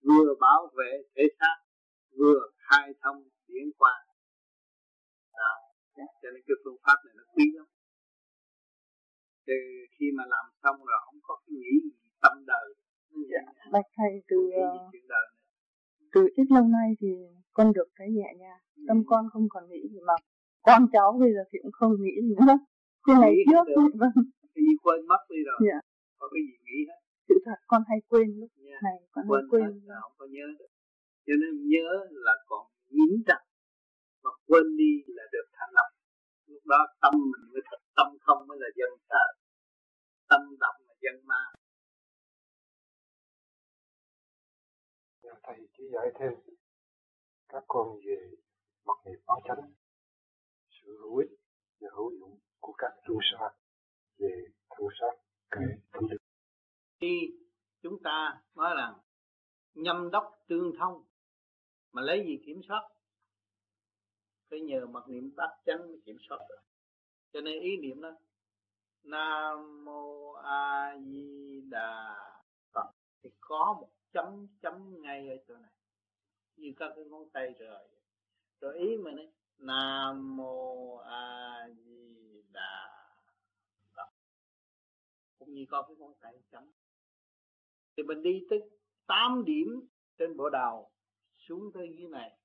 vừa 0.07 0.35
bảo 0.39 0.71
vệ 0.77 0.91
thể 1.15 1.23
xác 1.39 1.55
vừa 2.17 2.39
khai 2.57 2.93
thông 3.01 3.23
điển 3.47 3.67
quang. 3.77 4.05
Đó. 5.33 5.53
cho 6.21 6.29
nên 6.33 6.41
cái 6.47 6.55
phương 6.63 6.77
pháp 6.83 6.97
này 7.05 7.13
nó 7.17 7.23
quý 7.33 7.43
lắm. 7.55 7.65
Từ 9.47 9.53
khi 9.99 10.05
mà 10.17 10.23
làm 10.33 10.45
xong 10.63 10.85
rồi 10.85 10.97
không 11.05 11.19
có 11.23 11.41
cái 11.45 11.53
nghĩ 11.59 11.73
gì 11.83 11.99
tâm 12.21 12.45
đời. 12.47 12.73
Dạ. 13.31 13.69
bạch 13.71 13.89
thầy 13.97 14.23
từ 14.27 14.37
từ 16.13 16.27
ít 16.35 16.47
lâu 16.49 16.63
nay 16.63 16.89
thì 16.99 17.07
con 17.53 17.73
được 17.73 17.89
thấy 17.97 18.07
nhẹ 18.09 18.33
nhàng. 18.37 18.61
Ừ. 18.75 18.83
tâm 18.87 19.03
con 19.07 19.29
không 19.33 19.47
còn 19.49 19.69
nghĩ 19.69 19.81
gì 19.91 19.99
mà 20.07 20.13
con 20.61 20.87
cháu 20.93 21.17
bây 21.19 21.33
giờ 21.33 21.43
thì 21.51 21.59
cũng 21.61 21.71
không 21.71 21.91
nghĩ 21.99 22.15
gì 22.21 22.35
nữa. 22.39 22.57
Cái 23.07 23.15
ngày 23.19 23.33
trước 23.51 23.65
vâng. 23.99 24.11
Cái 24.55 24.63
gì 24.67 24.75
quên 24.83 25.07
mất 25.07 25.21
đi 25.29 25.37
rồi. 25.45 25.59
Dạ. 25.67 25.79
Có 26.19 26.25
cái 26.33 26.41
gì 26.47 26.55
nghĩ 26.65 26.77
hết. 26.89 26.99
Sự 27.27 27.35
thật 27.45 27.59
con 27.71 27.81
hay 27.89 27.99
quên 28.09 28.27
lúc 28.39 28.51
yeah. 28.65 28.83
Này 28.87 28.97
con 29.11 29.23
quên 29.29 29.41
hay 29.41 29.49
quên 29.51 29.63
hết, 29.87 29.95
không 30.03 30.15
có 30.19 30.25
nhớ 30.35 30.45
được. 30.59 30.71
Cho 31.25 31.33
nên 31.41 31.53
nhớ 31.73 31.89
là 32.25 32.33
còn 32.49 32.63
nhiễm 32.95 33.13
trật 33.27 33.41
mà 34.23 34.31
quên 34.47 34.65
đi 34.81 34.91
là 35.17 35.23
được 35.33 35.47
thanh 35.57 35.71
lập. 35.77 35.89
Lúc 36.45 36.63
đó 36.65 36.81
tâm 37.01 37.13
mình 37.31 37.45
mới 37.51 37.61
thật 37.69 37.81
tâm 37.97 38.07
không 38.21 38.47
mới 38.47 38.57
là 38.61 38.69
dân 38.79 38.91
sợ 39.09 39.25
tâm 40.29 40.41
động 40.59 40.75
là 40.87 40.93
dân 41.03 41.15
ma. 41.29 41.43
Thầy 45.43 45.67
chỉ 45.77 45.83
dạy 45.93 46.07
thêm 46.19 46.33
các 47.47 47.63
con 47.67 47.99
về 48.05 48.31
mặc 48.85 48.97
niệm 49.05 49.19
báo 49.27 49.41
chánh 49.47 49.73
sự 50.69 50.97
hữu 51.01 51.17
ích 51.17 51.29
và 51.79 51.89
hữu 51.95 52.11
dụng 52.19 52.39
của 52.59 52.73
các 52.77 52.91
tu 53.07 53.15
sa 53.31 53.45
về 54.17 54.43
thân 54.69 54.87
xác 54.99 55.28
lực 55.51 56.17
khi 57.01 57.37
chúng 57.81 58.03
ta 58.03 58.41
nói 58.55 58.75
rằng 58.77 58.93
nhâm 59.73 60.11
đốc 60.11 60.43
tương 60.47 60.71
thông 60.79 61.03
mà 61.91 62.01
lấy 62.01 62.25
gì 62.27 62.39
kiểm 62.45 62.61
soát? 62.67 62.89
Phải 64.49 64.59
nhờ 64.59 64.85
mặc 64.85 65.03
niệm 65.07 65.31
bát 65.35 65.57
chánh 65.65 65.79
mới 65.79 66.01
kiểm 66.05 66.17
soát 66.29 66.37
được. 66.49 66.61
Cho 67.33 67.41
nên 67.41 67.61
ý 67.61 67.77
niệm 67.77 68.01
đó 68.01 68.11
nam 69.03 69.85
mô 69.85 70.31
a 70.33 70.97
di 70.97 71.61
đà 71.69 72.17
phật 72.73 72.91
thì 73.23 73.29
có 73.39 73.77
một 73.81 73.89
chấm 74.11 74.47
chấm 74.61 75.01
ngay 75.01 75.29
ở 75.29 75.37
chỗ 75.47 75.55
này. 75.57 75.71
Như 76.55 76.73
các 76.77 76.91
cái 76.95 77.05
ngón 77.05 77.29
tay 77.29 77.53
rồi. 77.59 77.87
Rồi 78.61 78.77
ý 78.77 78.97
mình 78.97 79.15
ấy 79.15 79.31
nam 79.57 80.37
mô 80.37 80.95
a 80.97 81.67
di 81.77 82.43
đà 82.51 82.98
cũng 85.55 85.65
con 85.69 85.83
có 85.83 85.87
cái 85.87 85.95
con 85.99 86.13
tay 86.19 86.43
chấm. 86.51 86.71
Thì 87.97 88.03
mình 88.03 88.23
đi 88.23 88.45
tới 88.49 88.59
8 89.07 89.45
điểm 89.45 89.87
trên 90.17 90.37
bộ 90.37 90.49
đầu 90.49 90.91
xuống 91.37 91.71
tới 91.73 91.95
dưới 91.97 92.07
này. 92.07 92.39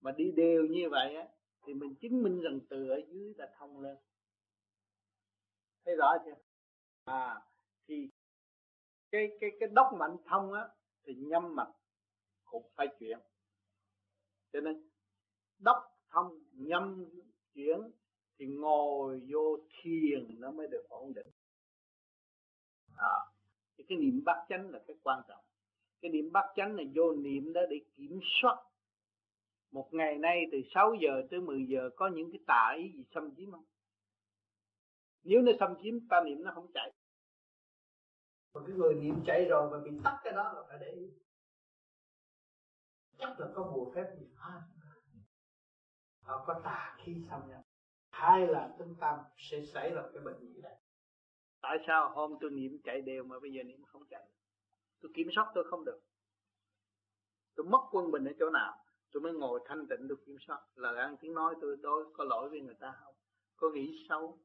Mà 0.00 0.12
đi 0.12 0.32
đều 0.36 0.66
như 0.66 0.88
vậy 0.90 1.14
á, 1.16 1.28
thì 1.66 1.74
mình 1.74 1.94
chứng 1.94 2.22
minh 2.22 2.40
rằng 2.40 2.60
từ 2.68 2.88
ở 2.88 3.00
dưới 3.08 3.34
là 3.36 3.54
thông 3.58 3.80
lên. 3.80 3.96
Thấy 5.84 5.96
rõ 5.96 6.12
chưa? 6.24 6.34
À 7.04 7.42
thì 7.88 8.08
cái 9.10 9.28
cái 9.40 9.50
cái 9.60 9.68
đốc 9.72 9.86
mạnh 9.98 10.16
thông 10.26 10.52
á, 10.52 10.68
thì 11.04 11.14
nhâm 11.14 11.56
mạch 11.56 11.72
cũng 12.44 12.70
phải 12.76 12.86
chuyển. 12.98 13.18
Cho 14.52 14.60
nên, 14.60 14.88
đốc 15.58 15.76
thông, 16.08 16.44
nhâm 16.52 17.04
chuyển 17.54 17.78
thì 18.38 18.46
ngồi 18.46 19.22
vô 19.32 19.58
thiền 19.82 20.40
nó 20.40 20.50
mới 20.50 20.68
được 20.68 20.84
ổn 20.88 21.12
định 21.14 21.26
thọ 23.02 23.32
thì 23.78 23.84
cái 23.88 23.98
niệm 23.98 24.22
bát 24.24 24.46
chánh 24.48 24.70
là 24.70 24.80
cái 24.86 24.96
quan 25.02 25.22
trọng. 25.28 25.44
Cái 26.00 26.10
niệm 26.10 26.32
bát 26.32 26.46
chánh 26.56 26.76
là 26.76 26.82
vô 26.94 27.12
niệm 27.12 27.52
đó 27.52 27.60
để 27.70 27.76
kiểm 27.94 28.20
soát. 28.22 28.56
Một 29.70 29.88
ngày 29.92 30.18
nay 30.18 30.44
từ 30.52 30.58
6 30.74 30.94
giờ 31.00 31.22
tới 31.30 31.40
10 31.40 31.66
giờ 31.68 31.90
có 31.96 32.08
những 32.08 32.30
cái 32.32 32.40
tà 32.46 32.74
ý 32.76 32.92
gì 32.92 33.04
xâm 33.14 33.34
chiếm 33.36 33.50
không? 33.50 33.64
Nếu 35.22 35.42
nó 35.42 35.52
xâm 35.60 35.74
chiếm, 35.82 36.08
ta 36.08 36.20
niệm 36.24 36.44
nó 36.44 36.52
không 36.54 36.72
chạy 36.74 36.92
còn 38.52 38.64
cái 38.66 38.76
người 38.76 38.94
niệm 38.94 39.14
chạy 39.26 39.44
rồi 39.44 39.70
mà 39.70 39.78
bị 39.84 39.90
tắt 40.04 40.20
cái 40.24 40.32
đó 40.32 40.52
là 40.52 40.62
phải 40.68 40.78
để 40.80 40.92
ý. 40.92 41.10
Chắc 43.18 43.40
là 43.40 43.46
có 43.54 43.72
bùa 43.74 43.92
phép 43.94 44.04
gì 44.18 44.26
hết 44.36 44.60
họ 46.22 46.44
có 46.46 46.60
tà 46.64 46.96
khí 46.98 47.16
xâm 47.30 47.48
nhập. 47.48 47.62
Hay 48.10 48.46
là 48.46 48.74
chúng 48.78 48.94
ta 49.00 49.24
sẽ 49.36 49.64
xảy 49.64 49.90
ra 49.94 50.02
cái 50.12 50.22
bệnh 50.24 50.40
gì 50.54 50.60
đây 50.62 50.76
tại 51.62 51.78
sao 51.86 52.10
hôm 52.10 52.36
tôi 52.40 52.50
niệm 52.50 52.78
chạy 52.84 53.00
đều 53.00 53.24
mà 53.24 53.38
bây 53.38 53.52
giờ 53.52 53.62
niệm 53.62 53.84
không 53.84 54.02
chạy? 54.10 54.28
Tôi 55.00 55.12
kiểm 55.14 55.28
soát 55.34 55.52
tôi 55.54 55.64
không 55.70 55.84
được. 55.84 56.00
Tôi 57.54 57.66
mất 57.66 57.88
quân 57.90 58.10
bình 58.10 58.24
ở 58.24 58.32
chỗ 58.38 58.50
nào, 58.50 58.84
tôi 59.12 59.20
mới 59.20 59.32
ngồi 59.32 59.60
thanh 59.66 59.86
tịnh 59.90 60.06
tôi 60.08 60.18
kiểm 60.26 60.36
soát. 60.46 60.60
Lời 60.74 60.98
ăn 60.98 61.16
tiếng 61.20 61.34
nói 61.34 61.54
tôi 61.60 61.76
đối 61.76 62.12
có 62.14 62.24
lỗi 62.24 62.48
với 62.48 62.60
người 62.60 62.74
ta 62.80 62.94
không? 63.04 63.14
Có 63.56 63.70
nghĩ 63.70 64.06
xấu 64.08 64.38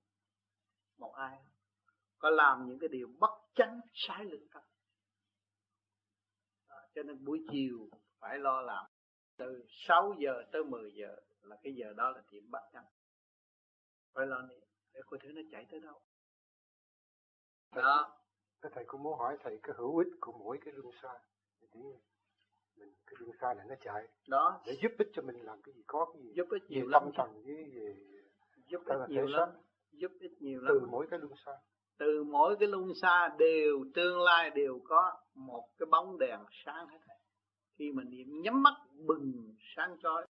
một 0.97 1.13
ai 1.15 1.37
không? 1.43 1.53
Có 2.17 2.29
làm 2.29 2.67
những 2.67 2.79
cái 2.79 2.87
điều 2.87 3.07
bất 3.19 3.31
chánh, 3.55 3.79
sai 3.93 4.25
lương 4.25 4.47
tâm 4.53 4.63
à, 6.67 6.77
cho 6.95 7.03
nên 7.03 7.25
buổi 7.25 7.45
chiều 7.51 7.89
phải 8.19 8.39
lo 8.39 8.61
làm. 8.61 8.85
Từ 9.37 9.65
6 9.69 10.15
giờ 10.19 10.43
tới 10.51 10.63
10 10.63 10.93
giờ 10.93 11.15
là 11.41 11.57
cái 11.63 11.73
giờ 11.75 11.93
đó 11.93 12.09
là 12.09 12.23
điểm 12.31 12.51
bất 12.51 12.69
chánh 12.73 12.85
phải 14.13 14.27
lo 14.27 14.41
niệm 14.41 14.63
để 14.93 15.01
coi 15.07 15.19
thứ 15.23 15.31
nó 15.31 15.41
chạy 15.51 15.65
tới 15.71 15.79
đâu 15.79 16.01
đó. 17.75 18.13
Cái 18.61 18.71
thầy 18.75 18.85
cũng 18.87 19.03
muốn 19.03 19.19
hỏi 19.19 19.37
thầy 19.43 19.59
cái 19.63 19.75
hữu 19.77 19.97
ích 19.97 20.07
của 20.19 20.31
mỗi 20.31 20.59
cái 20.65 20.73
luân 20.73 20.95
xa. 21.01 21.09
Để 21.61 21.67
mình 22.77 22.93
cái 23.05 23.15
luân 23.19 23.31
xa 23.41 23.53
này 23.53 23.65
nó 23.69 23.75
chạy. 23.81 24.07
Đó. 24.27 24.61
Để 24.65 24.77
giúp 24.81 24.91
ích 24.97 25.07
cho 25.13 25.21
mình 25.21 25.45
làm 25.45 25.61
cái 25.61 25.73
gì 25.75 25.83
có 25.87 26.05
cái 26.13 26.23
gì. 26.23 26.33
Giúp 26.35 26.47
ích 26.49 26.63
nhiều 26.69 26.85
về 26.85 26.91
lắm. 26.91 27.01
tâm 27.03 27.11
thần 27.15 27.43
với 27.43 27.71
về 27.73 27.95
giúp 28.67 28.81
ích 28.85 29.09
nhiều 29.09 29.25
lắm. 29.25 29.49
Giúp 29.91 30.11
ích 30.19 30.41
nhiều 30.41 30.61
lắm. 30.61 30.73
từ 30.73 30.87
mỗi 30.91 31.07
cái 31.09 31.19
luân 31.19 31.33
xa. 31.45 31.51
Từ 31.97 32.23
mỗi 32.23 32.55
cái 32.59 32.67
luân 32.67 32.93
xa 33.01 33.35
đều 33.39 33.85
tương 33.95 34.21
lai 34.21 34.49
đều 34.49 34.81
có 34.83 35.17
một 35.33 35.67
cái 35.77 35.85
bóng 35.91 36.17
đèn 36.17 36.39
sáng 36.65 36.87
hết 36.87 36.99
thầy. 37.07 37.17
Khi 37.77 37.91
mà 37.91 38.03
niệm 38.03 38.41
nhắm 38.41 38.63
mắt 38.63 38.73
bừng 39.07 39.55
sáng 39.75 39.97
chói. 40.03 40.27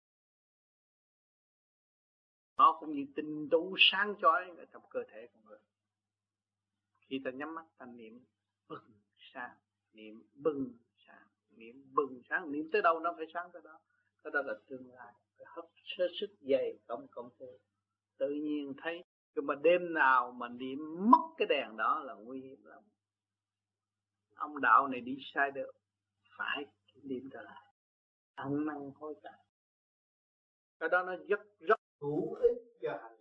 Nó 2.57 2.77
cũng 2.79 2.91
như 2.91 3.05
tinh 3.15 3.47
tú 3.51 3.75
sáng 3.77 4.15
chói 4.21 4.51
ở 4.57 4.65
trong 4.65 4.81
cơ 4.89 4.99
thể 5.11 5.27
của 5.33 5.39
người 5.45 5.59
khi 7.11 7.21
ta 7.25 7.31
nhắm 7.31 7.55
mắt, 7.55 7.65
ta 7.77 7.85
niệm 7.85 8.19
bừng 8.67 8.93
sáng. 9.17 9.57
Niệm 9.93 10.23
bừng 10.33 10.77
sáng. 11.07 11.27
Niệm 11.49 11.93
bừng 11.93 12.21
sáng. 12.29 12.51
Niệm 12.51 12.69
tới 12.71 12.81
đâu 12.81 12.99
nó 12.99 13.13
phải 13.17 13.25
sáng 13.33 13.49
tới 13.53 13.61
đó. 13.65 13.79
Cái 14.23 14.31
đó 14.33 14.41
là 14.41 14.53
tương 14.67 14.93
lai. 14.93 15.13
Phải 15.37 15.45
hấp 15.49 15.65
sơ 15.83 16.05
sức 16.19 16.29
dày 16.41 16.79
cộng 16.87 17.07
cộng 17.11 17.29
phu. 17.39 17.59
tự 18.17 18.29
nhiên 18.29 18.73
thấy 18.77 19.03
nhưng 19.35 19.45
mà 19.45 19.55
đêm 19.63 19.93
nào 19.93 20.31
mà 20.31 20.49
niệm 20.49 20.79
mất 21.11 21.33
cái 21.37 21.47
đèn 21.49 21.77
đó 21.77 22.03
là 22.03 22.13
nguy 22.13 22.41
hiểm 22.41 22.63
lắm. 22.63 22.83
Ông 24.35 24.61
đạo 24.61 24.87
này 24.87 25.01
đi 25.01 25.17
sai 25.33 25.51
được. 25.51 25.71
Phải 26.37 26.65
niệm 27.03 27.29
trở 27.31 27.41
lại. 27.41 27.73
Ăn 28.35 28.65
năn 28.65 28.91
hối 28.95 29.15
cải. 29.23 29.45
Cái 30.79 30.89
đó 30.89 31.03
nó 31.03 31.15
rất 31.27 31.39
rất 31.59 31.79
hữu 32.01 32.33
ích 32.33 32.57
cho 32.81 32.99
hành 33.03 33.20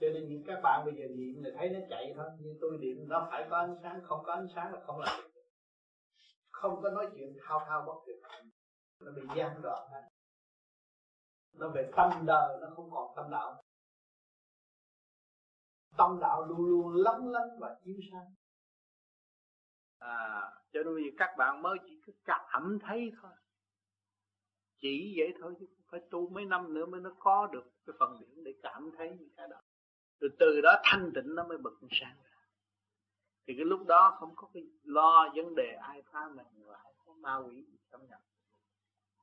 cho 0.00 0.06
nên 0.14 0.28
những 0.28 0.44
các 0.46 0.60
bạn 0.62 0.84
bây 0.84 0.94
giờ 0.94 1.04
niệm 1.16 1.42
là 1.42 1.50
thấy 1.58 1.68
nó 1.68 1.78
chạy 1.90 2.12
thôi. 2.16 2.26
Nhưng 2.40 2.58
tôi 2.60 2.78
niệm, 2.78 3.08
nó 3.08 3.28
phải 3.30 3.46
có 3.50 3.56
ánh 3.56 3.76
sáng, 3.82 4.00
không 4.04 4.24
có 4.24 4.32
ánh 4.32 4.48
sáng 4.54 4.72
là 4.72 4.80
không 4.86 5.00
làm 5.00 5.20
được. 5.24 5.42
Không 6.50 6.82
có 6.82 6.90
nói 6.90 7.08
chuyện 7.14 7.36
thao 7.42 7.60
thao 7.66 7.84
bất 7.86 7.94
tuyệt. 8.06 8.16
Nó 9.00 9.12
bị 9.12 9.22
gian 9.36 9.62
đoạn 9.62 9.88
nó 11.58 11.68
về 11.68 11.90
tâm 11.96 12.26
đời, 12.26 12.58
nó 12.60 12.66
không 12.76 12.90
còn 12.90 13.12
tâm 13.16 13.30
đạo. 13.30 13.62
Tâm 15.96 16.18
đạo 16.20 16.44
luôn 16.44 16.60
luôn 16.60 16.94
lóng 16.94 17.28
lánh 17.28 17.58
và 17.60 17.76
chiếu 17.84 17.96
sáng. 18.12 18.34
À 19.98 20.52
cho 20.72 20.82
nên 20.82 20.96
vì 20.96 21.14
các 21.18 21.34
bạn 21.38 21.62
mới 21.62 21.78
chỉ 21.86 22.00
cứ 22.06 22.12
cảm 22.24 22.78
thấy 22.82 23.12
thôi. 23.22 23.32
Chỉ 24.78 25.14
vậy 25.18 25.34
thôi 25.40 25.54
chứ 25.60 25.66
phải 25.90 26.00
tu 26.10 26.28
mấy 26.28 26.44
năm 26.44 26.74
nữa 26.74 26.86
mới 26.86 27.00
nó 27.00 27.10
có 27.18 27.46
được 27.46 27.70
cái 27.86 27.96
phần 27.98 28.20
điểm 28.20 28.44
để 28.44 28.52
cảm 28.62 28.90
thấy 28.98 29.16
những 29.18 29.30
cái 29.36 29.48
đó 29.48 29.60
rồi 30.20 30.30
từ 30.38 30.60
đó 30.60 30.76
thanh 30.84 31.12
tịnh 31.14 31.34
nó 31.34 31.44
mới 31.44 31.58
bật 31.58 31.74
sáng 31.90 32.16
ra. 32.24 32.30
Thì 33.46 33.54
cái 33.56 33.64
lúc 33.64 33.86
đó 33.86 34.16
không 34.20 34.36
có 34.36 34.48
cái 34.54 34.62
lo 34.84 35.32
vấn 35.34 35.54
đề 35.54 35.72
ai 35.82 36.02
phá 36.12 36.28
mình 36.28 36.46
và 36.66 36.76
ai 36.76 36.92
có 37.06 37.12
ma 37.12 37.36
quỷ 37.36 37.64
xâm 37.90 38.06
nhập. 38.08 38.20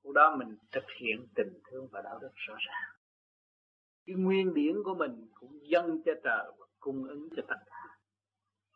Lúc 0.03 0.14
đó 0.14 0.36
mình 0.36 0.57
thực 0.72 0.84
hiện 0.99 1.28
tình 1.36 1.60
thương 1.64 1.88
và 1.91 2.02
đạo 2.02 2.20
đức 2.20 2.32
rõ 2.34 2.56
ràng. 2.60 2.95
Cái 4.06 4.15
nguyên 4.15 4.53
điển 4.53 4.84
của 4.84 4.95
mình 4.95 5.28
cũng 5.34 5.68
dâng 5.68 6.02
cho 6.06 6.11
trời 6.24 6.52
và 6.57 6.65
cung 6.80 7.07
ứng 7.07 7.30
cho 7.36 7.44
tất 7.48 7.57
cả. 7.65 7.98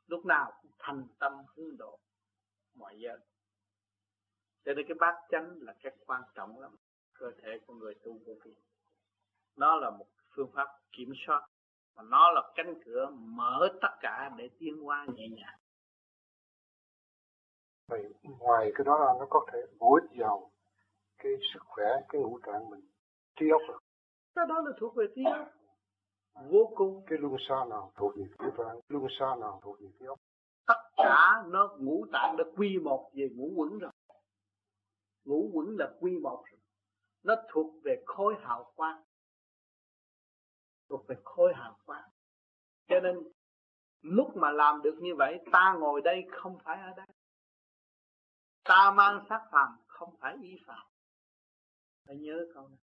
Lúc 0.07 0.25
nào 0.25 0.53
cũng 0.61 0.71
thành 0.79 1.07
tâm 1.19 1.33
hướng 1.55 1.77
độ 1.77 1.99
mọi 2.73 2.99
giờ, 2.99 3.19
cho 4.65 4.73
nên 4.73 4.87
cái 4.87 4.95
bát 4.99 5.15
chánh 5.29 5.57
là 5.61 5.75
cái 5.81 5.97
quan 6.05 6.21
trọng 6.35 6.59
lắm. 6.59 6.75
Cơ 7.13 7.31
thể 7.41 7.59
của 7.65 7.73
người 7.73 7.95
tu 7.95 8.21
vô 8.25 8.33
vi. 8.43 8.55
Nó 9.55 9.75
là 9.75 9.89
một 9.89 10.07
phương 10.29 10.51
pháp 10.53 10.67
kiểm 10.91 11.13
soát 11.27 11.47
và 11.97 12.03
nó 12.03 12.31
là 12.31 12.41
cánh 12.55 12.73
cửa 12.85 13.09
mở 13.13 13.67
tất 13.81 13.97
cả 13.99 14.31
để 14.37 14.49
tiến 14.59 14.81
hóa 14.81 15.05
nhẹ 15.13 15.27
nhàng. 15.27 15.59
Vậy 17.87 18.13
ngoài 18.39 18.71
cái 18.75 18.85
đó 18.85 18.97
ra 18.97 19.19
nó 19.19 19.25
có 19.29 19.45
thể 19.53 19.59
bổ 19.79 19.93
ích 19.93 20.19
vào 20.19 20.51
cái 21.17 21.31
sức 21.53 21.59
khỏe 21.65 21.85
cái 22.09 22.21
ngũ 22.21 22.39
tạng 22.39 22.69
mình 22.69 22.81
trí 23.35 23.45
óc 23.49 23.61
rồi 23.67 23.79
cái 24.35 24.45
đó 24.49 24.61
là 24.65 24.71
thuộc 24.79 24.95
về 24.95 25.05
trí 25.15 25.23
óc. 25.23 25.47
Vô 26.49 26.71
cùng. 26.75 27.03
Cái 27.07 27.19
luân 27.19 27.35
xa 27.49 27.65
nào 27.69 27.91
thuộc 27.95 28.15
về 28.17 28.25
ngũ 28.39 28.51
tạng 28.57 28.79
luân 28.87 29.07
xa 29.19 29.35
nào 29.39 29.59
thuộc 29.63 29.81
về 29.81 29.87
trí 29.99 30.05
óc. 30.05 30.19
Tất 30.67 30.81
cả 30.97 31.43
nó 31.45 31.75
ngũ 31.79 32.05
tạng 32.13 32.37
đã 32.37 32.43
quy 32.57 32.77
một 32.77 33.11
về 33.13 33.29
ngũ 33.35 33.51
quẩn 33.55 33.79
rồi. 33.79 33.91
Ngũ 35.25 35.49
quẩn 35.53 35.75
là 35.79 35.91
quy 35.99 36.19
một 36.19 36.43
rồi. 36.51 36.59
Nó 37.23 37.35
thuộc 37.51 37.73
về 37.83 38.03
khối 38.05 38.35
hào 38.39 38.71
quang 38.75 39.03
thuộc 40.89 41.07
về 41.07 41.15
khối 41.23 41.53
hào 41.55 41.79
quang 41.85 42.09
cho 42.87 42.99
nên, 42.99 43.15
lúc 44.01 44.35
mà 44.35 44.51
làm 44.51 44.81
được 44.81 44.97
như 45.01 45.15
vậy, 45.15 45.39
ta 45.51 45.75
ngồi 45.79 46.01
đây 46.01 46.25
không 46.31 46.57
phải 46.63 46.81
ở 46.81 46.93
đây. 46.97 47.07
Ta 48.63 48.91
mang 48.91 49.25
sắc 49.29 49.41
phàm, 49.51 49.77
không 49.87 50.15
phải 50.19 50.35
ý 50.41 50.55
phàm. 50.65 50.87
Phải 52.05 52.17
nhớ 52.17 52.47
câu 52.53 52.67
này. 52.67 52.79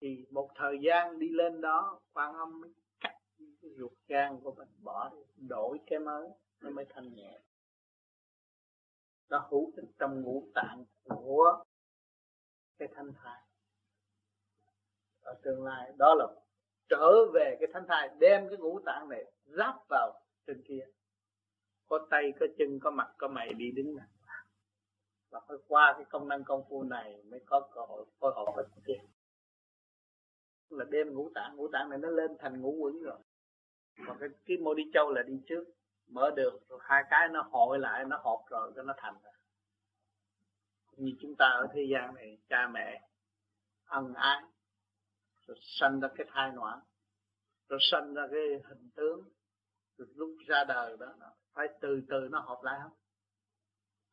Thì 0.00 0.26
một 0.30 0.50
thời 0.54 0.78
gian 0.82 1.18
đi 1.18 1.28
lên 1.28 1.60
đó, 1.60 2.00
quan 2.12 2.34
âm 2.34 2.60
mới 2.60 2.74
cắt 3.00 3.18
cái 3.38 3.70
ruột 3.78 3.92
gan 4.06 4.40
của 4.40 4.54
mình, 4.54 4.68
bỏ 4.82 5.08
đi, 5.08 5.46
đổi 5.48 5.78
cái 5.86 5.98
mới, 5.98 6.28
nó 6.60 6.70
mới 6.70 6.86
thanh 6.88 7.14
nhẹ. 7.14 7.40
Nó 9.28 9.46
hút 9.50 9.74
trong 9.98 10.20
ngũ 10.20 10.50
tạng 10.54 10.84
của 11.04 11.64
cái 12.78 12.88
thanh 12.94 13.12
thản 13.12 13.42
ở 15.22 15.34
tương 15.42 15.64
lai, 15.64 15.92
đó 15.96 16.14
là 16.14 16.26
trở 16.88 17.30
về 17.34 17.56
cái 17.60 17.68
thánh 17.72 17.84
thai, 17.88 18.08
đem 18.18 18.48
cái 18.48 18.58
ngũ 18.58 18.80
tạng 18.86 19.08
này 19.08 19.24
ráp 19.44 19.74
vào 19.88 20.20
trên 20.46 20.62
kia. 20.68 20.86
Có 21.88 22.06
tay, 22.10 22.32
có 22.40 22.46
chân, 22.58 22.78
có 22.82 22.90
mặt, 22.90 23.08
có 23.18 23.28
mày 23.28 23.52
đi 23.52 23.70
đứng 23.70 23.96
này 23.96 24.06
và 25.30 25.40
phải 25.48 25.56
qua 25.68 25.92
cái 25.96 26.04
công 26.04 26.28
năng 26.28 26.44
công 26.44 26.64
phu 26.68 26.82
này 26.82 27.22
mới 27.30 27.40
có 27.46 27.68
cơ 27.74 27.80
hội 27.80 28.04
phối 28.18 28.32
hợp 28.36 28.52
với 28.56 28.64
kia 28.86 29.00
là 30.70 30.84
đem 30.84 31.14
ngũ 31.14 31.30
tạng 31.34 31.56
ngũ 31.56 31.68
tạng 31.68 31.90
này 31.90 31.98
nó 31.98 32.08
lên 32.08 32.36
thành 32.38 32.60
ngũ 32.60 32.72
quẩn 32.72 33.02
rồi. 33.02 33.18
Còn 34.06 34.18
cái 34.20 34.28
cái 34.46 34.56
mô 34.56 34.74
đi 34.74 34.82
châu 34.92 35.12
là 35.12 35.22
đi 35.22 35.40
trước, 35.46 35.64
mở 36.06 36.30
đường, 36.36 36.62
rồi 36.68 36.78
hai 36.82 37.04
cái 37.10 37.28
nó 37.28 37.42
hội 37.50 37.78
lại, 37.78 38.04
nó 38.04 38.16
hợp 38.16 38.44
rồi 38.50 38.72
cho 38.76 38.82
nó 38.82 38.94
thành 38.96 39.14
rồi 39.22 39.32
như 40.96 41.12
chúng 41.20 41.34
ta 41.38 41.46
ở 41.46 41.66
thế 41.72 41.86
gian 41.92 42.14
này, 42.14 42.38
cha 42.48 42.68
mẹ, 42.68 43.08
ân 43.84 44.14
ái 44.14 44.42
rồi 45.46 45.56
sanh 45.60 46.00
ra 46.00 46.08
cái 46.14 46.26
thai 46.30 46.52
noãn. 46.52 46.78
Rồi 47.68 47.78
sanh 47.90 48.14
ra 48.14 48.22
cái 48.30 48.40
hình 48.64 48.90
tướng. 48.94 49.28
Rồi 49.98 50.08
lúc 50.14 50.36
ra 50.46 50.64
đời 50.68 50.96
đó 51.00 51.14
phải 51.52 51.68
từ 51.80 52.02
từ 52.08 52.28
nó 52.30 52.40
hợp 52.40 52.60
lại 52.62 52.78
không 52.82 52.92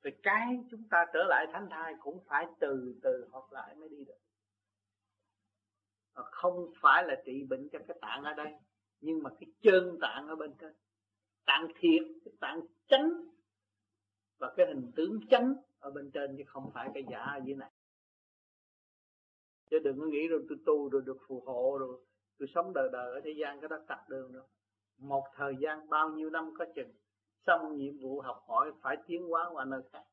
thì 0.04 0.10
cái 0.24 0.60
chúng 0.72 0.84
ta 0.90 1.06
trở 1.14 1.24
lại 1.24 1.48
thánh 1.54 1.68
thai 1.72 1.96
cũng 2.00 2.24
phải 2.28 2.48
từ 2.60 3.00
từ 3.04 3.28
hợp 3.32 3.48
lại 3.52 3.76
mới 3.76 3.90
đi 3.90 4.06
được. 4.06 4.18
Không 6.14 6.72
phải 6.82 7.04
là 7.08 7.22
trị 7.26 7.44
bệnh 7.50 7.70
cho 7.72 7.80
cái 7.88 7.98
tạng 8.02 8.24
ở 8.24 8.34
đây, 8.34 8.54
nhưng 9.02 9.24
mà 9.24 9.30
cái 9.30 9.52
chân 9.62 9.98
tạng 10.02 10.28
ở 10.28 10.36
bên 10.36 10.54
trên. 10.60 10.74
Tạng 11.46 11.68
thiệt, 11.76 12.02
cái 12.26 12.34
tạng 12.40 12.62
chánh 12.88 13.10
và 14.38 14.54
cái 14.58 14.66
hình 14.68 14.92
tướng 14.96 15.20
chánh 15.30 15.56
ở 15.80 15.92
bên 15.92 16.12
trên 16.12 16.38
chứ 16.38 16.44
không 16.48 16.72
phải 16.74 16.90
cái 16.94 17.04
giả 17.12 17.20
ở 17.20 17.40
dưới 17.46 17.56
này 17.56 17.72
chứ 19.70 19.80
đừng 19.80 20.00
có 20.00 20.06
nghĩ 20.06 20.28
rồi 20.28 20.46
tôi 20.50 20.58
tu 20.66 20.90
rồi 20.90 21.02
được 21.06 21.18
phù 21.28 21.44
hộ 21.46 21.78
rồi 21.80 22.00
tôi 22.40 22.48
sống 22.56 22.74
đời 22.74 22.90
đời 22.92 23.14
ở 23.14 23.22
thế 23.24 23.32
gian, 23.32 23.62
cái 23.62 23.70
đó 23.70 23.78
cắt 23.88 24.10
đường 24.10 24.32
rồi 24.32 24.44
một 24.98 25.24
thời 25.36 25.56
gian 25.60 25.90
bao 25.90 26.10
nhiêu 26.10 26.30
năm 26.30 26.54
có 26.58 26.66
chừng, 26.76 26.94
xong 27.48 27.78
nhiệm 27.78 27.98
vụ 27.98 28.22
học 28.22 28.44
hỏi 28.48 28.72
phải 28.82 28.98
tiến 29.08 29.28
hóa 29.28 29.50
qua 29.54 29.66
nơi 29.66 29.82
khác. 29.92 30.04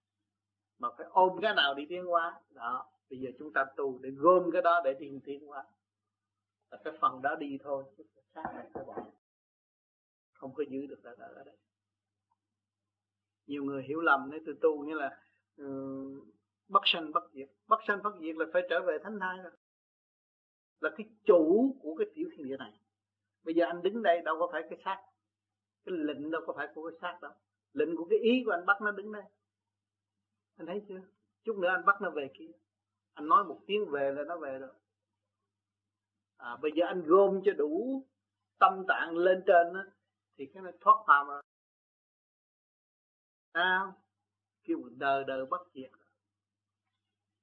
Mà 0.79 0.89
phải 0.99 1.07
ôm 1.11 1.39
cái 1.43 1.55
nào 1.55 1.75
đi 1.75 1.87
tiến 1.89 2.05
hóa, 2.05 2.41
đó, 2.51 2.87
bây 3.11 3.21
giờ 3.21 3.31
chúng 3.39 3.53
ta 3.53 3.65
tu 3.77 3.99
để 3.99 4.11
gom 4.11 4.51
cái 4.51 4.63
đó 4.63 4.81
để 4.85 4.95
đi 4.95 5.21
tiến 5.25 5.47
hóa. 5.47 5.65
Là 6.71 6.79
cái 6.85 6.95
phần 7.01 7.23
đó 7.23 7.35
đi 7.35 7.59
thôi, 7.63 7.85
chứ 7.97 8.05
khác 8.35 8.53
này 8.55 8.67
phải 8.73 8.85
bỏ. 8.85 8.97
Không 10.33 10.55
có 10.55 10.65
giữ 10.69 10.87
được 10.87 11.05
là 11.05 11.15
ở 11.19 11.45
đây. 11.45 11.57
Nhiều 13.47 13.65
người 13.65 13.83
hiểu 13.83 14.01
lầm, 14.01 14.29
nếu 14.31 14.41
tôi 14.47 14.55
tu 14.61 14.85
nghĩa 14.85 14.95
là 14.95 15.21
ừ, 15.57 15.67
bất 16.69 16.83
sanh 16.85 17.13
bất 17.13 17.31
diệt. 17.33 17.49
Bất 17.67 17.81
sanh 17.87 18.03
bất 18.03 18.13
diệt 18.21 18.37
là 18.37 18.47
phải 18.53 18.63
trở 18.71 18.83
về 18.87 18.99
thánh 19.03 19.19
thai 19.21 19.39
rồi. 19.43 19.53
Là 20.81 20.91
cái 20.97 21.09
chủ 21.25 21.77
của 21.81 21.95
cái 21.99 22.07
tiểu 22.15 22.29
thiên 22.33 22.49
địa 22.49 22.57
này. 22.57 22.81
Bây 23.43 23.55
giờ 23.55 23.65
anh 23.67 23.83
đứng 23.83 24.03
đây 24.03 24.23
đâu 24.25 24.37
có 24.39 24.49
phải 24.53 24.63
cái 24.71 24.79
xác. 24.85 25.03
Cái 25.85 25.95
lệnh 25.99 26.31
đâu 26.31 26.43
có 26.47 26.53
phải 26.57 26.69
của 26.75 26.91
cái 26.91 26.99
xác 27.03 27.19
đâu. 27.23 27.33
Lệnh 27.73 27.97
của 27.97 28.07
cái 28.11 28.19
ý 28.19 28.43
của 28.45 28.51
anh 28.51 28.67
bắt 28.67 28.83
nó 28.83 28.91
đứng 28.91 29.13
đây. 29.13 29.25
Anh 30.57 30.67
thấy 30.67 30.83
chưa? 30.89 31.01
Chút 31.45 31.57
nữa 31.57 31.69
anh 31.69 31.85
bắt 31.85 32.03
nó 32.03 32.11
về 32.11 32.31
kia. 32.39 32.51
Anh 33.15 33.29
nói 33.29 33.45
một 33.45 33.61
tiếng 33.67 33.91
về 33.91 34.13
là 34.13 34.23
nó 34.25 34.37
về 34.37 34.59
rồi. 34.59 34.75
À, 36.37 36.57
bây 36.57 36.73
giờ 36.77 36.87
anh 36.87 37.03
gom 37.07 37.41
cho 37.45 37.53
đủ 37.53 38.03
tâm 38.59 38.85
tạng 38.89 39.17
lên 39.17 39.43
trên 39.47 39.75
đó, 39.75 39.85
thì 40.37 40.47
cái 40.55 40.63
nó 40.63 40.71
thoát 40.81 41.05
phàm 41.07 41.27
rồi. 41.27 41.43
Sao? 43.55 44.03
Kêu 44.65 44.83
đờ 44.85 45.25
đời 45.25 45.25
đời 45.25 45.47
bất 45.47 45.69
diệt 45.75 45.91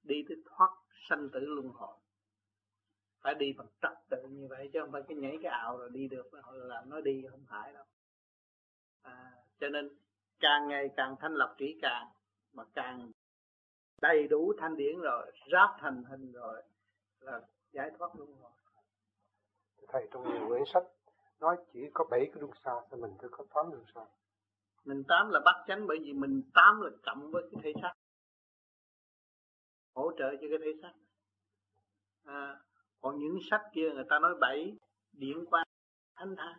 đi 0.03 0.25
tới 0.27 0.38
thoát 0.45 0.69
sanh 1.09 1.30
tử 1.30 1.39
luân 1.39 1.69
hồi. 1.69 1.97
Phải 3.21 3.35
đi 3.35 3.53
bằng 3.57 3.67
trật 3.81 3.97
tự 4.09 4.27
như 4.30 4.47
vậy 4.49 4.69
chứ 4.73 4.80
không 4.81 4.91
phải 4.91 5.01
cái 5.07 5.17
nhảy 5.17 5.38
cái 5.41 5.51
ảo 5.51 5.77
rồi 5.77 5.89
đi 5.93 6.07
được. 6.07 6.30
Họ 6.43 6.51
làm 6.51 6.89
nó 6.89 7.01
đi 7.01 7.23
không 7.31 7.45
phải 7.49 7.73
đâu. 7.73 7.85
À, 9.01 9.31
cho 9.59 9.69
nên 9.69 9.89
càng 10.39 10.67
ngày 10.67 10.89
càng 10.95 11.15
thanh 11.19 11.34
lọc 11.34 11.55
kỹ 11.57 11.80
càng 11.81 12.07
mà 12.53 12.63
càng 12.73 13.11
đầy 14.01 14.27
đủ 14.27 14.53
thanh 14.57 14.75
điển 14.75 14.99
rồi 14.99 15.31
ráp 15.51 15.69
thành 15.80 16.03
hình 16.03 16.31
rồi 16.31 16.63
là 17.19 17.41
giải 17.71 17.91
thoát 17.97 18.15
luân 18.15 18.34
hồi. 18.34 18.51
Thầy 19.88 20.07
trong 20.11 20.34
nhiều 20.34 20.47
quyển 20.47 20.63
sách 20.73 20.84
nói 21.39 21.57
chỉ 21.73 21.80
có 21.93 22.05
bảy 22.11 22.25
cái 22.25 22.41
luân 22.41 22.51
xa 22.65 22.71
thì 22.91 22.97
mình 22.97 23.11
phải 23.19 23.30
có 23.31 23.45
tám 23.53 23.71
luân 23.71 23.85
xa 23.95 24.05
mình 24.85 25.03
tám 25.07 25.30
là 25.30 25.39
bắt 25.45 25.55
chánh 25.67 25.88
bởi 25.88 25.97
vì 26.01 26.13
mình 26.13 26.41
tám 26.53 26.81
là 26.81 26.89
cộng 27.03 27.31
với 27.31 27.43
cái 27.51 27.61
thể 27.63 27.73
xác 27.81 27.93
hỗ 29.94 30.11
trợ 30.18 30.36
cho 30.41 30.48
cái 30.49 30.60
thể 30.61 30.72
xác. 30.82 30.94
À, 32.26 32.60
còn 33.02 33.20
những 33.20 33.38
sách 33.52 33.61
kia 33.74 33.90
người 33.94 34.06
ta 34.10 34.20
nói 34.20 34.36
bảy 34.41 34.78
điện 35.11 35.45
quan 35.49 35.68
thánh 36.15 36.36
thang 36.38 36.57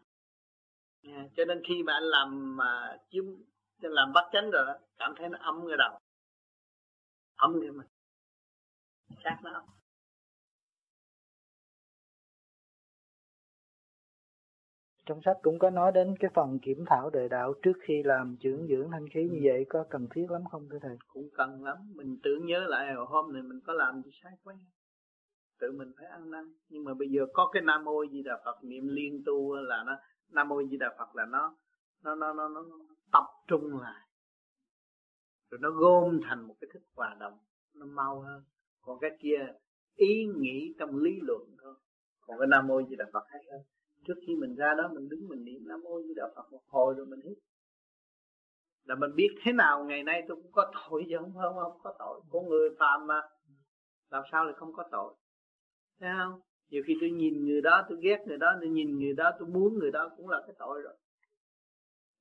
à, 1.02 1.28
cho 1.36 1.44
nên 1.44 1.62
khi 1.69 1.82
mà 1.82 1.93
anh 1.93 2.02
làm 2.02 2.56
mà 2.56 2.98
chiếm 3.11 3.24
làm 3.81 4.12
bắt 4.12 4.24
chánh 4.32 4.51
rồi 4.51 4.66
cảm 4.97 5.15
thấy 5.16 5.28
nó 5.28 5.39
âm 5.40 5.65
người 5.65 5.77
đầu. 5.77 5.98
Âm 7.36 7.52
người 7.52 7.73
mình 7.73 7.86
xác 9.24 9.39
nó 9.43 9.51
âm. 9.51 9.65
Trong 15.06 15.20
sách 15.24 15.36
cũng 15.43 15.59
có 15.59 15.70
nói 15.70 15.93
đến 15.93 16.14
cái 16.20 16.31
phần 16.35 16.59
kiểm 16.59 16.85
thảo 16.86 17.10
đời 17.10 17.28
đạo 17.28 17.55
trước 17.62 17.72
khi 17.82 18.02
làm 18.02 18.36
dưỡng 18.40 18.66
dưỡng 18.66 18.90
thanh 18.90 19.09
khí 19.09 19.28
như 19.32 19.40
vậy 19.44 19.66
có 19.68 19.85
cần 19.90 20.09
thiết 20.14 20.31
lắm 20.31 20.43
không 20.51 20.68
thưa 20.70 20.78
thầy? 20.82 20.97
Cũng 21.09 21.28
cần 21.36 21.64
lắm. 21.64 21.76
Mình 21.94 22.18
tưởng 22.22 22.47
nhớ 22.47 22.64
lại 22.68 22.94
hồi 22.94 23.06
hôm 23.09 23.32
này 23.32 23.43
mình 23.43 23.60
có 23.66 23.72
làm 23.72 24.02
gì 24.02 24.10
sai 24.22 24.32
quá. 24.44 24.55
Tự 25.60 25.72
mình 25.72 25.93
phải 25.98 26.06
ăn 26.06 26.31
năn. 26.31 26.55
Nhưng 26.68 26.85
mà 26.85 26.94
bây 26.94 27.09
giờ 27.09 27.26
có 27.32 27.51
cái 27.52 27.62
nam 27.62 27.85
mô 27.85 28.06
di 28.12 28.22
đà 28.22 28.40
phật 28.44 28.64
niệm 28.64 28.89
liên 28.89 29.22
tu 29.26 29.55
là 29.55 29.85
nó 29.86 29.97
nam 30.31 30.48
mô 30.48 30.62
di 30.62 30.76
đà 30.76 30.94
phật 30.98 31.16
là 31.16 31.26
nó 31.26 31.56
nó 32.02 32.14
nó 32.14 32.32
nó, 32.32 32.48
nó, 32.48 32.62
nó 32.62 32.76
tập 33.12 33.26
trung 33.47 33.81
lại. 33.81 34.09
Rồi 35.51 35.59
nó 35.62 35.70
gom 35.70 36.20
thành 36.28 36.47
một 36.47 36.55
cái 36.60 36.70
thức 36.74 36.82
hòa 36.97 37.16
đồng. 37.20 37.39
Nó 37.74 37.86
mau 37.86 38.20
hơn. 38.20 38.43
Còn 38.82 38.98
cái 39.01 39.10
kia 39.20 39.47
ý 39.94 40.26
nghĩ 40.36 40.74
trong 40.78 40.97
lý 40.97 41.20
luận 41.22 41.56
thôi. 41.62 41.74
Còn 42.20 42.39
cái 42.39 42.48
nam 42.48 42.66
mô 42.66 42.82
di 42.82 42.97
đà 42.97 43.05
phật 43.12 43.24
hay 43.28 43.43
hơn 43.52 43.60
trước 44.06 44.14
khi 44.26 44.35
mình 44.36 44.55
ra 44.55 44.74
đó, 44.78 44.90
mình 44.94 45.09
đứng 45.09 45.28
mình 45.28 45.44
niệm 45.44 45.68
nam 45.68 45.81
mô 45.82 46.02
di 46.02 46.14
đà 46.16 46.24
phật 46.36 46.52
một 46.52 46.62
hồi 46.66 46.94
rồi 46.97 47.06
mình 47.06 47.20
hít. 47.24 47.39
Là 48.85 48.94
mình 48.94 49.10
biết 49.14 49.28
thế 49.44 49.52
nào 49.52 49.85
ngày 49.85 50.02
nay 50.02 50.22
tôi 50.28 50.36
cũng 50.36 50.52
có 50.52 50.72
tội 50.74 51.05
chứ 51.09 51.16
không 51.20 51.32
không 51.35 51.55
không 51.62 51.78
có 51.82 51.94
tội. 51.98 52.20
Có 52.31 52.40
người 52.40 52.70
phàm 52.78 53.06
mà. 53.06 53.20
Làm 54.10 54.22
sao 54.32 54.44
lại 54.44 54.55
không 54.56 54.72
có 54.72 54.85
tội? 54.90 55.14
Thấy 56.01 56.10
không? 56.18 56.40
Nhiều 56.70 56.82
khi 56.86 56.94
tôi 57.01 57.10
nhìn 57.10 57.44
người 57.44 57.60
đó, 57.60 57.85
tôi 57.89 57.98
ghét 58.02 58.18
người 58.26 58.39
đó, 58.39 58.55
tôi 58.60 58.68
nhìn 58.68 58.98
người 58.98 59.12
đó, 59.12 59.31
tôi 59.39 59.48
muốn 59.48 59.78
người 59.78 59.90
đó 59.90 60.10
cũng 60.16 60.28
là 60.28 60.43
cái 60.47 60.55
tội 60.59 60.82
rồi. 60.82 60.97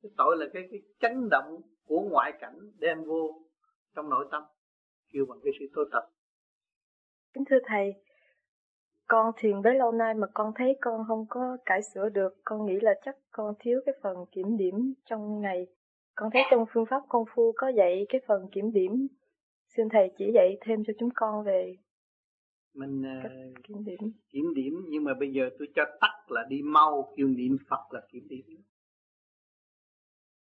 Cái 0.02 0.12
tội 0.18 0.38
là 0.38 0.46
cái 0.54 0.68
cái 0.72 0.80
chấn 1.00 1.30
động 1.30 1.62
của 1.86 2.02
ngoại 2.02 2.34
cảnh 2.40 2.60
đem 2.80 3.04
vô 3.04 3.42
trong 3.96 4.10
nội 4.10 4.28
tâm, 4.32 4.44
kêu 5.14 5.26
bằng 5.30 5.40
cái 5.44 5.54
sự 5.60 5.66
tôi 5.76 5.86
tập 5.92 6.10
kính 7.34 7.44
thưa 7.50 7.60
thầy 7.66 7.94
con 9.08 9.32
thiền 9.38 9.62
bấy 9.62 9.76
lâu 9.76 9.92
nay 9.92 10.14
mà 10.14 10.28
con 10.34 10.52
thấy 10.56 10.78
con 10.82 11.02
không 11.08 11.26
có 11.30 11.58
cải 11.66 11.82
sửa 11.94 12.10
được 12.10 12.34
con 12.44 12.66
nghĩ 12.66 12.80
là 12.82 12.94
chắc 13.06 13.16
con 13.32 13.54
thiếu 13.60 13.82
cái 13.86 13.96
phần 14.02 14.18
kiểm 14.32 14.58
điểm 14.58 14.94
trong 15.06 15.42
ngày. 15.42 15.68
Con 16.16 16.30
thấy 16.34 16.42
trong 16.52 16.66
phương 16.74 16.86
pháp 16.86 17.02
công 17.10 17.24
phu 17.36 17.54
có 17.56 17.68
dạy 17.70 18.06
cái 18.10 18.22
phần 18.28 18.50
kiểm 18.52 18.72
điểm. 18.72 19.08
Xin 19.76 19.90
thầy 19.90 20.12
chỉ 20.18 20.32
dạy 20.34 20.58
thêm 20.62 20.84
cho 20.88 20.94
chúng 21.00 21.10
con 21.16 21.44
về 21.44 21.78
mình 22.74 23.04
Cách 23.24 23.32
kiểm 23.64 23.84
điểm. 23.86 24.12
kiểm 24.30 24.54
điểm 24.56 24.86
nhưng 24.90 25.04
mà 25.04 25.14
bây 25.20 25.34
giờ 25.34 25.50
tôi 25.60 25.68
cho 25.76 25.84
tắt 26.02 26.26
là 26.28 26.46
đi 26.50 26.62
mau 26.62 27.14
kêu 27.18 27.28
niệm 27.28 27.58
Phật 27.70 27.94
là 27.94 28.02
kiểm 28.12 28.28
điểm. 28.28 28.46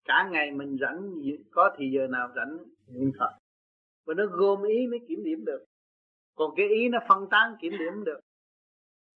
Cả 0.05 0.29
ngày 0.31 0.51
mình 0.51 0.77
rảnh 0.81 1.11
có 1.51 1.75
thì 1.77 1.91
giờ 1.93 2.07
nào 2.07 2.29
rảnh 2.35 2.57
niệm 2.88 3.11
Phật. 3.19 3.31
Và 4.05 4.13
nó 4.13 4.25
gom 4.25 4.63
ý 4.63 4.88
mới 4.88 4.99
kiểm 5.07 5.23
điểm 5.23 5.45
được. 5.45 5.65
Còn 6.35 6.51
cái 6.55 6.67
ý 6.69 6.89
nó 6.89 6.99
phân 7.09 7.29
tán 7.31 7.55
kiểm 7.61 7.71
điểm 7.71 8.03
được 8.03 8.19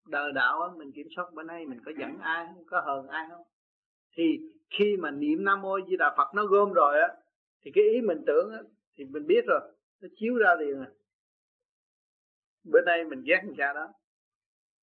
đời 0.06 0.32
đạo 0.32 0.62
á, 0.62 0.70
mình 0.78 0.92
kiểm 0.92 1.08
soát 1.16 1.34
bên 1.34 1.48
đây 1.48 1.66
mình 1.66 1.80
có 1.86 1.92
dẫn 2.00 2.20
ai 2.20 2.46
không 2.54 2.66
có 2.66 2.82
hờn 2.82 3.08
ai 3.08 3.28
không? 3.30 3.44
Thì 4.12 4.40
khi 4.70 4.98
mà 4.98 5.12
niệm 5.12 5.44
nam 5.44 5.62
mô 5.62 5.80
di 5.88 5.98
đà 5.98 6.14
phật 6.18 6.36
nó 6.36 6.46
gom 6.46 6.74
rồi 6.74 7.02
á 7.02 7.08
thì 7.62 7.72
cái 7.76 7.84
ý 7.84 8.02
mình 8.02 8.24
tưởng 8.28 8.52
á, 8.52 8.60
thì 8.96 9.06
mình 9.06 9.28
biết 9.28 9.46
rồi 9.48 9.60
nó 10.02 10.08
chiếu 10.16 10.36
ra 10.36 10.56
liền 10.60 10.82
à. 10.82 10.92
Bữa 12.64 12.82
nay 12.86 13.04
mình 13.04 13.24
ghét 13.26 13.42
người 13.46 13.56
cha 13.58 13.74
đó 13.74 13.94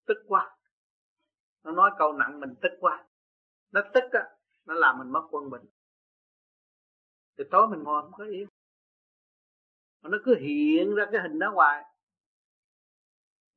tức 0.07 0.19
quá. 0.27 0.57
Nó 1.65 1.73
nói 1.73 1.91
câu 1.99 2.13
nặng 2.13 2.41
mình 2.41 2.55
tức 2.63 2.73
quá. 2.81 3.07
Nó 3.73 3.81
tức 3.95 4.05
á 4.13 4.23
nó 4.65 4.75
làm 4.75 4.99
mình 4.99 5.13
mất 5.13 5.29
quân 5.31 5.51
bình. 5.51 5.63
Thì 7.39 7.45
tối 7.51 7.69
mình 7.69 7.83
ngồi 7.83 8.03
không 8.03 8.13
có 8.13 8.25
yên 8.25 8.49
mà 10.03 10.11
nó 10.11 10.19
cứ 10.25 10.35
hiện 10.35 10.95
ra 10.95 11.07
cái 11.13 11.21
hình 11.23 11.39
đó 11.39 11.51
hoài. 11.55 11.85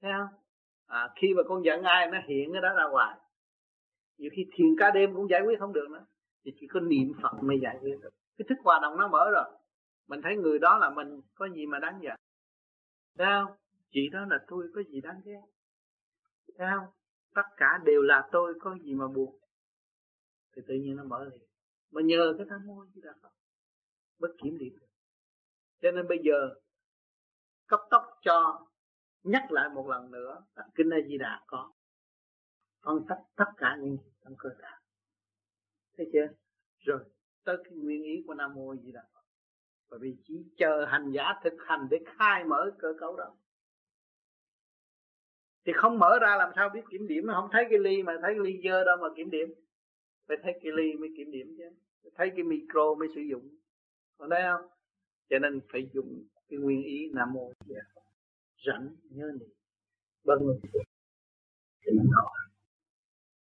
Thấy 0.01 0.11
không 0.17 0.44
à, 0.87 1.09
khi 1.15 1.33
mà 1.33 1.43
con 1.47 1.65
giận 1.65 1.83
ai 1.83 2.07
nó 2.11 2.17
hiện 2.27 2.53
cái 2.53 2.61
đó 2.61 2.73
ra 2.77 2.87
ngoài, 2.91 3.17
nhiều 4.17 4.31
khi 4.35 4.45
thiền 4.53 4.67
ca 4.79 4.91
đêm 4.91 5.13
cũng 5.13 5.29
giải 5.29 5.41
quyết 5.45 5.59
không 5.59 5.73
được 5.73 5.87
nữa. 5.89 6.05
Thì 6.43 6.51
chỉ 6.59 6.67
có 6.67 6.79
niệm 6.79 7.13
phật 7.21 7.33
mới 7.43 7.57
giải 7.61 7.77
quyết 7.81 7.97
được. 8.01 8.09
Cái 8.37 8.45
thức 8.49 8.57
hòa 8.63 8.79
đồng 8.81 8.97
nó 8.97 9.07
mở 9.07 9.31
rồi. 9.31 9.45
Mình 10.07 10.21
thấy 10.23 10.35
người 10.35 10.59
đó 10.59 10.77
là 10.77 10.89
mình 10.89 11.21
có 11.35 11.49
gì 11.49 11.65
mà 11.65 11.79
đáng 11.79 11.99
giận? 12.01 12.15
Sao 13.17 13.57
chị 13.89 14.09
đó 14.11 14.19
là 14.29 14.37
tôi 14.47 14.67
có 14.75 14.81
gì 14.83 15.01
đáng 15.01 15.21
ghét? 15.25 15.41
Sao 16.57 16.93
tất 17.35 17.45
cả 17.57 17.79
đều 17.85 18.01
là 18.01 18.29
tôi 18.31 18.53
có 18.59 18.77
gì 18.83 18.93
mà 18.93 19.07
buồn? 19.07 19.39
Thì 20.55 20.61
tự 20.67 20.73
nhiên 20.73 20.95
nó 20.95 21.03
mở 21.03 21.25
liền. 21.25 21.41
Mà 21.91 22.01
nhờ 22.01 22.33
cái 22.37 22.47
tham 22.49 22.59
môi 22.67 22.87
chứ 22.95 23.01
đã 23.03 23.11
Phật 23.21 23.29
bất 24.19 24.29
kiểm 24.43 24.57
điểm 24.57 24.73
được. 24.79 24.87
Cho 25.81 25.91
nên 25.91 26.07
bây 26.07 26.17
giờ 26.23 26.49
cấp 27.67 27.79
tốc 27.89 28.03
cho 28.21 28.67
nhắc 29.25 29.51
lại 29.51 29.69
một 29.69 29.89
lần 29.89 30.11
nữa 30.11 30.43
là 30.55 30.67
kinh 30.75 30.89
A 30.89 30.97
Di 31.07 31.17
Đà 31.17 31.43
có 31.47 31.71
phân 32.81 33.05
tích 33.09 33.17
tất 33.35 33.51
cả 33.57 33.77
những 33.81 33.97
trong 34.23 34.35
cơ 34.37 34.49
thể. 34.61 34.69
Thấy 35.97 36.09
chưa? 36.13 36.27
Rồi, 36.79 36.99
tới 37.43 37.57
cái 37.63 37.73
nguyên 37.73 38.03
ý 38.03 38.23
của 38.27 38.33
Nam 38.33 38.55
Mô 38.55 38.75
Di 38.75 38.91
Đà 38.91 39.01
Phật. 39.13 39.21
Bởi 39.89 39.99
vì 39.99 40.17
chỉ 40.23 40.45
chờ 40.57 40.85
hành 40.85 41.11
giả 41.11 41.33
thực 41.43 41.53
hành 41.67 41.87
để 41.91 41.97
khai 42.17 42.43
mở 42.43 42.71
cơ 42.79 42.93
cấu 42.99 43.15
đó 43.15 43.35
thì 45.65 45.73
không 45.75 45.99
mở 45.99 46.19
ra 46.21 46.35
làm 46.37 46.51
sao 46.55 46.69
biết 46.69 46.81
kiểm 46.91 47.07
điểm 47.07 47.27
không 47.27 47.49
thấy 47.51 47.65
cái 47.69 47.79
ly 47.79 48.03
mà 48.03 48.13
thấy 48.21 48.33
cái 48.33 48.43
ly 48.43 48.61
dơ 48.63 48.83
đâu 48.83 48.97
mà 49.01 49.07
kiểm 49.15 49.29
điểm. 49.29 49.53
Phải 50.27 50.37
thấy 50.43 50.59
cái 50.63 50.71
ly 50.75 50.93
mới 50.93 51.09
kiểm 51.17 51.31
điểm 51.31 51.55
chứ. 51.57 51.69
Thấy 52.15 52.31
cái 52.35 52.43
micro 52.43 52.95
mới 52.99 53.07
sử 53.15 53.21
dụng. 53.21 53.49
Còn 54.17 54.29
đây 54.29 54.41
không? 54.43 54.69
Cho 55.29 55.39
nên 55.39 55.61
phải 55.71 55.89
dùng 55.93 56.23
cái 56.47 56.59
nguyên 56.59 56.83
ý 56.83 57.11
nam 57.13 57.33
mô 57.33 57.51
Di 57.65 57.75
Đà 57.75 57.81
Phật 57.95 58.01
rảnh 58.65 58.95
nhớ 59.09 59.31
niệm 59.39 59.49
vâng. 60.23 60.39
Thì 61.81 61.91
mình 61.91 62.11
nói 62.11 62.29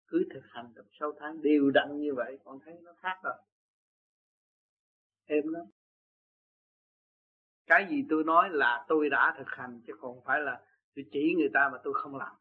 cứ 0.07 0.27
thực 0.35 0.43
hành 0.45 0.73
trong 0.77 0.87
sáu 1.01 1.13
tháng 1.19 1.43
đều 1.43 1.71
đặn 1.71 2.01
như 2.01 2.15
vậy, 2.15 2.39
con 2.45 2.59
thấy 2.65 2.75
nó 2.83 2.93
khác 2.99 3.21
rồi. 3.23 3.35
Em 5.27 5.49
lắm 5.49 5.63
cái 7.67 7.87
gì 7.91 8.05
tôi 8.09 8.25
nói 8.25 8.49
là 8.51 8.85
tôi 8.89 9.11
đã 9.11 9.35
thực 9.39 9.49
hành, 9.49 9.81
chứ 9.87 9.93
không 10.01 10.21
phải 10.25 10.41
là 10.41 10.61
tôi 10.95 11.05
chỉ 11.13 11.35
người 11.39 11.51
ta 11.55 11.69
mà 11.73 11.79
tôi 11.85 11.95
không 11.95 12.17
làm. 12.17 12.37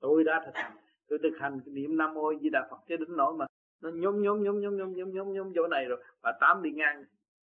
Tôi 0.00 0.24
đã 0.24 0.42
thực 0.46 0.54
hành. 0.54 0.76
Tôi 1.08 1.18
thực 1.22 1.38
hành 1.40 1.60
niệm 1.66 1.96
nam 1.96 2.14
mô 2.14 2.32
di 2.40 2.50
đà 2.50 2.66
phật 2.70 2.76
cho 2.88 2.96
đến 2.96 3.16
nỗi 3.16 3.34
mà 3.34 3.46
nó 3.80 3.90
nhóm 3.94 4.22
nhóm 4.22 4.42
nhóm 4.42 4.60
nhóm 4.60 4.76
nhóm 4.76 4.92
nhóm 4.94 5.12
nhóm 5.12 5.32
nhóm 5.32 5.52
chỗ 5.54 5.66
này 5.66 5.84
rồi 5.84 6.04
và 6.22 6.38
tám 6.40 6.62
đi 6.62 6.70
ngang, 6.70 7.04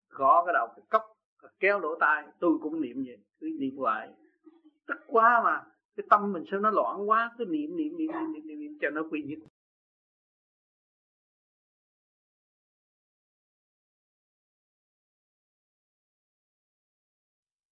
gõ 0.09 0.45
cái 0.45 0.53
đầu 0.53 0.67
cái 0.75 0.85
cốc, 0.89 1.13
kéo 1.59 1.79
lỗ 1.79 1.95
tai, 1.99 2.27
tôi 2.39 2.51
cũng 2.61 2.81
niệm 2.81 3.03
vậy, 3.07 3.17
cứ 3.39 3.49
niệm 3.59 3.77
hoài 3.77 4.09
tức 4.89 4.97
quá 5.07 5.41
mà. 5.43 5.71
Cái 5.95 6.05
tâm 6.09 6.33
mình 6.33 6.43
sao 6.51 6.59
nó 6.59 6.71
loạn 6.71 7.09
quá 7.09 7.31
cứ 7.37 7.45
niệm 7.45 7.77
niệm 7.77 7.97
niệm 7.97 8.07
niệm 8.07 8.33
niệm, 8.33 8.47
niệm, 8.47 8.59
niệm 8.59 8.77
cho 8.81 8.89
nó 8.89 9.03
quy 9.11 9.21
nhất. 9.21 9.39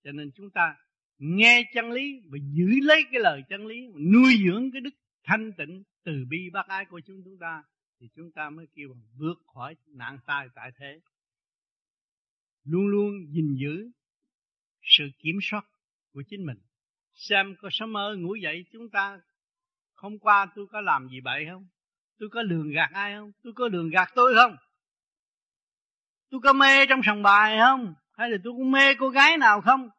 Cho 0.04 0.12
nên 0.12 0.32
chúng 0.36 0.50
ta 0.50 0.76
nghe 1.18 1.70
chân 1.74 1.92
lý 1.92 2.22
và 2.32 2.38
giữ 2.54 2.68
lấy 2.82 3.04
cái 3.12 3.22
lời 3.22 3.44
chân 3.50 3.66
lý 3.66 3.88
nuôi 3.88 4.34
dưỡng 4.46 4.72
cái 4.72 4.82
đức 4.82 4.94
thanh 5.24 5.52
tịnh 5.58 5.84
từ 6.04 6.26
bi 6.30 6.50
bác 6.54 6.68
ái 6.68 6.86
của 6.86 7.02
chúng 7.06 7.22
chúng 7.26 7.38
ta 7.40 7.64
thì 8.00 8.08
chúng 8.16 8.32
ta 8.32 8.50
mới 8.50 8.68
kêu 8.74 8.90
bằng 8.90 9.02
vượt 9.18 9.36
khỏi 9.54 9.76
nạn 9.86 10.20
tai 10.26 10.48
tại 10.56 10.72
thế. 10.80 11.02
Luôn 12.64 12.88
luôn 12.88 13.12
gìn 13.32 13.56
giữ 13.56 13.92
sự 14.82 15.10
kiểm 15.20 15.40
soát 15.42 15.66
của 16.14 16.24
chính 16.30 16.46
mình 16.46 16.58
xem 17.18 17.56
có 17.62 17.70
sớm 17.72 17.94
mơ 17.94 18.16
ngủ 18.20 18.36
dậy 18.36 18.66
chúng 18.72 18.90
ta 18.90 19.20
hôm 19.96 20.20
qua 20.20 20.48
tôi 20.56 20.68
có 20.72 20.82
làm 20.82 21.08
gì 21.10 21.22
bậy 21.22 21.46
không? 21.50 21.68
Tôi 22.20 22.30
có 22.32 22.42
lường 22.42 22.72
gạt 22.72 22.90
ai 22.94 23.16
không? 23.16 23.32
Tôi 23.44 23.54
có 23.56 23.68
lường 23.68 23.90
gạt 23.90 24.12
tôi 24.16 24.34
không? 24.36 24.56
Tôi 26.30 26.40
có 26.44 26.54
mê 26.54 26.86
trong 26.90 27.02
sòng 27.06 27.24
bài 27.24 27.58
không? 27.60 27.94
Hay 28.12 28.30
là 28.30 28.38
tôi 28.44 28.54
cũng 28.54 28.72
mê 28.72 28.96
cô 29.00 29.10
gái 29.10 29.38
nào 29.38 29.62
không? 29.62 29.90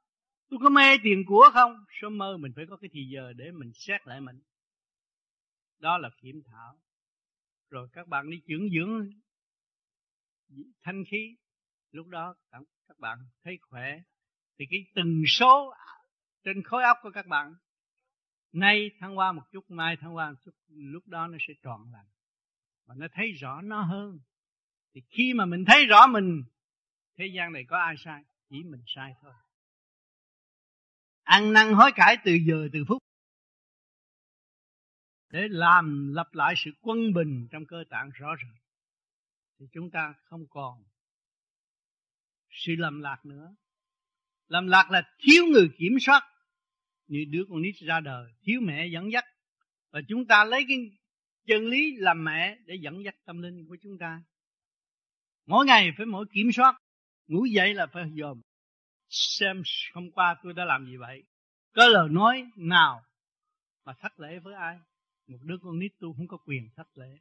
Tôi 0.50 0.60
có 0.62 0.68
mê 0.68 0.98
tiền 1.02 1.24
của 1.26 1.50
không? 1.52 1.84
Sớm 2.00 2.18
mơ 2.18 2.36
mình 2.36 2.52
phải 2.56 2.64
có 2.70 2.76
cái 2.76 2.90
thì 2.92 3.00
giờ 3.14 3.32
để 3.36 3.50
mình 3.50 3.72
xét 3.74 4.06
lại 4.06 4.20
mình. 4.20 4.40
Đó 5.78 5.98
là 5.98 6.10
kiểm 6.22 6.42
thảo. 6.46 6.78
Rồi 7.70 7.88
các 7.92 8.08
bạn 8.08 8.30
đi 8.30 8.42
dưỡng 8.46 8.68
dưỡng 8.70 9.10
thanh 10.82 11.04
khí. 11.10 11.36
Lúc 11.90 12.06
đó 12.06 12.34
các 12.88 12.98
bạn 12.98 13.18
thấy 13.44 13.58
khỏe. 13.62 13.98
Thì 14.58 14.64
cái 14.70 14.80
từng 14.94 15.22
số 15.26 15.72
trên 16.44 16.62
khối 16.62 16.82
óc 16.82 16.98
của 17.02 17.10
các 17.10 17.26
bạn, 17.26 17.54
nay 18.52 18.90
thăng 19.00 19.18
qua 19.18 19.32
một 19.32 19.42
chút, 19.52 19.70
mai 19.70 19.96
thăng 19.96 20.16
qua 20.16 20.30
một 20.30 20.36
chút, 20.44 20.54
lúc 20.68 21.06
đó 21.06 21.26
nó 21.26 21.38
sẽ 21.40 21.54
trọn 21.62 21.80
lành. 21.92 22.06
Và 22.84 22.94
nó 22.94 23.06
thấy 23.12 23.32
rõ 23.32 23.60
nó 23.60 23.82
hơn. 23.82 24.20
Thì 24.94 25.00
khi 25.08 25.34
mà 25.34 25.44
mình 25.44 25.64
thấy 25.66 25.86
rõ 25.86 26.06
mình, 26.06 26.44
thế 27.16 27.26
gian 27.26 27.52
này 27.52 27.64
có 27.68 27.78
ai 27.78 27.94
sai? 27.98 28.24
Chỉ 28.50 28.62
mình 28.62 28.82
sai 28.86 29.14
thôi. 29.22 29.32
Ăn 31.22 31.52
năn 31.52 31.72
hối 31.72 31.92
cải 31.94 32.16
từ 32.24 32.32
giờ, 32.46 32.68
từ 32.72 32.84
phút. 32.88 33.02
Để 35.30 35.48
làm 35.50 36.08
lập 36.14 36.28
lại 36.32 36.54
sự 36.56 36.70
quân 36.80 37.12
bình 37.14 37.48
trong 37.50 37.66
cơ 37.66 37.84
tạng 37.90 38.10
rõ 38.10 38.34
ràng 38.34 38.56
thì 39.58 39.66
chúng 39.72 39.90
ta 39.90 40.14
không 40.24 40.46
còn 40.50 40.84
sự 42.50 42.72
lầm 42.78 43.00
lạc 43.00 43.26
nữa 43.26 43.54
lầm 44.48 44.66
lạc 44.66 44.90
là 44.90 45.02
thiếu 45.18 45.44
người 45.46 45.70
kiểm 45.78 45.92
soát. 46.00 46.22
Như 47.06 47.24
đứa 47.30 47.44
con 47.50 47.62
nít 47.62 47.74
ra 47.76 48.00
đời, 48.00 48.32
thiếu 48.42 48.60
mẹ 48.62 48.86
dẫn 48.86 49.12
dắt. 49.12 49.24
Và 49.90 50.00
chúng 50.08 50.26
ta 50.26 50.44
lấy 50.44 50.64
cái 50.68 50.76
chân 51.46 51.66
lý 51.66 51.96
làm 51.96 52.24
mẹ 52.24 52.58
để 52.64 52.74
dẫn 52.80 53.04
dắt 53.04 53.14
tâm 53.24 53.42
linh 53.42 53.66
của 53.68 53.76
chúng 53.82 53.98
ta. 53.98 54.22
Mỗi 55.46 55.66
ngày 55.66 55.90
phải 55.96 56.06
mỗi 56.06 56.26
kiểm 56.32 56.52
soát. 56.52 56.78
Ngủ 57.26 57.44
dậy 57.44 57.74
là 57.74 57.86
phải 57.86 58.04
dòm. 58.20 58.40
Xem 59.08 59.62
hôm 59.94 60.10
qua 60.10 60.36
tôi 60.42 60.52
đã 60.52 60.64
làm 60.64 60.86
gì 60.86 60.96
vậy? 60.96 61.22
Có 61.74 61.86
lời 61.86 62.08
nói 62.10 62.50
nào 62.56 63.02
mà 63.84 63.92
thất 64.00 64.20
lễ 64.20 64.38
với 64.38 64.54
ai? 64.54 64.78
Một 65.26 65.38
đứa 65.42 65.56
con 65.62 65.78
nít 65.78 65.92
tôi 66.00 66.12
không 66.16 66.28
có 66.28 66.36
quyền 66.36 66.68
thất 66.76 66.98
lễ. 66.98 67.18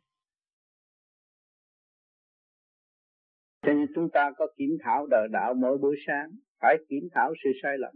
Cho 3.62 3.74
nên 3.74 3.88
chúng 3.96 4.10
ta 4.14 4.32
có 4.38 4.48
kiểm 4.58 4.78
thảo 4.84 5.08
đời 5.08 5.28
đạo 5.32 5.54
mỗi 5.54 5.78
buổi 5.78 5.96
sáng 6.08 6.30
phải 6.62 6.76
kiểm 6.90 7.10
thảo 7.12 7.34
sự 7.44 7.50
sai 7.64 7.78
lầm. 7.78 7.96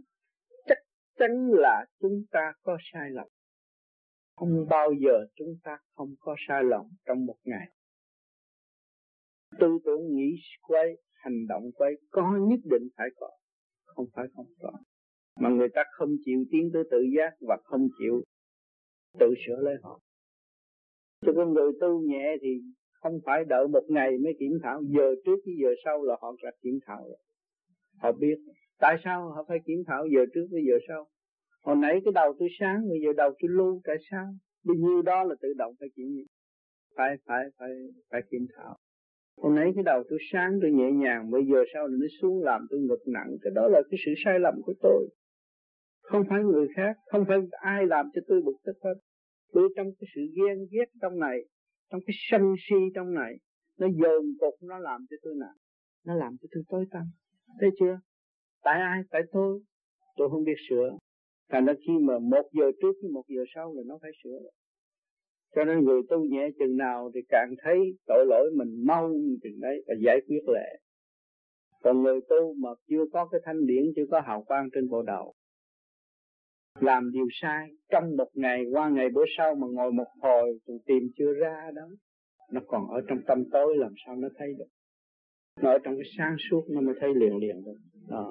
Chắc 0.66 0.78
chắn 1.18 1.30
là 1.52 1.86
chúng 2.00 2.22
ta 2.30 2.52
có 2.62 2.76
sai 2.92 3.10
lầm. 3.10 3.26
Không 4.36 4.66
bao 4.70 4.92
giờ 5.00 5.26
chúng 5.34 5.56
ta 5.64 5.78
không 5.94 6.14
có 6.20 6.36
sai 6.48 6.64
lầm 6.64 6.86
trong 7.06 7.26
một 7.26 7.36
ngày. 7.44 7.68
Tư 9.58 9.78
tưởng 9.84 10.16
nghĩ 10.16 10.36
quay 10.62 10.96
hành 11.12 11.46
động 11.48 11.62
quay 11.74 11.92
có 12.10 12.38
nhất 12.48 12.60
định 12.64 12.88
phải 12.96 13.08
có, 13.16 13.30
không 13.84 14.06
phải 14.14 14.26
không 14.34 14.46
có. 14.60 14.72
Mà 15.40 15.48
người 15.50 15.68
ta 15.74 15.82
không 15.92 16.08
chịu 16.24 16.44
tiến 16.50 16.70
tới 16.72 16.82
tự 16.90 16.98
giác 17.16 17.36
và 17.48 17.56
không 17.64 17.88
chịu 17.98 18.22
tự 19.18 19.34
sửa 19.46 19.56
lấy 19.56 19.74
họ 19.82 20.00
cho 21.22 21.32
con 21.36 21.54
người 21.54 21.72
tu 21.80 22.00
nhẹ 22.00 22.36
thì 22.42 22.48
không 22.92 23.20
phải 23.24 23.44
đợi 23.44 23.68
một 23.68 23.84
ngày 23.88 24.10
mới 24.24 24.32
kiểm 24.40 24.58
thảo, 24.62 24.82
giờ 24.82 25.14
trước 25.24 25.36
với 25.44 25.54
giờ 25.62 25.68
sau 25.84 26.02
là 26.02 26.16
họ 26.20 26.34
đã 26.42 26.50
kiểm 26.62 26.78
thảo 26.86 27.02
rồi 27.08 27.18
họ 28.02 28.12
biết. 28.12 28.36
Tại 28.78 28.96
sao 29.04 29.30
họ 29.30 29.44
phải 29.48 29.58
kiểm 29.66 29.78
thảo 29.86 30.06
giờ 30.14 30.20
trước 30.34 30.46
với 30.50 30.62
giờ 30.68 30.76
sau? 30.88 31.08
Hồi 31.64 31.76
nãy 31.76 32.00
cái 32.04 32.12
đầu 32.14 32.34
tôi 32.38 32.48
sáng, 32.60 32.88
bây 32.88 32.98
giờ 33.04 33.12
đầu 33.16 33.30
tôi 33.40 33.50
lưu, 33.50 33.80
tại 33.84 33.96
sao? 34.10 34.26
Bao 34.64 34.74
nhiêu 34.74 35.02
đó 35.02 35.24
là 35.24 35.34
tự 35.42 35.48
động 35.58 35.74
phải 35.80 35.88
kiểm 35.96 36.06
phải 36.96 37.16
phải 37.26 37.44
phải 37.58 37.70
phải 38.10 38.20
kiểm 38.30 38.46
thảo. 38.56 38.76
Hồi 39.36 39.52
nãy 39.56 39.72
cái 39.74 39.84
đầu 39.84 40.02
tôi 40.08 40.18
sáng, 40.32 40.58
tôi 40.62 40.70
nhẹ 40.70 40.90
nhàng, 40.92 41.30
bây 41.30 41.42
giờ 41.46 41.58
sau 41.74 41.88
nó 41.88 42.06
xuống 42.20 42.42
làm 42.42 42.66
tôi 42.70 42.80
ngực 42.80 43.02
nặng, 43.06 43.36
cái 43.42 43.52
đó 43.54 43.68
là 43.68 43.82
cái 43.90 43.98
sự 44.06 44.12
sai 44.24 44.38
lầm 44.40 44.54
của 44.62 44.74
tôi. 44.82 45.08
Không 46.02 46.22
phải 46.28 46.42
người 46.42 46.68
khác, 46.76 46.96
không 47.06 47.24
phải 47.28 47.38
ai 47.50 47.86
làm 47.86 48.06
cho 48.14 48.20
tôi 48.28 48.42
bực 48.44 48.56
tức 48.64 48.76
hết. 48.84 48.94
Tôi 49.52 49.68
trong 49.76 49.86
cái 50.00 50.08
sự 50.14 50.20
ghen 50.36 50.58
ghét 50.70 50.88
trong 51.02 51.18
này, 51.18 51.38
trong 51.90 52.00
cái 52.06 52.14
sân 52.30 52.42
si 52.68 52.76
trong 52.94 53.14
này, 53.14 53.34
nó 53.78 53.86
dồn 53.86 54.24
cục 54.40 54.54
nó 54.62 54.78
làm 54.78 55.06
cho 55.10 55.16
tôi 55.22 55.34
nặng 55.40 55.56
nó 56.04 56.14
làm 56.14 56.36
cho 56.42 56.48
tôi 56.52 56.62
tối 56.68 56.86
tăm 56.90 57.02
thấy 57.60 57.70
chưa? 57.78 57.98
Tại 58.62 58.80
ai? 58.80 59.00
Tại 59.10 59.22
tôi. 59.32 59.60
Tôi 60.16 60.30
không 60.30 60.44
biết 60.44 60.56
sửa. 60.68 60.96
Thành 61.50 61.64
ra 61.64 61.72
khi 61.86 61.92
mà 62.00 62.18
một 62.18 62.48
giờ 62.52 62.70
trước 62.82 62.92
với 63.02 63.10
một 63.10 63.24
giờ 63.28 63.42
sau 63.54 63.74
là 63.74 63.82
nó 63.86 63.98
phải 64.02 64.10
sửa. 64.24 64.30
Rồi. 64.30 64.52
cho 65.54 65.64
nên 65.64 65.84
người 65.84 66.00
tu 66.10 66.24
nhẹ 66.24 66.48
chừng 66.58 66.76
nào 66.76 67.10
thì 67.14 67.20
càng 67.28 67.54
thấy 67.64 67.78
tội 68.06 68.26
lỗi 68.28 68.50
mình 68.56 68.84
mau 68.86 69.10
chừng 69.42 69.60
đấy 69.60 69.84
và 69.86 69.94
giải 70.04 70.20
quyết 70.28 70.42
lệ 70.54 70.78
còn 71.82 72.02
người 72.02 72.20
tu 72.28 72.54
mà 72.54 72.70
chưa 72.88 73.04
có 73.12 73.28
cái 73.32 73.40
thanh 73.44 73.66
điển, 73.66 73.84
chưa 73.96 74.06
có 74.10 74.20
hào 74.20 74.42
quang 74.42 74.68
trên 74.74 74.88
bộ 74.88 75.02
đầu, 75.02 75.34
làm 76.80 77.10
điều 77.12 77.26
sai, 77.32 77.70
trong 77.88 78.16
một 78.16 78.28
ngày 78.34 78.64
qua 78.72 78.88
ngày 78.88 79.08
bữa 79.14 79.24
sau 79.36 79.54
mà 79.54 79.66
ngồi 79.70 79.92
một 79.92 80.08
hồi 80.20 80.58
tìm 80.86 81.02
chưa 81.16 81.32
ra 81.32 81.70
đó, 81.74 81.88
nó 82.52 82.60
còn 82.66 82.88
ở 82.90 83.00
trong 83.08 83.18
tâm 83.26 83.44
tối, 83.52 83.76
làm 83.76 83.92
sao 84.06 84.16
nó 84.16 84.28
thấy 84.38 84.54
được? 84.58 84.64
Nó 85.60 85.70
ở 85.70 85.78
trong 85.84 85.94
cái 85.94 86.12
sáng 86.18 86.36
suốt 86.50 86.64
nó 86.68 86.80
mới 86.80 86.94
thấy 87.00 87.14
liền 87.14 87.36
liền 87.36 87.64
được 87.64 87.76
đó. 88.08 88.30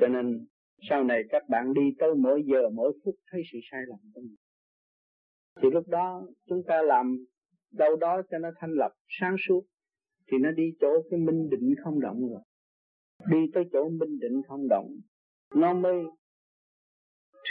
cho 0.00 0.08
nên 0.08 0.46
sau 0.90 1.04
này 1.04 1.22
các 1.28 1.42
bạn 1.48 1.74
đi 1.74 1.82
tới 1.98 2.14
mỗi 2.14 2.42
giờ 2.46 2.68
mỗi 2.74 2.92
phút 3.04 3.14
thấy 3.30 3.42
sự 3.52 3.58
sai 3.70 3.80
lầm 3.88 3.98
của 4.14 4.20
mình 4.20 4.36
thì 5.62 5.68
lúc 5.70 5.88
đó 5.88 6.26
chúng 6.48 6.62
ta 6.66 6.82
làm 6.82 7.24
đâu 7.72 7.96
đó 7.96 8.22
cho 8.30 8.38
nó 8.38 8.50
thanh 8.56 8.70
lập 8.70 8.92
sáng 9.08 9.36
suốt 9.48 9.62
thì 10.30 10.38
nó 10.38 10.50
đi 10.50 10.74
chỗ 10.80 10.88
cái 11.10 11.20
minh 11.20 11.48
định 11.50 11.74
không 11.84 12.00
động 12.00 12.28
rồi 12.30 12.42
đi 13.30 13.50
tới 13.54 13.64
chỗ 13.72 13.88
minh 13.88 14.18
định 14.18 14.42
không 14.48 14.68
động 14.68 14.86
nó 15.54 15.74
mới 15.74 15.94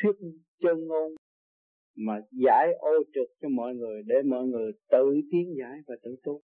thuyết 0.01 0.15
chân 0.59 0.87
ngôn 0.87 1.15
mà 1.95 2.21
giải 2.31 2.67
ô 2.79 2.91
trực 3.13 3.27
cho 3.41 3.49
mọi 3.49 3.75
người 3.75 4.03
để 4.05 4.15
mọi 4.25 4.45
người 4.45 4.71
tự 4.91 5.21
tiến 5.31 5.53
giải 5.59 5.79
và 5.87 5.95
tự 6.03 6.15
tu. 6.23 6.41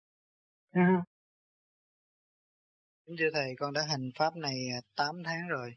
Kính 3.07 3.17
thưa 3.19 3.31
Thầy, 3.33 3.55
con 3.59 3.73
đã 3.73 3.83
hành 3.89 4.11
pháp 4.19 4.37
này 4.37 4.69
à, 4.73 4.81
8 4.97 5.23
tháng 5.25 5.49
rồi. 5.49 5.75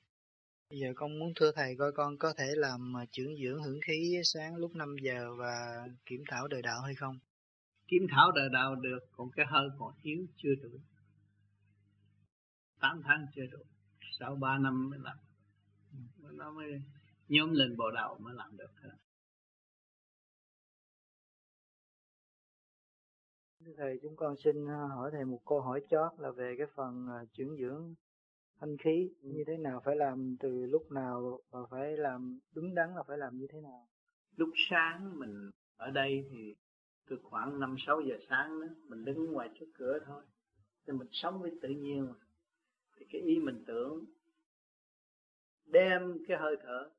Bây 0.69 0.79
giờ 0.79 0.93
con 0.95 1.19
muốn 1.19 1.33
thưa 1.35 1.51
Thầy 1.55 1.75
coi 1.79 1.91
con 1.91 2.17
có 2.17 2.33
thể 2.37 2.47
làm 2.55 2.97
à, 2.97 3.05
trưởng 3.11 3.35
dưỡng 3.43 3.63
hưởng 3.63 3.79
khí 3.87 4.21
sáng 4.23 4.55
lúc 4.55 4.75
5 4.75 4.95
giờ 5.01 5.35
và 5.37 5.85
kiểm 6.05 6.23
thảo 6.27 6.47
đời 6.47 6.61
đạo 6.61 6.81
hay 6.81 6.95
không? 6.95 7.19
Kiểm 7.87 8.07
thảo 8.11 8.31
đời 8.31 8.49
đạo 8.53 8.75
được, 8.75 8.99
còn 9.11 9.31
cái 9.31 9.45
hơi 9.49 9.69
còn 9.79 9.93
yếu 10.01 10.25
chưa 10.37 10.55
đủ. 10.63 10.69
8 12.79 13.01
tháng 13.05 13.25
chưa 13.35 13.45
đủ, 13.51 13.59
sau 14.19 14.35
3 14.35 14.57
năm 14.57 14.89
mới 14.89 14.99
làm. 15.03 15.17
Nó 16.17 16.51
mới 16.51 16.81
nhóm 17.27 17.53
lên 17.53 17.77
bộ 17.77 17.91
đầu 17.91 18.17
mới 18.19 18.33
làm 18.35 18.57
được 18.57 18.71
thôi. 23.77 23.85
Thầy 23.87 23.99
chúng 24.01 24.15
con 24.15 24.35
xin 24.37 24.69
à, 24.69 24.87
hỏi 24.95 25.09
thầy 25.13 25.25
một 25.25 25.39
câu 25.45 25.61
hỏi 25.61 25.81
chót 25.89 26.11
là 26.17 26.31
về 26.31 26.55
cái 26.57 26.67
phần 26.75 27.07
à, 27.09 27.25
chuyển 27.33 27.57
dưỡng 27.57 27.95
thanh 28.59 28.77
khí 28.77 29.09
ừ. 29.21 29.29
như 29.33 29.43
thế 29.47 29.57
nào 29.57 29.81
phải 29.85 29.95
làm 29.95 30.35
từ 30.39 30.65
lúc 30.65 30.91
nào 30.91 31.39
và 31.49 31.59
phải 31.69 31.97
làm 31.97 32.39
đúng 32.53 32.75
đắn 32.75 32.95
là 32.95 33.03
phải 33.03 33.17
làm 33.17 33.37
như 33.37 33.47
thế 33.49 33.61
nào 33.61 33.87
lúc 34.35 34.49
sáng 34.69 35.19
mình 35.19 35.51
ở 35.77 35.91
đây 35.91 36.25
thì 36.31 36.55
từ 37.09 37.19
khoảng 37.23 37.59
năm 37.59 37.75
sáu 37.87 38.01
giờ 38.01 38.17
sáng 38.29 38.61
đó 38.61 38.67
mình 38.87 39.05
đứng 39.05 39.31
ngoài 39.31 39.49
trước 39.59 39.65
cửa 39.73 39.99
thôi 40.05 40.23
thì 40.87 40.93
mình 40.93 41.07
sống 41.11 41.41
với 41.41 41.51
tự 41.61 41.69
nhiên 41.69 42.07
mà 42.07 42.13
thì 42.97 43.05
cái 43.09 43.21
ý 43.21 43.39
mình 43.39 43.63
tưởng 43.67 44.05
đem 45.65 46.17
cái 46.27 46.37
hơi 46.37 46.57
thở 46.63 46.89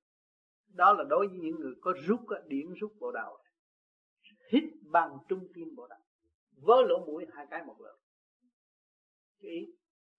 đó 0.75 0.93
là 0.93 1.05
đối 1.05 1.29
với 1.29 1.39
những 1.39 1.61
người 1.61 1.75
có 1.81 1.95
rút 2.07 2.21
điển 2.47 2.75
rút 2.75 2.93
bộ 3.01 3.13
đầu 3.13 3.39
hít 4.53 4.65
bằng 4.83 5.19
trung 5.29 5.49
tim 5.55 5.75
bộ 5.77 5.87
đầu 5.87 5.99
với 6.62 6.85
lỗ 6.89 7.05
mũi 7.07 7.27
hai 7.32 7.47
cái 7.51 7.65
một 7.65 7.77
lượt 7.81 7.99
cái 9.41 9.66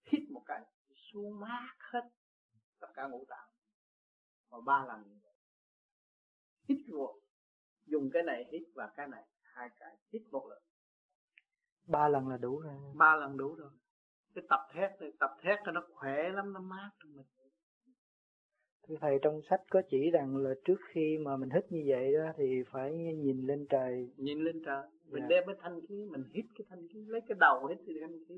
hít 0.03 0.29
một 0.31 0.43
cái 0.45 0.61
xuống 0.95 1.39
mát 1.39 1.75
hết 1.79 2.09
tất 2.79 2.87
cả 2.93 3.07
ngũ 3.07 3.25
tạng. 3.27 3.49
Mà 4.51 4.57
ba 4.65 4.85
lần 4.85 5.19
hít 6.69 6.77
vô 6.87 7.21
dùng 7.85 8.09
cái 8.13 8.23
này 8.23 8.45
hít 8.51 8.63
và 8.75 8.91
cái 8.95 9.07
này 9.07 9.27
hai 9.41 9.69
cái 9.79 9.97
hít 10.13 10.21
một 10.31 10.47
lượt 10.49 10.61
ba 11.87 12.07
lần 12.07 12.27
là 12.27 12.37
đủ 12.37 12.59
rồi. 12.59 12.73
Ba 12.95 13.15
lần 13.15 13.37
đủ 13.37 13.55
rồi. 13.55 13.71
Cái 14.35 14.43
tập 14.49 14.67
thét 14.73 15.01
này 15.01 15.11
tập 15.19 15.37
thét 15.41 15.59
nó 15.73 15.81
khỏe 15.93 16.29
lắm 16.29 16.53
nó 16.53 16.59
mát 16.59 16.89
trong 16.99 17.15
mình 17.15 17.25
Thưa 18.87 18.95
Thầy 19.01 19.19
trong 19.21 19.41
sách 19.49 19.61
có 19.69 19.81
chỉ 19.89 20.11
rằng 20.11 20.37
là 20.37 20.53
trước 20.65 20.79
khi 20.89 21.17
mà 21.17 21.37
mình 21.37 21.49
hít 21.49 21.71
như 21.71 21.83
vậy 21.87 22.13
đó 22.13 22.31
thì 22.37 22.63
phải 22.71 22.93
nhìn 22.93 23.47
lên 23.47 23.65
trời. 23.69 24.09
Nhìn 24.17 24.43
lên 24.43 24.61
trời. 24.65 24.83
Mình 25.09 25.23
dạ. 25.23 25.27
đem 25.29 25.43
cái 25.47 25.55
thanh 25.59 25.79
khí, 25.87 26.05
mình 26.11 26.23
hít 26.33 26.45
cái 26.57 26.65
thanh 26.69 26.87
khí, 26.87 27.05
lấy 27.07 27.21
cái 27.27 27.37
đầu 27.39 27.65
hít 27.65 27.77
cái 27.87 27.95
thanh 28.01 28.17
khí. 28.27 28.35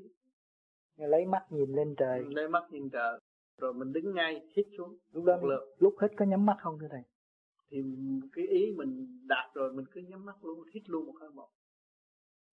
Lấy 0.96 1.24
mắt 1.24 1.42
nhìn 1.50 1.72
lên 1.72 1.94
trời. 1.96 2.24
Lấy 2.30 2.48
mắt 2.48 2.64
nhìn 2.70 2.90
trời. 2.90 3.20
Rồi 3.58 3.74
mình 3.74 3.92
đứng 3.92 4.14
ngay 4.14 4.46
hít 4.56 4.66
xuống. 4.78 4.98
Lúc 5.12 5.24
đó 5.24 5.36
lượt. 5.42 5.74
lúc 5.78 5.94
hít 6.02 6.10
có 6.16 6.24
nhắm 6.24 6.46
mắt 6.46 6.56
không 6.60 6.78
thưa 6.80 6.88
Thầy? 6.90 7.02
Thì 7.70 7.82
cái 8.32 8.46
ý 8.46 8.72
mình 8.76 9.18
đạt 9.28 9.54
rồi 9.54 9.72
mình 9.72 9.84
cứ 9.90 10.00
nhắm 10.00 10.24
mắt 10.24 10.44
luôn, 10.44 10.64
hít 10.74 10.82
luôn 10.90 11.06
một 11.06 11.14
hơi 11.20 11.30
một. 11.30 11.48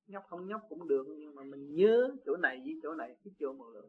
Nhóc 0.06 0.24
không 0.28 0.46
nhóc 0.46 0.60
cũng 0.68 0.88
được 0.88 1.06
nhưng 1.18 1.34
mà 1.34 1.42
mình 1.42 1.74
nhớ 1.74 2.16
chỗ 2.26 2.36
này 2.36 2.60
với 2.64 2.74
chỗ 2.82 2.94
này 2.94 3.16
hít 3.24 3.34
vô 3.40 3.52
một 3.52 3.66
lượt 3.74 3.88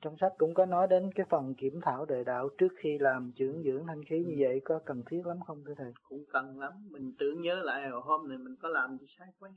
trong 0.00 0.16
sách 0.20 0.32
cũng 0.38 0.54
có 0.54 0.66
nói 0.66 0.86
đến 0.90 1.10
cái 1.14 1.26
phần 1.30 1.54
kiểm 1.54 1.80
thảo 1.82 2.04
đời 2.04 2.24
đạo 2.24 2.48
trước 2.58 2.68
khi 2.78 2.98
làm 2.98 3.32
trưởng 3.36 3.62
dưỡng 3.62 3.86
thanh 3.86 4.04
khí 4.04 4.24
như 4.26 4.34
vậy 4.38 4.60
có 4.64 4.80
cần 4.86 5.02
thiết 5.10 5.26
lắm 5.26 5.36
không 5.46 5.64
thưa 5.66 5.74
thầy? 5.76 5.92
Cũng 6.02 6.24
cần 6.32 6.58
lắm. 6.58 6.72
Mình 6.90 7.14
tưởng 7.18 7.42
nhớ 7.42 7.54
lại 7.64 7.88
hồi 7.88 8.00
hôm 8.04 8.28
này 8.28 8.38
mình 8.38 8.56
có 8.62 8.68
làm 8.68 8.98
gì 8.98 9.06
sai 9.18 9.28
quá. 9.38 9.50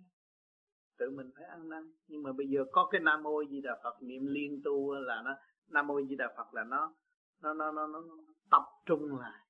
Tự 0.98 1.10
mình 1.10 1.30
phải 1.36 1.45
ăn 1.45 1.70
năn. 1.70 1.91
Nhưng 2.07 2.24
mà 2.24 2.32
bây 2.32 2.48
giờ 2.48 2.66
có 2.72 2.88
cái 2.91 3.02
nam 3.02 3.24
mô 3.24 3.44
di 3.49 3.61
đà 3.61 3.80
phật 3.84 4.02
niệm 4.02 4.26
liên 4.26 4.61
tu 4.64 4.94
là 4.94 5.22
nó 5.26 5.36
nam 5.70 5.88
mô 5.88 6.02
di 6.02 6.16
đà 6.16 6.34
phật 6.38 6.53
là 6.53 6.64
nó 6.64 6.94
nó 7.41 7.53
nó 7.53 7.72
nó, 7.72 7.88
nó 7.88 8.03
tập 8.52 8.64
trung 8.86 9.20
lại. 9.20 9.45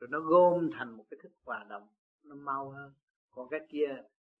Rồi 0.00 0.08
nó 0.10 0.20
gom 0.20 0.70
thành 0.72 0.96
một 0.96 1.04
cái 1.10 1.20
thức 1.22 1.32
hòa 1.44 1.66
động 1.68 1.88
nó 2.24 2.34
mau 2.34 2.70
hơn. 2.70 2.92
Còn 3.30 3.48
cái 3.48 3.60
kia 3.68 3.88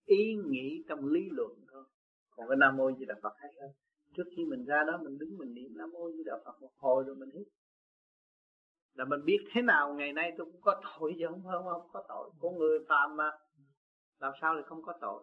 ý 0.04 0.34
nghĩ 0.46 0.84
trong 0.88 1.06
lý 1.06 1.28
luận 1.30 1.50
thôi. 1.72 1.84
Còn 2.30 2.48
cái 2.48 2.56
nam 2.56 2.76
mô 2.76 2.92
di 2.98 3.04
đà 3.04 3.14
phật 3.22 3.32
hay 3.36 3.52
hơn 3.60 3.70
trước 4.16 4.24
khi 4.36 4.44
mình 4.44 4.64
ra 4.64 4.84
đó 4.86 5.00
mình 5.02 5.18
đứng 5.18 5.38
mình 5.38 5.54
niệm 5.54 5.76
nam 5.76 5.90
mô 5.92 6.10
di 6.12 6.24
đà 6.24 6.32
phật 6.44 6.60
một 6.60 6.72
hồi 6.76 7.04
rồi 7.06 7.16
mình 7.16 7.30
hít. 7.30 7.48
Là 8.94 9.04
mình 9.04 9.24
biết 9.24 9.38
thế 9.52 9.62
nào 9.62 9.94
ngày 9.94 10.12
nay 10.12 10.32
tôi 10.38 10.46
cũng 10.52 10.60
có 10.60 10.82
tội 10.84 11.14
chứ 11.18 11.26
không 11.28 11.42
không, 11.42 11.64
không 11.64 11.88
có 11.92 12.04
tội. 12.08 12.30
Có 12.40 12.50
người 12.50 12.78
phàm 12.88 13.16
mà. 13.16 13.30
Làm 14.18 14.32
sao 14.40 14.54
lại 14.54 14.64
không 14.66 14.82
có 14.82 14.92
tội? 15.00 15.22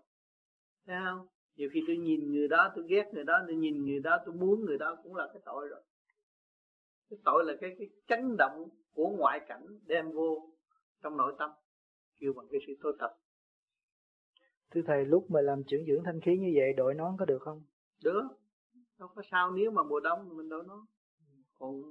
Thấy 0.85 0.95
không? 1.05 1.27
Nhiều 1.55 1.69
khi 1.73 1.83
tôi 1.87 1.97
nhìn 1.97 2.31
người 2.31 2.47
đó 2.47 2.71
tôi 2.75 2.85
ghét 2.87 3.05
người 3.13 3.23
đó 3.23 3.33
tôi 3.47 3.55
nhìn 3.55 3.85
người 3.85 3.99
đó 3.99 4.17
tôi 4.25 4.35
muốn 4.35 4.65
người 4.65 4.77
đó 4.77 4.97
cũng 5.03 5.15
là 5.15 5.29
cái 5.33 5.41
tội 5.45 5.67
rồi. 5.67 5.81
Cái 7.09 7.19
tội 7.25 7.43
là 7.45 7.53
cái 7.61 7.75
cái 7.79 7.87
chấn 8.07 8.37
động 8.37 8.69
của 8.93 9.09
ngoại 9.09 9.39
cảnh 9.47 9.65
đem 9.85 10.11
vô 10.11 10.49
trong 11.03 11.17
nội 11.17 11.35
tâm 11.39 11.51
kêu 12.19 12.33
bằng 12.33 12.45
cái 12.51 12.61
sự 12.67 12.73
tôi 12.81 12.95
tập 12.99 13.17
thưa 14.71 14.81
thầy 14.87 15.05
lúc 15.05 15.31
mà 15.31 15.41
làm 15.41 15.63
trưởng 15.67 15.85
dưỡng 15.85 16.03
thanh 16.03 16.21
khí 16.21 16.37
như 16.37 16.51
vậy 16.55 16.73
đội 16.73 16.93
nón 16.93 17.15
có 17.19 17.25
được 17.25 17.41
không? 17.41 17.63
Được 18.03 18.23
đâu 18.99 19.09
có 19.15 19.21
sao 19.31 19.51
nếu 19.51 19.71
mà 19.71 19.83
mùa 19.83 19.99
đông 19.99 20.37
mình 20.37 20.49
đâu 20.49 20.61
nó 20.61 20.85
còn 21.59 21.81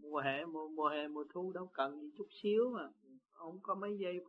mùa 0.00 0.18
hè 0.18 0.44
mùa, 0.44 0.68
mùa 0.68 0.88
hè 0.88 1.08
mùa 1.08 1.24
thu 1.34 1.52
đâu 1.52 1.70
cần 1.72 2.00
gì 2.00 2.10
chút 2.16 2.26
xíu 2.42 2.70
mà. 2.70 2.88
Không 3.30 3.58
có 3.62 3.74
mấy 3.74 3.98
giây 3.98 4.20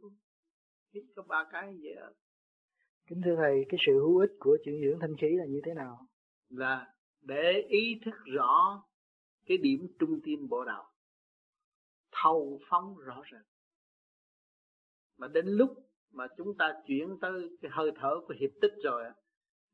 hít 0.94 1.04
có 1.16 1.24
ba 1.24 1.48
cái 1.52 1.78
vậy 1.82 1.94
à. 1.94 2.10
kính 3.08 3.22
thưa 3.26 3.36
thầy 3.36 3.66
cái 3.70 3.80
sự 3.86 3.94
hữu 3.94 4.18
ích 4.18 4.32
của 4.40 4.58
chuyển 4.66 4.82
dưỡng 4.82 5.00
thanh 5.00 5.16
khí 5.22 5.28
là 5.38 5.46
như 5.46 5.62
thế 5.66 5.74
nào? 5.74 6.08
Là 6.50 6.94
để 7.22 7.66
ý 7.70 8.00
thức 8.06 8.16
rõ 8.26 8.84
cái 9.46 9.58
điểm 9.58 9.88
trung 10.00 10.20
tim 10.24 10.48
bộ 10.50 10.64
đầu. 10.66 10.84
Thâu 12.12 12.60
phóng 12.70 12.98
rõ 12.98 13.22
rệt. 13.32 13.46
Mà 15.18 15.28
đến 15.28 15.46
lúc 15.48 15.70
mà 16.12 16.28
chúng 16.38 16.58
ta 16.58 16.74
chuyển 16.88 17.18
tới 17.22 17.58
cái 17.62 17.72
hơi 17.74 17.92
thở 17.96 18.20
của 18.28 18.34
hiệp 18.40 18.52
tích 18.62 18.74
rồi 18.84 19.04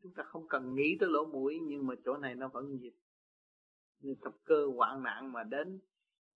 chúng 0.03 0.13
ta 0.13 0.23
không 0.23 0.47
cần 0.47 0.75
nghĩ 0.75 0.97
tới 0.99 1.09
lỗ 1.09 1.25
mũi 1.25 1.59
nhưng 1.63 1.87
mà 1.87 1.93
chỗ 2.05 2.17
này 2.17 2.35
nó 2.35 2.47
vẫn 2.47 2.77
dịch 2.81 2.95
nên 3.99 4.15
tập 4.23 4.33
cơ 4.43 4.67
hoạn 4.75 5.03
nạn 5.03 5.31
mà 5.31 5.43
đến 5.43 5.79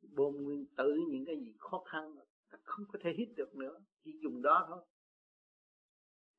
bơm 0.02 0.34
nguyên 0.34 0.66
tử 0.78 1.00
những 1.10 1.26
cái 1.26 1.36
gì 1.36 1.54
khó 1.60 1.84
khăn 1.92 2.16
ta 2.50 2.58
không 2.64 2.86
có 2.94 3.00
thể 3.04 3.10
hít 3.18 3.30
được 3.36 3.56
nữa. 3.56 3.80
Chỉ 4.04 4.12
dùng 4.24 4.42
đó 4.42 4.66
thôi. 4.68 4.86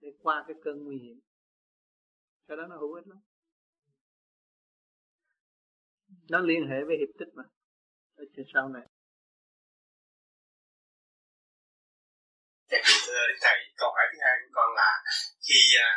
Để 0.01 0.09
qua 0.19 0.45
cái 0.49 0.57
cơn 0.65 0.85
nguy 0.85 0.99
hiểm. 0.99 1.21
Cái 2.49 2.57
đó 2.57 2.67
nó 2.67 2.77
hữu 2.77 2.95
ích 2.95 3.07
lắm. 3.07 3.19
Nó 6.31 6.39
liên 6.41 6.69
hệ 6.69 6.85
với 6.87 6.97
hiệp 6.99 7.09
tích 7.19 7.35
mà. 7.35 7.43
Ở 8.15 8.25
trên 8.37 8.47
sau 8.55 8.69
này. 8.69 8.83
Thưa 12.71 12.77
Đức 12.77 13.35
ờ, 13.35 13.39
Thầy, 13.41 13.59
câu 13.77 13.91
hỏi 13.91 14.05
thứ 14.13 14.19
hai 14.21 14.37
của 14.43 14.51
con 14.53 14.75
là 14.77 15.03
khi 15.49 15.61
à, 15.81 15.89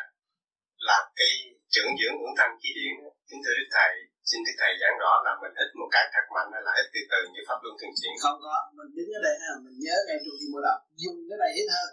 làm 0.89 1.03
cái 1.19 1.31
trưởng 1.73 1.91
dưỡng 1.99 2.15
ngưỡng 2.17 2.37
thanh 2.39 2.53
khí 2.59 2.69
điển, 2.77 2.93
kính 3.27 3.41
thưa 3.43 3.55
Đức 3.59 3.69
Thầy, 3.75 3.91
xin 4.29 4.39
Đức 4.45 4.55
Thầy 4.61 4.71
giảng 4.81 4.97
rõ 5.01 5.11
là 5.25 5.31
mình 5.41 5.53
hít 5.57 5.69
một 5.79 5.89
cái 5.95 6.03
thật 6.13 6.25
mạnh 6.35 6.49
hay 6.53 6.61
là 6.67 6.71
hít 6.77 6.87
từ 6.93 7.01
từ 7.11 7.19
như 7.33 7.41
pháp 7.47 7.59
luân 7.63 7.73
thường 7.79 7.95
chuyển? 7.99 8.13
Không 8.23 8.37
có, 8.45 8.55
mình 8.77 8.91
đứng 8.97 9.09
ở 9.17 9.19
đây 9.27 9.35
ha, 9.43 9.51
mình 9.65 9.77
nhớ 9.85 9.95
ngay 10.05 10.17
trong 10.23 10.35
khi 10.39 10.47
mùa 10.53 10.63
đầu, 10.67 10.77
dùng 11.01 11.17
cái 11.29 11.37
này 11.43 11.51
hít 11.57 11.67
hơn. 11.75 11.89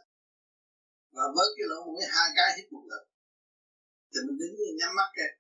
Và 1.17 1.25
với 1.37 1.49
cái 1.57 1.67
lỗ 1.71 1.79
mũi 1.87 2.03
hai 2.15 2.29
cái 2.39 2.49
hít 2.57 2.67
một 2.75 2.85
lượt. 2.91 3.05
Thì 4.11 4.19
mình 4.27 4.37
đứng 4.41 4.55
nhắm 4.81 4.91
mắt 4.99 5.09
kìa, 5.17 5.31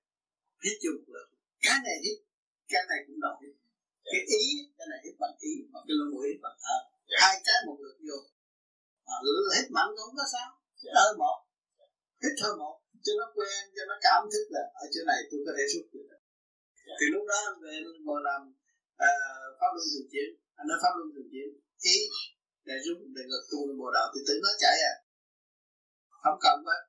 hít 0.64 0.76
chung 0.82 0.96
một 0.98 1.08
lượt. 1.14 1.28
Cái 1.64 1.78
này 1.86 1.96
hít, 2.04 2.18
cái 2.72 2.82
này 2.90 2.98
cũng 3.06 3.18
đồng 3.24 3.38
hít. 3.42 3.54
Cái 4.12 4.20
ý, 4.40 4.44
cái 4.76 4.86
này 4.90 4.98
hít 5.04 5.14
bằng 5.22 5.36
ý, 5.50 5.52
và 5.72 5.80
cái 5.86 5.94
lỗ 5.98 6.04
mũi 6.12 6.24
hít 6.28 6.38
bằng 6.44 6.56
thở. 6.64 6.78
Hai 7.22 7.34
cái 7.46 7.58
một 7.66 7.76
lượt 7.84 7.96
vô 8.06 8.18
à, 9.14 9.16
hít 9.56 9.66
mạnh 9.76 9.88
cũng 9.88 10.04
không 10.04 10.16
có 10.20 10.26
sao 10.34 10.48
hít 10.82 10.92
hơi 10.98 11.12
một 11.22 11.38
hít 12.22 12.34
hơi 12.42 12.54
một 12.62 12.74
cho 13.04 13.12
nó 13.20 13.26
quen 13.36 13.60
cho 13.76 13.82
nó 13.90 13.96
cảm 14.06 14.20
thức 14.32 14.44
là 14.54 14.62
ở 14.82 14.84
chỗ 14.92 15.00
này 15.10 15.20
tôi 15.30 15.40
có 15.46 15.52
thể 15.56 15.64
rút 15.72 15.84
được. 15.92 16.06
Thì 16.98 17.06
lúc 17.14 17.24
đó 17.32 17.40
về 17.62 17.74
ngồi 18.06 18.20
làm 18.28 18.40
uh, 19.06 19.48
pháp 19.58 19.70
luân 19.74 19.86
thường 19.92 20.08
chuyển 20.12 20.28
anh 20.58 20.66
nói 20.68 20.78
pháp 20.82 20.92
luân 20.96 21.08
thường 21.14 21.28
chuyển 21.32 21.48
ý 21.96 21.98
để 22.68 22.76
rút 22.84 22.98
để 23.16 23.22
ngược 23.28 23.44
tu 23.50 23.58
bộ 23.80 23.88
đạo 23.96 24.06
thì 24.12 24.20
tự 24.28 24.34
nó 24.44 24.50
chạy 24.62 24.76
à. 24.92 24.94
Không 26.22 26.38
cần 26.44 26.56
phải 26.66 26.80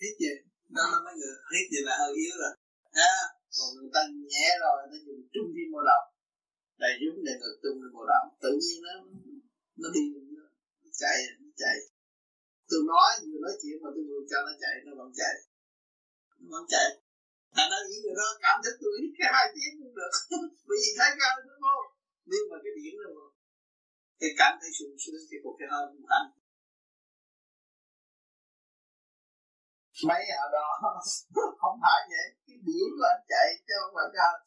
hít 0.00 0.14
gì 0.22 0.34
đó 0.76 0.82
là 0.92 0.98
mấy 1.04 1.14
người 1.18 1.34
hít 1.52 1.66
gì 1.72 1.80
là 1.88 1.94
hơi 2.00 2.12
yếu 2.22 2.34
rồi. 2.42 2.54
Ha 2.98 3.14
còn 3.56 3.68
người 3.76 3.92
ta 3.96 4.02
nhẹ 4.32 4.48
rồi 4.62 4.76
ta 4.90 4.96
dùng 5.06 5.22
trung 5.34 5.48
tim 5.54 5.68
bộ 5.74 5.80
đạo. 5.90 6.02
Đầy 6.82 6.92
rút 7.00 7.14
để 7.26 7.32
ngược 7.40 7.56
tu 7.62 7.70
bộ 7.96 8.02
đạo. 8.12 8.24
Tự 8.42 8.52
nhiên 8.62 8.78
nó 8.86 8.94
nó 9.82 9.88
đi 9.96 10.02
chạy 11.00 11.16
chạy 11.56 11.76
tôi 12.70 12.80
nói 12.92 13.10
vừa 13.28 13.40
nói 13.44 13.54
chuyện 13.60 13.76
mà 13.82 13.88
tôi 13.94 14.04
vừa 14.08 14.22
cho 14.30 14.38
nó 14.46 14.52
chạy, 14.62 14.74
nó 14.86 14.92
vẫn 15.00 15.10
chạy. 15.20 15.34
Nó 16.40 16.46
vẫn 16.54 16.64
chạy. 16.72 16.88
Thành 17.56 17.68
ra 17.70 17.78
những 17.88 18.02
người 18.02 18.16
đó 18.20 18.28
cảm 18.44 18.56
thấy 18.62 18.72
tôi 18.80 18.92
hít 19.00 19.12
cái 19.18 19.28
hai 19.34 19.46
tiếng 19.54 19.74
cũng 19.80 19.94
được. 19.98 20.12
Bởi 20.68 20.78
vì 20.82 20.90
thấy 20.98 21.10
cao 21.20 21.34
đúng 21.48 21.62
không 21.66 21.86
nhưng 22.30 22.44
mà 22.50 22.56
cái 22.64 22.72
điểm 22.78 22.94
là 23.02 23.10
cái 24.20 24.30
cảm 24.40 24.52
thấy 24.60 24.70
sung 24.78 24.96
sướng, 25.02 25.22
cái 25.30 25.38
cuộc 25.42 25.56
cái 25.58 25.68
hơi 25.72 25.84
cũng 25.92 26.06
tăng 26.12 26.28
mấy 30.08 30.22
ở 30.44 30.46
đó 30.56 30.68
không 31.62 31.76
phải 31.84 32.00
vậy. 32.12 32.26
Cái 32.46 32.56
điểm 32.68 32.90
là 33.02 33.08
anh 33.14 33.24
chạy 33.30 33.46
chứ 33.66 33.74
không 33.80 33.94
phải 33.96 34.08
cái 34.14 34.22
hơi 34.30 34.38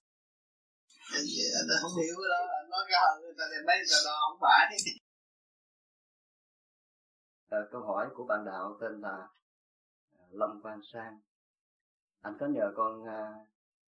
anh 1.60 1.68
không 1.84 1.95
hiểu 2.02 2.15
cái 2.22 2.30
đó. 2.34 2.41
Nói 2.72 2.84
cái 2.89 2.98
hơi 3.03 3.14
người 3.22 3.35
ta 3.39 3.45
đem 3.52 3.61
mấy 3.69 3.77
cái 3.91 4.02
đó 4.07 4.15
không 4.23 4.39
phải 4.44 4.61
à, 7.49 7.57
câu 7.71 7.81
hỏi 7.81 8.09
của 8.15 8.25
bạn 8.25 8.45
đạo 8.45 8.77
tên 8.81 9.01
là 9.01 9.27
à, 10.17 10.23
Lâm 10.31 10.61
Quang 10.61 10.81
Sang. 10.93 11.19
Anh 12.21 12.33
có 12.39 12.47
nhờ 12.47 12.73
con 12.75 13.05
à, 13.05 13.33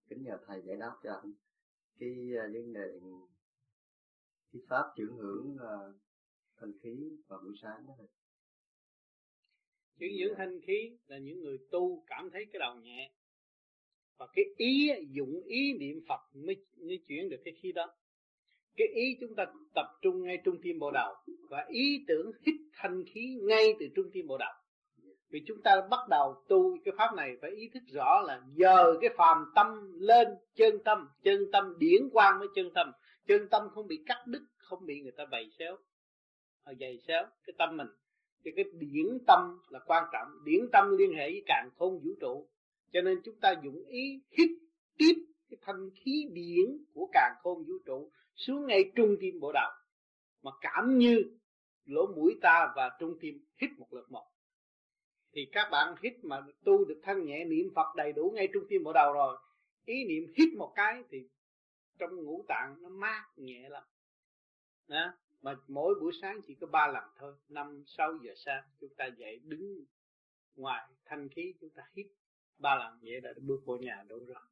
kính 0.08 0.24
nhờ 0.24 0.38
thầy 0.48 0.62
giải 0.66 0.78
đáp 0.78 0.98
cho 1.04 1.14
anh 1.14 1.34
cái 2.00 2.10
à, 2.38 2.44
vấn 2.54 2.74
đề 2.74 3.00
cái 4.54 4.62
pháp 4.70 4.94
chuyển 4.96 5.18
hưởng 5.18 5.58
à, 5.60 5.74
thanh 6.56 6.72
khí 6.82 7.18
vào 7.28 7.40
buổi 7.44 7.54
sáng 7.62 7.88
đó 7.88 7.94
thầy. 7.98 8.08
Chuyển 10.00 10.12
dưỡng 10.20 10.38
thanh 10.38 10.62
khí 10.62 10.98
là 11.08 11.18
những 11.18 11.40
người 11.40 11.58
tu 11.72 12.04
cảm 12.08 12.30
thấy 12.32 12.46
cái 12.54 12.60
đầu 12.60 12.76
nhẹ 12.76 13.12
và 14.18 14.28
cái 14.34 14.46
ý 14.58 14.90
dụng 15.10 15.44
ý 15.46 15.74
niệm 15.80 16.02
Phật 16.08 16.22
mới, 16.34 16.66
mới 16.78 17.04
chuyển 17.08 17.30
được 17.30 17.42
cái 17.46 17.54
khí 17.62 17.72
đó 17.72 17.96
cái 18.80 18.88
ý 18.88 19.18
chúng 19.22 19.36
ta 19.36 19.46
tập 19.76 19.86
trung 20.02 20.24
ngay 20.24 20.38
trung 20.46 20.58
tim 20.64 20.80
bộ 20.80 20.92
đầu 20.92 21.14
và 21.50 21.66
ý 21.70 22.06
tưởng 22.08 22.32
hít 22.46 22.56
thanh 22.74 23.04
khí 23.06 23.40
ngay 23.42 23.74
từ 23.80 23.86
trung 23.96 24.06
tim 24.14 24.28
bộ 24.28 24.38
đầu 24.38 24.54
vì 25.30 25.44
chúng 25.48 25.62
ta 25.62 25.82
bắt 25.90 26.00
đầu 26.10 26.44
tu 26.48 26.78
cái 26.86 26.94
pháp 26.98 27.16
này 27.16 27.38
phải 27.42 27.52
ý 27.52 27.70
thức 27.74 27.84
rõ 27.94 28.22
là 28.28 28.42
giờ 28.56 28.94
cái 29.02 29.10
phàm 29.18 29.52
tâm 29.56 29.68
lên 30.00 30.28
chân 30.56 30.84
tâm 30.86 31.08
chân 31.24 31.52
tâm 31.52 31.76
điển 31.80 32.10
quang 32.14 32.40
với 32.40 32.48
chân 32.56 32.72
tâm. 32.74 32.92
Chân 33.28 33.48
tâm 33.52 33.70
không 33.74 33.88
bị 33.88 34.04
cắt 34.06 34.24
đứt, 34.28 34.42
không 34.58 34.86
bị 34.86 35.02
người 35.02 35.12
ta 35.12 35.26
bày 35.26 35.50
xéo 35.60 35.78
hoặc 36.66 36.74
dày 36.80 37.00
xéo 37.08 37.24
cái 37.46 37.54
tâm 37.58 37.78
mình. 37.78 37.88
Thì 38.46 38.52
cái 38.56 38.66
điển 38.74 39.18
tâm 39.28 39.60
là 39.70 39.80
quan 39.86 40.04
trọng, 40.14 40.28
điển 40.46 40.70
tâm 40.72 40.98
liên 40.98 41.14
hệ 41.14 41.32
với 41.32 41.44
càng 41.46 41.70
không 41.78 42.00
vũ 42.00 42.12
trụ. 42.22 42.48
Cho 42.94 43.02
nên 43.02 43.22
chúng 43.26 43.36
ta 43.42 43.54
dụng 43.64 43.86
ý 43.86 44.22
hít 44.38 44.50
tiếp 44.98 45.14
cái 45.50 45.58
thanh 45.62 45.90
khí 45.96 46.30
điển 46.34 46.86
của 46.94 47.10
càng 47.14 47.34
khôn 47.44 47.64
vũ 47.64 47.74
trụ 47.86 48.12
xuống 48.40 48.66
ngay 48.66 48.92
trung 48.96 49.16
tim 49.20 49.40
bộ 49.40 49.52
đầu 49.52 49.72
mà 50.42 50.52
cảm 50.62 50.98
như 50.98 51.24
lỗ 51.86 52.08
mũi 52.16 52.40
ta 52.42 52.74
và 52.76 52.98
trung 53.00 53.18
tim 53.22 53.46
hít 53.62 53.70
một 53.78 53.94
lượt 53.94 54.12
một. 54.12 54.26
Thì 55.32 55.50
các 55.52 55.70
bạn 55.72 55.96
hít 56.04 56.14
mà 56.24 56.42
tu 56.64 56.86
được 56.86 57.00
thân 57.04 57.26
nhẹ, 57.26 57.46
niệm 57.46 57.70
Phật 57.76 57.96
đầy 57.96 58.14
đủ 58.14 58.32
ngay 58.36 58.48
trung 58.54 58.64
tim 58.70 58.84
bộ 58.84 58.94
đầu 58.94 59.14
rồi, 59.14 59.38
ý 59.86 60.06
niệm 60.06 60.34
hít 60.38 60.50
một 60.58 60.74
cái 60.76 61.04
thì 61.10 61.30
trong 62.00 62.16
ngũ 62.16 62.46
tạng 62.48 62.76
nó 62.82 62.90
mát 62.90 63.26
nhẹ 63.36 63.70
lắm. 63.70 63.84
Đó. 64.88 65.14
mà 65.42 65.56
mỗi 65.68 65.96
buổi 66.02 66.12
sáng 66.22 66.42
chỉ 66.48 66.56
có 66.62 66.68
ba 66.68 66.88
lần 66.88 67.04
thôi, 67.18 67.34
năm, 67.50 67.84
sáu 67.88 68.18
giờ 68.22 68.34
sáng 68.36 68.64
chúng 68.80 68.94
ta 68.98 69.06
dậy 69.06 69.40
đứng 69.44 69.86
ngoài 70.56 70.90
thanh 71.06 71.30
khí 71.30 71.54
chúng 71.62 71.70
ta 71.70 71.84
hít, 71.94 72.08
ba 72.58 72.76
lần 72.76 73.00
vậy 73.02 73.22
là 73.22 73.34
bước 73.42 73.62
vô 73.66 73.78
nhà 73.78 74.04
đủ 74.08 74.20
rồi. 74.28 74.44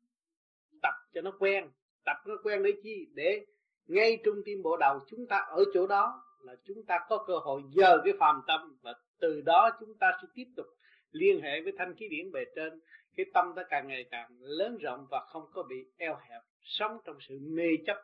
Tập 0.81 0.93
cho 1.13 1.21
nó 1.21 1.31
quen, 1.39 1.69
tập 2.05 2.17
nó 2.25 2.35
quen 2.43 2.63
để 2.63 2.71
chi? 2.83 3.07
Để 3.13 3.45
ngay 3.87 4.19
trung 4.25 4.35
tim 4.45 4.63
bộ 4.63 4.77
đầu 4.77 4.99
chúng 5.09 5.27
ta 5.27 5.37
ở 5.37 5.63
chỗ 5.73 5.87
đó 5.87 6.23
là 6.41 6.55
chúng 6.65 6.83
ta 6.87 6.99
có 7.09 7.23
cơ 7.27 7.37
hội 7.37 7.61
giờ 7.69 7.97
cái 8.03 8.13
phàm 8.19 8.41
tâm 8.47 8.77
và 8.81 8.93
từ 9.19 9.41
đó 9.41 9.69
chúng 9.79 9.93
ta 9.99 10.11
sẽ 10.21 10.27
tiếp 10.35 10.47
tục 10.55 10.65
liên 11.11 11.41
hệ 11.41 11.61
với 11.61 11.73
thanh 11.77 11.95
khí 11.95 12.07
điển 12.07 12.31
bề 12.31 12.45
trên. 12.55 12.79
Cái 13.15 13.25
tâm 13.33 13.53
ta 13.55 13.63
càng 13.69 13.87
ngày 13.87 14.05
càng 14.11 14.29
lớn 14.39 14.77
rộng 14.77 15.07
và 15.11 15.25
không 15.29 15.43
có 15.53 15.63
bị 15.63 15.85
eo 15.97 16.15
hẹp, 16.29 16.41
sống 16.61 16.97
trong 17.05 17.17
sự 17.27 17.39
mê 17.41 17.67
chấp, 17.85 17.97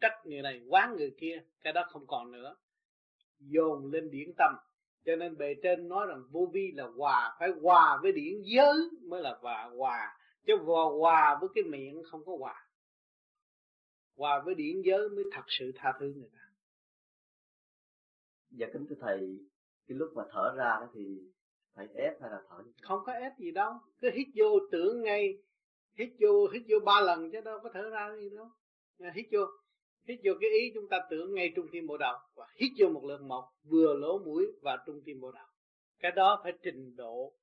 trách 0.00 0.26
người 0.26 0.42
này, 0.42 0.60
quán 0.68 0.96
người 0.96 1.10
kia, 1.20 1.42
cái 1.62 1.72
đó 1.72 1.84
không 1.90 2.06
còn 2.06 2.32
nữa. 2.32 2.56
Dồn 3.38 3.90
lên 3.92 4.10
điển 4.10 4.32
tâm. 4.38 4.54
Cho 5.04 5.16
nên 5.16 5.36
bề 5.36 5.54
trên 5.62 5.88
nói 5.88 6.06
rằng 6.06 6.22
vô 6.30 6.50
vi 6.52 6.72
là 6.74 6.84
hòa, 6.96 7.36
phải 7.38 7.48
hòa 7.62 7.98
với 8.02 8.12
điển 8.12 8.42
giới 8.42 8.90
mới 9.02 9.22
là 9.22 9.38
hòa 9.40 9.70
hòa. 9.76 10.16
Chứ 10.46 10.56
hòa 10.56 10.84
hòa 10.98 11.38
với 11.40 11.48
cái 11.54 11.64
miệng 11.64 12.02
không 12.10 12.24
có 12.24 12.36
hòa 12.38 12.66
hòa 14.16 14.42
với 14.44 14.54
điển 14.54 14.82
giới 14.82 15.08
mới 15.08 15.24
thật 15.32 15.44
sự 15.46 15.72
tha 15.74 15.92
thứ 16.00 16.12
người 16.16 16.30
ta. 16.32 16.46
Dạ 18.50 18.66
kính 18.72 18.86
thưa 18.88 18.96
thầy 19.00 19.38
cái 19.88 19.98
lúc 19.98 20.12
mà 20.14 20.22
thở 20.30 20.54
ra 20.56 20.76
đó 20.80 20.88
thì 20.94 21.20
phải 21.74 21.88
ép 21.94 22.20
hay 22.22 22.30
là 22.30 22.42
thở 22.48 22.62
không 22.82 23.00
có 23.06 23.12
ép 23.12 23.38
gì 23.38 23.50
đâu 23.50 23.72
cứ 24.00 24.10
hít 24.10 24.26
vô 24.36 24.58
tưởng 24.72 25.02
ngay 25.02 25.38
hít 25.98 26.08
vô 26.20 26.48
hít 26.52 26.62
vô 26.68 26.78
ba 26.84 27.00
lần 27.00 27.30
chứ 27.32 27.40
đâu 27.40 27.58
có 27.62 27.70
thở 27.74 27.90
ra 27.90 28.16
gì 28.16 28.30
đâu. 28.30 28.48
Hít 29.14 29.26
vô 29.32 29.40
hít 30.08 30.20
vô 30.24 30.32
cái 30.40 30.50
ý 30.50 30.70
chúng 30.74 30.88
ta 30.88 31.06
tưởng 31.10 31.34
ngay 31.34 31.52
trung 31.56 31.66
tim 31.72 31.86
bộ 31.86 31.96
đầu 31.96 32.18
và 32.34 32.46
hít 32.56 32.72
vô 32.78 32.88
một 32.88 33.04
lượt 33.04 33.22
một 33.22 33.44
vừa 33.64 33.94
lỗ 33.94 34.18
mũi 34.18 34.46
và 34.62 34.82
trung 34.86 35.02
tim 35.04 35.20
bộ 35.20 35.32
đầu. 35.32 35.46
Cái 35.98 36.12
đó 36.12 36.40
phải 36.42 36.52
trình 36.62 36.96
độ 36.96 37.34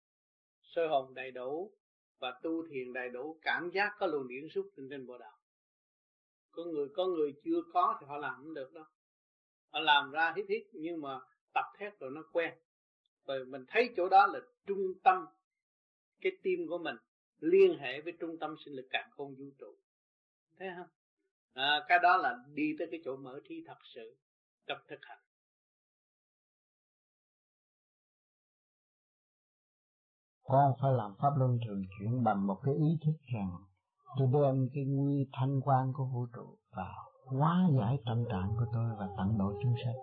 sơ 0.62 0.88
hồn 0.88 1.14
đầy 1.14 1.32
đủ 1.32 1.72
và 2.20 2.40
tu 2.44 2.68
thiền 2.68 2.94
đầy 2.94 3.10
đủ 3.10 3.40
cảm 3.42 3.70
giác 3.74 3.92
có 4.00 4.08
luồng 4.08 4.28
điển 4.28 4.50
xúc 4.50 4.70
trên 4.78 4.88
trên 4.90 5.08
bộ 5.08 5.18
đầu 5.18 5.32
có 6.58 6.64
người 6.64 6.88
có 6.96 7.06
người 7.06 7.34
chưa 7.44 7.62
có 7.74 7.98
thì 8.00 8.08
họ 8.08 8.18
làm 8.18 8.36
không 8.38 8.54
được 8.54 8.74
đâu. 8.74 8.86
Họ 9.70 9.80
làm 9.80 10.12
ra 10.12 10.34
hít 10.36 10.46
hít 10.50 10.64
nhưng 10.74 11.02
mà 11.02 11.20
tập 11.54 11.66
thét 11.78 12.00
rồi 12.00 12.12
nó 12.12 12.24
quen. 12.32 12.54
Rồi 13.26 13.46
mình 13.46 13.66
thấy 13.68 13.94
chỗ 13.98 14.10
đó 14.10 14.28
là 14.28 14.40
trung 14.66 14.94
tâm 15.04 15.26
cái 16.22 16.32
tim 16.44 16.68
của 16.70 16.78
mình 16.78 16.96
liên 17.40 17.78
hệ 17.80 18.02
với 18.02 18.14
trung 18.20 18.38
tâm 18.40 18.56
sinh 18.66 18.74
lực 18.74 18.88
càng 18.90 19.10
không 19.12 19.36
vũ 19.36 19.46
trụ. 19.60 19.76
Thấy 20.60 20.68
không? 20.78 20.88
À, 21.54 21.86
cái 21.88 22.00
đó 22.04 22.18
là 22.18 22.38
đi 22.54 22.76
tới 22.80 22.88
cái 22.92 23.02
chỗ 23.06 23.16
mở 23.16 23.40
trí 23.50 23.64
thật 23.68 23.78
sự 23.84 24.16
trong 24.68 24.80
thực 24.88 25.00
hành. 25.02 25.20
Con 30.44 30.74
phải 30.82 30.94
làm 30.94 31.16
pháp 31.20 31.32
luân 31.38 31.60
thường 31.68 31.84
chuyển 32.00 32.24
bằng 32.24 32.48
một 32.48 32.60
cái 32.64 32.74
ý 32.74 32.98
thức 33.06 33.14
rằng 33.34 33.67
tôi 34.18 34.28
đem 34.34 34.70
cái 34.74 34.86
nguy 34.86 35.30
thanh 35.34 35.62
quan 35.62 35.94
của 35.94 36.06
vũ 36.06 36.26
trụ 36.36 36.58
vào, 36.72 37.12
hóa 37.26 37.70
giải 37.80 37.98
tâm 38.06 38.26
trạng 38.32 38.50
của 38.60 38.66
tôi 38.74 38.96
và 39.00 39.10
tận 39.18 39.38
độ 39.38 39.54
chúng 39.64 39.74
sanh. 39.86 39.96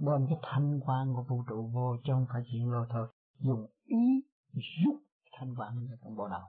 Đem 0.00 0.26
cái 0.28 0.38
thanh 0.42 0.80
quan 0.80 1.14
của 1.14 1.24
vũ 1.28 1.42
trụ 1.48 1.70
vô 1.74 1.96
chứ 2.04 2.12
không 2.12 2.26
phải 2.32 2.42
chuyện 2.52 2.70
lô 2.70 2.84
thôi. 2.90 3.08
Dùng 3.38 3.66
ý 3.84 4.22
giúp 4.52 4.98
thanh 5.32 5.54
quan 5.56 5.86
ra 5.86 5.96
trong 6.04 6.16
bộ 6.16 6.28
đầu. 6.28 6.42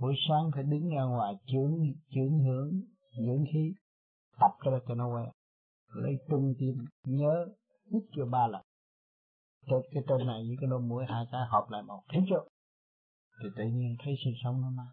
Buổi 0.00 0.14
sáng 0.28 0.50
phải 0.54 0.62
đứng 0.62 0.88
ra 0.88 1.02
ngoài 1.02 1.34
chướng 1.46 1.78
chướng 2.10 2.38
hướng 2.38 2.70
dưỡng 3.26 3.44
khí, 3.52 3.74
tập 4.40 4.50
cho 4.64 4.80
cho 4.88 4.94
nó 4.94 5.08
quen. 5.08 5.28
Lấy 5.88 6.12
trung 6.28 6.54
tim 6.58 6.74
nhớ, 7.04 7.46
hít 7.92 8.02
cho 8.16 8.26
ba 8.26 8.46
lần. 8.46 8.62
Trên 9.66 9.80
cái 9.94 10.02
trên 10.08 10.26
này 10.26 10.42
với 10.48 10.56
cái 10.60 10.70
đôi 10.70 10.80
mũi, 10.80 11.04
hai 11.08 11.24
cái 11.32 11.40
hợp 11.48 11.66
lại 11.70 11.82
một. 11.82 12.02
Thấy 12.08 12.20
chưa? 12.30 12.49
Thì 13.42 13.48
tự 13.56 13.64
nhiên 13.64 13.96
thấy 13.98 14.14
sinh 14.24 14.34
sống 14.44 14.60
nó 14.60 14.70
mà 14.70 14.86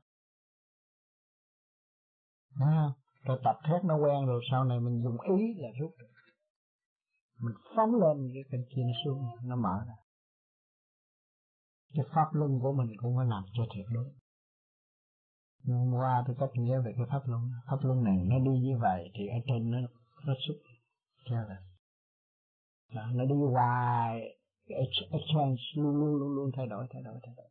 à, 2.60 2.94
rồi 3.24 3.40
tập 3.44 3.56
thét 3.64 3.84
nó 3.84 3.96
quen 3.96 4.26
rồi 4.26 4.42
sau 4.52 4.64
này 4.64 4.80
mình 4.80 5.04
dùng 5.04 5.18
ý 5.22 5.54
là 5.58 5.70
rút 5.80 5.92
được. 6.00 6.08
Mình 7.40 7.54
phóng 7.76 7.96
lên 7.96 8.32
cái 8.34 8.44
cành 8.52 8.64
kia 8.70 8.82
nó 8.84 8.94
xuống 9.06 9.24
nó 9.44 9.56
mở 9.56 9.84
ra. 9.88 9.94
Cái 11.94 12.06
pháp 12.16 12.28
luân 12.32 12.60
của 12.60 12.74
mình 12.74 12.98
cũng 12.98 13.18
phải 13.18 13.26
làm 13.26 13.44
cho 13.54 13.64
thiệt 13.76 13.86
đúng. 13.94 14.14
Nhưng 15.64 15.78
hôm 15.78 15.94
qua 15.94 16.24
tôi 16.28 16.36
cách 16.40 16.50
nghĩa 16.54 16.80
về 16.80 16.94
cái 16.98 17.06
pháp 17.10 17.22
luân. 17.26 17.52
Pháp 17.66 17.78
luân 17.82 18.04
này 18.04 18.18
nó 18.24 18.40
đi 18.40 18.60
như 18.60 18.78
vậy 18.82 19.12
thì 19.14 19.28
ở 19.28 19.38
trên 19.48 19.72
nó 19.72 19.78
nó 20.26 20.34
xúc 20.48 20.58
theo 21.30 21.48
là 21.48 21.62
nó 23.14 23.26
đi 23.26 23.36
hoài. 23.52 24.38
Exchange 25.12 25.62
luôn 25.76 25.96
luôn 25.96 26.20
luôn 26.20 26.36
luôn 26.36 26.52
thay 26.56 26.68
đổi 26.68 26.88
thay 26.90 27.02
đổi 27.02 27.20
thay 27.24 27.34
đổi 27.38 27.50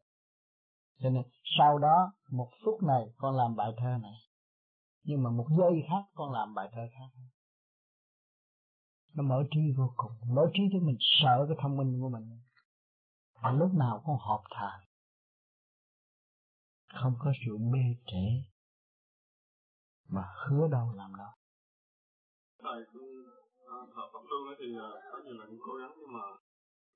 cho 0.99 1.11
nên 1.11 1.23
sau 1.59 1.79
đó, 1.79 2.13
một 2.31 2.51
phút 2.65 2.83
này 2.83 3.07
con 3.17 3.37
làm 3.37 3.57
bài 3.57 3.73
thơ 3.77 3.99
này. 4.03 4.15
Nhưng 5.03 5.23
mà 5.23 5.31
một 5.31 5.47
giây 5.59 5.83
khác 5.89 6.11
con 6.15 6.33
làm 6.33 6.55
bài 6.55 6.69
thơ 6.73 6.83
khác. 6.93 7.23
Nó 9.15 9.23
mở 9.23 9.45
trí 9.51 9.61
vô 9.77 9.93
cùng. 9.97 10.13
Mở 10.35 10.51
trí 10.55 10.63
cho 10.73 10.79
mình 10.83 10.97
sợ 11.01 11.47
cái 11.49 11.57
thông 11.63 11.77
minh 11.77 12.01
của 12.01 12.09
mình. 12.09 12.41
Và 13.43 13.51
lúc 13.51 13.75
nào 13.75 14.03
con 14.07 14.17
họp 14.19 14.41
thà, 14.51 14.81
không 16.95 17.15
có 17.19 17.33
sự 17.47 17.59
mê 17.59 17.97
trễ, 18.07 18.27
mà 20.09 20.23
hứa 20.47 20.69
đâu 20.69 20.93
làm 20.93 21.17
đó 21.17 21.37
thầy 22.67 22.79
cũng 22.93 23.09
à, 23.75 23.79
thờ 23.95 24.03
pháp 24.13 24.23
luân 24.31 24.41
thì 24.59 24.69
à, 24.87 24.89
có 25.13 25.19
nhiều 25.25 25.35
lần 25.41 25.59
cố 25.67 25.73
gắng, 25.81 25.93
nhưng 26.01 26.13
mà 26.17 26.25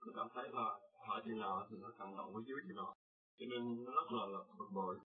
tôi 0.01 0.11
cảm 0.17 0.29
thấy 0.35 0.45
là 0.57 0.67
hỏi 1.09 1.23
chừng 1.25 1.41
nào 1.41 1.67
thì 1.71 1.77
nó 1.83 1.89
cảm 1.99 2.17
động 2.17 2.35
với 2.35 2.43
dưới 2.47 2.59
chừng 2.69 2.77
nào 2.77 2.95
cho 3.41 3.47
nên 3.51 3.85
nó 3.85 3.91
rất 3.91 4.13
là, 4.13 4.27
là 4.27 4.39
bực 4.59 4.71
bội. 4.75 4.99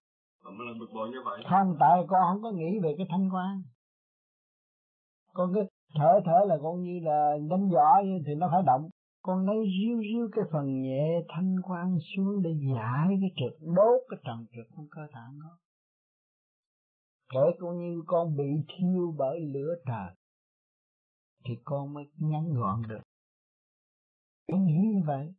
Và 0.44 0.52
mới 0.52 0.68
là 0.68 0.74
bực 0.80 0.90
bội 0.94 1.10
như 1.10 1.18
vậy. 1.26 1.44
Không 1.49 1.78
tại 1.80 2.03
con 2.07 2.22
không 2.30 2.41
có 2.44 2.52
nghĩ 2.52 2.80
về 2.84 2.95
cái 2.98 3.07
thanh 3.10 3.30
quan. 3.34 3.64
Con 5.34 5.52
cứ 5.53 5.62
thở 5.95 6.20
thở 6.26 6.45
là 6.48 6.57
con 6.64 6.84
như 6.84 6.99
là 7.03 7.38
đánh 7.49 7.70
giỏ 7.72 8.02
thì 8.28 8.36
nó 8.36 8.48
phải 8.52 8.64
động. 8.66 8.90
Con 9.22 9.45
lấy 9.45 9.56
riêu 9.56 9.99
riêu 9.99 10.30
cái 10.32 10.45
phần 10.52 10.82
nhẹ 10.82 11.22
thanh 11.30 11.56
quan 11.64 11.98
xuống 11.99 12.41
để 12.44 12.49
giải 12.76 13.07
cái 13.22 13.32
trực 13.36 13.68
đốt 13.76 14.02
cái 14.10 14.20
trần 14.24 14.45
trực 14.56 14.66
trong 14.76 14.88
cơ 14.91 15.02
thể 15.14 15.22
nó. 15.34 15.57
Kể 17.30 17.57
con 17.60 17.78
như 17.80 18.03
con 18.07 18.38
bị 18.38 18.49
thiêu 18.68 19.16
bởi 19.18 19.40
lửa 19.40 19.76
trời 19.86 20.16
thì 21.45 21.53
con 21.64 21.94
mới 21.94 22.06
ngắn 22.18 22.53
gọn 22.53 22.82
được. 22.88 23.02
Con 24.48 24.66
nghĩ 24.66 24.74
như 24.94 25.02
vậy 25.06 25.34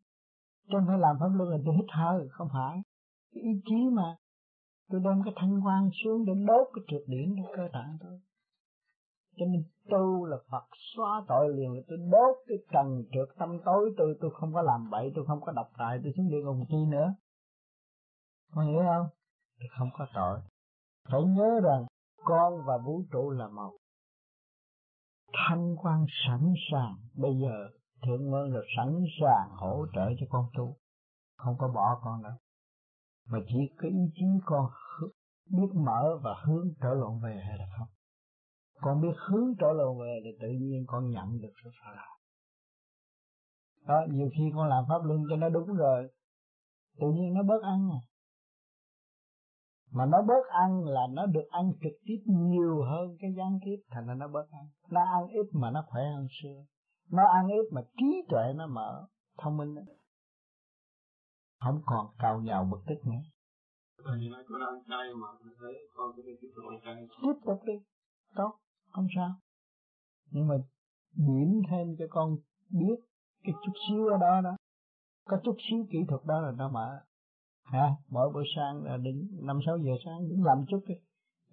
chứ 0.70 0.78
phải 0.86 0.98
làm 0.98 1.16
pháp 1.20 1.28
luân 1.34 1.48
là 1.48 1.58
tôi 1.64 1.74
hít 1.76 1.86
hơi 1.88 2.28
không 2.30 2.48
phải. 2.52 2.82
Cái 3.34 3.42
ý 3.42 3.50
chí 3.64 3.90
mà 3.92 4.16
tôi 4.90 5.00
đem 5.04 5.22
cái 5.24 5.34
thanh 5.36 5.60
quan 5.64 5.90
xuống 6.04 6.24
để 6.26 6.32
đốt 6.46 6.66
cái 6.74 6.84
trượt 6.88 7.02
điển 7.06 7.34
trong 7.36 7.56
cơ 7.56 7.68
tạng 7.72 7.98
tôi. 8.00 8.20
Cho 9.36 9.46
nên 9.46 9.64
tu 9.90 10.24
là 10.24 10.36
Phật, 10.50 10.66
xóa 10.96 11.24
tội 11.28 11.54
liền 11.54 11.72
là 11.74 11.80
tôi 11.88 11.98
đốt 11.98 12.36
cái 12.46 12.58
trần 12.72 13.04
trượt 13.12 13.38
tâm 13.38 13.58
tối 13.64 13.94
tôi. 13.98 14.16
Tôi 14.20 14.30
không 14.34 14.54
có 14.54 14.62
làm 14.62 14.90
bậy, 14.90 15.12
tôi 15.14 15.26
không 15.26 15.40
có 15.40 15.52
độc 15.52 15.70
tài, 15.78 16.00
tôi 16.02 16.12
xuống 16.16 16.30
địa 16.30 16.42
ngục 16.44 16.56
chi 16.68 16.84
nữa. 16.88 17.14
Con 18.52 18.66
hiểu 18.66 18.82
không? 18.84 19.06
Tôi 19.58 19.68
không 19.78 19.88
có 19.98 20.06
tội. 20.14 20.40
Phải 21.08 21.22
nhớ 21.24 21.60
rằng 21.64 21.86
con 22.24 22.52
và 22.66 22.78
vũ 22.78 23.02
trụ 23.12 23.30
là 23.30 23.48
một. 23.48 23.76
Thanh 25.32 25.76
quan 25.76 26.06
sẵn 26.26 26.52
sàng. 26.72 26.96
Bây 27.14 27.30
giờ 27.42 27.68
thượng 28.02 28.30
môn 28.30 28.52
là 28.52 28.60
sẵn 28.76 29.04
sàng 29.20 29.48
hỗ 29.56 29.86
trợ 29.94 30.06
cho 30.20 30.26
con 30.28 30.46
tu. 30.58 30.76
Không 31.36 31.56
có 31.58 31.68
bỏ 31.74 32.00
con 32.02 32.22
đâu. 32.22 32.32
Mà 33.28 33.38
chỉ 33.48 33.58
có 33.78 33.88
ý 33.88 34.10
chí 34.14 34.26
con 34.44 34.70
biết 35.50 35.74
mở 35.74 36.18
và 36.22 36.34
hướng 36.46 36.68
trở 36.82 36.94
lộn 36.94 37.20
về 37.22 37.40
hay 37.46 37.58
là 37.58 37.66
không? 37.78 37.88
Con 38.80 39.00
biết 39.02 39.16
hướng 39.28 39.54
trở 39.60 39.72
lộn 39.72 39.98
về 40.00 40.20
thì 40.24 40.30
tự 40.40 40.48
nhiên 40.48 40.84
con 40.86 41.10
nhận 41.10 41.40
được 41.40 41.52
sự 41.64 41.70
phá 41.80 41.90
làm 41.96 42.16
đó, 43.86 44.06
nhiều 44.10 44.28
khi 44.32 44.44
con 44.54 44.68
làm 44.68 44.84
pháp 44.88 45.04
luân 45.04 45.22
cho 45.30 45.36
nó 45.36 45.48
đúng 45.48 45.66
rồi, 45.66 46.08
tự 47.00 47.06
nhiên 47.10 47.34
nó 47.34 47.42
bớt 47.42 47.62
ăn 47.62 47.88
à. 47.90 48.00
Mà 49.90 50.06
nó 50.06 50.22
bớt 50.22 50.46
ăn 50.48 50.84
là 50.84 51.06
nó 51.10 51.26
được 51.26 51.48
ăn 51.50 51.72
trực 51.82 51.92
tiếp 52.04 52.22
nhiều 52.26 52.82
hơn 52.82 53.16
cái 53.20 53.30
gián 53.36 53.58
tiếp 53.64 53.76
thành 53.90 54.06
ra 54.06 54.14
nó 54.14 54.28
bớt 54.28 54.50
ăn. 54.50 54.62
Nó 54.90 55.00
ăn 55.00 55.26
ít 55.28 55.46
mà 55.52 55.70
nó 55.70 55.84
khỏe 55.86 56.02
hơn 56.16 56.26
xưa 56.42 56.64
nó 57.10 57.22
ăn 57.34 57.48
ít 57.48 57.72
mà 57.72 57.82
trí 57.96 58.22
tuệ 58.28 58.52
nó 58.54 58.66
mở 58.66 59.06
thông 59.38 59.56
minh 59.56 59.74
đó. 59.74 59.82
không 61.60 61.82
còn 61.86 62.06
cào 62.18 62.40
nhào 62.40 62.68
bực 62.70 62.80
tức 62.86 63.06
nữa. 63.06 63.20
Tiếp 67.22 67.40
tục 67.46 67.60
đi. 67.64 67.72
Tốt. 68.34 68.58
Không 68.90 69.06
sao. 69.16 69.30
Nhưng 70.30 70.48
mà 70.48 70.54
điểm 71.12 71.62
thêm 71.70 71.96
cho 71.98 72.04
con 72.10 72.36
biết 72.70 72.96
cái 73.42 73.54
chút 73.64 73.72
xíu 73.88 74.06
ở 74.06 74.18
đó 74.18 74.40
đó. 74.40 74.56
Có 75.24 75.40
chút 75.44 75.56
xíu 75.70 75.86
kỹ 75.90 75.98
thuật 76.08 76.20
đó 76.24 76.40
là 76.40 76.52
nó 76.56 76.68
mở. 76.68 77.00
Ha 77.62 77.90
mỗi 78.08 78.30
buổi 78.32 78.44
sáng 78.56 78.84
là 78.84 78.96
đứng 78.96 79.28
năm 79.32 79.58
sáu 79.66 79.78
giờ 79.78 79.92
sáng 80.04 80.28
đứng 80.28 80.44
làm 80.44 80.64
chút 80.68 80.80
đi. 80.86 80.94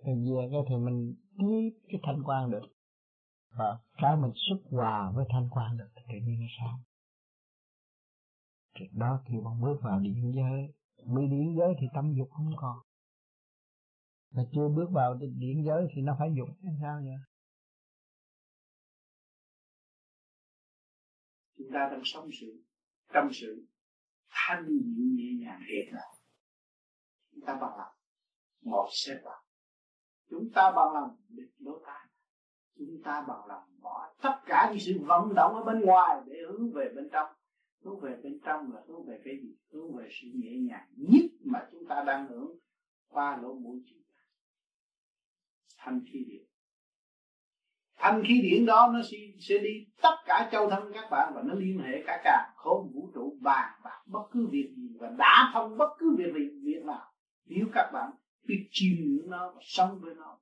Rồi 0.05 0.15
về 0.15 0.49
cái 0.51 0.61
thì 0.69 0.75
mình 0.75 1.15
tiếp 1.37 1.79
cái 1.87 1.99
thanh 2.03 2.23
quan 2.23 2.51
được 2.51 2.72
và 3.57 3.79
cái 3.97 4.15
mình 4.17 4.31
xuất 4.35 4.61
hòa 4.71 5.11
với 5.15 5.25
thanh 5.29 5.49
quan 5.51 5.77
được 5.77 5.89
thì 5.95 6.01
tự 6.07 6.25
nhiên 6.25 6.39
nó 6.39 6.47
sáng 6.59 6.79
Trước 8.75 8.91
đó, 8.91 9.21
khi 9.25 9.33
bạn 9.45 9.61
bước 9.61 9.79
vào 9.81 9.99
điện 9.99 10.31
giới 10.35 10.73
Mới 11.05 11.27
điện 11.27 11.55
giới 11.57 11.73
thì 11.79 11.87
tâm 11.93 12.13
dục 12.17 12.29
không 12.31 12.51
còn. 12.57 12.77
Mà 14.31 14.43
chưa 14.53 14.69
bước 14.75 14.89
vào 14.91 15.13
điện 15.13 15.63
giới 15.65 15.87
thì 15.95 16.01
nó 16.01 16.15
phải 16.19 16.29
dục 16.37 16.49
hay 16.63 16.73
sao 16.81 17.01
vậy? 17.05 17.17
Chúng 21.57 21.67
ta 21.73 21.89
đang 21.91 22.01
sống 22.03 22.29
sự 22.41 22.63
trong 23.13 23.29
sự 23.31 23.67
thanh 24.29 24.65
nhẹ 24.67 25.05
nhẹ 25.15 25.45
nhàng 25.45 25.61
thiệt 25.67 25.93
là 25.93 26.01
chúng 27.31 27.45
ta 27.45 27.53
bằng 27.61 27.77
lòng 27.77 27.95
một 28.61 28.87
xếp 28.91 29.21
vào 29.23 29.43
chúng 30.29 30.49
ta 30.55 30.71
bằng 30.75 30.93
lòng 30.93 31.17
được 31.29 31.51
lỗ 31.57 31.71
tai 31.85 32.02
chúng 32.87 33.01
ta 33.03 33.25
bằng 33.27 33.45
lòng 33.47 33.63
bỏ 33.81 34.13
tất 34.21 34.35
cả 34.45 34.69
những 34.69 34.79
sự 34.79 34.99
vận 35.01 35.33
động 35.35 35.55
ở 35.55 35.63
bên 35.63 35.81
ngoài 35.81 36.21
để 36.25 36.35
hướng 36.47 36.73
về 36.73 36.91
bên 36.95 37.09
trong. 37.11 37.27
Hướng 37.83 37.99
về 37.99 38.17
bên 38.23 38.39
trong 38.45 38.73
là 38.73 38.81
hướng 38.87 39.05
về 39.05 39.21
cái 39.25 39.33
gì? 39.41 39.55
Hướng 39.71 39.95
về 39.95 40.09
sự 40.21 40.27
nhẹ 40.33 40.51
nhàng 40.69 40.87
nhất 40.97 41.25
mà 41.45 41.59
chúng 41.71 41.85
ta 41.89 42.03
đang 42.07 42.27
hưởng 42.27 42.51
qua 43.07 43.37
lỗ 43.41 43.53
mũi 43.53 43.81
chúng 43.89 44.01
ta. 44.15 44.23
Thanh 45.77 46.01
khí 46.11 46.25
điện 46.27 46.45
thanh 48.03 48.23
khí 48.23 48.41
điện 48.43 48.65
đó 48.65 48.91
nó 48.93 48.99
sẽ, 49.11 49.17
sẽ 49.39 49.57
đi 49.57 49.85
tất 50.01 50.15
cả 50.25 50.49
châu 50.51 50.69
thân 50.69 50.91
các 50.93 51.07
bạn 51.11 51.33
và 51.35 51.41
nó 51.45 51.53
liên 51.53 51.79
hệ 51.79 52.03
cả 52.07 52.21
cả 52.23 52.53
không 52.55 52.91
vũ 52.93 53.11
trụ 53.13 53.37
bàn 53.41 53.79
bạc 53.83 54.01
bất 54.05 54.23
cứ 54.31 54.47
việc 54.51 54.73
gì 54.75 54.97
và 54.99 55.09
đã 55.17 55.51
thông 55.53 55.77
bất 55.77 55.89
cứ 55.99 56.15
việc 56.17 56.33
gì 56.33 56.49
việc 56.63 56.85
nào. 56.85 57.11
Nếu 57.45 57.65
các 57.73 57.91
bạn 57.93 58.11
biết 58.47 58.67
chiêm 58.71 58.95
ngưỡng 58.99 59.29
nó 59.29 59.51
và 59.55 59.61
sống 59.61 59.99
với 60.01 60.15
nó 60.15 60.39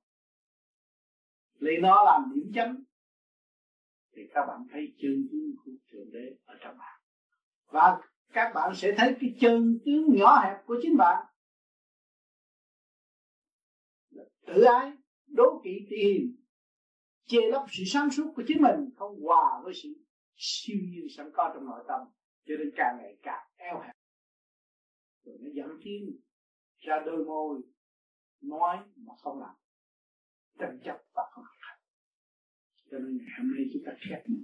lấy 1.62 1.78
nó 1.80 2.04
làm 2.04 2.22
điểm 2.34 2.52
chấm, 2.54 2.84
thì 4.16 4.22
các 4.34 4.46
bạn 4.48 4.60
thấy 4.70 4.94
chân 4.98 5.28
tướng 5.32 5.56
của 5.64 5.70
thượng 5.92 6.10
đế 6.12 6.36
ở 6.44 6.54
trong 6.60 6.78
bạn. 6.78 7.00
Và 7.66 8.00
các 8.32 8.52
bạn 8.54 8.72
sẽ 8.74 8.94
thấy 8.96 9.16
cái 9.20 9.34
chân 9.40 9.78
tướng 9.84 10.16
nhỏ 10.16 10.40
hẹp 10.44 10.56
của 10.66 10.76
chính 10.82 10.96
bạn. 10.96 11.26
Tự 14.46 14.62
ái, 14.62 14.92
đố 15.26 15.60
kỵ 15.64 15.86
tỉ 15.90 15.96
hiềm, 15.96 16.22
che 17.26 17.38
lấp 17.50 17.64
sự 17.70 17.82
sáng 17.86 18.10
suốt 18.10 18.32
của 18.36 18.42
chính 18.46 18.62
mình, 18.62 18.90
không 18.96 19.20
hòa 19.22 19.60
với 19.64 19.74
sự 19.82 19.88
siêu 20.36 20.76
nhiên 20.82 21.06
sẵn 21.16 21.30
có 21.34 21.50
trong 21.54 21.66
nội 21.66 21.84
tâm. 21.88 22.00
Cho 22.46 22.54
nên 22.58 22.70
càng 22.76 22.96
ngày 22.98 23.16
càng 23.22 23.48
eo 23.56 23.80
hẹp. 23.80 23.94
Rồi 25.24 25.36
nó 25.40 25.50
dẫn 25.54 25.68
tiếng 25.84 26.20
ra 26.78 27.02
đôi 27.06 27.24
môi, 27.24 27.62
nói 28.40 28.76
mà 28.96 29.14
không 29.22 29.40
làm. 29.40 29.54
Tranh 30.58 30.78
chấp 30.84 30.96
và 31.14 31.22
cho 32.92 32.98
nên 32.98 33.16
ngày 33.16 33.26
hôm 33.38 33.54
nay 33.54 33.64
chúng 33.72 33.82
ta 33.86 33.92
khép 34.00 34.22
cái 34.26 34.36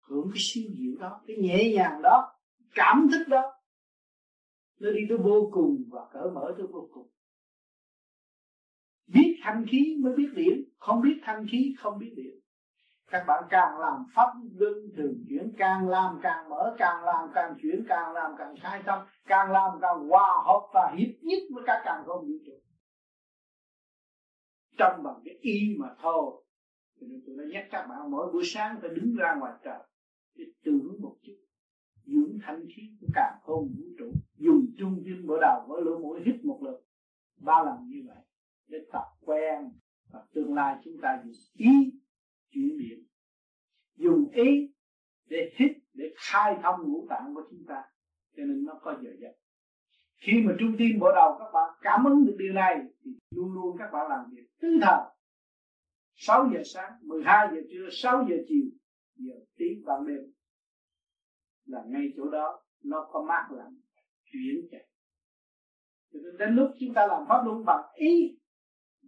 hưởng 0.00 0.30
cái 0.34 0.38
siêu 0.40 0.64
diệu 0.78 1.00
đó, 1.00 1.20
cái 1.26 1.36
nhẹ 1.36 1.72
nhàng 1.74 2.02
đó, 2.02 2.32
cảm 2.74 3.08
thức 3.12 3.28
đó, 3.28 3.42
nó 4.80 4.90
đi 4.90 5.00
tới 5.08 5.18
vô 5.18 5.50
cùng 5.52 5.84
và 5.90 6.00
cởi 6.12 6.30
mở 6.30 6.54
tới 6.58 6.66
vô 6.66 6.88
cùng. 6.92 7.08
Biết 9.06 9.40
thanh 9.42 9.66
khí 9.70 9.96
mới 10.02 10.16
biết 10.16 10.28
điển 10.34 10.64
không 10.78 11.00
biết 11.02 11.20
thanh 11.22 11.46
khí, 11.50 11.74
không 11.78 11.98
biết 11.98 12.12
điển 12.16 12.36
các 13.10 13.24
bạn 13.26 13.44
càng 13.50 13.78
làm 13.78 14.04
pháp 14.14 14.32
luân 14.54 14.74
thường 14.96 15.24
chuyển, 15.28 15.52
càng 15.58 15.88
làm 15.88 16.18
càng 16.22 16.48
mở, 16.48 16.74
càng 16.78 17.04
làm 17.04 17.30
càng 17.34 17.54
chuyển, 17.62 17.84
càng 17.88 18.12
làm 18.12 18.32
càng 18.38 18.54
khai 18.62 18.82
thông 18.86 19.06
càng 19.26 19.50
làm 19.50 19.70
càng 19.80 20.08
hòa 20.08 20.42
hợp 20.46 20.68
và 20.74 20.94
hiệp 20.98 21.14
nhất 21.22 21.38
với 21.54 21.64
các 21.66 21.82
càng 21.84 22.02
không 22.06 22.26
vũ 22.26 22.34
trụ. 22.46 22.52
Trong 24.78 25.02
bằng 25.02 25.22
cái 25.24 25.34
y 25.40 25.76
mà 25.78 25.88
thôi 26.02 26.45
cho 27.00 27.06
nên 27.10 27.22
tôi 27.26 27.36
đã 27.38 27.44
nhắc 27.52 27.68
các 27.70 27.86
bạn 27.88 28.10
mỗi 28.10 28.32
buổi 28.32 28.42
sáng 28.44 28.78
phải 28.80 28.90
đứng 28.90 29.14
ra 29.16 29.36
ngoài 29.38 29.52
trời, 29.64 29.78
để 30.34 30.44
tưởng 30.64 30.96
một 31.00 31.16
chút. 31.22 31.36
Dưỡng 32.04 32.38
thanh 32.42 32.60
khí 32.76 32.82
của 33.00 33.06
càng 33.14 33.38
không 33.42 33.68
vũ 33.78 33.84
trụ, 33.98 34.12
dùng 34.36 34.66
trung 34.78 35.02
tim 35.04 35.26
mở 35.26 35.34
đầu 35.40 35.66
với 35.68 35.82
lỗ 35.84 35.98
mũi, 35.98 36.20
hít 36.26 36.44
một 36.44 36.60
lượt 36.62 36.80
ba 37.40 37.62
lần 37.64 37.88
như 37.88 38.02
vậy, 38.06 38.24
để 38.68 38.78
tập 38.92 39.04
quen, 39.20 39.70
và 40.12 40.24
tương 40.34 40.54
lai 40.54 40.76
chúng 40.84 41.00
ta 41.02 41.22
dùng 41.24 41.32
ý 41.54 41.92
chuyển 42.50 42.78
biến. 42.78 43.04
Dùng 43.96 44.30
ý 44.30 44.72
để 45.28 45.52
hít, 45.56 45.72
để 45.94 46.14
khai 46.16 46.56
thông 46.62 46.80
ngũ 46.82 47.06
tạng 47.08 47.34
của 47.34 47.42
chúng 47.50 47.64
ta, 47.68 47.82
cho 48.36 48.42
nên 48.44 48.64
nó 48.64 48.74
có 48.82 48.98
giờ 49.02 49.10
giấc. 49.20 49.32
Khi 50.16 50.32
mà 50.46 50.52
trung 50.58 50.74
tim 50.78 50.98
mở 50.98 51.06
đầu 51.14 51.36
các 51.38 51.50
bạn 51.54 51.70
cảm 51.80 52.04
ứng 52.04 52.26
được 52.26 52.36
điều 52.38 52.52
này, 52.52 52.76
thì 53.04 53.10
luôn 53.30 53.52
luôn 53.52 53.76
các 53.78 53.90
bạn 53.92 54.10
làm 54.10 54.20
việc 54.30 54.46
tư 54.60 54.68
thần 54.82 55.00
6 56.16 56.50
giờ 56.54 56.62
sáng 56.64 56.92
12 57.02 57.48
giờ 57.54 57.60
trưa 57.70 57.88
6 57.90 58.26
giờ 58.28 58.36
chiều, 58.48 58.64
giờ 59.16 59.34
tí 59.56 59.64
ban 59.84 60.06
đêm. 60.06 60.32
Là 61.64 61.84
ngay 61.86 62.12
chỗ 62.16 62.30
đó, 62.30 62.62
nó 62.84 63.08
có 63.12 63.22
mát 63.22 63.48
lạnh, 63.56 63.74
chuyển 64.24 64.68
chạy. 64.70 64.88
Cho 66.12 66.18
nên 66.22 66.36
đến 66.38 66.54
lúc 66.56 66.70
chúng 66.80 66.94
ta 66.94 67.06
làm 67.06 67.22
pháp 67.28 67.42
luân 67.44 67.64
bằng 67.64 67.84
ý, 67.94 68.38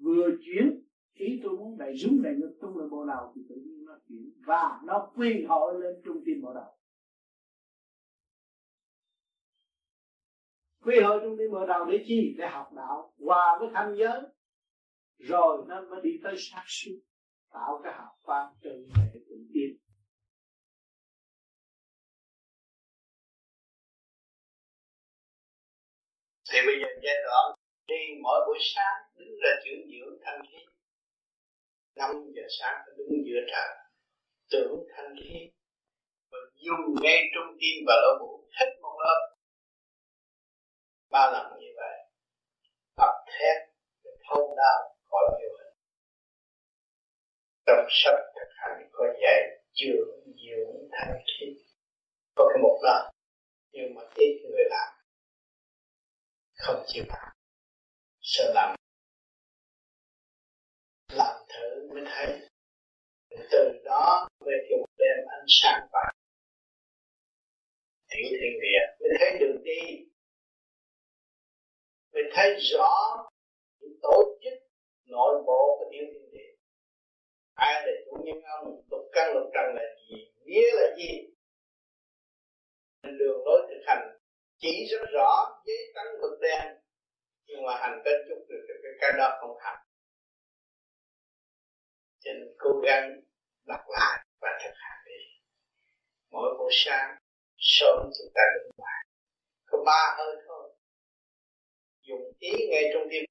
vừa 0.01 0.29
chuyển, 0.41 0.83
ý 1.15 1.41
tôi 1.43 1.57
muốn 1.57 1.79
đẩy 1.79 1.97
rúng 1.97 2.23
đẩy 2.23 2.35
ngực 2.35 2.59
tung 2.61 2.79
lên 2.79 2.91
bộ 2.91 3.07
đầu 3.07 3.33
thì 3.35 3.43
tự 3.49 3.55
nhiên 3.55 3.85
nó 3.85 3.99
chuyển. 4.09 4.33
Và 4.47 4.81
nó 4.85 5.13
quy 5.17 5.45
hội 5.49 5.81
lên 5.81 6.03
trung 6.05 6.23
tim 6.25 6.43
bộ 6.43 6.55
đầu 6.55 6.79
quy 10.89 11.01
hội 11.01 11.21
trung 11.23 11.37
tim 11.39 11.51
bộ 11.53 11.67
đầu 11.67 11.85
để 11.85 12.05
chi? 12.07 12.35
Để 12.39 12.49
học 12.49 12.73
đạo. 12.77 13.13
Hòa 13.27 13.57
với 13.61 13.69
thanh 13.75 13.95
giới 13.99 14.21
rồi 15.19 15.65
nó 15.69 15.83
mới 15.91 16.01
đi 16.03 16.11
tới 16.25 16.35
sát 16.39 16.65
suốt 16.67 17.01
tạo 17.53 17.81
cái 17.85 17.93
hạt 17.93 18.13
quan 18.23 18.47
trần 18.63 18.89
hệ 18.97 19.05
tự 19.13 19.37
tiên. 19.55 19.77
Thì 26.51 26.59
bây 26.67 26.75
giờ 26.81 26.89
giai 27.05 27.17
đoạn 27.25 27.59
đi 27.87 28.21
mỗi 28.23 28.41
buổi 28.47 28.59
sáng 28.75 28.97
đứng 29.15 29.35
ra 29.43 29.51
chuyển 29.65 29.81
dưỡng 29.91 30.19
thanh 30.25 30.41
khí. 30.51 30.59
Năm 31.97 32.11
giờ 32.35 32.43
sáng 32.61 32.85
đứng 32.97 33.25
giữa 33.27 33.41
trời, 33.53 33.77
tưởng 34.51 34.73
thanh 34.97 35.15
khí. 35.17 35.51
Và 36.31 36.39
dùng 36.55 36.95
ngay 37.03 37.23
trung 37.35 37.57
tim 37.61 37.85
và 37.87 37.95
lỗ 38.03 38.19
mũi 38.21 38.49
hết 38.53 38.71
một 38.83 38.97
lớp. 39.05 39.37
Ba 41.11 41.31
lần 41.33 41.61
như 41.61 41.69
vậy, 41.77 41.99
tập 42.97 43.15
thét, 43.27 43.57
thâu 44.29 44.57
đau 44.57 44.98
khỏi 45.11 45.25
nhiều 45.39 45.51
hình 45.59 45.75
trong 47.67 47.87
sách 47.91 48.21
thực 48.35 48.51
hành 48.57 48.89
có 48.93 49.05
dạy 49.23 49.41
dưỡng 49.73 50.21
dưỡng 50.25 50.89
thanh 50.93 51.23
khí. 51.27 51.47
Có 52.35 52.45
cái 52.49 52.63
một 52.63 52.81
đó 52.83 53.11
nhưng 53.73 53.95
mà 53.95 54.03
ít 54.15 54.41
người 54.43 54.65
làm. 54.71 54.95
Không 56.55 56.85
chịu 56.87 57.05
làm. 57.09 57.37
Sợ 58.21 58.53
làm. 58.55 58.77
Làm 61.13 61.37
thử 61.49 61.89
mới 61.95 62.03
thấy. 62.07 62.49
Từ 63.51 63.81
đó 63.85 64.29
mới 64.41 64.55
dùng 64.71 64.85
đem 64.99 65.27
ánh 65.29 65.47
sáng 65.49 65.89
vào 65.93 66.13
tiểu 68.09 68.29
thiên 68.31 68.61
địa. 68.63 68.97
Mới 69.01 69.11
thấy 69.21 69.39
đường 69.41 69.65
đi. 69.65 70.05
Mới 72.13 72.23
thấy 72.35 72.57
rõ 72.61 73.17
những 73.81 73.99
tổ 74.03 74.39
chức 74.43 74.68
nội 75.09 75.43
bộ 75.47 75.77
của 75.79 75.91
tiểu 75.93 76.05
thiên 76.13 76.31
địa 76.33 76.49
ai 77.55 77.87
là 77.87 77.93
chủ 78.05 78.17
nhân 78.25 78.43
ông? 78.43 78.83
Lục 78.91 79.09
căn 79.13 79.35
lục 79.35 79.51
trần 79.55 79.67
là 79.75 79.83
gì? 79.97 80.33
Nghĩa 80.45 80.71
là 80.75 80.97
gì? 80.99 81.13
Đường 83.03 83.41
lối 83.47 83.61
thực 83.69 83.83
hành 83.87 84.19
chỉ 84.57 84.87
rất 84.91 85.05
rõ 85.13 85.63
giấy 85.67 85.77
trắng 85.95 86.21
mực 86.21 86.41
đen, 86.41 86.77
nhưng 87.47 87.63
mà 87.67 87.77
hành 87.77 88.03
tới 88.05 88.15
chút 88.29 88.45
được 88.49 88.67
cái 88.69 88.93
cái 89.01 89.13
đó 89.19 89.39
không 89.41 89.57
hành. 89.61 89.79
Cho 92.21 92.33
nên 92.33 92.49
cố 92.59 92.71
gắng 92.85 93.21
đọc 93.67 93.81
lại 93.89 94.25
và 94.41 94.49
thực 94.65 94.75
hành 94.75 95.05
đi. 95.07 95.25
Mỗi 96.31 96.55
buổi 96.59 96.71
sáng, 96.73 97.17
sớm 97.59 97.97
chúng 98.19 98.33
ta 98.35 98.43
đứng 98.55 98.71
ngoài. 98.77 99.07
Có 99.67 99.79
ba 99.87 100.17
hơi 100.19 100.37
thôi. 100.49 100.77
Dùng 102.01 102.33
ý 102.39 102.51
ngay 102.71 102.85
trong 102.95 103.03
tim 103.11 103.25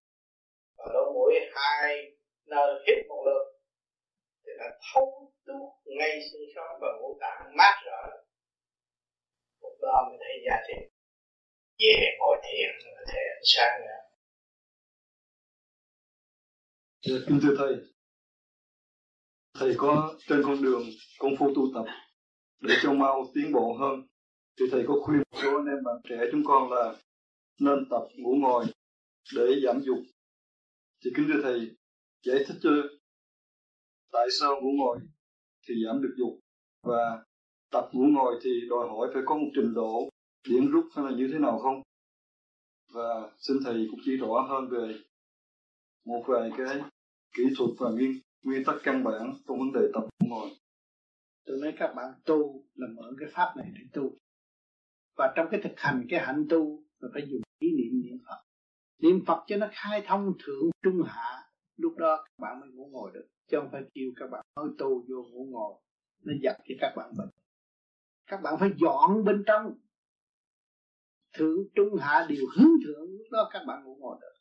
và 0.77 0.85
lỗ 0.93 1.13
mũi 1.13 1.33
hai 1.55 2.11
nơi 2.45 2.83
hít 2.87 3.05
một 3.07 3.23
lượt 3.25 3.45
thì 4.45 4.51
nó 4.59 4.65
thấu 4.93 5.33
tuốt 5.45 5.95
ngay 5.97 6.19
xương 6.31 6.47
sống 6.55 6.79
và 6.81 6.87
ngũ 6.99 7.17
tạng 7.21 7.57
mát 7.57 7.75
rỡ. 7.85 8.01
Lúc 9.61 9.73
đó 9.81 10.05
mới 10.09 10.17
thấy 10.19 10.35
giá 10.45 10.55
trị. 10.67 10.79
Về 11.79 12.17
ngồi 12.19 12.37
thiền 12.43 12.69
là 12.93 13.01
thấy 13.07 13.23
ánh 13.35 13.47
sáng 13.55 13.81
nữa 13.81 14.07
kính 17.27 17.39
thưa 17.43 17.55
thầy 17.57 17.75
thầy 19.59 19.75
có 19.77 20.15
trên 20.27 20.41
con 20.45 20.61
đường 20.63 20.83
công 21.19 21.35
phu 21.39 21.53
tu 21.55 21.61
tập 21.73 21.85
để 22.59 22.75
cho 22.83 22.93
mau 22.93 23.25
tiến 23.35 23.51
bộ 23.53 23.73
hơn, 23.79 24.07
thì 24.59 24.65
thầy 24.71 24.83
có 24.87 24.93
khuyên 25.01 25.17
một 25.17 25.39
số 25.43 25.49
anh 25.49 25.65
em 25.65 25.83
bạn 25.83 25.95
trẻ 26.09 26.17
chúng 26.31 26.43
con 26.45 26.71
là 26.71 26.93
nên 27.59 27.89
tập 27.89 28.07
ngủ 28.17 28.35
ngồi 28.35 28.65
để 29.35 29.45
giảm 29.63 29.79
dục 29.81 29.97
thì 31.03 31.11
kính 31.15 31.27
thưa 31.27 31.41
thầy, 31.43 31.75
giải 32.25 32.43
thích 32.47 32.57
cho 32.61 32.69
tại 34.11 34.27
sao 34.39 34.61
ngủ 34.61 34.69
ngồi 34.77 34.99
thì 35.67 35.73
giảm 35.85 36.01
được 36.01 36.15
dục 36.17 36.39
và 36.83 37.25
tập 37.71 37.89
ngủ 37.91 38.03
ngồi 38.03 38.39
thì 38.43 38.51
đòi 38.69 38.87
hỏi 38.89 39.09
phải 39.13 39.23
có 39.25 39.37
một 39.37 39.49
trình 39.55 39.73
độ 39.73 40.09
điểm 40.49 40.71
rút 40.71 40.85
hay 40.95 41.05
là 41.05 41.11
như 41.11 41.29
thế 41.33 41.39
nào 41.39 41.59
không? 41.59 41.81
Và 42.93 43.31
xin 43.37 43.57
thầy 43.65 43.87
cũng 43.91 43.99
chỉ 44.05 44.17
rõ 44.17 44.45
hơn 44.49 44.69
về 44.69 44.99
một 46.05 46.23
vài 46.27 46.51
cái 46.57 46.81
kỹ 47.35 47.43
thuật 47.57 47.69
và 47.79 47.89
nguyên 47.89 48.19
nguyên 48.43 48.63
tắc 48.63 48.75
căn 48.83 49.03
bản 49.03 49.33
trong 49.47 49.59
vấn 49.59 49.73
đề 49.73 49.81
tập 49.93 50.01
ngủ 50.01 50.27
ngồi. 50.29 50.49
Tôi 51.45 51.57
nói 51.61 51.73
các 51.79 51.93
bạn 51.95 52.13
tu 52.25 52.63
là 52.75 52.87
mở 52.95 53.13
cái 53.19 53.29
pháp 53.31 53.53
này 53.57 53.67
để 53.73 53.81
tu. 53.93 54.17
Và 55.17 55.33
trong 55.35 55.47
cái 55.51 55.59
thực 55.63 55.73
hành 55.77 56.05
cái 56.09 56.19
hạnh 56.19 56.45
tu 56.49 56.83
là 56.99 57.09
phải 57.13 57.27
dùng 57.29 57.41
ý 57.59 57.69
niệm 57.77 58.01
niệm 58.01 58.17
phật 58.27 58.46
niệm 58.99 59.23
phật 59.27 59.43
cho 59.47 59.57
nó 59.57 59.67
khai 59.71 60.03
thông 60.07 60.33
thượng 60.45 60.69
trung 60.83 61.01
hạ, 61.05 61.43
lúc 61.77 61.93
đó 61.97 62.17
các 62.25 62.39
bạn 62.41 62.59
mới 62.59 62.69
ngủ 62.69 62.89
ngồi 62.91 63.11
được, 63.13 63.27
chứ 63.47 63.57
không 63.59 63.69
phải 63.71 63.81
kêu 63.93 64.11
các 64.15 64.27
bạn 64.31 64.45
mới 64.55 64.69
tu 64.77 65.05
vô 65.09 65.23
ngủ 65.31 65.47
ngồi, 65.51 65.81
nó 66.23 66.33
dập 66.41 66.55
cho 66.67 66.75
các 66.79 66.93
bạn 66.97 67.11
bệnh. 67.17 67.29
Các 68.27 68.41
bạn 68.43 68.53
phải 68.59 68.69
dọn 68.77 69.23
bên 69.25 69.43
trong. 69.47 69.73
Thượng 71.33 71.57
trung 71.75 71.95
hạ 71.99 72.25
đều 72.29 72.45
hướng 72.55 72.71
thượng, 72.85 73.09
lúc 73.17 73.27
đó 73.31 73.49
các 73.53 73.63
bạn 73.67 73.83
ngủ 73.83 73.97
ngồi 73.99 74.17
được. 74.21 74.33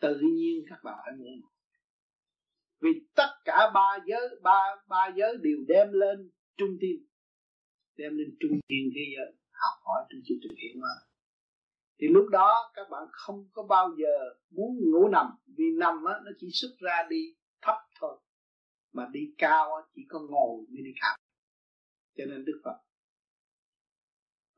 Tự 0.00 0.20
nhiên 0.20 0.64
các 0.68 0.78
bạn 0.84 0.98
phải 1.04 1.14
ngủ 1.18 1.30
ngồi. 1.40 1.50
Vì 2.80 2.90
tất 3.14 3.30
cả 3.44 3.70
ba 3.74 3.98
giới, 4.06 4.28
ba 4.42 4.76
ba 4.88 5.12
giới 5.16 5.36
đều 5.42 5.58
đem 5.68 5.92
lên 5.92 6.30
trung 6.56 6.76
tim 6.80 7.06
đem 7.96 8.16
lên 8.16 8.36
trung 8.40 8.60
thiên 8.68 8.84
thế 8.94 9.04
giới. 9.16 9.36
Học 9.50 9.76
hỏi 9.84 10.00
trong 10.08 10.20
chương 10.26 10.38
trình 10.42 10.56
hiện 10.62 10.80
hóa 10.80 10.94
thì 12.02 12.08
lúc 12.08 12.28
đó 12.28 12.70
các 12.74 12.90
bạn 12.90 13.02
không 13.12 13.48
có 13.52 13.62
bao 13.62 13.90
giờ 13.98 14.34
muốn 14.50 14.76
ngủ 14.80 15.08
nằm 15.08 15.26
vì 15.56 15.64
nằm 15.78 16.04
á, 16.04 16.14
nó 16.24 16.30
chỉ 16.38 16.46
xuất 16.52 16.68
ra 16.78 17.06
đi 17.10 17.34
thấp 17.60 17.76
thôi. 18.00 18.18
Mà 18.92 19.08
đi 19.12 19.20
cao 19.38 19.74
á, 19.74 19.82
chỉ 19.94 20.02
có 20.08 20.20
ngồi 20.20 20.56
mới 20.56 20.82
đi 20.84 20.90
cao 21.00 21.16
cho 22.16 22.24
nên 22.24 22.44
đức 22.44 22.60
phật 22.64 22.78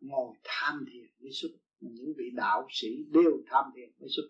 ngồi 0.01 0.35
tham 0.45 0.85
thiền 0.93 1.07
mới 1.21 1.31
xuất. 1.33 1.49
Những 1.81 2.13
vị 2.17 2.25
đạo 2.35 2.67
sĩ 2.71 2.89
đều 3.11 3.33
tham 3.47 3.65
thiền 3.77 3.91
mới 4.01 4.09
xuất. 4.17 4.29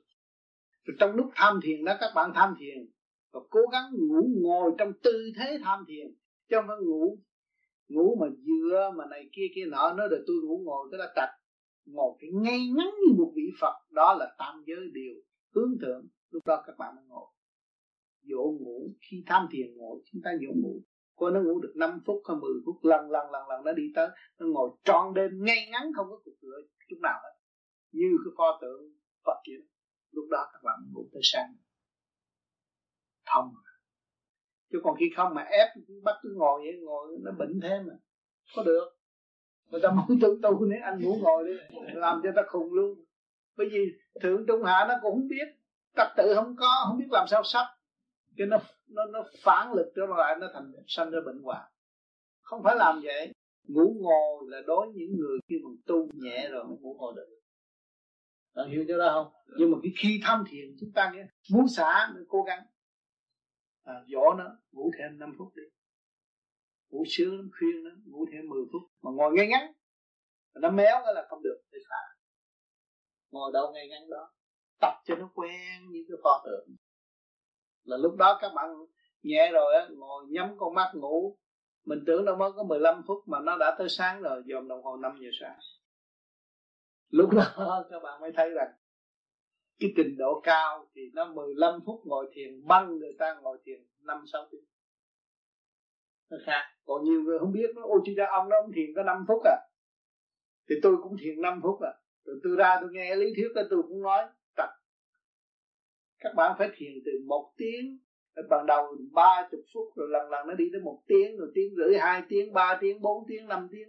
Rồi 0.85 0.97
trong 1.01 1.11
lúc 1.11 1.31
tham 1.35 1.61
thiền 1.63 1.85
đó 1.85 1.97
các 2.01 2.13
bạn 2.15 2.33
tham 2.35 2.55
thiền 2.59 2.91
và 3.33 3.41
cố 3.51 3.61
gắng 3.73 3.85
ngủ 3.93 4.29
ngồi 4.43 4.73
trong 4.79 4.93
tư 5.03 5.33
thế 5.37 5.59
tham 5.65 5.85
thiền 5.89 6.07
chứ 6.49 6.57
không 6.57 6.65
phải 6.69 6.77
ngủ. 6.87 7.19
Ngủ 7.89 8.17
mà 8.21 8.27
dựa 8.29 8.91
mà 8.97 9.05
này 9.11 9.29
kia 9.33 9.47
kia 9.55 9.65
nọ 9.67 9.93
nói 9.93 10.09
là 10.11 10.19
tôi 10.27 10.37
ngủ 10.45 10.63
ngồi 10.65 10.89
cái 10.91 10.99
là 10.99 11.13
trạch 11.17 11.44
ngồi 11.87 12.17
phải 12.21 12.31
ngay 12.33 12.59
ngắn 12.77 12.87
như 12.87 13.15
một 13.19 13.33
vị 13.37 13.43
phật, 13.61 13.75
đó 13.91 14.15
là 14.15 14.35
tam 14.39 14.63
giới 14.67 14.91
điều 14.93 15.15
hướng 15.55 15.79
thượng. 15.81 16.07
Lúc 16.31 16.47
đó 16.47 16.63
các 16.67 16.75
bạn 16.79 16.95
mới 16.97 17.05
ngồi. 17.05 17.27
Dỗ 18.23 18.43
ngủ, 18.61 18.91
khi 19.01 19.23
tham 19.27 19.47
thiền 19.53 19.77
ngồi, 19.77 20.01
chúng 20.13 20.23
ta 20.25 20.31
dỗ 20.41 20.53
ngủ. 20.63 20.83
Coi 21.17 21.33
nó 21.33 21.41
ngủ 21.41 21.61
được 21.61 21.73
5 21.77 22.01
phút 22.07 22.23
hay 22.29 22.37
10 22.37 22.51
phút, 22.67 22.77
lần 22.83 23.11
lần 23.11 23.31
lần 23.31 23.49
lần 23.49 23.65
nó 23.65 23.73
đi 23.73 23.83
tới. 23.95 24.09
Nó 24.39 24.47
ngồi 24.47 24.71
tròn 24.85 25.15
đêm 25.15 25.31
ngay 25.45 25.69
ngắn, 25.71 25.91
không 25.97 26.07
có 26.11 26.21
cục 26.25 26.35
cửa 26.43 26.57
chút 26.89 26.97
nào 27.03 27.21
hết. 27.23 27.35
Như 27.93 28.09
cái 28.25 28.33
pho 28.37 28.59
tượng 28.63 28.83
Phật 29.25 29.41
vậy 29.47 29.69
lúc 30.11 30.25
đó 30.31 30.51
các 30.53 30.61
bạn 30.65 30.79
ngủ 30.93 31.09
tới 31.13 31.21
sáng. 31.25 31.55
Thông 33.27 33.55
chứ 34.73 34.81
còn 34.85 34.97
khi 35.01 35.07
không 35.17 35.35
mà 35.35 35.43
ép, 35.43 35.69
bắt 36.03 36.15
cứ 36.23 36.35
ngồi 36.37 36.61
vậy, 36.65 36.81
ngồi 36.83 37.19
nó 37.21 37.33
bệnh 37.39 37.61
thêm 37.63 37.87
mà. 37.87 37.95
Có 38.57 38.63
được 38.63 39.04
người 39.71 39.81
ta 39.83 39.91
muốn 39.91 40.19
tu 40.21 40.29
tu 40.43 40.65
nếu 40.65 40.79
anh 40.83 41.03
ngủ 41.03 41.19
ngồi 41.23 41.45
đi 41.45 41.53
làm 41.95 42.21
cho 42.23 42.31
ta 42.37 42.43
khùng 42.49 42.73
luôn. 42.73 42.99
Bởi 43.57 43.69
vì 43.73 43.79
thượng 44.21 44.45
trung 44.47 44.65
hạ 44.65 44.85
nó 44.89 44.95
cũng 45.03 45.13
không 45.13 45.29
biết 45.29 45.49
trật 45.97 46.09
tự 46.17 46.35
không 46.35 46.57
có 46.59 46.85
không 46.87 46.99
biết 46.99 47.09
làm 47.11 47.27
sao 47.29 47.43
sắp. 47.45 47.67
Cho 48.37 48.47
nó 48.47 48.59
nó 48.89 49.03
nó 49.13 49.25
phản 49.43 49.73
lực 49.73 49.93
trở 49.97 50.03
lại 50.07 50.37
nó 50.41 50.47
thành 50.55 50.73
sanh 50.87 51.11
ra 51.11 51.19
bệnh 51.27 51.43
hoạn. 51.43 51.63
Không 52.43 52.63
phải 52.63 52.77
làm 52.77 53.01
vậy. 53.03 53.33
Ngủ 53.69 53.97
ngồi 54.01 54.45
là 54.49 54.61
đối 54.67 54.87
những 54.95 55.17
người 55.17 55.39
khi 55.49 55.57
mà 55.65 55.71
tu 55.87 56.09
nhẹ 56.13 56.49
rồi 56.51 56.65
mới 56.65 56.77
ngủ 56.81 56.97
ngồi 56.99 57.13
được. 57.17 57.27
Bạn 58.55 58.69
hiểu 58.71 58.85
chỗ 58.89 58.99
đó 58.99 59.11
không? 59.13 59.33
Nhưng 59.59 59.71
mà 59.71 59.79
cái 59.83 59.93
khi 59.99 60.21
tham 60.25 60.45
thiền 60.49 60.77
chúng 60.81 60.93
ta 60.95 61.13
nghe 61.15 61.27
muốn 61.53 61.69
xả 61.69 62.11
mới 62.15 62.25
cố 62.29 62.43
gắng. 62.43 62.63
À, 63.85 63.95
dỗ 64.07 64.35
nó 64.39 64.45
ngủ 64.73 64.91
thêm 64.99 65.19
5 65.19 65.35
phút 65.39 65.53
đi 65.57 65.63
ngủ 66.95 67.05
sướng 67.09 67.37
lắm 67.37 67.51
khuyên 67.59 67.85
nó 67.85 67.91
ngủ 68.05 68.27
thêm 68.33 68.49
10 68.49 68.61
phút. 68.73 68.83
Mà 69.03 69.11
ngồi 69.15 69.33
ngay 69.33 69.47
ngắn. 69.47 69.73
Nó 70.55 70.71
méo 70.71 71.01
cái 71.05 71.15
là 71.15 71.27
không 71.29 71.43
được, 71.43 71.61
phải 71.71 71.81
ngồi 73.31 73.51
đâu 73.53 73.73
ngay 73.73 73.89
ngắn 73.89 74.11
đó. 74.11 74.33
Tập 74.81 74.95
cho 75.05 75.15
nó 75.15 75.31
quen 75.35 75.91
như 75.91 76.05
cái 76.09 76.17
pho 76.23 76.43
tượng. 76.45 76.69
Là 77.85 77.97
lúc 77.97 78.17
đó 78.17 78.39
các 78.41 78.53
bạn 78.55 78.71
nhẹ 79.23 79.51
rồi 79.53 79.75
á, 79.75 79.89
ngồi 79.91 80.25
nhắm 80.29 80.55
con 80.59 80.75
mắt 80.75 80.91
ngủ. 80.95 81.39
Mình 81.85 81.99
tưởng 82.07 82.25
nó 82.25 82.37
mới 82.37 82.53
có 82.53 82.63
15 82.63 83.03
phút 83.07 83.19
mà 83.27 83.41
nó 83.41 83.57
đã 83.57 83.75
tới 83.79 83.89
sáng 83.89 84.23
rồi, 84.23 84.43
dòm 84.47 84.69
đồng 84.69 84.83
hồ 84.83 84.97
5 84.97 85.19
giờ 85.21 85.29
sáng. 85.41 85.59
Lúc 87.09 87.31
đó 87.31 87.85
các 87.91 88.03
bạn 88.03 88.21
mới 88.21 88.33
thấy 88.37 88.51
rằng 88.51 88.73
cái 89.79 89.93
trình 89.97 90.17
độ 90.19 90.41
cao 90.45 90.87
thì 90.95 91.03
nó 91.15 91.33
15 91.33 91.81
phút 91.87 92.01
ngồi 92.05 92.31
thiền, 92.35 92.67
băng 92.67 92.99
người 92.99 93.17
ta 93.19 93.35
ngồi 93.43 93.59
thiền 93.65 93.87
5 94.01 94.25
6 94.33 94.49
tiếng 94.51 94.65
nó 96.31 96.37
khác 96.47 96.63
còn 96.85 97.05
nhiều 97.05 97.23
người 97.23 97.39
không 97.39 97.53
biết 97.53 97.71
nó. 97.75 97.83
Ôi 97.83 98.01
chứ 98.07 98.15
ra 98.17 98.27
ông 98.31 98.49
đó 98.49 98.57
ông 98.63 98.73
thiền 98.75 98.87
có 98.97 99.03
5 99.03 99.25
phút 99.29 99.43
à. 99.45 99.57
Thì 100.69 100.75
tôi 100.83 100.97
cũng 101.03 101.17
thiền 101.21 101.41
5 101.41 101.61
phút 101.63 101.81
à. 101.83 101.93
Rồi 102.25 102.37
tôi 102.45 102.57
ra 102.57 102.79
tôi 102.81 102.91
nghe 102.93 103.17
lý 103.17 103.35
thuyết 103.37 103.49
đó 103.55 103.63
tôi 103.71 103.83
cũng 103.83 104.03
nói 104.03 104.27
tập. 104.57 104.71
Các 106.19 106.35
bạn 106.37 106.55
phải 106.59 106.69
thiền 106.77 106.93
từ 107.05 107.13
một 107.27 107.53
tiếng. 107.57 107.99
Ban 108.51 108.67
đầu 108.67 108.97
ba 109.13 109.49
chục 109.51 109.61
phút 109.75 109.97
rồi 109.97 110.09
lần 110.11 110.31
lần 110.31 110.47
nó 110.47 110.55
đi 110.55 110.65
tới 110.73 110.81
một 110.81 111.03
tiếng 111.07 111.37
rồi 111.37 111.49
tiếng 111.55 111.75
rưỡi 111.77 111.99
hai 111.99 112.23
tiếng 112.29 112.53
ba 112.53 112.79
tiếng 112.81 113.01
bốn 113.01 113.25
tiếng 113.29 113.47
năm 113.47 113.69
tiếng. 113.73 113.89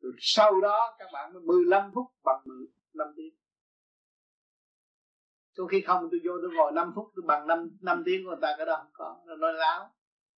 Rồi 0.00 0.12
sau 0.18 0.60
đó 0.60 0.96
các 0.98 1.08
bạn 1.12 1.32
mới 1.32 1.42
15 1.42 1.90
phút 1.94 2.06
bằng 2.24 2.42
15 2.44 3.14
tiếng. 3.16 3.34
Sau 5.56 5.66
khi 5.66 5.80
không 5.80 6.08
tôi 6.10 6.20
vô 6.24 6.32
tôi 6.42 6.50
ngồi 6.56 6.72
5 6.72 6.92
phút 6.94 7.12
tôi 7.16 7.24
bằng 7.26 7.46
5, 7.46 7.76
5 7.80 8.02
tiếng 8.06 8.24
của 8.24 8.30
người 8.30 8.38
ta 8.42 8.54
cái 8.56 8.66
đó 8.66 8.76
không 8.76 8.90
có 8.92 9.22
nó 9.26 9.36
nói 9.36 9.52
láo. 9.52 9.90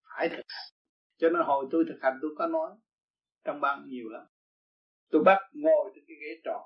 Phải 0.03 0.29
thực 0.29 0.45
hành 0.49 0.76
cho 1.17 1.29
nên 1.29 1.43
hồi 1.47 1.67
tôi 1.71 1.85
thực 1.89 1.99
hành 2.03 2.19
tôi 2.23 2.31
có 2.39 2.47
nói 2.47 2.71
trong 3.45 3.61
băng 3.61 3.85
nhiều 3.89 4.09
lắm. 4.09 4.27
Tôi 5.11 5.23
bắt 5.25 5.39
ngồi 5.53 5.93
trên 5.95 6.05
cái 6.09 6.17
ghế 6.21 6.41
tròn 6.45 6.63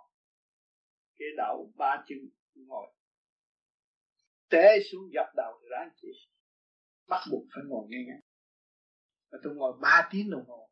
ghế 1.19 1.27
đậu 1.37 1.73
ba 1.77 2.05
chân 2.09 2.19
ngồi. 2.55 2.87
Té 4.51 4.79
xuống 4.93 5.13
dập 5.15 5.27
đầu 5.37 5.59
thì 5.63 5.69
ráng 5.71 5.89
chịu 5.97 6.11
bắt 7.11 7.21
buộc 7.31 7.45
phải 7.55 7.65
ngồi 7.67 7.89
ngay 7.89 8.05
ngắn. 8.07 8.21
Và 9.31 9.39
tôi 9.43 9.55
ngồi 9.55 9.73
3 9.81 10.09
tiếng 10.11 10.31
đồng 10.31 10.45
hồ. 10.49 10.71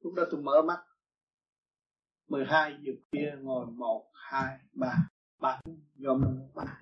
Lúc 0.00 0.14
đó 0.14 0.22
tôi 0.30 0.42
mở 0.42 0.62
mắt. 0.66 0.84
12 2.28 2.78
giờ 2.82 2.92
kia 3.12 3.34
ngồi 3.40 3.66
1, 3.66 4.10
2, 4.14 4.58
3 4.72 4.94
3 5.38 5.60
nhòm 5.94 6.22
đồng 6.22 6.50
3 6.54 6.80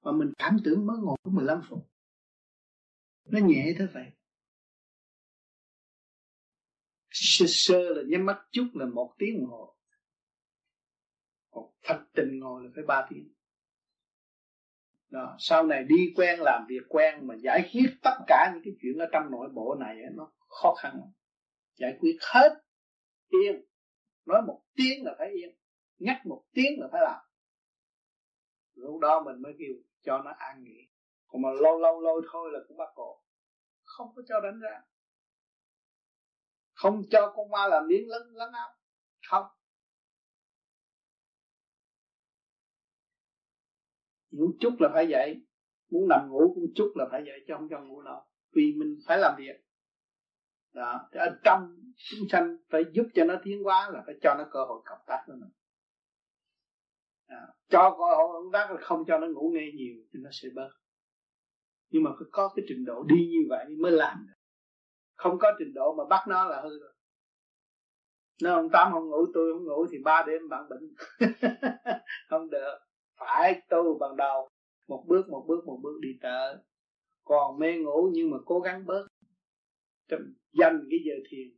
Và 0.00 0.12
mình 0.12 0.32
cảm 0.38 0.56
tưởng 0.64 0.86
mới 0.86 0.96
ngồi 0.98 1.16
có 1.22 1.30
15 1.30 1.60
phút. 1.68 1.88
Nó 3.24 3.38
nhẹ 3.42 3.74
thế 3.78 3.86
vậy 3.94 4.06
Sơ 7.28 7.46
sơ 7.48 7.78
là 7.94 8.02
nhắm 8.06 8.26
mắt 8.26 8.38
chút 8.50 8.66
là 8.74 8.86
một 8.86 9.12
tiếng 9.18 9.42
ngồi, 9.42 9.74
Còn 11.50 11.64
thật 11.82 12.04
tình 12.14 12.38
ngồi 12.38 12.64
là 12.64 12.70
phải 12.74 12.84
ba 12.84 13.06
tiếng. 13.10 13.32
Đó. 15.10 15.36
sau 15.38 15.66
này 15.66 15.84
đi 15.88 16.12
quen 16.16 16.40
làm 16.40 16.66
việc 16.68 16.82
quen 16.88 17.26
mà 17.26 17.34
giải 17.34 17.70
quyết 17.72 17.96
tất 18.02 18.16
cả 18.26 18.50
những 18.54 18.62
cái 18.64 18.72
chuyện 18.82 18.98
ở 18.98 19.06
trong 19.12 19.30
nội 19.30 19.48
bộ 19.54 19.76
này 19.80 19.96
nó 20.14 20.32
khó 20.48 20.74
khăn 20.82 21.00
giải 21.74 21.96
quyết 22.00 22.16
hết 22.34 22.62
yên. 23.28 23.64
Nói 24.26 24.42
một 24.46 24.62
tiếng 24.74 25.04
là 25.04 25.14
phải 25.18 25.30
yên. 25.30 25.56
Nhắc 25.98 26.26
một 26.26 26.44
tiếng 26.52 26.80
là 26.80 26.88
phải 26.92 27.00
làm. 27.04 27.20
Lúc 28.74 29.00
đó 29.00 29.22
mình 29.26 29.42
mới 29.42 29.52
kêu 29.58 29.74
cho 30.02 30.18
nó 30.18 30.30
an 30.38 30.64
nghỉ. 30.64 30.88
Còn 31.26 31.42
mà 31.42 31.48
lâu 31.62 31.78
lâu 31.78 32.00
lâu 32.00 32.22
thôi 32.32 32.50
là 32.52 32.58
cũng 32.68 32.76
bắt 32.76 32.88
cổ 32.94 33.22
không 33.86 34.12
có 34.16 34.22
cho 34.28 34.40
đánh 34.40 34.60
ra 34.60 34.82
không 36.76 37.02
cho 37.10 37.32
con 37.36 37.50
ma 37.50 37.66
làm 37.68 37.86
miếng 37.88 38.08
lấn 38.08 38.22
lấn 38.32 38.52
áp 38.52 38.70
không. 39.28 39.46
Ngủ 44.30 44.46
chút 44.60 44.76
là 44.80 44.88
phải 44.94 45.06
dậy. 45.10 45.36
Muốn 45.90 46.08
nằm 46.08 46.28
ngủ 46.30 46.52
cũng 46.54 46.64
chút 46.74 46.92
là 46.94 47.04
phải 47.10 47.22
dậy 47.26 47.44
chứ 47.48 47.54
không 47.56 47.68
cho 47.70 47.80
ngủ 47.80 48.02
đâu 48.02 48.22
vì 48.56 48.72
mình 48.76 48.98
phải 49.06 49.18
làm 49.18 49.34
việc. 49.38 49.56
Đó. 50.72 51.08
Thì 51.12 51.18
ở 51.18 51.26
trong 51.44 51.76
chúng 52.10 52.28
sanh 52.30 52.56
phải 52.70 52.82
giúp 52.92 53.06
cho 53.14 53.24
nó 53.24 53.34
tiến 53.44 53.62
hóa 53.64 53.90
là 53.90 54.02
phải 54.06 54.14
cho 54.22 54.34
nó 54.38 54.44
cơ 54.50 54.64
hội 54.64 54.82
cộng 54.84 55.04
tác 55.06 55.24
với 55.26 55.36
mình. 55.36 55.50
À, 57.26 57.46
cho 57.68 57.90
cơ 57.90 58.16
hội 58.16 58.28
cộng 58.32 58.52
tác 58.52 58.70
là 58.70 58.80
không 58.80 59.04
cho 59.06 59.18
nó 59.18 59.26
ngủ 59.26 59.50
nghe 59.54 59.70
nhiều 59.74 59.96
thì 60.12 60.20
nó 60.22 60.30
sẽ 60.32 60.48
bớt. 60.54 60.70
Nhưng 61.90 62.02
mà 62.02 62.10
phải 62.10 62.28
có 62.32 62.52
cái 62.56 62.64
trình 62.68 62.84
độ 62.84 63.04
đi 63.08 63.16
như 63.16 63.46
vậy 63.48 63.66
mới 63.78 63.92
làm 63.92 64.26
được 64.28 64.35
không 65.16 65.38
có 65.38 65.52
trình 65.58 65.74
độ 65.74 65.94
mà 65.94 66.04
bắt 66.10 66.28
nó 66.28 66.44
là 66.44 66.60
hư 66.62 66.78
rồi. 66.80 66.92
Nếu 68.42 68.52
ông 68.52 68.68
tám 68.72 68.92
không 68.92 69.10
ngủ, 69.10 69.26
tôi 69.34 69.52
không 69.52 69.64
ngủ 69.64 69.86
thì 69.90 69.98
ba 70.04 70.24
đêm 70.26 70.48
bạn 70.48 70.68
bệnh. 70.68 70.94
Không 72.28 72.50
được. 72.50 72.78
Phải 73.18 73.62
tu 73.68 73.98
bằng 73.98 74.16
đầu. 74.16 74.48
Một 74.88 75.04
bước 75.06 75.28
một 75.28 75.44
bước 75.48 75.64
một 75.66 75.78
bước 75.82 75.98
đi 76.00 76.08
tới. 76.20 76.56
Còn 77.24 77.58
mê 77.58 77.78
ngủ 77.78 78.10
nhưng 78.12 78.30
mà 78.30 78.36
cố 78.46 78.60
gắng 78.60 78.86
bớt. 78.86 79.06
Dành 80.52 80.86
cái 80.90 80.98
giờ 81.04 81.14
thiền, 81.30 81.48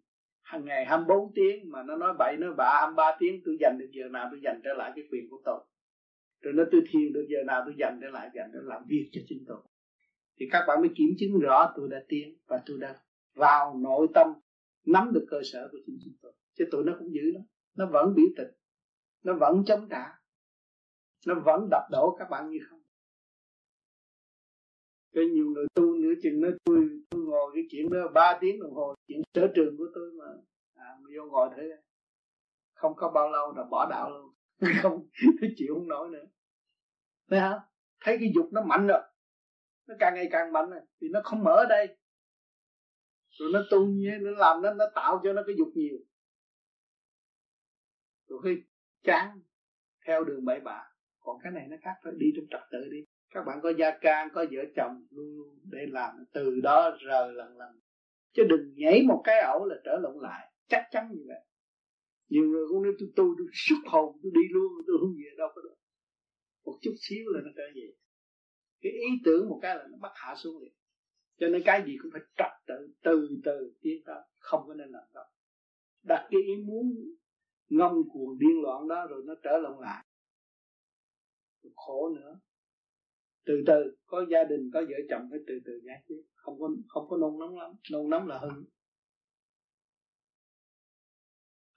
hàng 0.42 0.64
ngày 0.64 0.84
24 0.84 1.32
tiếng 1.34 1.70
mà 1.70 1.82
nó 1.82 1.96
nói 1.96 2.14
bậy, 2.18 2.36
nói 2.36 2.50
bạ 2.56 2.78
23 2.80 3.16
tiếng, 3.18 3.42
tôi 3.44 3.56
dành 3.60 3.76
được 3.78 3.88
giờ 3.92 4.08
nào 4.08 4.28
tôi 4.30 4.40
dành 4.44 4.60
trở 4.64 4.74
lại 4.74 4.92
cái 4.96 5.04
quyền 5.10 5.30
của 5.30 5.40
tôi. 5.44 5.58
Rồi 6.40 6.54
nó 6.54 6.64
tôi 6.72 6.80
thiền 6.90 7.12
được 7.12 7.26
giờ 7.28 7.38
nào 7.46 7.62
tôi 7.64 7.74
dành 7.78 7.98
trở 8.02 8.08
lại, 8.08 8.30
dành 8.34 8.50
để 8.52 8.58
làm 8.62 8.82
việc 8.88 9.08
cho 9.12 9.20
chính 9.28 9.44
tôi. 9.48 9.58
Thì 10.40 10.46
các 10.50 10.64
bạn 10.68 10.80
mới 10.80 10.90
kiểm 10.96 11.08
chứng 11.18 11.40
rõ 11.40 11.72
tôi 11.76 11.88
đã 11.90 12.02
tiến 12.08 12.36
và 12.48 12.60
tôi 12.66 12.78
đã 12.80 12.94
vào 13.38 13.76
nội 13.78 14.06
tâm, 14.14 14.26
nắm 14.86 15.12
được 15.12 15.26
cơ 15.30 15.40
sở 15.52 15.68
của 15.72 15.78
chính 15.86 15.98
chúng 16.04 16.14
tôi. 16.22 16.32
Chứ 16.58 16.64
tụi 16.70 16.84
nó 16.84 16.92
cũng 16.98 17.14
giữ 17.14 17.32
đó 17.34 17.40
nó 17.78 17.86
vẫn 17.86 18.14
biểu 18.14 18.26
tình. 18.36 18.48
Nó 19.24 19.34
vẫn 19.34 19.64
chống 19.66 19.88
trả. 19.90 20.04
Nó 21.26 21.34
vẫn 21.44 21.68
đập 21.70 21.82
đổ 21.90 22.16
các 22.18 22.30
bạn 22.30 22.50
như 22.50 22.58
không. 22.70 22.80
Cái 25.12 25.24
nhiều 25.24 25.46
người 25.46 25.66
tu 25.74 25.94
nửa 25.94 26.12
chừng 26.22 26.40
nói, 26.40 26.52
tôi 26.64 26.88
tôi 27.10 27.22
ngồi 27.22 27.50
cái 27.54 27.62
chuyện 27.70 27.90
đó 27.90 27.98
ba 28.14 28.38
tiếng 28.40 28.60
đồng 28.62 28.74
hồ, 28.74 28.94
chuyện 29.08 29.22
sở 29.34 29.48
trường 29.54 29.76
của 29.76 29.86
tôi 29.94 30.12
mà. 30.18 30.24
À 30.74 30.98
vô 31.16 31.24
ngồi 31.30 31.48
thế. 31.56 31.62
Không 32.74 32.94
có 32.96 33.10
bao 33.10 33.30
lâu 33.30 33.54
là 33.56 33.64
bỏ 33.70 33.86
đạo 33.90 34.10
luôn. 34.10 34.34
Không 34.82 35.08
chịu 35.56 35.74
không 35.74 35.88
nổi 35.88 36.08
nữa. 36.10 36.24
Thấy 37.30 37.40
không? 37.40 37.60
Thấy 38.00 38.16
cái 38.20 38.32
dục 38.34 38.46
nó 38.52 38.62
mạnh 38.62 38.86
rồi. 38.86 39.00
Nó 39.86 39.94
càng 39.98 40.14
ngày 40.14 40.28
càng 40.30 40.52
mạnh 40.52 40.70
rồi. 40.70 40.80
Thì 41.00 41.08
nó 41.08 41.20
không 41.24 41.44
mở 41.44 41.52
ở 41.52 41.66
đây 41.68 41.96
rồi 43.38 43.50
nó 43.52 43.60
tu 43.70 43.86
như 43.86 44.10
nó 44.20 44.30
làm 44.30 44.62
nó 44.62 44.74
nó 44.74 44.84
tạo 44.94 45.20
cho 45.24 45.32
nó 45.32 45.42
cái 45.46 45.56
dục 45.58 45.68
nhiều. 45.74 45.98
Rồi 48.28 48.40
khi 48.44 48.62
chán 49.02 49.40
theo 50.06 50.24
đường 50.24 50.44
bậy 50.44 50.60
bạ, 50.60 50.82
còn 51.20 51.36
cái 51.42 51.52
này 51.52 51.66
nó 51.70 51.76
khác 51.82 51.94
phải 52.04 52.12
đi 52.16 52.26
trong 52.36 52.44
trật 52.50 52.60
tự 52.70 52.88
đi. 52.90 53.04
Các 53.30 53.42
bạn 53.46 53.58
có 53.62 53.72
gia 53.78 53.98
can, 54.00 54.28
có 54.34 54.44
vợ 54.50 54.62
chồng, 54.76 55.06
luôn 55.10 55.36
luôn 55.36 55.58
để 55.64 55.86
làm, 55.88 56.24
từ 56.32 56.60
đó 56.62 56.96
rời 57.00 57.32
lần 57.32 57.56
lần. 57.56 57.80
Chứ 58.32 58.42
đừng 58.48 58.74
nhảy 58.76 59.02
một 59.08 59.20
cái 59.24 59.40
ẩu 59.40 59.64
là 59.64 59.76
trở 59.84 59.98
lộn 60.02 60.22
lại, 60.22 60.52
chắc 60.68 60.82
chắn 60.90 61.08
như 61.10 61.24
vậy. 61.28 61.40
Nhiều 62.28 62.44
người 62.44 62.66
cũng 62.68 62.82
nói, 62.82 62.92
tôi 62.98 63.08
tu, 63.16 63.24
tôi 63.38 63.46
xuất 63.52 63.78
hồn, 63.86 64.18
tôi 64.22 64.32
đi 64.34 64.40
luôn, 64.50 64.72
tôi 64.86 64.96
không 65.00 65.12
về 65.12 65.30
đâu 65.38 65.48
có 65.54 65.62
được. 65.62 65.74
Một 66.64 66.78
chút 66.82 66.94
xíu 66.98 67.24
là 67.26 67.40
nó 67.44 67.50
trở 67.56 67.62
về. 67.74 67.92
Cái 68.80 68.92
ý 68.92 69.08
tưởng 69.24 69.48
một 69.48 69.58
cái 69.62 69.76
là 69.76 69.86
nó 69.90 69.98
bắt 70.00 70.12
hạ 70.14 70.34
xuống 70.36 70.62
liền 70.62 70.72
cho 71.38 71.48
nên 71.48 71.62
cái 71.64 71.84
gì 71.86 71.96
cũng 72.02 72.10
phải 72.12 72.22
trật 72.36 72.52
tự, 72.66 72.94
từ 73.02 73.28
từ 73.44 73.72
tiến 73.80 74.02
tới, 74.06 74.22
không 74.38 74.64
có 74.66 74.74
nên 74.74 74.88
làm 74.90 75.04
đâu 75.14 75.24
đặt 76.08 76.28
cái 76.30 76.40
ý 76.46 76.56
muốn 76.64 76.92
ngâm 77.68 77.92
cuồng 78.12 78.38
điên 78.38 78.62
loạn 78.62 78.88
đó 78.88 79.06
rồi 79.10 79.22
nó 79.26 79.34
trở 79.42 79.58
lộn 79.58 79.80
lại. 79.80 80.06
Khổ 81.74 82.08
nữa. 82.08 82.40
Từ 83.46 83.54
từ, 83.66 83.96
có 84.06 84.26
gia 84.30 84.44
đình, 84.44 84.70
có 84.74 84.80
vợ 84.80 84.96
chồng 85.10 85.28
phải 85.30 85.38
từ 85.46 85.54
từ 85.64 85.80
giải 85.86 86.02
quyết. 86.06 86.22
Không 86.34 86.60
có 86.60 86.68
không 86.88 87.08
có 87.08 87.16
nôn 87.16 87.38
nóng 87.38 87.58
lắm. 87.58 87.70
Nôn 87.92 88.10
nóng 88.10 88.28
là 88.28 88.38
hư. 88.38 88.64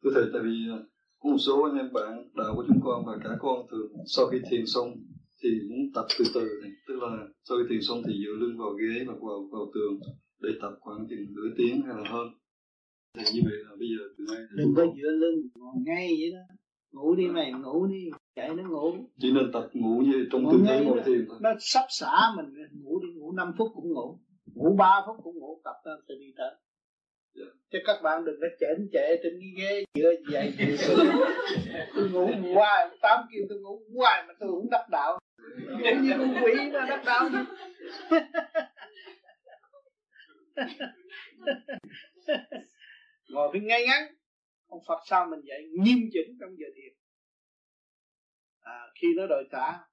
Thưa 0.03 0.09
thầy, 0.13 0.23
tại 0.33 0.41
vì 0.43 0.67
có 1.19 1.29
một 1.29 1.37
số 1.37 1.63
anh 1.63 1.77
em 1.77 1.93
bạn, 1.93 2.29
đạo 2.33 2.53
của 2.55 2.65
chúng 2.67 2.79
con 2.83 3.05
và 3.05 3.17
cả 3.23 3.29
con 3.39 3.67
thường 3.71 3.91
sau 4.05 4.27
khi 4.27 4.37
thiền 4.51 4.65
xong 4.65 4.87
thì 5.43 5.49
muốn 5.69 5.79
tập 5.95 6.05
từ 6.19 6.25
từ 6.33 6.59
này. 6.61 6.71
Tức 6.87 6.95
là 7.01 7.27
sau 7.43 7.57
khi 7.57 7.63
thiền 7.69 7.81
xong 7.81 8.01
thì 8.07 8.13
dựa 8.23 8.35
lưng 8.41 8.57
vào 8.57 8.69
ghế 8.69 9.03
hoặc 9.05 9.19
vào 9.21 9.49
vào 9.51 9.71
tường 9.73 9.99
để 10.39 10.49
tập 10.61 10.73
khoảng 10.79 11.07
chừng 11.09 11.25
nửa 11.35 11.49
tiếng 11.57 11.81
hay 11.81 11.95
là 11.97 12.09
hơn. 12.09 12.27
Thì 13.17 13.23
như 13.33 13.41
vậy 13.45 13.57
là 13.65 13.71
bây 13.79 13.87
giờ 13.93 14.03
từ 14.17 14.23
nay 14.33 14.43
đừng 14.57 14.73
có 14.75 14.85
dựa 14.97 15.11
lưng 15.11 15.41
ngồi 15.55 15.73
ngay 15.85 16.07
vậy 16.19 16.31
đó. 16.31 16.55
Ngủ 16.91 17.15
đi 17.15 17.27
mày 17.27 17.51
ngủ 17.51 17.87
đi. 17.87 18.09
Chạy 18.35 18.49
nó 18.55 18.69
ngủ. 18.69 18.93
Chỉ 19.19 19.31
nên 19.31 19.51
tập 19.53 19.69
ngủ 19.73 20.03
như 20.05 20.27
trong 20.31 20.45
tư 20.51 20.57
thế 20.67 20.85
ngồi 20.85 21.01
thiền 21.05 21.25
thôi. 21.27 21.37
nó 21.41 21.49
sắp 21.59 21.85
xả 21.89 22.15
mình 22.35 22.45
ngủ 22.83 22.99
đi 22.99 23.13
ngủ 23.13 23.31
5 23.31 23.53
phút 23.57 23.71
cũng 23.75 23.93
ngủ. 23.93 24.19
Ngủ 24.53 24.75
3 24.77 25.03
phút 25.07 25.15
cũng 25.23 25.37
ngủ 25.39 25.61
tập 25.63 25.75
nó 25.85 25.91
sẽ 26.07 26.13
đi 26.19 26.33
tới. 26.37 26.51
Yeah. 27.35 27.47
Dạ. 27.47 27.59
chứ 27.71 27.79
các 27.85 28.01
bạn 28.03 28.25
đừng 28.25 28.35
có 28.41 28.47
chảnh 28.59 28.87
chệ 28.93 29.17
trên 29.23 29.33
cái 29.39 29.51
ghế 29.57 29.83
dựa 29.93 30.13
vậy 30.31 30.53
tôi 31.95 32.09
ngủ 32.09 32.27
hoài 32.53 32.97
tám 33.01 33.19
kêu 33.31 33.43
tôi 33.49 33.59
ngủ 33.59 33.81
hoài 33.95 34.23
mà 34.27 34.33
tôi 34.39 34.49
cũng 34.49 34.69
đắc 34.69 34.85
đạo 34.91 35.19
giống 35.67 36.01
như 36.01 36.11
con 36.17 36.35
quỷ 36.43 36.53
nó 36.71 36.85
đắc 36.85 37.03
đạo 37.05 37.29
ngồi 43.29 43.49
phải 43.51 43.61
ngay 43.61 43.85
ngắn. 43.87 44.15
Ông 44.67 44.79
Phật 44.87 44.99
sao 45.09 45.27
mình 45.29 45.39
dạy 45.43 45.59
nghiêm 45.79 45.97
chỉnh 46.13 46.37
trong 46.39 46.49
giờ 46.57 46.65
thiền? 46.75 46.93
À, 48.59 48.79
khi 49.01 49.07
nó 49.17 49.27
đòi 49.27 49.43
trả 49.51 49.87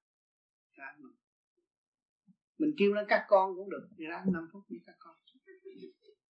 mình. 2.57 2.71
Kêu 2.77 2.93
nó 2.93 3.01
các 3.07 3.25
con 3.27 3.55
cũng 3.55 3.69
được. 3.69 3.89
Thì 3.97 4.05
ráng 4.05 4.25
năm 4.33 4.49
phút 4.53 4.63
với 4.69 4.79
các 4.85 4.95
con. 4.99 5.15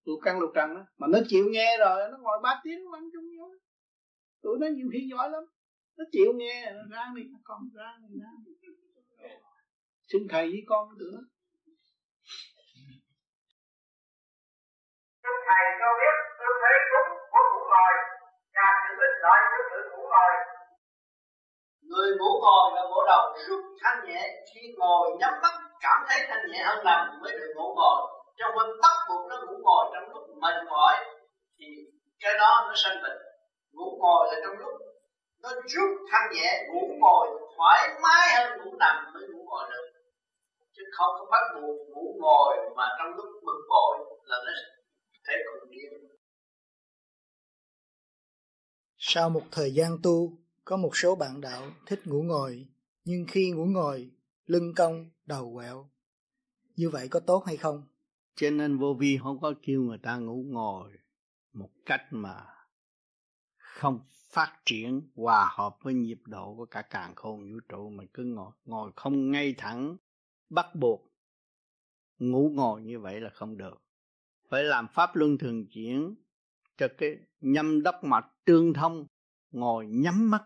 Tụi 0.04 0.16
căn 0.22 0.40
lục 0.40 0.50
trần 0.54 0.74
đó 0.74 0.86
mà 0.98 1.06
nó 1.12 1.18
chịu 1.28 1.44
nghe 1.50 1.78
rồi 1.78 2.10
nó 2.10 2.18
ngồi 2.18 2.38
ba 2.42 2.60
tiếng 2.64 2.90
lắm 2.92 3.10
chung 3.12 3.36
nhau 3.36 3.50
tụi 4.42 4.58
nó 4.60 4.66
nhiều 4.66 4.88
khi 4.92 5.08
giỏi 5.10 5.30
lắm. 5.30 5.44
Nó 5.96 6.04
chịu 6.12 6.32
nghe 6.36 6.72
nó 6.72 6.82
ra 6.90 7.12
đi 7.16 7.22
các 7.22 7.40
con 7.44 7.70
ra 7.74 7.98
đi 8.08 8.20
ra 8.20 8.28
đi 8.46 8.59
xin 10.12 10.22
thầy 10.30 10.44
với 10.52 10.62
con 10.68 10.88
tụi 10.98 11.08
nó 11.14 11.20
thầy 15.48 15.64
cho 15.80 15.88
biết 16.00 16.14
tư 16.38 16.48
thế 16.62 16.72
đúng 16.92 17.10
của 17.32 17.42
ngủ 17.50 17.62
ngồi. 17.72 17.92
Và 18.54 18.66
sự 18.84 18.94
ích 19.06 19.16
lợi 19.24 19.40
của 19.50 19.62
sự 19.70 19.78
ngủ 19.90 20.02
ngồi. 20.12 20.32
Người 21.88 22.10
ngủ 22.18 22.30
ngồi 22.44 22.64
là 22.74 22.82
bộ 22.90 23.00
đầu 23.06 23.24
rút 23.48 23.64
thanh 23.80 24.04
nhẹ. 24.04 24.22
Khi 24.54 24.60
ngồi 24.78 25.10
nhắm 25.20 25.34
mắt 25.42 25.54
cảm 25.80 25.98
thấy 26.08 26.18
thanh 26.28 26.50
nhẹ 26.50 26.62
hơn 26.64 26.84
nằm 26.84 27.20
mới 27.20 27.32
được 27.32 27.52
ngủ 27.56 27.74
ngồi 27.74 28.00
trong 28.38 28.54
mình 28.56 28.70
bắt 28.82 28.96
buộc 29.08 29.22
nó 29.30 29.36
ngủ 29.46 29.54
ngồi 29.62 29.84
trong 29.92 30.10
lúc 30.12 30.24
mệt 30.42 30.56
mỏi 30.70 30.94
thì 31.58 31.66
cái 32.20 32.34
đó 32.38 32.64
nó 32.68 32.72
sanh 32.76 33.02
bệnh. 33.02 33.18
Ngủ 33.72 33.98
ngồi 34.00 34.28
là 34.30 34.40
trong 34.44 34.58
lúc 34.58 34.72
nó 35.42 35.50
rút 35.66 35.90
thanh 36.10 36.30
nhẹ 36.32 36.66
ngủ 36.68 36.80
ngồi 36.98 37.28
thoải 37.56 37.88
mái 38.02 38.28
hơn 38.34 38.58
ngủ 38.58 38.76
nằm 38.78 39.12
mới 39.14 39.22
ngủ 39.28 39.44
ngồi 39.44 39.70
được 39.70 39.89
chứ 40.80 40.86
không 40.92 41.14
có 41.18 41.26
bắt 41.30 41.60
buộc 41.60 41.88
ngủ 41.88 42.16
ngồi 42.20 42.56
mà 42.76 42.84
trong 42.98 43.16
lúc 43.16 43.26
bực 43.46 43.66
bội 43.68 43.98
là 44.24 44.36
nó 44.46 44.52
thể 45.28 45.34
cùng 45.46 45.70
điên. 45.70 46.10
Sau 48.98 49.30
một 49.30 49.42
thời 49.50 49.74
gian 49.74 49.98
tu 50.02 50.38
có 50.64 50.76
một 50.76 50.96
số 50.96 51.14
bạn 51.14 51.40
đạo 51.40 51.62
thích 51.86 52.00
ngủ 52.04 52.22
ngồi 52.22 52.68
nhưng 53.04 53.24
khi 53.28 53.50
ngủ 53.50 53.64
ngồi 53.64 54.10
lưng 54.46 54.72
cong 54.76 55.10
đầu 55.26 55.52
quẹo. 55.54 55.90
Như 56.76 56.90
vậy 56.90 57.08
có 57.08 57.20
tốt 57.20 57.44
hay 57.46 57.56
không? 57.56 57.82
Cho 58.34 58.50
nên 58.50 58.78
vô 58.78 58.94
vi 58.94 59.18
không 59.22 59.40
có 59.40 59.54
kêu 59.62 59.82
người 59.82 59.98
ta 59.98 60.16
ngủ 60.16 60.44
ngồi 60.48 60.92
một 61.52 61.70
cách 61.86 62.02
mà 62.10 62.46
không 63.56 64.00
phát 64.08 64.52
triển 64.64 65.10
hòa 65.16 65.48
hợp 65.52 65.76
với 65.82 65.94
nhịp 65.94 66.20
độ 66.26 66.54
của 66.56 66.66
cả 66.66 66.82
càng 66.82 67.14
khôn 67.14 67.52
vũ 67.52 67.60
trụ. 67.68 67.88
Mà 67.88 68.04
cứ 68.14 68.24
ngồi 68.24 68.52
ngồi 68.64 68.92
không 68.96 69.30
ngay 69.30 69.54
thẳng 69.58 69.96
bắt 70.50 70.74
buộc 70.74 71.10
ngủ 72.18 72.50
ngồi 72.54 72.82
như 72.82 73.00
vậy 73.00 73.20
là 73.20 73.30
không 73.30 73.56
được. 73.56 73.82
Phải 74.48 74.64
làm 74.64 74.88
pháp 74.88 75.16
luân 75.16 75.38
thường 75.38 75.66
chuyển 75.66 76.14
cho 76.76 76.88
cái 76.98 77.18
nhâm 77.40 77.82
đốc 77.82 78.04
mạch 78.04 78.26
tương 78.44 78.74
thông, 78.74 79.06
ngồi 79.50 79.86
nhắm 79.86 80.30
mắt 80.30 80.44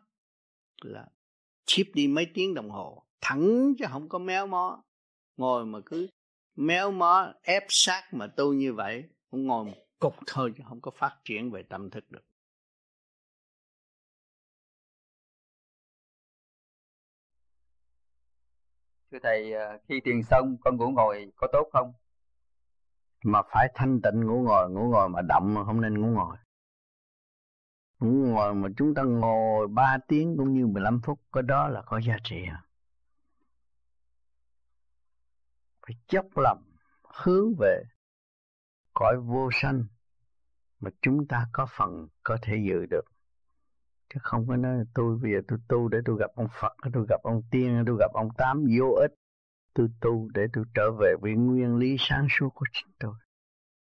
là 0.82 1.08
chip 1.66 1.86
đi 1.94 2.08
mấy 2.08 2.26
tiếng 2.34 2.54
đồng 2.54 2.70
hồ, 2.70 3.02
thẳng 3.20 3.74
chứ 3.78 3.84
không 3.88 4.08
có 4.08 4.18
méo 4.18 4.46
mó. 4.46 4.82
Ngồi 5.36 5.66
mà 5.66 5.80
cứ 5.86 6.08
méo 6.56 6.90
mó, 6.90 7.32
ép 7.42 7.64
sát 7.68 8.08
mà 8.12 8.26
tu 8.26 8.52
như 8.52 8.72
vậy, 8.72 9.04
cũng 9.30 9.46
ngồi 9.46 9.64
một 9.64 9.86
cục 9.98 10.14
thôi 10.26 10.52
chứ 10.56 10.64
không 10.68 10.80
có 10.80 10.90
phát 10.90 11.16
triển 11.24 11.50
về 11.50 11.62
tâm 11.62 11.90
thức 11.90 12.10
được. 12.10 12.24
Thưa 19.14 19.20
thầy 19.22 19.54
à, 19.54 19.78
khi 19.88 20.00
thiền 20.04 20.22
xong, 20.22 20.56
con 20.60 20.76
ngủ 20.76 20.90
ngồi 20.90 21.32
có 21.36 21.46
tốt 21.52 21.68
không? 21.72 21.92
Mà 23.24 23.42
phải 23.52 23.72
thanh 23.74 24.00
tịnh 24.02 24.26
ngủ 24.26 24.42
ngồi 24.42 24.70
ngủ 24.70 24.90
ngồi 24.90 25.08
mà 25.08 25.22
động 25.22 25.54
mà 25.54 25.64
không 25.64 25.80
nên 25.80 26.00
ngủ 26.00 26.06
ngồi. 26.06 26.36
Ngủ 28.00 28.10
ngồi 28.10 28.54
mà 28.54 28.68
chúng 28.76 28.94
ta 28.94 29.02
ngồi 29.02 29.68
3 29.68 29.98
tiếng 30.08 30.36
cũng 30.36 30.54
như 30.54 30.66
15 30.66 31.00
phút, 31.04 31.20
có 31.30 31.42
đó 31.42 31.68
là 31.68 31.82
có 31.82 32.00
giá 32.00 32.16
trị 32.24 32.36
à? 32.48 32.62
phải 35.86 35.96
chấp 36.06 36.24
lòng, 36.36 36.62
hướng 37.02 37.54
về 37.58 37.82
cõi 38.94 39.16
vô 39.20 39.48
sanh 39.52 39.84
mà 40.80 40.90
chúng 41.02 41.26
ta 41.26 41.46
có 41.52 41.66
phần, 41.76 42.08
có 42.22 42.38
thể 42.42 42.56
dự 42.68 42.86
được 42.90 43.13
chứ 44.14 44.20
không 44.22 44.44
có 44.48 44.56
nói 44.56 44.84
tôi 44.94 45.18
bây 45.22 45.32
giờ 45.32 45.40
tôi 45.48 45.58
tu 45.68 45.88
để 45.88 45.98
tôi 46.04 46.16
gặp 46.20 46.30
ông 46.34 46.48
Phật 46.60 46.72
tôi 46.92 47.06
gặp 47.08 47.20
ông 47.22 47.42
Tiên 47.50 47.84
tôi 47.86 47.96
gặp 48.00 48.10
ông 48.12 48.28
Tám 48.38 48.64
vô 48.78 48.86
ích. 49.00 49.12
Tôi 49.74 49.88
tu 50.00 50.28
để 50.34 50.42
tôi 50.52 50.64
trở 50.74 50.90
về 51.00 51.14
với 51.22 51.32
nguyên 51.32 51.76
lý 51.76 51.96
sáng 51.98 52.26
suốt 52.30 52.48
của 52.54 52.66
chính 52.72 52.92
tôi, 53.00 53.14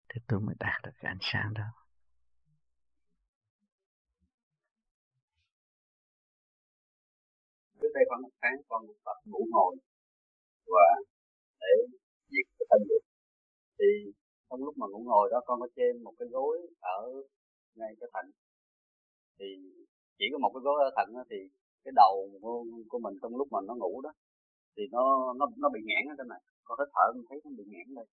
thì 0.09 0.21
tôi 0.27 0.39
mới 0.39 0.55
đạt 0.59 0.81
được 0.83 0.91
cái 0.99 1.11
ánh 1.11 1.17
sáng 1.21 1.53
đó. 1.53 1.63
Trước 7.81 7.87
đây 7.93 8.03
khoảng 8.09 8.21
một 8.21 8.29
tháng, 8.41 8.55
con 8.69 8.85
tập 9.05 9.17
ngủ 9.25 9.47
ngồi 9.51 9.75
và 10.65 10.87
để 11.59 11.67
diệt 12.29 12.45
cái 12.59 12.65
thân 12.69 12.79
dục 12.89 13.03
thì 13.79 14.11
trong 14.49 14.63
lúc 14.63 14.77
mà 14.77 14.87
ngủ 14.91 15.03
ngồi 15.05 15.29
đó, 15.31 15.41
con 15.45 15.59
có 15.59 15.67
trên 15.75 16.03
một 16.03 16.13
cái 16.19 16.27
gối 16.31 16.57
ở 16.79 17.01
ngay 17.75 17.95
cái 17.99 18.09
thành. 18.13 18.31
Thì 19.39 19.45
chỉ 20.23 20.29
có 20.33 20.37
một 20.43 20.51
cái 20.53 20.61
gối 20.67 20.77
ở 20.87 20.89
thận 20.97 21.09
thì 21.29 21.37
cái 21.83 21.91
đầu 21.95 22.13
của 22.89 22.99
mình 23.05 23.15
trong 23.21 23.35
lúc 23.39 23.47
mà 23.51 23.59
nó 23.67 23.73
ngủ 23.75 24.01
đó 24.01 24.11
thì 24.75 24.83
nó 24.91 25.33
nó 25.39 25.45
nó 25.57 25.69
bị 25.75 25.79
nghẽn 25.83 26.03
ở 26.13 26.15
trên 26.17 26.27
này. 26.27 26.41
Con 26.63 26.79
hít 26.79 26.89
thở 26.95 27.05
mình 27.15 27.25
thấy 27.29 27.37
nó 27.43 27.51
bị 27.57 27.63
nghẽn 27.67 27.95
đây. 27.95 28.05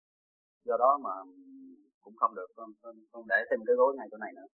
Do 0.64 0.76
đó 0.78 0.98
mà 1.04 1.14
cũng 2.00 2.16
không 2.16 2.34
được 2.34 2.46
con, 2.56 2.70
con, 2.82 2.94
con 3.12 3.22
để 3.28 3.36
thêm 3.50 3.60
cái 3.66 3.76
gối 3.76 3.94
ngay 3.96 4.08
chỗ 4.10 4.16
này 4.16 4.32
nữa. 4.36 4.48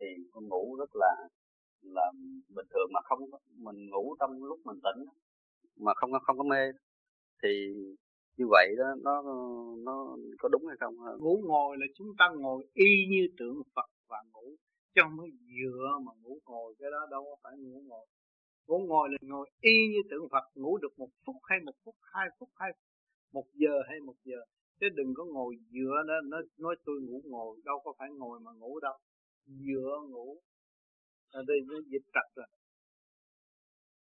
Thì 0.00 0.06
con 0.32 0.48
ngủ 0.48 0.76
rất 0.78 0.90
là 0.94 1.12
là 1.82 2.12
bình 2.56 2.66
thường 2.70 2.88
mà 2.94 3.00
không 3.04 3.18
mình 3.66 3.90
ngủ 3.90 4.16
trong 4.20 4.44
lúc 4.44 4.58
mình 4.64 4.80
tỉnh 4.84 5.00
mà 5.80 5.92
không 5.94 6.10
không 6.26 6.38
có 6.38 6.44
mê. 6.44 6.62
Thì 7.42 7.48
như 8.36 8.44
vậy 8.50 8.68
đó 8.78 8.84
nó 9.04 9.22
nó 9.86 10.16
có 10.38 10.48
đúng 10.48 10.66
hay 10.66 10.76
không? 10.80 10.94
Ngủ 11.18 11.42
ngồi 11.44 11.76
là 11.80 11.86
chúng 11.94 12.08
ta 12.18 12.24
ngồi 12.38 12.66
y 12.74 13.06
như 13.10 13.28
tượng 13.38 13.62
Phật 13.74 13.90
và 14.08 14.18
ngủ 14.32 14.46
chứ 14.94 15.00
không 15.04 15.16
phải 15.18 15.30
dựa 15.56 15.98
mà 16.06 16.12
ngủ 16.22 16.38
ngồi 16.46 16.74
cái 16.78 16.90
đó 16.90 17.06
đâu 17.10 17.24
có 17.24 17.36
phải 17.42 17.52
ngủ 17.58 17.82
ngồi. 17.86 18.06
Ngủ 18.66 18.78
ngồi 18.88 19.08
là 19.12 19.18
ngồi 19.20 19.50
y 19.60 19.88
như 19.88 20.00
tượng 20.10 20.28
Phật 20.32 20.44
ngủ 20.54 20.78
được 20.78 20.98
một 20.98 21.10
phút 21.26 21.36
hay 21.42 21.58
một 21.64 21.74
phút 21.84 21.94
hai 22.12 22.28
phút 22.38 22.48
hay 22.54 22.70
một 23.32 23.46
giờ 23.54 23.74
hay 23.88 24.00
một 24.00 24.14
giờ. 24.24 24.40
Chứ 24.80 24.88
đừng 24.88 25.14
có 25.14 25.24
ngồi 25.24 25.56
dựa 25.70 25.96
đó 26.08 26.14
nó 26.24 26.38
nói 26.58 26.76
tôi 26.84 27.00
ngủ 27.00 27.22
ngồi 27.24 27.60
đâu 27.64 27.80
có 27.84 27.92
phải 27.98 28.08
ngồi 28.10 28.40
mà 28.40 28.52
ngủ 28.52 28.80
đâu. 28.80 28.98
Dựa 29.46 30.00
ngủ. 30.08 30.40
Ở 31.30 31.42
đây 31.46 31.56
nó 31.66 31.74
dịch 31.86 32.06
trật 32.14 32.36
rồi. 32.36 32.46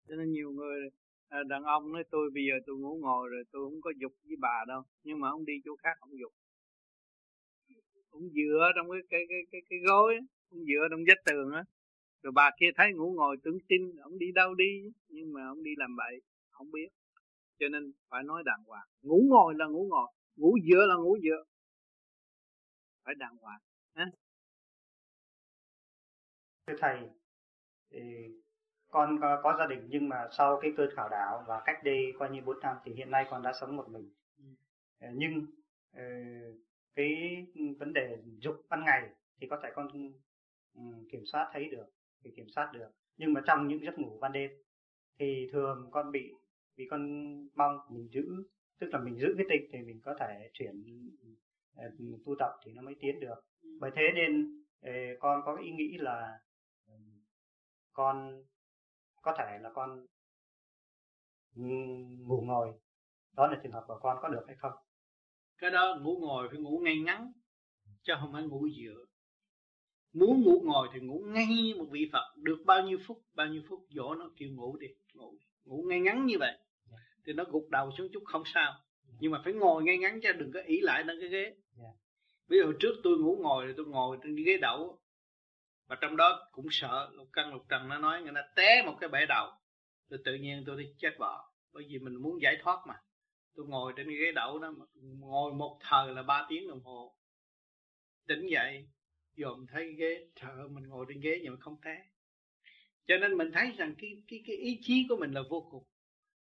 Cho 0.09 0.17
nên 0.17 0.33
nhiều 0.33 0.51
người 0.51 0.81
à, 1.29 1.39
đàn 1.49 1.63
ông 1.63 1.93
nói 1.93 2.05
tôi 2.11 2.31
bây 2.35 2.43
giờ 2.49 2.55
tôi 2.67 2.77
ngủ 2.77 2.99
ngồi 3.01 3.29
rồi 3.29 3.43
tôi 3.53 3.71
không 3.71 3.81
có 3.81 3.91
dục 4.01 4.13
với 4.25 4.37
bà 4.41 4.65
đâu. 4.69 4.83
Nhưng 5.03 5.21
mà 5.21 5.29
ông 5.31 5.45
đi 5.45 5.53
chỗ 5.65 5.77
khác 5.83 5.97
ông 6.01 6.11
dục. 6.21 6.33
Cũng 8.11 8.29
dựa 8.35 8.71
trong 8.77 8.91
cái 8.91 9.01
cái 9.11 9.21
cái 9.29 9.39
cái, 9.51 9.61
cái 9.71 9.79
gối 9.89 10.15
ông 10.51 10.65
dựa 10.65 10.89
trong 10.91 11.01
vách 11.09 11.25
tường 11.25 11.53
á. 11.53 11.65
Rồi 12.23 12.33
bà 12.33 12.51
kia 12.61 12.71
thấy 12.77 12.93
ngủ 12.93 13.13
ngồi 13.17 13.37
tưởng 13.43 13.59
tin 13.69 13.97
ông 13.97 14.19
đi 14.19 14.33
đâu 14.33 14.55
đi 14.55 14.93
nhưng 15.09 15.33
mà 15.33 15.47
ông 15.47 15.63
đi 15.63 15.71
làm 15.77 15.97
bậy 15.97 16.21
không 16.51 16.71
biết. 16.71 16.89
Cho 17.59 17.69
nên 17.69 17.93
phải 18.09 18.23
nói 18.23 18.43
đàng 18.47 18.65
hoàng. 18.67 18.89
Ngủ 19.03 19.23
ngồi 19.29 19.55
là 19.55 19.67
ngủ 19.67 19.87
ngồi 19.91 20.09
ngủ 20.37 20.59
dựa 20.71 20.87
là 20.87 20.95
ngủ 20.95 21.19
dựa 21.23 21.45
phải 23.05 23.15
đàng 23.15 23.37
hoàng 23.37 23.61
ha? 23.95 24.07
Thưa 26.67 26.75
thầy 26.79 26.99
thì 27.91 28.01
con 28.89 29.19
có, 29.21 29.41
có 29.43 29.57
gia 29.59 29.67
đình 29.67 29.87
nhưng 29.89 30.09
mà 30.09 30.29
sau 30.33 30.59
cái 30.63 30.73
cơn 30.77 30.91
khảo 30.97 31.09
đạo 31.09 31.45
và 31.49 31.63
cách 31.65 31.85
đây 31.85 32.13
coi 32.19 32.31
như 32.31 32.41
4 32.41 32.61
năm 32.61 32.77
thì 32.85 32.93
hiện 32.95 33.11
nay 33.11 33.27
con 33.31 33.43
đã 33.43 33.53
sống 33.61 33.77
một 33.77 33.89
mình. 33.89 34.11
Ừ. 34.39 34.45
Ờ, 35.01 35.09
nhưng 35.15 35.47
ờ, 35.93 36.03
cái 36.95 37.47
vấn 37.79 37.93
đề 37.93 38.19
dục 38.39 38.57
ban 38.69 38.85
ngày 38.85 39.09
thì 39.41 39.47
có 39.51 39.61
thể 39.63 39.71
con 39.75 39.89
Ừ, 40.75 40.83
kiểm 41.13 41.23
soát 41.33 41.51
thấy 41.53 41.69
được, 41.71 41.87
thì 42.25 42.31
kiểm 42.37 42.47
soát 42.55 42.71
được. 42.75 42.89
Nhưng 43.17 43.33
mà 43.33 43.41
trong 43.47 43.69
những 43.69 43.85
giấc 43.85 43.99
ngủ 43.99 44.19
ban 44.21 44.33
đêm, 44.33 44.51
thì 45.19 45.49
thường 45.53 45.89
con 45.93 46.13
bị 46.13 46.33
vì 46.77 46.87
con 46.91 47.03
mong 47.57 47.79
mình 47.91 48.09
giữ, 48.13 48.25
tức 48.81 48.89
là 48.93 49.01
mình 49.01 49.19
giữ 49.19 49.35
cái 49.39 49.47
tinh 49.51 49.69
thì 49.73 49.79
mình 49.83 50.01
có 50.05 50.15
thể 50.21 50.51
chuyển 50.55 50.85
ờ, 51.77 51.85
tu 52.27 52.35
tập 52.39 52.51
thì 52.65 52.73
nó 52.73 52.83
mới 52.83 52.95
tiến 53.01 53.21
được. 53.21 53.35
Bởi 53.81 53.91
thế 53.97 54.03
nên 54.15 54.47
ờ, 54.83 54.93
con 55.21 55.43
có 55.45 55.57
ý 55.57 55.71
nghĩ 55.71 55.99
là 55.99 56.39
ừ, 56.89 56.95
con 57.93 58.45
có 59.23 59.35
thể 59.39 59.59
là 59.63 59.71
con 59.75 60.07
ừ, 61.57 61.63
ngủ 62.27 62.41
ngồi. 62.47 62.73
Đó 63.37 63.47
là 63.47 63.61
trường 63.63 63.73
hợp 63.73 63.85
của 63.89 63.99
con 64.03 64.19
có 64.23 64.29
được 64.29 64.45
hay 64.47 64.57
không? 64.59 64.73
Cái 65.59 65.71
đó 65.71 65.99
ngủ 66.03 66.19
ngồi 66.21 66.49
phải 66.51 66.61
ngủ 66.61 66.81
ngay 66.85 66.99
ngắn, 67.01 67.33
chứ 68.03 68.15
không 68.21 68.33
phải 68.33 68.43
ngủ 68.45 68.69
dựa 68.69 69.05
muốn 70.13 70.43
ngủ 70.43 70.63
ngồi 70.65 70.89
thì 70.93 71.01
ngủ 71.01 71.25
ngay 71.27 71.47
như 71.47 71.75
một 71.79 71.87
vị 71.91 72.09
phật. 72.13 72.35
Được 72.37 72.63
bao 72.67 72.83
nhiêu 72.83 72.99
phút 73.07 73.23
bao 73.35 73.47
nhiêu 73.47 73.63
phút 73.69 73.87
dỗ 73.91 74.15
nó 74.15 74.31
kêu 74.37 74.49
ngủ 74.53 74.77
đi. 74.77 74.87
Ngủ 75.15 75.35
ngủ 75.65 75.85
ngay 75.89 76.01
ngắn 76.01 76.27
như 76.27 76.39
vậy. 76.39 76.59
Thì 77.27 77.33
nó 77.33 77.45
gục 77.45 77.69
đầu 77.71 77.91
xuống 77.99 78.09
chút 78.13 78.23
không 78.27 78.43
sao. 78.55 78.75
Nhưng 79.21 79.33
mà 79.33 79.41
phải 79.45 79.53
ngồi 79.53 79.83
ngay 79.83 79.99
ngắn 79.99 80.21
cho 80.23 80.33
đừng 80.33 80.53
có 80.53 80.61
ỷ 80.61 80.81
lại 80.81 81.05
lên 81.05 81.21
cái 81.21 81.29
ghế. 81.29 81.55
Ví 82.49 82.59
dụ 82.59 82.73
trước 82.81 82.95
tôi 83.03 83.19
ngủ 83.19 83.39
ngồi 83.41 83.67
thì 83.67 83.73
tôi 83.77 83.87
ngồi 83.87 84.19
trên 84.23 84.37
ghế 84.37 84.59
đậu 84.63 84.99
và 85.87 85.97
trong 86.01 86.17
đó 86.17 86.49
cũng 86.53 86.67
sợ 86.71 87.11
lục 87.13 87.29
căn 87.33 87.53
lục 87.53 87.65
trần 87.69 87.89
nó 87.89 87.99
nói 87.99 88.23
người 88.23 88.33
ta 88.35 88.43
té 88.57 88.83
một 88.87 88.97
cái 89.01 89.09
bể 89.09 89.27
đầu. 89.29 89.51
Tôi 90.09 90.19
tự 90.25 90.35
nhiên 90.35 90.63
tôi 90.67 90.83
đi 90.83 90.89
chết 90.99 91.15
vợ. 91.19 91.45
Bởi 91.73 91.85
vì 91.89 91.99
mình 91.99 92.15
muốn 92.15 92.43
giải 92.43 92.57
thoát 92.63 92.79
mà. 92.87 92.95
Tôi 93.55 93.67
ngồi 93.67 93.93
trên 93.97 94.09
ghế 94.09 94.33
đậu 94.35 94.59
đó 94.59 94.73
ngồi 95.19 95.53
một 95.53 95.79
thời 95.81 96.15
là 96.15 96.23
ba 96.23 96.47
tiếng 96.49 96.69
đồng 96.69 96.81
hồ. 96.81 97.15
Tỉnh 98.27 98.47
dậy 98.51 98.89
dòm 99.41 99.67
thấy 99.67 99.93
ghế 99.93 100.27
thở 100.37 100.69
mình 100.71 100.89
ngồi 100.89 101.07
trên 101.09 101.21
ghế 101.21 101.41
nhưng 101.43 101.53
mà 101.53 101.61
không 101.61 101.77
té. 101.85 102.03
Cho 103.07 103.17
nên 103.17 103.39
mình 103.39 103.53
thấy 103.53 103.73
rằng 103.79 103.95
cái 103.99 104.23
cái 104.29 104.43
cái 104.47 104.57
ý 104.57 104.79
chí 104.83 105.07
của 105.09 105.17
mình 105.17 105.33
là 105.33 105.43
vô 105.51 105.69
cùng. 105.71 105.85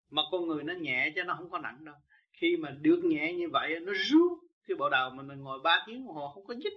Mà 0.10 0.22
con 0.32 0.48
người 0.48 0.64
nó 0.64 0.74
nhẹ 0.74 1.12
cho 1.16 1.24
nó 1.24 1.36
không 1.38 1.50
có 1.50 1.60
nặng 1.60 1.86
đâu. 1.86 1.96
Khi 2.34 2.58
mà 2.58 2.70
được 2.82 3.02
nhẹ 3.04 3.34
như 3.34 3.50
vậy 3.50 3.80
nó 3.80 3.94
rút 3.94 4.32
cái 4.68 4.76
bộ 4.76 4.90
đầu 4.90 5.10
mình, 5.10 5.28
mình 5.28 5.40
ngồi 5.40 5.60
3 5.64 5.84
tiếng 5.88 6.06
đồng 6.06 6.16
hồ 6.16 6.32
không 6.34 6.46
có 6.46 6.54
nhích. 6.54 6.74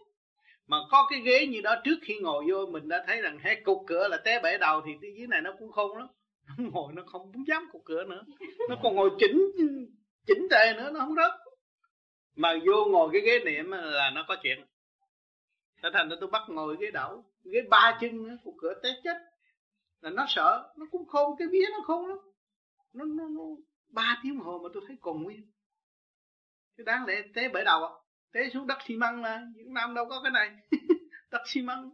Mà 0.67 0.77
có 0.91 1.07
cái 1.11 1.21
ghế 1.21 1.47
như 1.47 1.61
đó 1.61 1.75
trước 1.85 1.99
khi 2.03 2.21
ngồi 2.21 2.45
vô 2.49 2.67
mình 2.67 2.89
đã 2.89 3.05
thấy 3.07 3.23
rằng 3.23 3.39
hết 3.39 3.61
cục 3.65 3.79
cửa 3.87 4.09
là 4.09 4.17
té 4.25 4.41
bể 4.43 4.59
đầu 4.59 4.83
thì 4.87 4.93
cái 5.03 5.11
dưới 5.17 5.27
này 5.27 5.41
nó 5.43 5.55
cũng 5.59 5.73
không 5.73 5.97
lắm. 5.97 6.09
Nó 6.59 6.65
ngồi 6.73 6.93
nó 6.93 7.03
không 7.07 7.33
muốn 7.33 7.45
dám 7.47 7.69
cục 7.73 7.83
cửa 7.85 8.05
nữa. 8.05 8.25
Nó 8.69 8.77
còn 8.83 8.95
ngồi 8.95 9.11
chỉnh 9.19 9.51
chỉnh 10.27 10.47
tề 10.51 10.73
nữa 10.77 10.91
nó 10.95 11.01
không 11.01 11.15
rớt. 11.15 11.31
Mà 12.37 12.55
vô 12.67 12.85
ngồi 12.85 13.09
cái 13.13 13.21
ghế 13.21 13.39
niệm 13.45 13.71
là 13.71 14.11
nó 14.15 14.25
có 14.29 14.37
chuyện. 14.43 14.65
Thế 15.82 15.89
thành 15.93 16.09
ra 16.09 16.16
tôi 16.20 16.31
bắt 16.31 16.43
ngồi 16.48 16.77
ghế 16.81 16.90
đậu 16.90 17.24
ghế 17.44 17.61
ba 17.70 17.98
chân 18.01 18.39
cục 18.44 18.55
cửa 18.59 18.74
té 18.82 18.89
chết. 19.05 19.16
Là 20.01 20.11
nó 20.11 20.24
sợ, 20.28 20.73
nó 20.77 20.86
cũng 20.90 21.07
khôn, 21.07 21.36
cái 21.39 21.48
vía 21.48 21.65
nó 21.73 21.78
khôn 21.85 22.09
lắm. 22.09 22.19
Nó 22.93 23.05
nó 23.05 23.28
nó, 23.28 23.43
ba 23.89 24.20
tiếng 24.23 24.36
hồ 24.36 24.61
mà 24.62 24.69
tôi 24.74 24.82
thấy 24.89 24.97
còn 25.01 25.23
nguyên. 25.23 25.51
Cái 26.77 26.85
đáng 26.85 27.07
lẽ 27.07 27.23
té 27.35 27.48
bể 27.48 27.65
đầu 27.65 27.85
à. 27.85 27.93
Té 28.32 28.51
xuống 28.52 28.66
đất 28.66 28.78
xi 28.86 28.97
măng 28.97 29.23
mà, 29.23 29.43
Việt 29.57 29.66
Nam 29.66 29.94
đâu 29.94 30.09
có 30.09 30.20
cái 30.23 30.31
này. 30.31 30.57
Đất 31.31 31.43
xi 31.47 31.62
măng. 31.62 31.90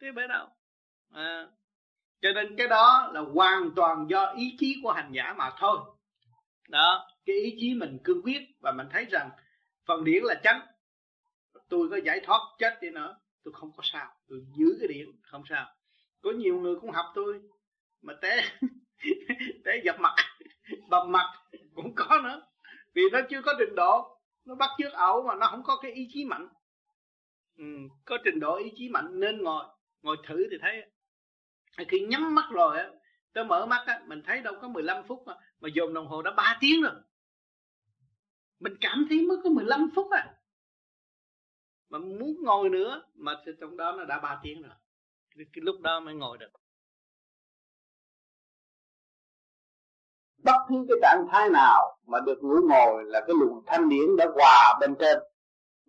Té 0.00 0.12
bể 0.12 0.26
đầu. 0.28 0.48
À. 1.12 1.46
cho 2.20 2.28
nên 2.34 2.56
cái 2.56 2.68
đó 2.68 3.10
là 3.14 3.20
hoàn 3.20 3.70
toàn 3.76 4.06
do 4.10 4.32
ý 4.36 4.56
chí 4.58 4.80
của 4.82 4.92
hành 4.92 5.12
giả 5.12 5.34
mà 5.38 5.50
thôi. 5.58 5.78
Đó, 6.68 7.08
cái 7.26 7.36
ý 7.36 7.56
chí 7.60 7.74
mình 7.74 7.98
cương 8.04 8.22
quyết 8.22 8.42
và 8.60 8.72
mình 8.72 8.86
thấy 8.92 9.04
rằng 9.04 9.30
phần 9.86 10.04
điển 10.04 10.22
là 10.22 10.34
chánh 10.44 10.60
tôi 11.68 11.88
có 11.90 11.96
giải 11.96 12.20
thoát 12.24 12.40
chết 12.58 12.78
đi 12.80 12.90
nữa. 12.90 13.16
Tôi 13.44 13.54
không 13.54 13.72
có 13.76 13.82
sao. 13.82 14.14
Tôi 14.28 14.38
giữ 14.56 14.76
cái 14.80 14.88
điện 14.88 15.12
không 15.22 15.42
sao. 15.48 15.66
Có 16.20 16.30
nhiều 16.30 16.60
người 16.60 16.74
cũng 16.80 16.90
học 16.90 17.06
tôi 17.14 17.40
mà 18.02 18.14
té 18.22 18.44
té 19.64 19.80
dập 19.84 20.00
mặt 20.00 20.14
bầm 20.88 21.12
mặt 21.12 21.32
cũng 21.74 21.94
có 21.94 22.20
nữa. 22.24 22.42
Vì 22.94 23.02
nó 23.12 23.18
chưa 23.30 23.42
có 23.42 23.54
trình 23.58 23.74
độ 23.74 24.18
nó 24.44 24.54
bắt 24.54 24.70
chước 24.78 24.92
ẩu 24.92 25.22
mà 25.22 25.34
nó 25.34 25.46
không 25.46 25.62
có 25.62 25.78
cái 25.82 25.92
ý 25.92 26.08
chí 26.12 26.24
mạnh. 26.24 26.48
Ừ, 27.56 27.64
có 28.04 28.18
trình 28.24 28.40
độ 28.40 28.56
ý 28.56 28.72
chí 28.76 28.88
mạnh 28.88 29.20
nên 29.20 29.42
ngồi 29.42 29.64
ngồi 30.02 30.16
thử 30.26 30.46
thì 30.50 30.56
thấy. 30.60 30.82
Khi 31.88 32.00
nhắm 32.00 32.34
mắt 32.34 32.44
rồi 32.50 32.78
á 32.78 32.88
tôi 33.32 33.44
mở 33.44 33.66
mắt 33.66 33.84
á 33.86 34.02
mình 34.06 34.22
thấy 34.26 34.40
đâu 34.40 34.54
có 34.62 34.68
15 34.68 35.04
phút 35.08 35.22
mà, 35.26 35.34
mà 35.60 35.68
dồn 35.74 35.94
đồng 35.94 36.06
hồ 36.06 36.22
đã 36.22 36.30
3 36.30 36.58
tiếng 36.60 36.82
rồi. 36.82 36.92
Mình 38.60 38.74
cảm 38.80 39.06
thấy 39.08 39.20
mới 39.20 39.38
có 39.44 39.50
15 39.50 39.90
phút 39.94 40.10
à 40.10 40.34
mà 41.88 41.98
muốn 41.98 42.36
ngồi 42.42 42.68
nữa 42.68 43.02
mà 43.14 43.32
trong 43.60 43.76
đó 43.76 43.94
nó 43.98 44.04
đã 44.04 44.20
3 44.20 44.40
tiếng 44.42 44.62
rồi. 44.62 44.74
Cái, 45.36 45.46
cái 45.52 45.62
lúc 45.62 45.80
đó 45.80 46.00
mới 46.00 46.14
ngồi 46.14 46.38
được. 46.38 46.50
Bất 50.44 50.56
cứ 50.68 50.74
cái 50.88 50.98
trạng 51.02 51.26
thái 51.32 51.50
nào 51.50 51.98
mà 52.06 52.18
được 52.26 52.38
ngủ 52.42 52.56
ngồi 52.68 53.04
là 53.04 53.20
cái 53.20 53.36
luồng 53.40 53.62
thanh 53.66 53.88
điển 53.88 54.16
đã 54.16 54.26
hòa 54.34 54.78
bên 54.80 54.94
trên. 54.98 55.18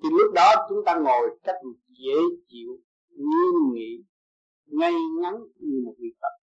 Thì 0.04 0.10
lúc 0.12 0.34
đó 0.34 0.66
chúng 0.70 0.86
ta 0.86 0.96
ngồi 0.96 1.40
cách 1.44 1.56
dễ 1.88 2.16
chịu 2.48 2.70
nghiêm 3.10 3.74
nghị 3.74 4.04
ngay 4.66 4.94
ngắn 5.22 5.34
như 5.56 5.82
một 5.86 5.94
vị 6.00 6.08
phật. 6.22 6.44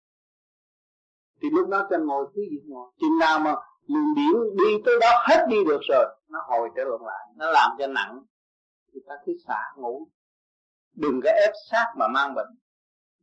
Thì 1.41 1.49
lúc 1.51 1.69
đó 1.69 1.87
cho 1.89 1.97
ngồi 1.97 2.25
cứ 2.35 2.41
việc 2.51 2.63
ngồi. 2.65 2.91
Chừng 2.99 3.19
nào 3.19 3.39
mà 3.39 3.55
luồng 3.87 4.15
điển 4.15 4.57
đi 4.57 4.81
tới 4.85 4.95
đó 5.01 5.23
hết 5.29 5.45
đi 5.49 5.57
được 5.63 5.79
rồi 5.89 6.05
nó 6.29 6.39
hồi 6.47 6.69
trở 6.75 6.83
lại 6.83 7.27
nó 7.35 7.51
làm 7.51 7.71
cho 7.79 7.87
nặng 7.87 8.23
thì 8.97 9.05
ta 9.07 9.15
cứ 9.25 9.33
xả 9.47 9.59
ngủ. 9.77 10.07
Đừng 10.95 11.19
có 11.23 11.29
ép 11.29 11.51
sát 11.71 11.85
mà 11.97 12.07
mang 12.07 12.35
bệnh. 12.35 12.47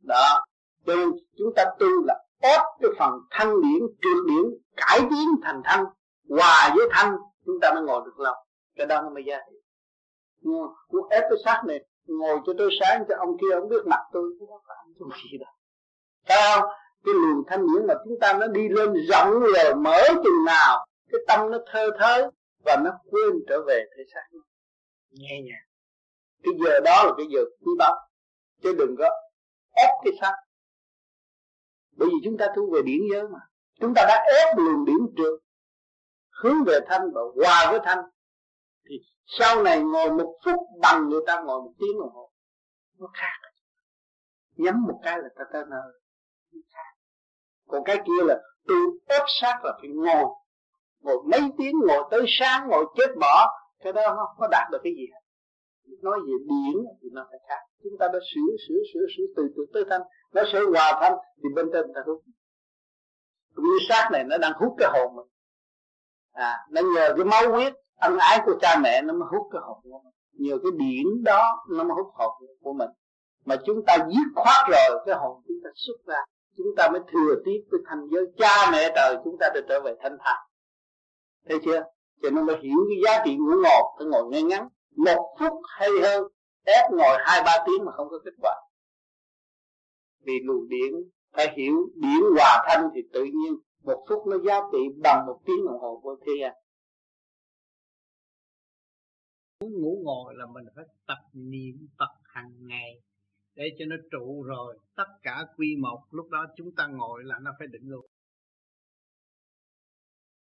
Đó. 0.01 0.45
Tu 0.85 0.95
nên 0.95 1.09
chúng 1.37 1.53
ta 1.55 1.65
tu 1.79 1.87
là 2.05 2.23
ép 2.41 2.61
cái 2.81 2.91
phần 2.99 3.11
thanh 3.31 3.61
điển, 3.61 3.87
trường 4.01 4.27
điển, 4.27 4.59
cải 4.75 4.99
tiến 4.99 5.27
thành 5.43 5.61
thanh, 5.63 5.85
hòa 6.29 6.73
với 6.75 6.87
thanh, 6.91 7.15
chúng 7.45 7.55
ta 7.61 7.73
mới 7.73 7.83
ngồi 7.83 8.01
được 8.05 8.19
lâu. 8.19 8.33
Cái 8.75 8.85
đó 8.85 9.01
nó 9.01 9.09
mới 9.09 9.23
ra? 9.23 9.39
trị 9.49 10.49
cũng 10.87 11.09
ép 11.09 11.21
cái 11.21 11.37
xác 11.45 11.63
này, 11.67 11.85
ngồi 12.05 12.39
cho 12.45 12.53
tôi 12.57 12.69
sáng 12.79 13.03
cho 13.09 13.15
ông 13.17 13.37
kia 13.41 13.55
ông 13.55 13.69
biết 13.69 13.85
mặt 13.85 13.99
tôi 14.13 14.31
cái 14.39 14.47
đó 14.49 14.61
phải 14.67 14.77
tôi 14.99 15.09
gì 15.31 15.37
đâu. 15.37 15.53
Sao 16.27 16.61
cái 17.03 17.13
luồng 17.13 17.43
thanh 17.47 17.59
điển 17.59 17.87
mà 17.87 17.93
chúng 18.05 18.19
ta 18.21 18.33
nó 18.33 18.47
đi 18.47 18.69
lên 18.69 18.93
rộng 19.09 19.43
lờ 19.43 19.75
mở 19.75 20.01
chừng 20.23 20.45
nào, 20.45 20.85
cái 21.11 21.21
tâm 21.27 21.51
nó 21.51 21.57
thơ 21.71 21.89
thới 21.99 22.23
và 22.65 22.77
nó 22.83 22.91
quên 23.11 23.33
trở 23.49 23.61
về 23.67 23.83
thể 23.97 24.03
xác. 24.13 24.37
Nhẹ 25.11 25.41
nhàng 25.41 25.64
cái 26.45 26.53
giờ 26.65 26.79
đó 26.79 27.03
là 27.03 27.11
cái 27.17 27.25
giờ 27.29 27.39
quý 27.59 27.71
báu. 27.79 27.95
Chứ 28.63 28.75
đừng 28.77 28.95
có 28.99 29.09
ép 29.75 29.89
cái 30.03 30.13
xác. 30.21 30.35
Bởi 31.97 32.09
vì 32.09 32.17
chúng 32.23 32.37
ta 32.37 32.47
thu 32.55 32.71
về 32.73 32.81
điển 32.85 32.99
giới 33.11 33.23
mà. 33.23 33.39
Chúng 33.79 33.93
ta 33.95 34.05
đã 34.07 34.25
ép 34.37 34.57
luồng 34.57 34.85
điển 34.85 35.15
trượt 35.17 35.39
hướng 36.41 36.63
về 36.65 36.79
thanh 36.87 37.01
và 37.13 37.21
hòa 37.35 37.71
với 37.71 37.79
thanh. 37.83 37.99
Thì 38.89 38.95
sau 39.25 39.63
này 39.63 39.83
ngồi 39.83 40.11
một 40.11 40.37
phút 40.45 40.59
bằng 40.81 41.09
người 41.09 41.21
ta 41.27 41.41
ngồi 41.41 41.61
một 41.61 41.73
tiếng 41.79 41.99
đồng 41.99 42.09
hồ, 42.13 42.31
nó 42.99 43.07
khác. 43.13 43.49
Nhắm 44.55 44.83
một 44.87 44.99
cái 45.03 45.17
là 45.17 45.29
ta 45.35 45.43
ta 45.53 45.59
nơi. 45.69 45.91
Còn 47.67 47.83
cái 47.85 47.97
kia 47.97 48.23
là 48.25 48.41
tôi 48.67 48.77
ép 49.07 49.21
sát 49.41 49.59
là 49.63 49.77
phải 49.81 49.89
ngồi. 49.89 50.25
Ngồi 50.99 51.17
mấy 51.31 51.41
tiếng, 51.57 51.75
ngồi 51.87 52.03
tới 52.11 52.25
sáng, 52.39 52.67
ngồi 52.67 52.85
chết 52.97 53.07
bỏ. 53.21 53.47
Cái 53.79 53.93
đó 53.93 54.01
nó 54.01 54.25
không 54.27 54.37
có 54.39 54.47
đạt 54.51 54.71
được 54.71 54.79
cái 54.83 54.93
gì 54.93 55.07
hết 55.13 55.19
nói 56.01 56.19
về 56.27 56.33
điển 56.49 56.85
thì 57.01 57.09
nó 57.11 57.25
phải 57.29 57.39
khác. 57.47 57.61
Chúng 57.83 57.97
ta 57.99 58.07
đã 58.07 58.19
sửa 58.33 58.55
sửa 58.67 58.81
sửa 58.93 59.05
sửa 59.17 59.23
từ 59.35 59.43
từ 59.55 59.65
tới 59.73 59.83
thanh. 59.89 60.01
Nó 60.33 60.43
sẽ 60.53 60.59
hòa 60.71 60.99
thanh 61.01 61.13
thì 61.43 61.49
bên 61.55 61.65
trên 61.73 61.85
ta 61.95 62.01
hút. 62.05 62.21
Như 63.57 63.77
xác 63.89 64.09
này 64.11 64.23
nó 64.23 64.37
đang 64.37 64.53
hút 64.53 64.75
cái 64.77 64.89
hồn 64.93 65.15
mình. 65.15 65.25
À 66.31 66.57
nó 66.69 66.81
nhờ 66.95 67.13
cái 67.17 67.25
máu 67.25 67.51
huyết, 67.51 67.73
ân 67.95 68.17
ái 68.17 68.39
của 68.45 68.53
cha 68.61 68.79
mẹ 68.83 69.01
nó 69.01 69.13
mới 69.13 69.27
hút 69.31 69.47
cái 69.51 69.61
hồn 69.65 69.77
của 69.83 70.01
mình. 70.03 70.13
Nhờ 70.33 70.57
cái 70.63 70.71
điển 70.77 71.23
đó 71.23 71.65
nó 71.69 71.83
mới 71.83 71.93
hút 71.95 72.07
hồn 72.13 72.31
của 72.61 72.73
mình. 72.73 72.89
Mà 73.45 73.55
chúng 73.65 73.85
ta 73.87 73.97
giết 74.09 74.27
khoát 74.35 74.69
rồi, 74.71 74.99
cái 75.05 75.15
hồn 75.15 75.41
chúng 75.47 75.57
ta 75.63 75.69
xuất 75.75 75.97
ra, 76.05 76.19
chúng 76.57 76.67
ta 76.77 76.89
mới 76.89 77.01
thừa 77.11 77.35
tiếp 77.45 77.59
cái 77.71 77.79
thành 77.85 78.07
giới 78.11 78.25
cha 78.37 78.71
mẹ 78.71 78.91
trời, 78.95 79.17
chúng 79.23 79.37
ta 79.39 79.49
được 79.53 79.65
trở 79.69 79.81
về 79.81 79.95
thanh 80.01 80.17
thản. 80.19 80.37
Thấy 81.49 81.59
chưa? 81.65 81.83
Cho 82.21 82.29
nên 82.29 82.45
mới 82.45 82.55
hiểu 82.61 82.77
cái 82.89 82.97
giá 83.05 83.23
trị 83.25 83.35
ngủ 83.35 83.55
ngọt, 83.63 83.95
phải 83.97 84.07
ngồi 84.07 84.23
ngay 84.29 84.43
ngắn 84.43 84.67
một 84.95 85.35
phút 85.39 85.53
hay 85.67 85.89
hơn 86.03 86.23
ép 86.63 86.91
ngồi 86.91 87.17
hai 87.25 87.41
ba 87.45 87.63
tiếng 87.65 87.85
mà 87.85 87.91
không 87.91 88.07
có 88.09 88.19
kết 88.25 88.33
quả. 88.41 88.55
Vì 90.25 90.33
luồng 90.43 90.69
điển 90.69 90.93
phải 91.31 91.53
hiểu 91.57 91.89
điển 91.95 92.21
hòa 92.35 92.63
thanh 92.67 92.89
thì 92.95 93.01
tự 93.13 93.23
nhiên 93.23 93.55
một 93.83 94.05
phút 94.09 94.27
nó 94.27 94.37
giá 94.45 94.59
trị 94.71 94.79
bằng 95.03 95.25
một 95.25 95.41
tiếng 95.45 95.65
đồng 95.65 95.79
hồ 95.79 95.99
của 96.03 96.15
thế 96.25 96.31
gian. 96.41 96.53
Muốn 99.59 99.81
ngủ 99.81 100.01
ngồi 100.03 100.33
là 100.37 100.45
mình 100.45 100.65
phải 100.75 100.85
tập 101.07 101.19
niệm 101.33 101.87
Phật 101.97 102.13
hàng 102.23 102.51
ngày 102.59 103.01
để 103.55 103.63
cho 103.79 103.85
nó 103.85 103.95
trụ 104.11 104.43
rồi 104.43 104.79
tất 104.95 105.07
cả 105.21 105.45
quy 105.57 105.75
một 105.81 106.03
lúc 106.11 106.29
đó 106.29 106.45
chúng 106.57 106.75
ta 106.75 106.87
ngồi 106.87 107.23
là 107.23 107.39
nó 107.41 107.51
phải 107.59 107.67
định 107.67 107.89
luôn 107.89 108.05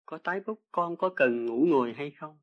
có 0.06 0.18
tái 0.24 0.40
bút 0.47 0.60
con 0.72 0.97
có 0.97 1.12
cần 1.16 1.47
ngủ 1.47 1.66
ngồi 1.68 1.93
hay 1.97 2.12
không 2.20 2.39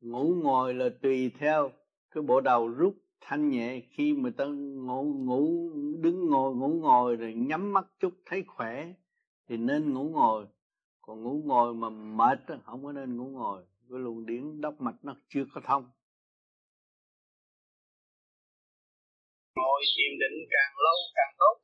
ngủ 0.00 0.34
ngồi 0.42 0.74
là 0.74 0.88
tùy 1.02 1.30
theo 1.38 1.72
cái 2.10 2.22
bộ 2.22 2.40
đầu 2.40 2.68
rút 2.68 2.94
thanh 3.20 3.48
nhẹ 3.48 3.80
khi 3.90 4.12
mà 4.12 4.30
ta 4.36 4.44
ngủ 4.44 5.02
ngủ, 5.02 5.70
đứng 6.00 6.28
ngồi, 6.30 6.54
ngủ 6.54 6.68
ngồi 6.68 7.16
rồi 7.16 7.34
nhắm 7.34 7.72
mắt 7.72 7.84
chút 8.00 8.14
thấy 8.26 8.44
khỏe 8.46 8.92
thì 9.48 9.56
nên 9.56 9.94
ngủ 9.94 10.04
ngồi. 10.04 10.46
Còn 11.00 11.22
ngủ 11.22 11.42
ngồi 11.44 11.74
mà 11.74 11.88
mệt 11.90 12.38
không 12.64 12.84
có 12.84 12.92
nên 12.92 13.16
ngủ 13.16 13.24
ngồi. 13.24 13.64
Cái 13.90 13.98
luồng 13.98 14.26
điển 14.26 14.60
đốc 14.60 14.80
mạch 14.80 14.98
nó 15.02 15.14
chưa 15.28 15.44
có 15.54 15.60
thông. 15.64 15.90
Ngồi 19.56 19.82
thiền 19.96 20.18
định 20.20 20.38
càng 20.50 20.72
lâu 20.84 20.98
càng 21.14 21.34
tốt. 21.38 21.56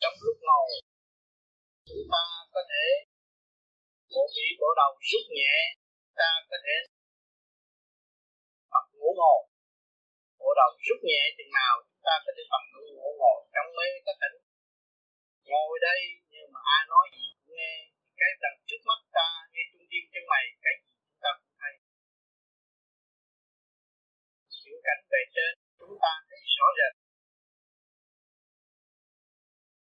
Trong 0.00 0.12
lúc 0.22 0.36
ngồi, 0.42 0.70
chúng 1.84 2.04
ta 2.12 2.24
có 2.52 2.60
thể 2.70 2.84
bộ 4.10 4.22
vị 4.36 4.46
bộ 4.60 4.66
đầu 4.76 4.92
rút 5.12 5.24
nhẹ 5.30 5.83
ta 6.20 6.30
có 6.50 6.56
thể 6.64 6.76
tập 8.72 8.84
ngủ 8.98 9.08
ngồi. 9.20 9.40
Bộ 10.40 10.48
đầu 10.60 10.70
rút 10.86 11.00
nhẹ 11.08 11.20
chừng 11.36 11.52
nào 11.60 11.74
chúng 11.86 12.02
ta 12.06 12.14
có 12.24 12.30
thể 12.36 12.42
tập 12.52 12.62
ngủ 12.72 12.82
ngủ 12.96 13.08
ngồi 13.20 13.38
trong 13.54 13.68
mấy 13.76 13.90
có 14.06 14.12
thể 14.20 14.28
ngồi 15.50 15.72
đây, 15.88 16.00
nhưng 16.32 16.48
mà 16.52 16.60
ai 16.76 16.82
nói 16.92 17.04
gì 17.14 17.24
cũng 17.36 17.54
nghe. 17.58 17.74
Cái 18.18 18.30
đằng 18.42 18.58
trước 18.68 18.80
mắt 18.88 19.00
ta 19.16 19.28
nghe 19.52 19.62
trung 19.70 19.86
tim 19.90 20.04
chân 20.12 20.24
mày 20.32 20.44
cái 20.64 20.74
gì 20.84 20.92
chúng 21.06 21.20
ta 21.24 21.30
cũng 21.40 21.54
thấy 21.60 21.74
những 24.64 24.80
cảnh 24.86 25.02
về 25.12 25.22
trên 25.34 25.52
chúng 25.78 25.94
ta 26.02 26.12
thấy 26.28 26.40
rõ 26.56 26.68
rệt 26.78 26.94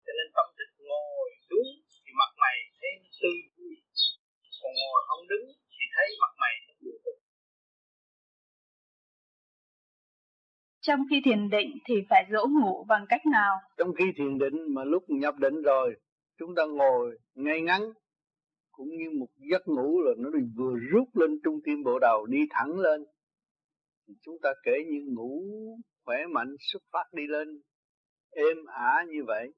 cho 0.04 0.12
nên 0.18 0.28
tâm 0.36 0.46
thức 0.56 0.70
ngồi 0.88 1.28
đúng 1.50 1.70
thì 2.02 2.10
mặt 2.20 2.32
mày 2.42 2.56
thấy 2.78 2.92
tươi 3.20 3.38
vui 3.54 3.74
còn 4.60 4.72
ngồi 4.80 5.00
không 5.08 5.24
đứng 5.32 5.46
thì 5.74 5.84
thấy 5.94 6.06
mặt 6.22 6.32
mày 6.42 6.54
nó 6.66 6.72
buồn 6.80 6.96
bực 7.04 7.18
trong 10.82 11.00
khi 11.10 11.20
thiền 11.24 11.50
định 11.50 11.70
thì 11.84 11.94
phải 12.10 12.26
dỗ 12.32 12.46
ngủ 12.46 12.84
bằng 12.88 13.06
cách 13.08 13.26
nào? 13.26 13.56
Trong 13.76 13.94
khi 13.98 14.04
thiền 14.16 14.38
định 14.38 14.74
mà 14.74 14.84
lúc 14.84 15.04
nhập 15.08 15.34
định 15.38 15.62
rồi, 15.62 15.96
chúng 16.38 16.54
ta 16.54 16.62
ngồi 16.64 17.18
ngay 17.34 17.60
ngắn 17.60 17.82
cũng 18.72 18.88
như 18.88 19.10
một 19.18 19.28
giấc 19.50 19.68
ngủ 19.68 20.00
là 20.00 20.12
nó 20.18 20.30
vừa 20.56 20.74
rút 20.90 21.08
lên 21.16 21.40
trung 21.44 21.60
tim 21.64 21.82
bộ 21.84 21.98
đầu 21.98 22.26
đi 22.26 22.38
thẳng 22.50 22.78
lên 22.78 23.04
thì 24.08 24.14
chúng 24.22 24.36
ta 24.42 24.50
kể 24.62 24.72
như 24.86 24.98
ngủ 25.14 25.42
khỏe 26.04 26.16
mạnh 26.30 26.56
xuất 26.72 26.82
phát 26.92 27.04
đi 27.12 27.22
lên 27.26 27.48
êm 28.30 28.56
ả 28.66 29.04
như 29.08 29.24
vậy. 29.26 29.52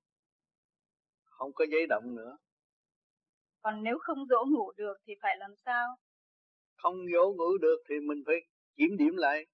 Không 1.25 1.53
có 1.53 1.65
giấy 1.71 1.87
động 1.87 2.15
nữa. 2.17 2.37
Còn 3.63 3.83
nếu 3.83 3.99
không 4.01 4.27
dỗ 4.29 4.45
ngủ 4.49 4.73
được 4.77 4.95
thì 5.07 5.13
phải 5.23 5.37
làm 5.39 5.51
sao? 5.65 5.97
Không 6.77 6.97
dỗ 7.13 7.33
ngủ 7.37 7.59
được 7.61 7.77
thì 7.89 7.95
mình 8.01 8.23
phải 8.27 8.37
kiểm 8.77 8.97
điểm 8.97 9.17
lại 9.17 9.47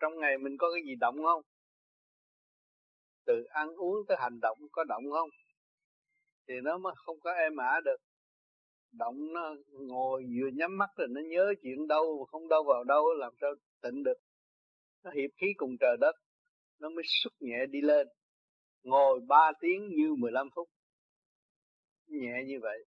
trong 0.00 0.18
ngày 0.18 0.38
mình 0.38 0.56
có 0.58 0.70
cái 0.74 0.82
gì 0.86 0.94
động 1.00 1.16
không? 1.24 1.42
Từ 3.26 3.44
ăn 3.50 3.68
uống 3.76 4.06
tới 4.08 4.16
hành 4.20 4.40
động 4.40 4.58
có 4.72 4.84
động 4.84 5.04
không? 5.12 5.30
Thì 6.48 6.54
nó 6.62 6.78
mới 6.78 6.92
không 6.96 7.20
có 7.20 7.32
êm 7.32 7.56
ả 7.56 7.80
được. 7.84 7.96
Động 8.92 9.32
nó 9.32 9.54
ngồi 9.70 10.22
vừa 10.22 10.48
nhắm 10.54 10.78
mắt 10.78 10.90
rồi 10.96 11.08
nó 11.10 11.20
nhớ 11.20 11.54
chuyện 11.62 11.86
đâu, 11.88 12.26
không 12.30 12.48
đâu 12.48 12.64
vào 12.66 12.84
đâu, 12.84 13.14
làm 13.14 13.32
sao 13.40 13.50
tịnh 13.82 14.02
được. 14.02 14.18
Nó 15.04 15.10
hiệp 15.10 15.30
khí 15.36 15.46
cùng 15.56 15.76
trời 15.80 15.96
đất, 16.00 16.16
nó 16.78 16.88
mới 16.88 17.04
xuất 17.06 17.32
nhẹ 17.40 17.66
đi 17.70 17.80
lên. 17.80 18.08
Ngồi 18.82 19.20
3 19.28 19.52
tiếng 19.60 19.88
như 19.88 20.14
15 20.18 20.48
phút. 20.54 20.68
Nhẹ 22.06 22.44
như 22.46 22.58
vậy. 22.62 22.84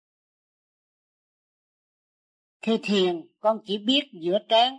Khi 2.61 2.79
thiền, 2.83 3.27
con 3.39 3.59
chỉ 3.63 3.77
biết 3.77 4.01
giữa 4.21 4.37
trán 4.49 4.73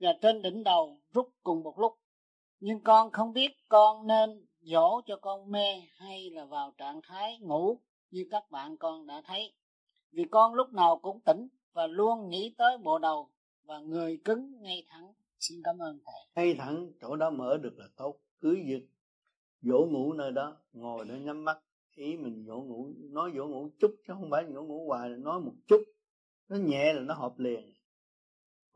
và 0.00 0.12
trên 0.22 0.42
đỉnh 0.42 0.64
đầu 0.64 1.00
rút 1.12 1.28
cùng 1.42 1.62
một 1.62 1.78
lúc. 1.78 1.92
Nhưng 2.60 2.80
con 2.80 3.10
không 3.10 3.32
biết 3.32 3.52
con 3.68 4.06
nên 4.06 4.46
dỗ 4.60 5.00
cho 5.06 5.16
con 5.16 5.50
mê 5.50 5.82
hay 5.96 6.30
là 6.30 6.44
vào 6.44 6.72
trạng 6.78 7.00
thái 7.02 7.38
ngủ 7.40 7.78
như 8.10 8.26
các 8.30 8.50
bạn 8.50 8.76
con 8.76 9.06
đã 9.06 9.22
thấy. 9.26 9.52
Vì 10.12 10.24
con 10.30 10.54
lúc 10.54 10.72
nào 10.72 10.98
cũng 11.02 11.20
tỉnh 11.20 11.48
và 11.72 11.86
luôn 11.86 12.28
nghĩ 12.28 12.54
tới 12.58 12.78
bộ 12.78 12.98
đầu 12.98 13.30
và 13.64 13.78
người 13.78 14.20
cứng 14.24 14.62
ngay 14.62 14.84
thẳng. 14.88 15.12
Xin 15.40 15.58
cảm 15.64 15.78
ơn 15.78 15.98
thầy. 16.04 16.14
Ngay 16.34 16.54
thẳng, 16.58 16.92
chỗ 17.00 17.16
đó 17.16 17.30
mở 17.30 17.56
được 17.56 17.78
là 17.78 17.88
tốt. 17.96 18.16
Cứ 18.40 18.58
việc 18.66 18.88
dỗ 19.62 19.86
ngủ 19.90 20.12
nơi 20.12 20.32
đó, 20.32 20.56
ngồi 20.72 21.04
để 21.08 21.18
nhắm 21.20 21.44
mắt. 21.44 21.58
Ý 21.94 22.16
mình 22.16 22.44
dỗ 22.46 22.60
ngủ, 22.60 22.88
nói 22.98 23.32
dỗ 23.36 23.46
ngủ 23.46 23.68
chút 23.80 23.90
chứ 24.06 24.12
không 24.20 24.30
phải 24.30 24.44
dỗ 24.54 24.62
ngủ 24.62 24.86
hoài, 24.88 25.08
nói 25.08 25.40
một 25.40 25.52
chút. 25.66 25.82
Nó 26.48 26.56
nhẹ 26.56 26.92
là 26.92 27.00
nó 27.00 27.14
hợp 27.14 27.38
liền 27.38 27.74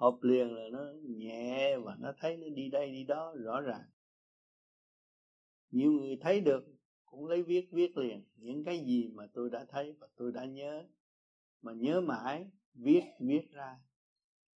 hộp 0.02 0.22
liền 0.22 0.54
là 0.54 0.68
nó 0.72 0.84
nhẹ 1.02 1.76
và 1.78 1.96
nó 2.00 2.12
thấy 2.18 2.36
nó 2.36 2.48
đi 2.48 2.68
đây 2.68 2.90
đi 2.92 3.04
đó 3.04 3.34
rõ 3.38 3.60
ràng. 3.60 3.84
Nhiều 5.70 5.92
người 5.92 6.18
thấy 6.20 6.40
được, 6.40 6.64
cũng 7.04 7.26
lấy 7.26 7.42
viết 7.42 7.68
viết 7.72 7.96
liền 7.96 8.24
những 8.36 8.64
cái 8.64 8.78
gì 8.78 9.08
mà 9.14 9.26
tôi 9.32 9.50
đã 9.50 9.64
thấy 9.68 9.96
và 10.00 10.08
tôi 10.16 10.32
đã 10.32 10.44
nhớ. 10.44 10.84
Mà 11.60 11.72
nhớ 11.72 12.00
mãi, 12.00 12.50
viết 12.74 13.02
viết 13.20 13.50
ra. 13.50 13.76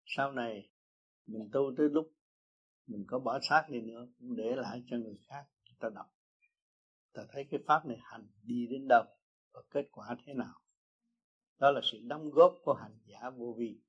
Sau 0.05 0.33
này, 0.33 0.71
mình 1.27 1.49
tu 1.53 1.75
tới 1.77 1.89
lúc 1.89 2.13
mình 2.87 3.05
có 3.09 3.19
bỏ 3.19 3.39
xác 3.43 3.67
đi 3.71 3.81
nữa, 3.81 4.09
cũng 4.19 4.37
để 4.37 4.57
lại 4.57 4.83
cho 4.87 4.97
người 4.97 5.19
khác, 5.29 5.45
người 5.65 5.77
ta 5.79 5.89
đọc. 5.95 6.07
Ta 7.13 7.23
thấy 7.33 7.45
cái 7.51 7.61
pháp 7.67 7.87
này 7.87 7.99
hành 8.01 8.27
đi 8.43 8.67
đến 8.67 8.87
đâu 8.89 9.05
và 9.53 9.63
kết 9.71 9.89
quả 9.93 10.17
thế 10.25 10.35
nào. 10.35 10.61
Đó 11.59 11.71
là 11.71 11.81
sự 11.93 11.99
đóng 12.03 12.31
góp 12.31 12.55
của 12.63 12.75
hành 12.75 12.99
giả 13.07 13.31
vô 13.31 13.55
vi. 13.59 13.81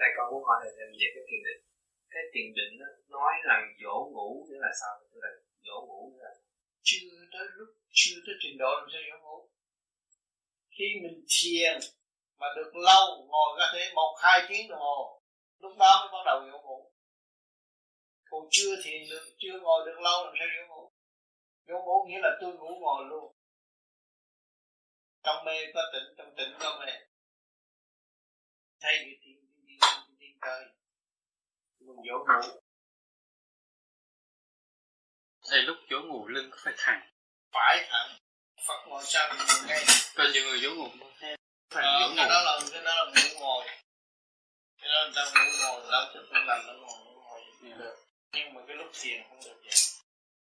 Thầy 0.00 0.10
con 0.16 0.26
muốn 0.30 0.42
hỏi 0.48 0.56
thầy 0.62 0.72
thêm 0.76 0.88
về 1.00 1.08
cái 1.14 1.24
thiền 1.28 1.42
định. 1.46 1.60
Cái 2.12 2.22
thiền 2.32 2.48
định 2.58 2.72
đó, 2.80 2.88
nói 3.16 3.34
rằng 3.48 3.62
dỗ 3.82 3.94
ngủ 4.12 4.28
nghĩa 4.46 4.60
là 4.64 4.72
sao? 4.80 4.92
Tức 5.10 5.20
là 5.24 5.30
dỗ 5.66 5.76
ngủ 5.88 6.00
nghĩa 6.10 6.24
là 6.28 6.34
chưa 6.88 7.14
tới 7.32 7.46
lúc 7.56 7.70
chưa 8.00 8.18
tới 8.26 8.34
trình 8.42 8.56
độ 8.62 8.70
làm 8.78 8.88
sao 8.92 9.02
dỗ 9.08 9.16
ngủ. 9.24 9.36
Khi 10.76 10.86
mình 11.02 11.16
thiền 11.34 11.74
mà 12.40 12.46
được 12.56 12.70
lâu 12.88 13.04
ngồi 13.30 13.50
có 13.58 13.66
thể 13.74 13.82
một 13.94 14.12
hai 14.22 14.38
tiếng 14.48 14.68
đồng 14.68 14.84
hồ 14.88 15.20
lúc 15.58 15.72
đó 15.78 15.92
mới 16.00 16.08
bắt 16.12 16.22
đầu 16.26 16.38
dỗ 16.50 16.58
ngủ. 16.66 16.92
Còn 18.30 18.42
chưa 18.50 18.72
thiền 18.84 19.00
được 19.10 19.24
chưa 19.38 19.60
ngồi 19.60 19.86
được 19.86 20.00
lâu 20.00 20.24
làm 20.24 20.34
sao 20.38 20.48
dỗ 20.56 20.74
ngủ? 20.74 20.92
Dỗ 21.66 21.74
ngủ 21.84 22.06
nghĩa 22.08 22.18
là 22.22 22.30
tôi 22.40 22.54
ngủ 22.54 22.68
ngồi 22.80 23.04
luôn. 23.10 23.34
Trong 25.22 25.44
mê 25.44 25.56
có 25.74 25.82
tỉnh 25.92 26.14
trong 26.16 26.34
tỉnh 26.36 26.52
có 26.60 26.78
mê. 26.80 26.92
Thay 28.80 28.94
vì 29.04 29.18
tiên 30.42 30.50
trời 30.50 30.64
mình 31.80 31.96
dỗ 32.08 32.18
ngủ. 32.18 32.60
Thầy 35.50 35.62
lúc 35.62 35.76
dỗ 35.90 36.00
ngủ 36.00 36.28
lưng 36.28 36.50
có 36.50 36.58
phải 36.60 36.74
thẳng? 36.76 37.10
Phải 37.52 37.86
thẳng 37.90 38.18
Phật 38.66 38.86
ngồi 38.88 39.04
sao 39.04 39.28
mình 39.28 39.46
ngồi 39.48 39.66
ngay. 39.66 39.84
Còn 40.14 40.32
nhiều 40.32 40.44
người 40.44 40.60
dỗ 40.60 40.70
ngủ 40.74 40.88
phải 41.70 41.82
ờ, 41.82 42.00
dỗ 42.00 42.14
cái 42.16 42.24
ngủ 42.24 42.30
đó 42.30 42.42
là 42.44 42.60
cái 42.72 42.82
đó 42.82 42.94
là 42.94 43.04
ngủ 43.04 43.40
ngồi. 43.40 43.66
Cái 44.80 44.88
đó 44.88 45.04
người 45.04 45.12
ta 45.14 45.24
ngủ 45.24 45.50
ngồi 45.60 45.90
đâu 45.92 46.10
chứ 46.14 46.20
không 46.28 46.46
làm 46.46 46.66
nó 46.66 46.72
ngồi 46.72 46.98
ngủ 47.04 47.20
ngồi 47.20 47.40
yeah. 47.64 47.78
được 47.78 47.96
nhưng 48.32 48.54
mà 48.54 48.60
cái 48.66 48.76
lúc 48.76 48.90
thiền 48.92 49.22
không 49.28 49.40
được 49.44 49.60
vậy. 49.64 49.74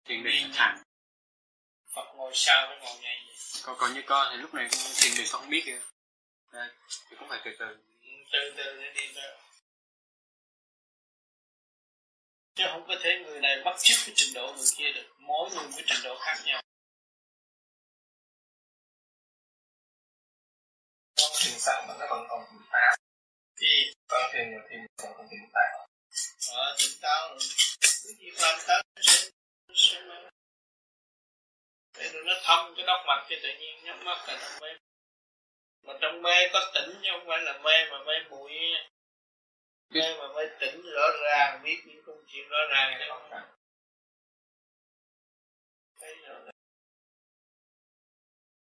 Thiền 0.04 0.24
định 0.24 0.52
thẳng. 0.54 0.82
Phật 1.94 2.12
ngồi 2.16 2.32
sao 2.34 2.66
phải 2.68 2.78
ngồi 2.78 3.02
ngay 3.02 3.22
vậy. 3.26 3.36
Còn 3.62 3.76
còn 3.78 3.94
như 3.94 4.02
con 4.06 4.26
thì 4.30 4.36
lúc 4.36 4.54
này 4.54 4.68
thiền 4.96 5.12
định 5.16 5.26
con 5.32 5.40
không 5.40 5.50
biết 5.50 5.62
kìa. 5.66 5.80
À, 6.52 6.70
thì 7.10 7.16
cũng 7.18 7.28
phải 7.28 7.40
từ 7.44 7.50
từ. 7.58 7.76
Từ 8.32 8.54
từ 8.56 8.80
để 8.80 8.92
đi 8.94 9.12
tới 9.14 9.36
chứ 12.56 12.64
không 12.72 12.84
có 12.88 12.94
thể 13.02 13.10
người 13.24 13.40
này 13.40 13.56
bắt 13.64 13.76
chước 13.78 13.96
cái 14.06 14.12
trình 14.16 14.34
độ 14.34 14.52
người 14.56 14.66
kia 14.76 14.92
được. 14.92 15.06
Mỗi 15.18 15.50
người 15.50 15.66
với 15.74 15.84
trình 15.86 16.02
độ 16.04 16.16
khác 16.20 16.36
nhau. 16.44 16.62
Con 21.16 21.30
thiền 21.40 21.58
sẵn 21.58 21.84
mà 21.88 21.94
nó 22.00 22.06
còn 22.10 22.26
còn 22.28 22.44
tỉnh 22.50 22.66
táo 22.72 22.96
thì 23.60 23.92
con 24.08 24.30
thiền 24.32 24.50
nhiều 24.50 24.60
thì 24.70 24.76
còn 24.96 25.12
còn 25.16 25.26
tỉnh 25.30 25.50
táo 25.54 25.86
ờ 26.52 26.76
tỉnh 26.78 26.98
táo 27.02 27.36
cứ 28.02 28.14
việc 28.18 28.34
làm 28.36 28.58
tới 28.66 28.82
sẽ 29.02 29.30
sẽ 29.74 30.00
để 31.98 32.10
nó 32.24 32.34
thâm 32.44 32.74
cái 32.76 32.86
đốc 32.86 33.00
mạch 33.06 33.26
cho 33.30 33.36
tự 33.42 33.48
nhiên 33.60 33.84
nhắm 33.84 34.04
mắt 34.04 34.24
là 34.28 34.38
trong 34.42 34.60
mê. 34.60 34.68
Mà 35.82 35.94
trong 36.00 36.22
mê 36.22 36.48
có 36.52 36.70
tỉnh 36.74 36.90
chứ 37.02 37.08
không 37.12 37.26
phải 37.28 37.38
là 37.42 37.52
mê 37.58 37.90
mà 37.90 37.98
mê 38.06 38.14
bụi 38.30 38.52
mê 39.94 40.00
mà 40.18 40.28
mê 40.36 40.42
tỉnh 40.60 40.80
rõ 40.94 41.06
ràng 41.24 41.60
biết 41.64 41.76
những 41.86 42.02
công 42.06 42.16
chuyện 42.26 42.48
rõ 42.48 42.58
ràng 42.70 42.98
chứ 42.98 43.04
không 43.08 43.42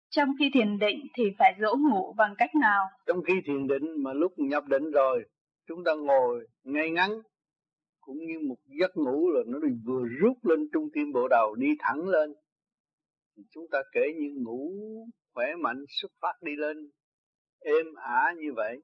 Trong 0.09 0.29
khi 0.39 0.49
thiền 0.53 0.79
định 0.79 1.07
thì 1.17 1.23
phải 1.39 1.55
dỗ 1.61 1.75
ngủ 1.75 2.13
bằng 2.13 2.35
cách 2.37 2.55
nào? 2.55 2.85
Trong 3.07 3.23
khi 3.27 3.33
thiền 3.45 3.67
định 3.67 4.03
mà 4.03 4.13
lúc 4.13 4.33
nhập 4.37 4.63
định 4.67 4.91
rồi, 4.91 5.23
chúng 5.67 5.83
ta 5.83 5.91
ngồi 5.93 6.47
ngay 6.63 6.89
ngắn 6.89 7.11
cũng 8.01 8.17
như 8.17 8.39
một 8.47 8.57
giấc 8.79 8.97
ngủ 8.97 9.29
là 9.29 9.41
nó 9.47 9.59
vừa 9.85 10.03
rút 10.19 10.37
lên 10.45 10.69
trung 10.73 10.89
tim 10.93 11.11
bộ 11.13 11.27
đầu 11.27 11.55
đi 11.55 11.67
thẳng 11.79 12.07
lên 12.07 12.33
thì 13.37 13.43
chúng 13.51 13.65
ta 13.71 13.79
kể 13.91 14.01
như 14.17 14.29
ngủ 14.43 14.71
khỏe 15.33 15.45
mạnh 15.59 15.85
xuất 16.01 16.11
phát 16.21 16.33
đi 16.41 16.51
lên 16.55 16.89
êm 17.59 17.85
ả 17.95 18.33
như 18.37 18.53
vậy 18.55 18.81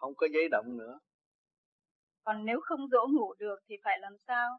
không 0.00 0.14
có 0.14 0.26
giấy 0.32 0.48
động 0.48 0.76
nữa. 0.78 0.98
Còn 2.24 2.44
nếu 2.44 2.60
không 2.62 2.88
dỗ 2.90 3.06
ngủ 3.10 3.34
được 3.38 3.56
thì 3.68 3.74
phải 3.84 3.98
làm 4.00 4.16
sao? 4.26 4.58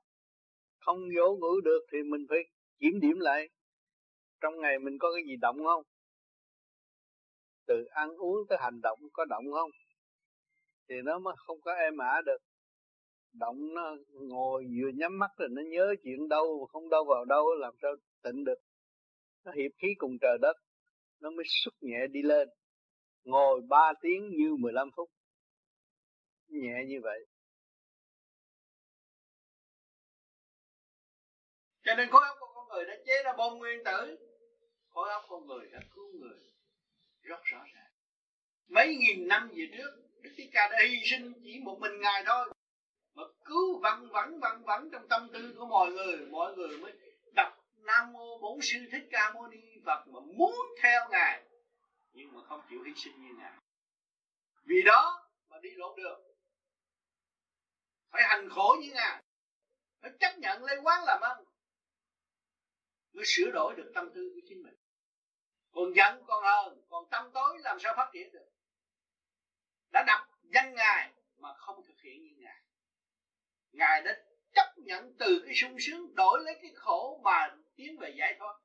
Không 0.79 0.99
dỗ 1.15 1.35
ngủ 1.39 1.61
được 1.63 1.79
thì 1.91 1.97
mình 2.03 2.25
phải 2.29 2.39
kiểm 2.79 2.99
điểm 2.99 3.19
lại. 3.19 3.49
Trong 4.41 4.59
ngày 4.61 4.79
mình 4.79 4.97
có 4.99 5.07
cái 5.15 5.23
gì 5.27 5.35
động 5.41 5.57
không? 5.65 5.83
Từ 7.67 7.85
ăn 7.91 8.09
uống 8.17 8.47
tới 8.49 8.57
hành 8.61 8.81
động 8.81 8.99
có 9.13 9.25
động 9.25 9.45
không? 9.53 9.69
Thì 10.89 10.95
nó 11.03 11.19
mới 11.19 11.33
không 11.37 11.61
có 11.61 11.73
êm 11.73 11.97
ả 11.97 12.21
được. 12.25 12.37
Động 13.33 13.73
nó 13.73 13.95
ngồi 14.11 14.63
vừa 14.63 14.89
nhắm 14.95 15.19
mắt 15.19 15.31
rồi 15.37 15.49
nó 15.51 15.61
nhớ 15.71 15.95
chuyện 16.03 16.27
đâu 16.29 16.67
không 16.71 16.89
đâu 16.89 17.05
vào 17.09 17.25
đâu 17.25 17.55
làm 17.55 17.73
sao 17.81 17.91
tịnh 18.23 18.43
được. 18.43 18.59
Nó 19.45 19.51
hiệp 19.51 19.71
khí 19.81 19.87
cùng 19.97 20.17
trời 20.21 20.37
đất 20.41 20.57
nó 21.19 21.29
mới 21.29 21.45
xuất 21.47 21.73
nhẹ 21.81 22.07
đi 22.11 22.21
lên. 22.21 22.49
Ngồi 23.23 23.61
3 23.69 23.93
tiếng 24.01 24.29
như 24.29 24.55
15 24.59 24.89
phút 24.95 25.09
nhẹ 26.49 26.85
như 26.87 26.99
vậy. 27.03 27.25
Cho 31.83 31.95
nên 31.95 32.09
khối 32.09 32.21
óc 32.27 32.37
của 32.39 32.47
con 32.55 32.67
người 32.69 32.85
đã 32.85 32.93
chế 33.05 33.23
ra 33.23 33.33
bom 33.37 33.57
nguyên 33.57 33.83
tử. 33.83 34.17
Khối 34.89 35.09
óc 35.09 35.25
con 35.29 35.47
người 35.47 35.69
đã 35.71 35.79
cứu 35.95 36.13
người 36.13 36.39
rất 37.21 37.43
rõ 37.43 37.63
ràng. 37.73 37.91
Mấy 38.67 38.95
nghìn 38.95 39.27
năm 39.27 39.49
về 39.55 39.65
trước, 39.77 39.91
đức 40.21 40.31
thích 40.37 40.49
ca 40.53 40.69
đã 40.71 40.77
hy 40.89 40.97
sinh 41.05 41.33
chỉ 41.43 41.59
một 41.63 41.77
mình 41.79 41.99
ngài 42.01 42.23
thôi. 42.25 42.53
Mà 43.13 43.23
cứu 43.45 43.79
văng 43.79 44.09
vẳng 44.09 44.39
văng 44.39 44.63
vẳng 44.63 44.89
trong 44.91 45.07
tâm 45.07 45.29
tư 45.33 45.55
của 45.57 45.65
mọi 45.65 45.91
người 45.91 46.17
mọi 46.17 46.55
người 46.55 46.77
mới 46.77 46.93
đọc 47.35 47.53
nam 47.75 48.13
mô 48.13 48.37
bổn 48.37 48.59
sư 48.61 48.79
thích 48.91 49.07
ca 49.11 49.33
mâu 49.33 49.47
ni 49.47 49.57
phật 49.85 50.07
mà 50.07 50.19
muốn 50.19 50.55
theo 50.81 51.09
ngài. 51.11 51.43
Nhưng 52.13 52.33
mà 52.33 52.43
không 52.43 52.61
chịu 52.69 52.83
hy 52.83 52.91
sinh 52.95 53.13
như 53.23 53.33
ngài. 53.37 53.53
Vì 54.63 54.81
đó 54.85 55.29
mà 55.49 55.57
đi 55.61 55.69
lộn 55.75 55.95
đường 55.97 56.21
phải 58.17 58.25
hành 58.27 58.49
khổ 58.49 58.75
như 58.81 58.91
ngài. 58.93 59.23
Phải 60.01 60.11
chấp 60.19 60.37
nhận 60.37 60.63
lấy 60.63 60.77
quán 60.83 61.03
làm 61.03 61.21
ăn. 61.21 61.37
Mới 63.13 63.25
sửa 63.27 63.51
đổi 63.53 63.75
được 63.77 63.91
tâm 63.95 64.09
tư 64.15 64.31
của 64.35 64.41
chính 64.47 64.63
mình. 64.63 64.75
Còn 65.71 65.93
giận 65.95 66.23
còn 66.27 66.43
hờn, 66.43 66.81
còn 66.89 67.09
tâm 67.09 67.31
tối 67.33 67.57
làm 67.59 67.79
sao 67.79 67.93
phát 67.97 68.09
triển 68.13 68.31
được? 68.31 68.45
Đã 69.91 70.03
đọc 70.07 70.19
danh 70.43 70.75
ngài 70.75 71.13
mà 71.37 71.49
không 71.57 71.83
thực 71.87 72.01
hiện 72.03 72.23
như 72.23 72.33
ngài. 72.37 72.61
Ngài 73.71 74.01
đã 74.01 74.23
chấp 74.55 74.73
nhận 74.77 75.15
từ 75.19 75.41
cái 75.45 75.55
sung 75.55 75.77
sướng 75.79 76.15
đổi 76.15 76.39
lấy 76.43 76.59
cái 76.61 76.71
khổ 76.75 77.21
mà 77.23 77.55
tiến 77.75 77.97
về 77.99 78.15
giải 78.17 78.35
thoát. 78.39 78.59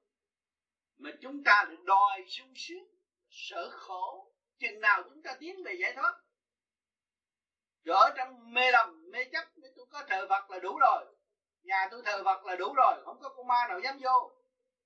Mà 0.98 1.10
chúng 1.22 1.44
ta 1.44 1.64
lại 1.68 1.76
đòi 1.84 2.24
sung 2.28 2.52
sướng, 2.56 2.84
sợ 3.30 3.70
khổ, 3.72 4.32
chừng 4.58 4.80
nào 4.80 5.02
chúng 5.02 5.22
ta 5.22 5.36
tiến 5.40 5.62
về 5.64 5.74
giải 5.80 5.92
thoát 5.96 6.21
rồi 7.84 7.96
ở 7.96 8.10
trong 8.16 8.54
mê 8.54 8.70
lầm, 8.70 9.10
mê 9.10 9.24
chấp 9.32 9.44
tôi 9.76 9.86
có 9.90 10.04
thờ 10.08 10.26
Phật 10.28 10.50
là 10.50 10.58
đủ 10.58 10.78
rồi. 10.78 11.04
Nhà 11.62 11.88
tôi 11.90 12.02
thờ 12.04 12.22
Phật 12.24 12.44
là 12.44 12.56
đủ 12.56 12.74
rồi, 12.74 13.02
không 13.04 13.20
có 13.22 13.28
con 13.28 13.46
ma 13.46 13.66
nào 13.68 13.80
dám 13.80 13.98
vô. 14.02 14.30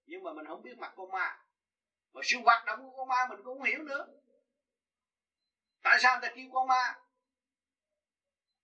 Nhưng 0.06 0.22
mà 0.22 0.32
mình 0.32 0.46
không 0.46 0.62
biết 0.62 0.78
mặt 0.78 0.92
con 0.96 1.10
ma. 1.10 1.38
Mà 2.12 2.20
sự 2.24 2.36
hoạt 2.44 2.64
động 2.66 2.80
của 2.82 2.96
con 2.96 3.08
ma 3.08 3.26
mình 3.28 3.38
cũng 3.44 3.58
không 3.58 3.62
hiểu 3.62 3.82
nữa. 3.82 4.06
Tại 5.82 5.98
sao 6.00 6.18
ta 6.22 6.28
kêu 6.36 6.46
con 6.52 6.68
ma? 6.68 7.00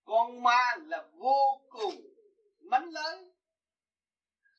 Con 0.04 0.42
ma 0.42 0.76
là 0.80 1.04
vô 1.12 1.60
cùng 1.68 1.94
mánh 2.60 2.90
lớn 2.90 3.32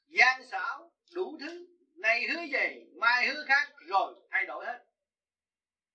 gian 0.08 0.46
xảo, 0.52 0.92
đủ 1.14 1.38
thứ, 1.40 1.68
này 1.96 2.28
hứa 2.28 2.42
về, 2.52 2.86
mai 3.00 3.28
hứa 3.28 3.46
khác, 3.48 3.74
rồi 3.88 4.16
thay 4.32 4.46
đổi 4.46 4.66
hết. 4.66 4.86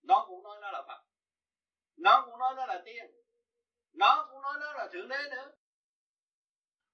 Nó 0.02 0.24
cũng 0.28 0.42
nói 0.42 0.58
nó 0.60 0.70
là 0.70 0.82
phật. 0.88 1.04
Nó 1.96 2.26
cũng 2.26 2.38
nói 2.38 2.54
nó 2.56 2.66
là 2.66 2.82
tiên 2.84 3.17
nó 3.98 4.28
cũng 4.30 4.42
nói 4.42 4.54
nó 4.60 4.72
là 4.72 4.88
thượng 4.92 5.08
đế 5.08 5.18
nữa. 5.30 5.52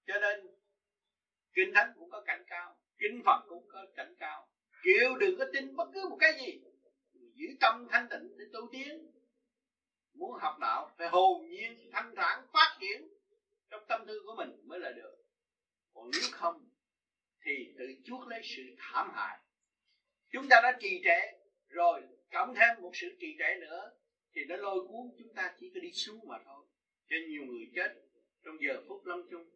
Cho 0.07 0.15
nên, 0.21 0.47
kinh 1.55 1.73
thánh 1.75 1.93
cũng 1.99 2.11
có 2.11 2.23
cảnh 2.27 2.45
cao 2.47 2.77
kinh 2.99 3.23
phật 3.25 3.45
cũng 3.49 3.69
có 3.69 3.87
cảnh 3.97 4.15
cao 4.19 4.49
kêu 4.85 5.17
đừng 5.17 5.39
có 5.39 5.45
tin 5.53 5.77
bất 5.77 5.89
cứ 5.95 6.09
một 6.11 6.17
cái 6.21 6.33
gì, 6.41 6.61
giữ 7.35 7.47
tâm 7.61 7.87
thanh 7.91 8.09
tịnh 8.11 8.39
để 8.39 8.45
tu 8.53 8.61
tiến. 8.73 9.11
Muốn 10.15 10.33
học 10.41 10.57
đạo, 10.61 10.91
phải 10.99 11.09
hồn 11.09 11.49
nhiên, 11.49 11.91
thanh 11.93 12.15
thản, 12.17 12.47
phát 12.53 12.77
triển 12.81 13.09
trong 13.71 13.85
tâm 13.89 14.07
tư 14.07 14.23
của 14.27 14.35
mình 14.37 14.51
mới 14.65 14.81
là 14.81 14.91
được. 14.91 15.17
Còn 15.95 16.11
nếu 16.13 16.31
không, 16.33 16.69
thì 17.45 17.75
tự 17.79 17.85
chuốc 18.05 18.27
lấy 18.27 18.41
sự 18.45 18.63
thảm 18.79 19.11
hại. 19.15 19.39
Chúng 20.31 20.49
ta 20.51 20.61
đã 20.63 20.79
trì 20.81 21.01
trệ 21.05 21.39
rồi, 21.69 22.03
cộng 22.33 22.55
thêm 22.55 22.83
một 22.83 22.91
sự 22.95 23.17
trì 23.21 23.37
trệ 23.39 23.61
nữa, 23.61 23.93
thì 24.35 24.45
nó 24.49 24.57
lôi 24.57 24.81
cuốn 24.89 25.11
chúng 25.19 25.35
ta 25.35 25.55
chỉ 25.61 25.71
có 25.75 25.81
đi 25.81 25.93
xuống 25.93 26.29
mà 26.29 26.37
thôi 26.45 26.67
cho 27.09 27.17
nhiều 27.29 27.45
người 27.45 27.71
chết 27.75 27.95
trong 28.45 28.55
giờ 28.61 28.83
phút 28.89 29.07
lâm 29.07 29.23
chung. 29.31 29.51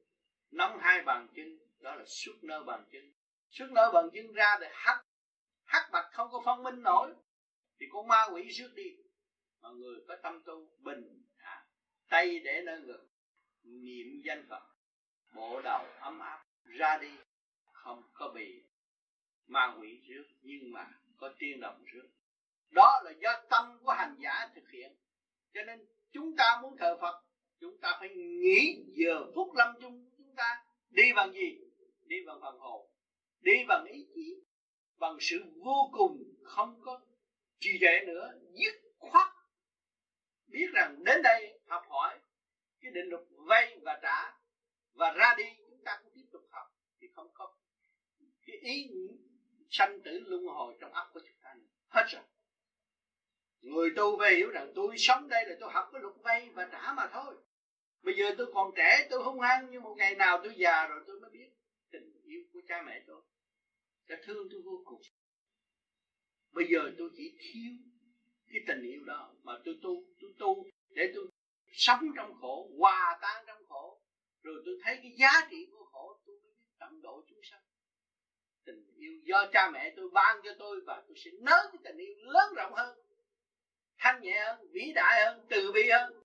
Nắm 0.50 0.78
hai 0.80 1.02
bàn 1.02 1.28
chân 1.36 1.58
đó 1.80 1.94
là 1.94 2.04
suốt 2.06 2.38
nơ 2.42 2.62
bàn 2.64 2.84
chân. 2.92 3.12
Suốt 3.50 3.66
nơ 3.70 3.90
bàn 3.94 4.08
chân 4.14 4.32
ra 4.32 4.58
để 4.60 4.68
hắt 4.72 5.04
hắt 5.64 5.88
bạch 5.92 6.08
không 6.12 6.28
có 6.32 6.42
phân 6.44 6.62
minh 6.62 6.82
nổi. 6.82 7.14
Thì 7.80 7.86
con 7.92 8.08
ma 8.08 8.26
quỷ 8.32 8.48
rước 8.48 8.72
đi. 8.74 8.96
Mà 9.60 9.68
người 9.68 9.96
có 10.08 10.16
tâm 10.22 10.42
tu 10.46 10.68
bình 10.78 11.22
à, 11.36 11.66
tay 12.08 12.38
để 12.38 12.62
nơi 12.66 12.80
ngực. 12.80 13.08
Niệm 13.62 14.22
danh 14.24 14.46
phật. 14.48 14.62
Bộ 15.34 15.60
đầu 15.62 15.86
ấm 16.00 16.20
áp. 16.20 16.44
Ra 16.64 16.98
đi. 16.98 17.12
Không 17.72 18.02
có 18.12 18.32
bị 18.34 18.62
ma 19.46 19.76
quỷ 19.80 20.00
rước. 20.08 20.24
Nhưng 20.42 20.72
mà 20.72 20.90
có 21.16 21.34
tiên 21.38 21.60
đồng 21.60 21.84
rước. 21.84 22.08
Đó 22.70 23.00
là 23.04 23.10
do 23.10 23.42
tâm 23.50 23.78
của 23.82 23.92
hành 23.92 24.16
giả 24.18 24.48
thực 24.54 24.70
hiện. 24.72 24.96
Cho 25.54 25.62
nên 25.62 25.86
chúng 26.10 26.36
ta 26.36 26.58
muốn 26.62 26.76
thờ 26.76 26.98
phật 27.00 27.27
chúng 27.60 27.78
ta 27.80 27.96
phải 28.00 28.08
nghĩ 28.14 28.84
giờ 28.94 29.24
phút 29.34 29.54
lâm 29.54 29.74
chung 29.80 30.10
chúng 30.16 30.34
ta. 30.36 30.64
Đi 30.90 31.12
bằng 31.16 31.32
gì? 31.32 31.58
Đi 32.06 32.16
bằng 32.26 32.38
phần 32.40 32.58
hồn. 32.58 32.90
Đi 33.40 33.64
bằng 33.68 33.84
ý 33.84 34.06
chí. 34.14 34.34
Bằng 34.98 35.16
sự 35.20 35.38
vô 35.64 35.90
cùng 35.92 36.24
không 36.44 36.80
có 36.84 37.00
trì 37.60 37.70
trệ 37.80 38.00
nữa. 38.06 38.30
Dứt 38.52 38.74
khoát. 38.98 39.28
Biết 40.46 40.66
rằng 40.72 41.04
đến 41.04 41.22
đây 41.22 41.60
học 41.66 41.82
hỏi 41.88 42.18
cái 42.80 42.92
định 42.92 43.08
luật 43.08 43.22
vay 43.30 43.78
và 43.82 43.98
trả. 44.02 44.38
Và 44.92 45.12
ra 45.12 45.34
đi, 45.38 45.44
chúng 45.70 45.84
ta 45.84 46.00
cũng 46.02 46.12
tiếp 46.14 46.26
tục 46.32 46.42
học. 46.50 46.66
Thì 47.00 47.08
không 47.14 47.30
có 47.34 47.56
cái 48.46 48.56
ý 48.56 48.90
sanh 49.70 50.00
tử 50.04 50.18
luân 50.26 50.46
hồi 50.46 50.74
trong 50.80 50.92
óc 50.92 51.10
của 51.14 51.20
chúng 51.20 51.38
ta 51.42 51.54
nữa. 51.54 51.66
hết 51.88 52.04
rồi. 52.08 52.22
Người 53.60 53.90
tu 53.96 54.16
về 54.16 54.30
hiểu 54.36 54.50
rằng 54.50 54.72
tôi 54.74 54.94
sống 54.98 55.28
đây 55.28 55.44
là 55.46 55.54
tôi 55.60 55.72
học 55.72 55.88
cái 55.92 56.02
luật 56.02 56.14
vay 56.22 56.48
và 56.54 56.68
trả 56.72 56.92
mà 56.92 57.08
thôi 57.12 57.34
bây 58.02 58.14
giờ 58.14 58.34
tôi 58.38 58.46
còn 58.54 58.72
trẻ, 58.76 59.06
tôi 59.10 59.22
hung 59.22 59.40
hăng 59.40 59.66
nhưng 59.70 59.82
một 59.82 59.94
ngày 59.98 60.14
nào 60.14 60.40
tôi 60.44 60.54
già 60.56 60.86
rồi 60.86 61.04
tôi 61.06 61.20
mới 61.20 61.30
biết 61.30 61.50
tình 61.90 62.12
yêu 62.24 62.42
của 62.52 62.60
cha 62.68 62.82
mẹ 62.86 63.02
tôi. 63.06 63.22
Đã 64.08 64.16
thương 64.24 64.48
tôi 64.50 64.60
vô 64.64 64.82
cùng. 64.84 65.00
Bây 66.52 66.66
giờ 66.70 66.78
tôi 66.98 67.10
chỉ 67.16 67.32
thiếu 67.38 67.72
cái 68.52 68.60
tình 68.66 68.82
yêu 68.82 69.04
đó 69.04 69.34
mà 69.42 69.52
tôi 69.64 69.74
tu 69.82 69.90
tôi 70.20 70.30
tu 70.38 70.66
để 70.90 71.12
tôi 71.14 71.26
sống 71.72 72.00
trong 72.16 72.34
khổ, 72.40 72.70
hòa 72.78 73.18
tan 73.22 73.44
trong 73.46 73.66
khổ. 73.68 74.00
Rồi 74.42 74.62
tôi 74.64 74.74
thấy 74.82 74.98
cái 75.02 75.12
giá 75.18 75.48
trị 75.50 75.66
của 75.72 75.84
khổ, 75.92 76.20
tôi 76.26 76.36
mới 76.42 76.52
biết 76.52 76.66
tận 76.78 77.02
độ 77.02 77.24
chúng 77.28 77.40
sanh. 77.42 77.60
Tình 78.64 78.94
yêu 78.96 79.12
do 79.24 79.46
cha 79.52 79.70
mẹ 79.70 79.92
tôi 79.96 80.10
ban 80.12 80.40
cho 80.44 80.50
tôi 80.58 80.80
và 80.86 81.02
tôi 81.08 81.16
sẽ 81.24 81.30
nới 81.40 81.60
cái 81.72 81.80
tình 81.84 81.96
yêu 81.96 82.14
lớn 82.18 82.54
rộng 82.56 82.72
hơn, 82.74 82.98
thanh 83.98 84.22
nhẹ 84.22 84.44
hơn, 84.46 84.68
vĩ 84.72 84.92
đại 84.94 85.24
hơn, 85.24 85.46
từ 85.50 85.72
bi 85.72 85.90
hơn 85.90 86.17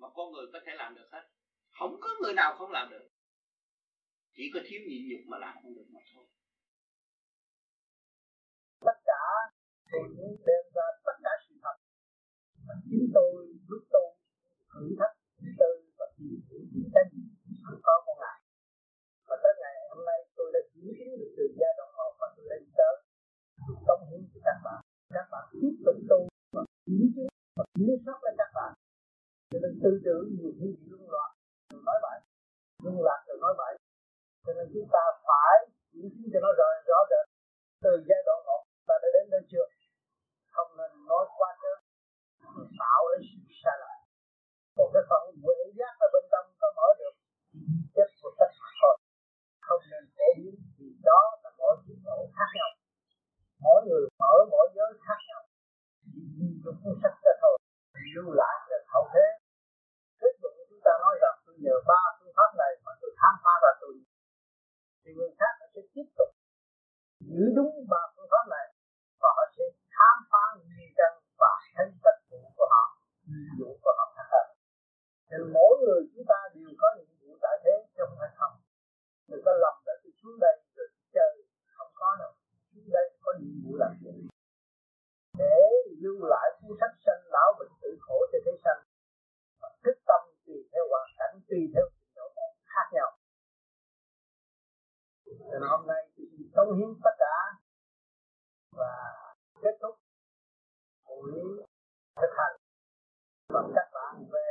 mà 0.00 0.08
con 0.16 0.26
người 0.32 0.46
có 0.52 0.58
thể 0.64 0.72
làm 0.76 0.94
được 0.94 1.08
hết. 1.12 1.24
Không 1.78 1.94
có 2.00 2.08
người 2.20 2.34
nào 2.40 2.50
không 2.58 2.70
làm 2.70 2.90
được. 2.90 3.06
Chỉ 4.34 4.44
có 4.54 4.60
thiếu 4.66 4.80
nhịn 4.88 5.02
nhục 5.08 5.22
mà 5.30 5.36
làm 5.44 5.54
không 5.62 5.74
được 5.74 5.88
mà 5.94 6.00
thôi. 6.14 6.24
Tất 8.86 8.98
cả 9.10 9.22
tôi 9.92 10.02
muốn 10.16 10.32
đem 10.46 10.64
ra 10.74 10.86
tất 11.06 11.16
cả 11.24 11.32
sự 11.44 11.54
thật. 11.62 11.76
Và 12.66 12.74
chính 12.88 13.06
tôi, 13.14 13.32
lúc 13.70 13.82
tôi 13.94 14.08
thử 14.72 14.84
thách 14.98 15.14
tôi 15.58 15.74
và 15.98 16.06
tìm 16.18 16.34
hiểu 16.48 16.62
những 16.74 16.90
cái 16.94 17.04
gì 17.12 17.22
có 17.86 17.94
con 18.06 18.16
ngài 18.22 18.38
và 19.28 19.36
tới 19.42 19.52
ngày 19.60 19.74
hôm 19.90 20.00
nay 20.08 20.18
tôi 20.36 20.48
đã 20.54 20.60
chuyển 20.70 20.88
kiến 20.96 21.08
được 21.20 21.30
từ 21.36 21.44
giai 21.60 21.72
đoạn 21.78 21.90
một 21.96 22.12
và 22.20 22.26
tôi 22.36 22.44
lên 22.50 22.62
tới 22.78 22.94
tôi 23.66 23.76
công 23.88 24.02
hiến 24.08 24.20
cho 24.32 24.40
các 24.46 24.58
bạn 24.64 24.80
các 25.16 25.26
bạn 25.32 25.44
tiếp 25.60 25.74
tục 25.86 25.96
tu 26.10 26.18
và 26.54 26.62
chuyển 26.86 27.04
kiến 27.14 27.28
và 27.56 27.64
kiểm 27.74 27.96
soát 28.04 28.18
lên 28.24 28.34
các 28.40 28.50
bạn 28.54 28.72
cho 29.50 29.58
nên 29.62 29.72
tư 29.82 29.90
tưởng 30.04 30.24
nhiều 30.38 30.52
khi 30.58 30.68
bị 30.78 30.84
luân 30.90 31.04
loạn. 31.14 31.30
Rồi 31.70 31.82
nói 31.88 31.98
bậy. 32.06 32.18
Luân 32.82 32.96
lạc 33.06 33.20
rồi 33.28 33.38
nói 33.44 33.54
bậy. 33.62 33.72
Cho 34.44 34.52
nên 34.56 34.66
chúng 34.74 34.88
ta 34.94 35.02
phải 35.26 35.56
diễn 35.92 36.08
kiến 36.14 36.26
cho 36.32 36.40
nó 36.44 36.50
rõ 36.58 36.68
rõ 36.90 36.98
rệt. 37.10 37.24
Từ 37.84 37.92
giai 38.08 38.20
đoạn 38.26 38.38
một 38.48 38.60
ta 38.88 38.94
đã 39.02 39.08
đến 39.14 39.24
nơi 39.32 39.42
chưa? 39.50 39.66
Không 40.54 40.70
nên 40.78 40.90
nói 41.10 41.24
quá 41.38 41.48
chứ 41.62 41.72
tạo 42.82 43.00
lấy 43.10 43.20
sự 43.30 43.40
sai 43.62 43.76
lại 43.84 43.98
một 44.78 44.90
cái 44.94 45.02
phần 45.10 45.22
huệ 45.44 45.58
giác 45.78 45.94
ở 46.04 46.06
bên 46.14 46.24
trong 46.32 46.46
có 46.60 46.68
mở 46.78 46.88
được. 47.00 47.14
Chết 47.94 48.08
của 48.22 48.32
tất 48.38 48.50
cả 48.58 48.68
thôi. 48.80 48.94
Không 49.66 49.82
nên 49.92 50.04
phổ 50.16 50.28
biến 50.36 50.54
vì 50.78 50.88
đó 51.08 51.22
là 51.42 51.50
mỗi 51.58 51.74
chuyện 51.82 51.98
độ 52.04 52.18
khác 52.36 52.50
nhau. 52.58 52.70
Mỗi 53.64 53.78
người 53.86 54.04
mở 54.20 54.34
mỗi 54.52 54.66
giới 54.76 54.90
khác 55.06 55.20
nhau. 55.28 55.42
Chỉ 56.12 56.22
vì 56.36 56.48
được 56.64 56.76
cuốn 56.82 56.94
sách 57.02 57.16
ra 57.24 57.32
thôi. 57.42 57.56
Lưu 58.14 58.28
lại 58.40 58.56
cho 58.68 58.76
hậu 58.92 59.04
thế 59.14 59.26
nhờ 61.64 61.74
ba 61.90 62.02
phương 62.16 62.34
pháp 62.36 62.50
này 62.62 62.72
mà 62.84 62.92
tôi 63.00 63.10
tham 63.20 63.34
phá 63.42 63.54
ra 63.64 63.72
tôi 63.80 63.94
thì 65.02 65.10
người 65.16 65.32
khác 65.38 65.52
họ 65.60 65.66
sẽ 65.74 65.80
tiếp 65.94 66.08
tục 66.18 66.30
giữ 67.28 67.42
đúng 67.56 67.72
ba 67.92 68.02
phương 68.14 68.30
pháp 68.32 68.44
này 68.56 68.66
và 69.22 69.28
họ 69.36 69.44
sẽ 69.56 69.64
tham 69.96 70.16
phá 70.30 70.44
nghi 70.68 70.86
căn 70.98 71.12
và 71.40 71.52
thấy 71.74 71.86
tất 72.04 72.16
vụ 72.30 72.40
của 72.56 72.68
họ 72.74 72.84
nhiệm 73.30 73.52
vụ 73.58 73.70
của 73.82 73.92
họ 73.98 74.06
thật 74.16 74.28
hơn. 74.34 74.48
Thì 75.28 75.36
mỗi 75.56 75.72
người 75.80 76.00
chúng 76.12 76.26
ta 76.30 76.38
đều 76.54 76.70
có 76.80 76.88
nhiệm 76.96 77.10
vụ 77.20 77.30
tại 77.42 77.56
thế 77.64 77.74
trong 77.96 78.12
hay 78.20 78.30
không. 78.38 78.54
Đừng 79.28 79.42
có 79.44 79.52
lầm 79.62 79.74
là 79.86 79.94
tôi 80.02 80.12
xuống 80.18 80.38
đây 80.40 80.56
rồi 80.76 80.88
chơi, 81.14 81.32
không 81.76 81.92
có 82.00 82.16
đâu. 82.20 82.32
Xuống 82.70 82.88
đây 82.96 83.06
có 83.24 83.30
nhiệm 83.40 83.54
vụ 83.64 83.72
làm 83.82 83.92
gì 84.02 84.28
để 85.38 85.56
lưu 86.02 86.18
lại 86.32 86.46
cuốn 86.60 86.76
sách 86.80 86.94
sanh 87.04 87.22
lão 87.34 87.50
bệnh 87.58 87.72
tử 87.82 87.90
khổ 88.00 88.18
cho 88.32 88.38
thế 88.44 88.52
sanh. 88.64 88.82
Và 89.60 89.68
tâm 90.08 90.20
tùy 90.46 90.56
theo 90.72 90.84
hoàn 90.90 91.06
tùy 91.50 91.62
theo 91.74 91.86
trình 91.94 92.12
độ 92.16 92.26
khác 92.72 92.86
nhau. 92.96 93.10
Cho 95.24 95.32
nên 95.52 95.62
hôm 95.70 95.82
nay 95.86 96.02
tôi 96.16 96.26
xin 96.32 96.46
cống 96.54 96.70
hiến 96.76 96.90
tất 97.04 97.14
cả 97.18 97.36
và 98.78 98.92
kết 99.62 99.74
thúc 99.82 99.94
buổi 101.06 101.32
thực 102.20 102.32
hành 102.38 102.56
và 103.54 103.62
các 103.76 103.88
bạn 103.94 104.14
về 104.34 104.50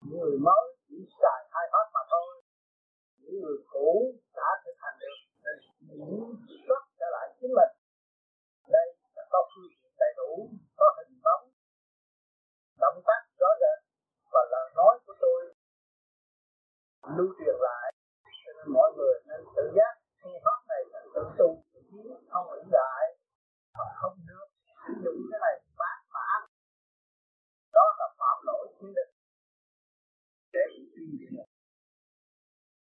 những 0.00 0.18
người 0.20 0.38
mới 0.46 0.64
chỉ 0.88 0.96
xài 1.20 1.40
hai 1.52 1.64
pháp 1.72 1.86
mà 1.94 2.02
thôi. 2.10 2.42
Những 3.18 3.36
người 3.42 3.58
cũ 3.72 3.90
đã 4.34 4.48
thực 4.64 4.76
hành 4.82 4.96
được 5.02 5.18
những 5.80 6.34
xuất 6.66 6.82
trở 6.98 7.06
lại 7.14 7.26
chính 7.40 7.52
mình. 7.58 7.72
Đây 8.76 8.86
là 9.14 9.22
có 9.32 9.38
phương 9.50 9.72
tiện 9.80 9.92
đầy 9.98 10.12
đủ, 10.16 10.50
có 10.76 10.86
hình 10.98 11.20
bóng, 11.24 11.44
động 12.82 13.02
tác 13.06 13.20
rõ 13.40 13.50
rệt 13.60 13.78
và 14.32 14.40
lời 14.50 14.70
nói 14.76 14.98
của 15.06 15.14
tôi 15.20 15.40
lưu 17.16 17.28
truyền 17.38 17.56
lại 17.68 17.86
cho 18.44 18.52
nên 18.56 18.66
mọi 18.76 18.88
người 18.96 19.14
nên 19.28 19.40
tự 19.56 19.64
giác 19.76 19.94
phương 20.22 20.40
pháp 20.44 20.58
này 20.70 20.82
là 20.92 21.00
tự 21.14 21.22
tu, 21.38 21.48
tự 21.72 21.80
tiến 21.90 22.06
không 22.30 22.46
nghĩ 22.50 22.62
lại. 22.78 23.02
Mà 23.78 23.84
không 24.00 24.16
được 24.28 24.46
sử 24.82 24.92
dụng 25.04 25.18
cái 25.30 25.38
này 25.46 25.54
bán 25.80 25.98
mà 26.14 26.20
ăn 26.36 26.42
đó 27.76 27.86
là 27.98 28.06
phạm 28.18 28.36
lỗi 28.48 28.64
quy 28.78 28.88
định. 28.98 29.12
Để 30.52 30.64
suy 30.92 31.04
nghĩ 31.12 31.26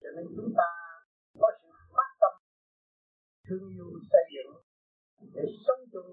cho 0.02 0.10
nên 0.16 0.26
chúng 0.36 0.52
ta 0.60 0.70
có 1.42 1.52
sự 1.62 1.70
phát 1.96 2.10
tâm, 2.22 2.34
thương 3.46 3.66
yêu, 3.76 3.90
xây 4.12 4.24
dựng 4.34 4.54
để 5.36 5.44
sống 5.68 5.82
chung. 5.94 6.10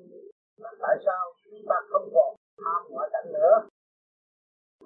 Là 0.57 0.73
tại 0.83 0.97
sao 1.07 1.23
chúng 1.45 1.61
ta 1.69 1.77
không 1.91 2.07
còn 2.15 2.31
tham 2.65 2.81
ngoại 2.91 3.09
cảnh 3.13 3.29
nữa? 3.33 3.55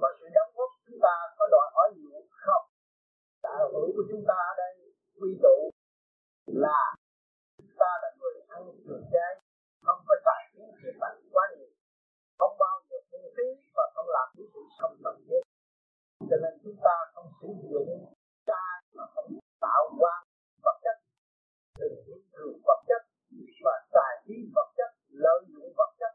Và 0.00 0.08
sự 0.20 0.26
đóng 0.34 0.52
góp 0.56 0.70
chúng 0.86 0.98
ta 1.02 1.14
có 1.38 1.44
đòi 1.50 1.66
hỏi 1.74 1.88
nhiều 1.96 2.20
không? 2.30 2.67
Sở 3.54 3.64
hữu 3.72 3.88
của 3.96 4.04
chúng 4.10 4.24
ta 4.28 4.38
ở 4.50 4.54
đây, 4.62 4.72
quy 5.20 5.30
tụ 5.42 5.70
là 6.46 6.80
chúng 7.58 7.74
ta 7.80 7.90
là 8.02 8.08
người 8.18 8.34
ăn 8.48 8.62
trường 8.84 9.04
chay, 9.12 9.32
không 9.86 10.00
có 10.08 10.14
tài 10.24 10.42
chính 10.52 10.70
tiền 10.82 10.94
bạc 11.00 11.14
quá 11.32 11.44
nhiều 11.56 11.70
không 12.38 12.56
bao 12.58 12.76
giờ 12.88 12.96
miễn 13.10 13.26
phí 13.36 13.48
và 13.76 13.84
không 13.94 14.08
làm 14.16 14.28
những 14.36 14.50
sự 14.54 14.60
không 14.80 14.96
cần 15.04 15.16
thiết 15.26 15.42
cho 16.30 16.36
nên 16.42 16.52
chúng 16.62 16.76
ta 16.86 16.94
không 17.14 17.28
sử 17.40 17.48
dụng 17.70 18.14
chay 18.46 18.72
mà 18.96 19.04
không 19.14 19.28
tạo 19.60 19.82
qua 19.98 20.14
vật 20.64 20.76
chất. 20.84 20.96
Từ 21.80 21.88
những 22.06 22.22
thường 22.32 22.60
vật 22.66 22.80
chất 22.88 23.02
và 23.64 23.74
tài 23.92 24.12
trí 24.26 24.34
vật 24.54 24.68
chất, 24.76 24.90
lợi 25.08 25.40
dụng 25.48 25.72
vật 25.78 25.92
chất, 26.00 26.12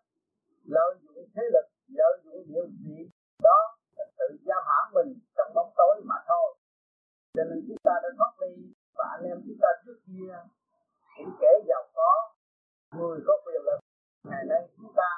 lợi 0.63 0.91
dụng 1.01 1.25
thế 1.35 1.43
lực, 1.53 1.67
lợi 1.87 2.13
dụng 2.23 2.43
địa 2.47 2.65
vị 2.83 3.09
đó 3.43 3.59
là 3.97 4.05
tự 4.17 4.27
giam 4.45 4.63
hãm 4.69 4.93
mình 4.93 5.19
trong 5.35 5.51
bóng 5.55 5.73
tối 5.77 6.01
mà 6.05 6.15
thôi 6.27 6.52
cho 7.35 7.43
nên 7.49 7.59
chúng 7.67 7.81
ta 7.87 7.93
đã 8.03 8.09
thoát 8.17 8.33
ly, 8.41 8.53
và 8.97 9.05
anh 9.15 9.23
em 9.31 9.37
chúng 9.45 9.59
ta 9.63 9.69
trước 9.83 9.97
kia 10.07 10.33
những 11.17 11.33
kẻ 11.41 11.51
giàu 11.67 11.83
có. 11.97 12.11
Người 12.97 13.19
có 13.27 13.33
quyền 13.45 13.61
lực 13.67 13.79
ngày 14.29 14.43
nay 14.51 14.61
chúng 14.77 14.93
ta 14.99 15.09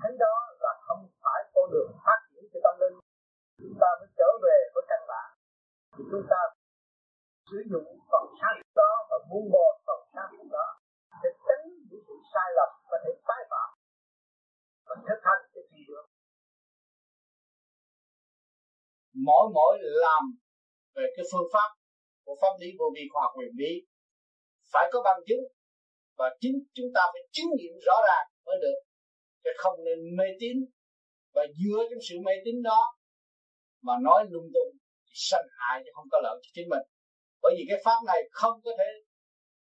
thấy 0.00 0.12
đó 0.24 0.34
là 0.64 0.72
không 0.86 1.02
phải 1.22 1.40
con 1.54 1.64
đường 1.72 1.90
phát 2.04 2.18
triển 2.28 2.44
cho 2.52 2.60
tâm 2.64 2.74
linh. 2.80 2.96
Chúng 3.58 3.76
ta 3.80 3.88
mới 3.98 4.08
trở 4.18 4.30
về 4.44 4.58
với 4.74 4.84
căn 4.90 5.00
bản. 5.10 5.28
Thì 5.94 6.02
chúng 6.10 6.26
ta 6.30 6.40
sử 7.50 7.58
dụng 7.72 7.88
phần 8.10 8.24
sáng 8.40 8.56
đó 8.80 8.92
và 9.10 9.18
buông 9.30 9.48
bỏ 9.54 9.66
phần 9.86 10.00
sáng 10.14 10.48
đó 10.56 10.66
để 11.22 11.30
tránh 11.46 11.64
những 11.88 12.02
sự 12.06 12.14
sai 12.32 12.48
lầm 12.58 12.70
và 12.90 12.98
thể 13.04 13.12
tái 13.28 13.42
phạm 13.50 13.70
và 14.86 14.94
thực 15.08 15.20
hành 15.28 15.42
cái 15.54 15.64
gì 15.70 15.80
được 15.88 16.04
mỗi 19.26 19.44
mỗi 19.54 19.78
làm 20.04 20.22
về 20.98 21.06
cái 21.16 21.24
phương 21.30 21.48
pháp 21.52 21.68
của 22.24 22.36
pháp 22.40 22.54
lý 22.60 22.68
vô 22.78 22.86
vi 22.94 23.04
khoa 23.10 23.22
học 23.24 23.32
quyền 23.38 23.52
bí. 23.60 23.72
Phải 24.72 24.86
có 24.92 24.98
bằng 25.06 25.20
chứng 25.28 25.44
và 26.18 26.26
chính 26.40 26.56
chúng 26.76 26.90
ta 26.94 27.02
phải 27.12 27.22
chứng 27.34 27.50
nghiệm 27.56 27.74
rõ 27.86 27.96
ràng 28.08 28.26
mới 28.46 28.56
được. 28.64 28.78
Chứ 29.44 29.50
không 29.56 29.84
nên 29.86 29.98
mê 30.18 30.24
tín 30.40 30.56
và 31.34 31.42
dựa 31.58 31.80
trong 31.90 32.02
sự 32.08 32.14
mê 32.26 32.32
tín 32.44 32.62
đó 32.62 32.80
mà 33.86 33.94
nói 34.02 34.20
lung 34.30 34.48
tung 34.54 34.70
thì 35.06 35.14
sanh 35.14 35.48
hại 35.58 35.82
chứ 35.84 35.90
không 35.94 36.08
có 36.12 36.18
lợi 36.22 36.36
cho 36.42 36.50
chính 36.54 36.68
mình. 36.68 36.84
Bởi 37.42 37.54
vì 37.58 37.64
cái 37.68 37.78
pháp 37.84 37.98
này 38.06 38.20
không 38.30 38.60
có 38.64 38.70
thể 38.78 38.90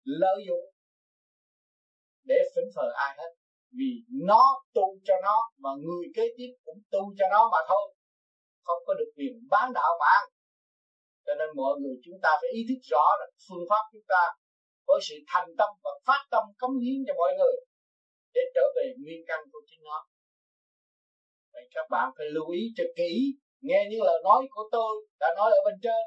lợi 0.04 0.38
dụng 0.48 0.66
để 2.24 2.38
phỉnh 2.54 2.70
phờ 2.76 2.86
ai 2.94 3.14
hết. 3.18 3.30
Vì 3.78 3.90
nó 4.26 4.44
tu 4.74 4.98
cho 5.04 5.14
nó 5.22 5.36
mà 5.58 5.70
người 5.84 6.06
kế 6.14 6.22
tiếp 6.36 6.50
cũng 6.64 6.80
tu 6.90 7.00
cho 7.18 7.26
nó 7.30 7.48
mà 7.52 7.58
thôi. 7.68 7.94
Không 8.62 8.82
có 8.86 8.94
được 8.94 9.10
quyền 9.16 9.34
bán 9.50 9.72
đạo 9.72 9.92
bạn 10.00 10.37
cho 11.28 11.34
nên 11.40 11.48
mọi 11.62 11.74
người 11.80 11.96
chúng 12.04 12.18
ta 12.24 12.30
phải 12.40 12.50
ý 12.58 12.60
thức 12.68 12.80
rõ 12.92 13.04
là 13.20 13.26
phương 13.46 13.64
pháp 13.70 13.82
chúng 13.92 14.06
ta 14.12 14.22
với 14.86 15.00
sự 15.08 15.16
thành 15.30 15.48
tâm 15.58 15.70
và 15.84 15.92
phát 16.06 16.22
tâm 16.32 16.44
cống 16.60 16.76
hiến 16.82 16.98
cho 17.06 17.14
mọi 17.20 17.32
người 17.38 17.56
để 18.34 18.42
trở 18.54 18.64
về 18.76 18.84
nguyên 19.02 19.20
căn 19.28 19.40
của 19.52 19.62
chính 19.68 19.82
nó. 19.88 19.98
Vậy 21.52 21.64
các 21.74 21.86
bạn 21.90 22.06
phải 22.16 22.26
lưu 22.34 22.48
ý 22.60 22.62
cho 22.76 22.84
kỹ, 22.96 23.12
nghe 23.66 23.80
những 23.90 24.02
lời 24.08 24.18
nói 24.24 24.40
của 24.50 24.68
tôi 24.72 24.92
đã 25.20 25.28
nói 25.36 25.50
ở 25.58 25.60
bên 25.66 25.76
trên. 25.84 26.02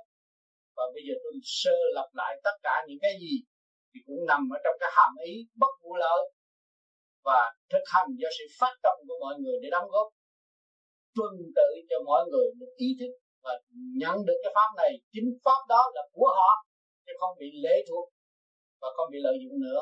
Và 0.75 0.83
bây 0.93 1.03
giờ 1.07 1.13
tôi 1.23 1.33
sơ 1.43 1.77
lặp 1.95 2.09
lại 2.13 2.31
tất 2.43 2.55
cả 2.63 2.75
những 2.87 2.99
cái 3.01 3.13
gì 3.21 3.35
thì 3.91 3.99
cũng 4.05 4.21
nằm 4.31 4.41
ở 4.55 4.57
trong 4.63 4.75
cái 4.79 4.89
hàm 4.97 5.11
ý 5.31 5.33
bất 5.61 5.73
vụ 5.81 5.95
lợi 5.95 6.21
và 7.27 7.39
thực 7.71 7.85
hành 7.93 8.09
do 8.21 8.29
sự 8.37 8.45
phát 8.59 8.73
tâm 8.83 8.95
của 9.07 9.17
mọi 9.23 9.35
người 9.39 9.57
để 9.63 9.69
đóng 9.71 9.89
góp. 9.93 10.07
Tuân 11.15 11.33
tự 11.57 11.69
cho 11.89 11.97
mọi 12.05 12.21
người 12.31 12.47
được 12.59 12.73
ý 12.77 12.87
thức 12.99 13.11
và 13.43 13.53
nhận 14.01 14.15
được 14.27 14.39
cái 14.43 14.51
pháp 14.55 14.69
này, 14.77 14.91
chính 15.13 15.29
pháp 15.45 15.61
đó 15.69 15.81
là 15.95 16.01
của 16.11 16.29
họ, 16.37 16.51
chứ 17.05 17.13
không 17.19 17.37
bị 17.39 17.49
lệ 17.63 17.75
thuộc 17.89 18.09
và 18.81 18.87
không 18.95 19.07
bị 19.11 19.19
lợi 19.21 19.35
dụng 19.43 19.59
nữa. 19.65 19.81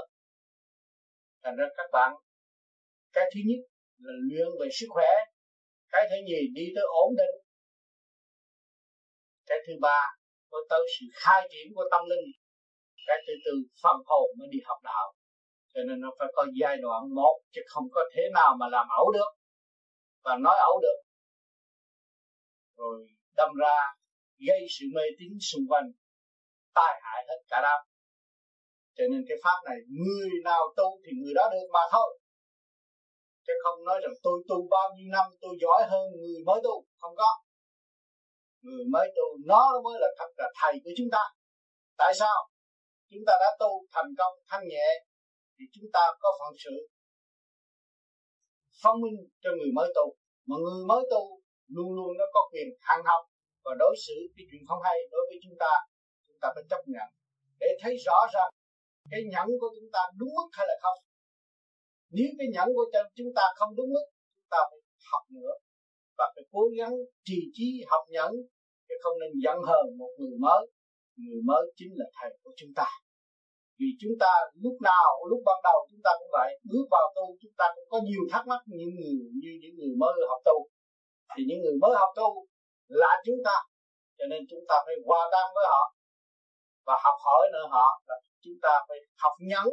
Thành 1.44 1.56
ra 1.56 1.66
các 1.78 1.90
bạn, 1.92 2.12
cái 3.14 3.26
thứ 3.34 3.40
nhất 3.50 3.62
là 4.06 4.14
luyện 4.30 4.48
về 4.60 4.68
sức 4.80 4.88
khỏe, 4.90 5.12
cái 5.92 6.04
thứ 6.10 6.16
nhì 6.28 6.42
đi 6.56 6.66
tới 6.76 6.86
ổn 7.04 7.10
định, 7.18 7.36
cái 9.46 9.58
thứ 9.68 9.74
ba 9.82 10.00
có 10.50 10.58
tới 10.70 10.80
sự 11.00 11.06
khai 11.14 11.42
triển 11.52 11.68
của 11.76 11.86
tâm 11.92 12.02
linh, 12.12 12.28
cái 13.08 13.18
thứ 13.28 13.34
tư 13.46 13.52
phần 13.84 13.98
hồn 14.06 14.28
mới 14.40 14.48
đi 14.52 14.60
học 14.66 14.80
đạo. 14.84 15.14
Cho 15.74 15.82
nên 15.88 16.02
nó 16.02 16.10
phải 16.20 16.28
có 16.36 16.46
giai 16.60 16.78
đoạn 16.78 17.02
một, 17.16 17.36
chứ 17.52 17.62
không 17.68 17.88
có 17.92 18.02
thế 18.14 18.24
nào 18.34 18.56
mà 18.60 18.68
làm 18.70 18.88
ẩu 18.90 19.12
được 19.12 19.32
và 20.24 20.38
nói 20.38 20.56
ẩu 20.60 20.80
được. 20.82 21.00
Rồi 22.78 23.08
đâm 23.40 23.52
ra 23.64 23.78
gây 24.48 24.62
sự 24.76 24.86
mê 24.96 25.06
tín 25.18 25.32
xung 25.50 25.66
quanh, 25.70 25.88
tai 26.78 26.94
hại 27.04 27.20
hết 27.30 27.40
cả 27.52 27.60
đám. 27.66 27.82
Cho 28.96 29.04
nên 29.12 29.22
cái 29.28 29.38
pháp 29.44 29.60
này, 29.70 29.80
người 30.06 30.32
nào 30.50 30.64
tu 30.78 30.90
thì 31.04 31.12
người 31.20 31.34
đó 31.40 31.46
được 31.54 31.68
mà 31.76 31.84
thôi. 31.94 32.10
Chứ 33.46 33.54
không 33.64 33.86
nói 33.88 33.98
rằng 34.04 34.16
tôi 34.26 34.38
tu 34.50 34.58
bao 34.76 34.88
nhiêu 34.96 35.10
năm, 35.16 35.26
tôi 35.42 35.54
giỏi 35.62 35.82
hơn 35.92 36.06
người 36.22 36.42
mới 36.48 36.60
tu. 36.66 36.76
Không 37.02 37.16
có. 37.22 37.32
Người 38.66 38.86
mới 38.94 39.08
tu, 39.16 39.28
nó 39.52 39.64
mới 39.86 39.96
là 40.04 40.10
thật 40.18 40.32
là 40.38 40.48
thầy 40.60 40.74
của 40.84 40.94
chúng 40.98 41.10
ta. 41.16 41.24
Tại 41.98 42.12
sao? 42.20 42.38
Chúng 43.12 43.24
ta 43.28 43.34
đã 43.44 43.50
tu 43.60 43.72
thành 43.94 44.10
công, 44.18 44.34
thanh 44.50 44.64
nhẹ, 44.72 44.88
thì 45.56 45.66
chúng 45.74 45.90
ta 45.94 46.04
có 46.22 46.30
phận 46.40 46.54
sự 46.64 46.76
phong 48.84 49.02
minh 49.02 49.18
cho 49.44 49.50
người 49.58 49.72
mới 49.76 49.88
tu. 49.96 50.06
Mà 50.48 50.56
người 50.64 50.86
mới 50.88 51.02
tu 51.12 51.42
luôn 51.76 51.90
luôn 51.98 52.18
nó 52.20 52.26
có 52.34 52.50
quyền 52.52 52.68
hàng 52.82 53.04
học 53.06 53.29
và 53.70 53.76
đối 53.84 53.96
xử 54.06 54.18
cái 54.36 54.46
chuyện 54.50 54.64
không 54.68 54.82
hay 54.88 54.98
đối 55.14 55.24
với 55.30 55.40
chúng 55.44 55.58
ta 55.64 55.72
chúng 56.28 56.40
ta 56.42 56.48
phải 56.56 56.64
chấp 56.72 56.82
nhận 56.94 57.08
để 57.62 57.70
thấy 57.82 57.94
rõ 58.06 58.20
rằng 58.36 58.50
cái 59.12 59.22
nhẫn 59.34 59.48
của 59.62 59.70
chúng 59.78 59.90
ta 59.96 60.02
đúng 60.20 60.32
mức 60.38 60.50
hay 60.58 60.66
là 60.70 60.76
không. 60.84 61.00
Nếu 62.16 62.30
cái 62.38 62.48
nhẫn 62.54 62.68
của 62.76 62.86
chúng 63.18 63.32
ta 63.38 63.44
không 63.58 63.72
đúng 63.78 63.90
mức, 63.96 64.06
chúng 64.38 64.52
ta 64.54 64.60
phải 64.70 64.80
học 65.12 65.24
nữa 65.38 65.54
và 66.18 66.26
phải 66.36 66.44
cố 66.54 66.64
gắng 66.78 66.96
trì 67.28 67.40
trí 67.56 67.68
học 67.92 68.04
nhẫn 68.16 68.32
chứ 68.88 68.96
không 69.04 69.16
nên 69.22 69.32
giận 69.44 69.58
hờn 69.70 69.86
một 70.02 70.12
người 70.20 70.36
mới. 70.46 70.62
Người 71.24 71.42
mới 71.50 71.64
chính 71.78 71.92
là 72.00 72.06
thầy 72.18 72.30
của 72.44 72.54
chúng 72.60 72.74
ta. 72.80 72.88
Vì 73.80 73.90
chúng 74.02 74.16
ta 74.24 74.32
lúc 74.64 74.76
nào, 74.90 75.10
lúc 75.30 75.42
ban 75.48 75.60
đầu 75.68 75.80
chúng 75.92 76.04
ta 76.06 76.12
cũng 76.20 76.32
vậy, 76.38 76.50
bước 76.70 76.86
vào 76.94 77.06
tu 77.16 77.26
chúng 77.42 77.56
ta 77.60 77.66
cũng 77.76 77.88
có 77.92 77.98
nhiều 78.08 78.24
thắc 78.32 78.44
mắc 78.48 78.62
như 78.66 78.88
người 78.96 79.16
như 79.42 79.52
những 79.62 79.76
người 79.78 79.94
mới 80.02 80.14
học 80.32 80.42
tu. 80.48 80.58
Thì 81.34 81.42
những 81.48 81.62
người 81.64 81.76
mới 81.82 81.94
học 82.02 82.12
tu 82.20 82.30
là 82.90 83.12
chúng 83.26 83.42
ta. 83.46 83.56
Cho 84.18 84.26
nên 84.32 84.42
chúng 84.50 84.64
ta 84.70 84.76
phải 84.86 84.96
hòa 85.06 85.22
tan 85.32 85.46
với 85.56 85.66
họ 85.72 85.84
và 86.86 86.96
học 87.04 87.18
hỏi 87.26 87.44
nữa 87.54 87.68
họ 87.72 88.02
là 88.08 88.16
chúng 88.44 88.58
ta 88.62 88.74
phải 88.88 88.98
học 89.24 89.34
nhẫn 89.40 89.68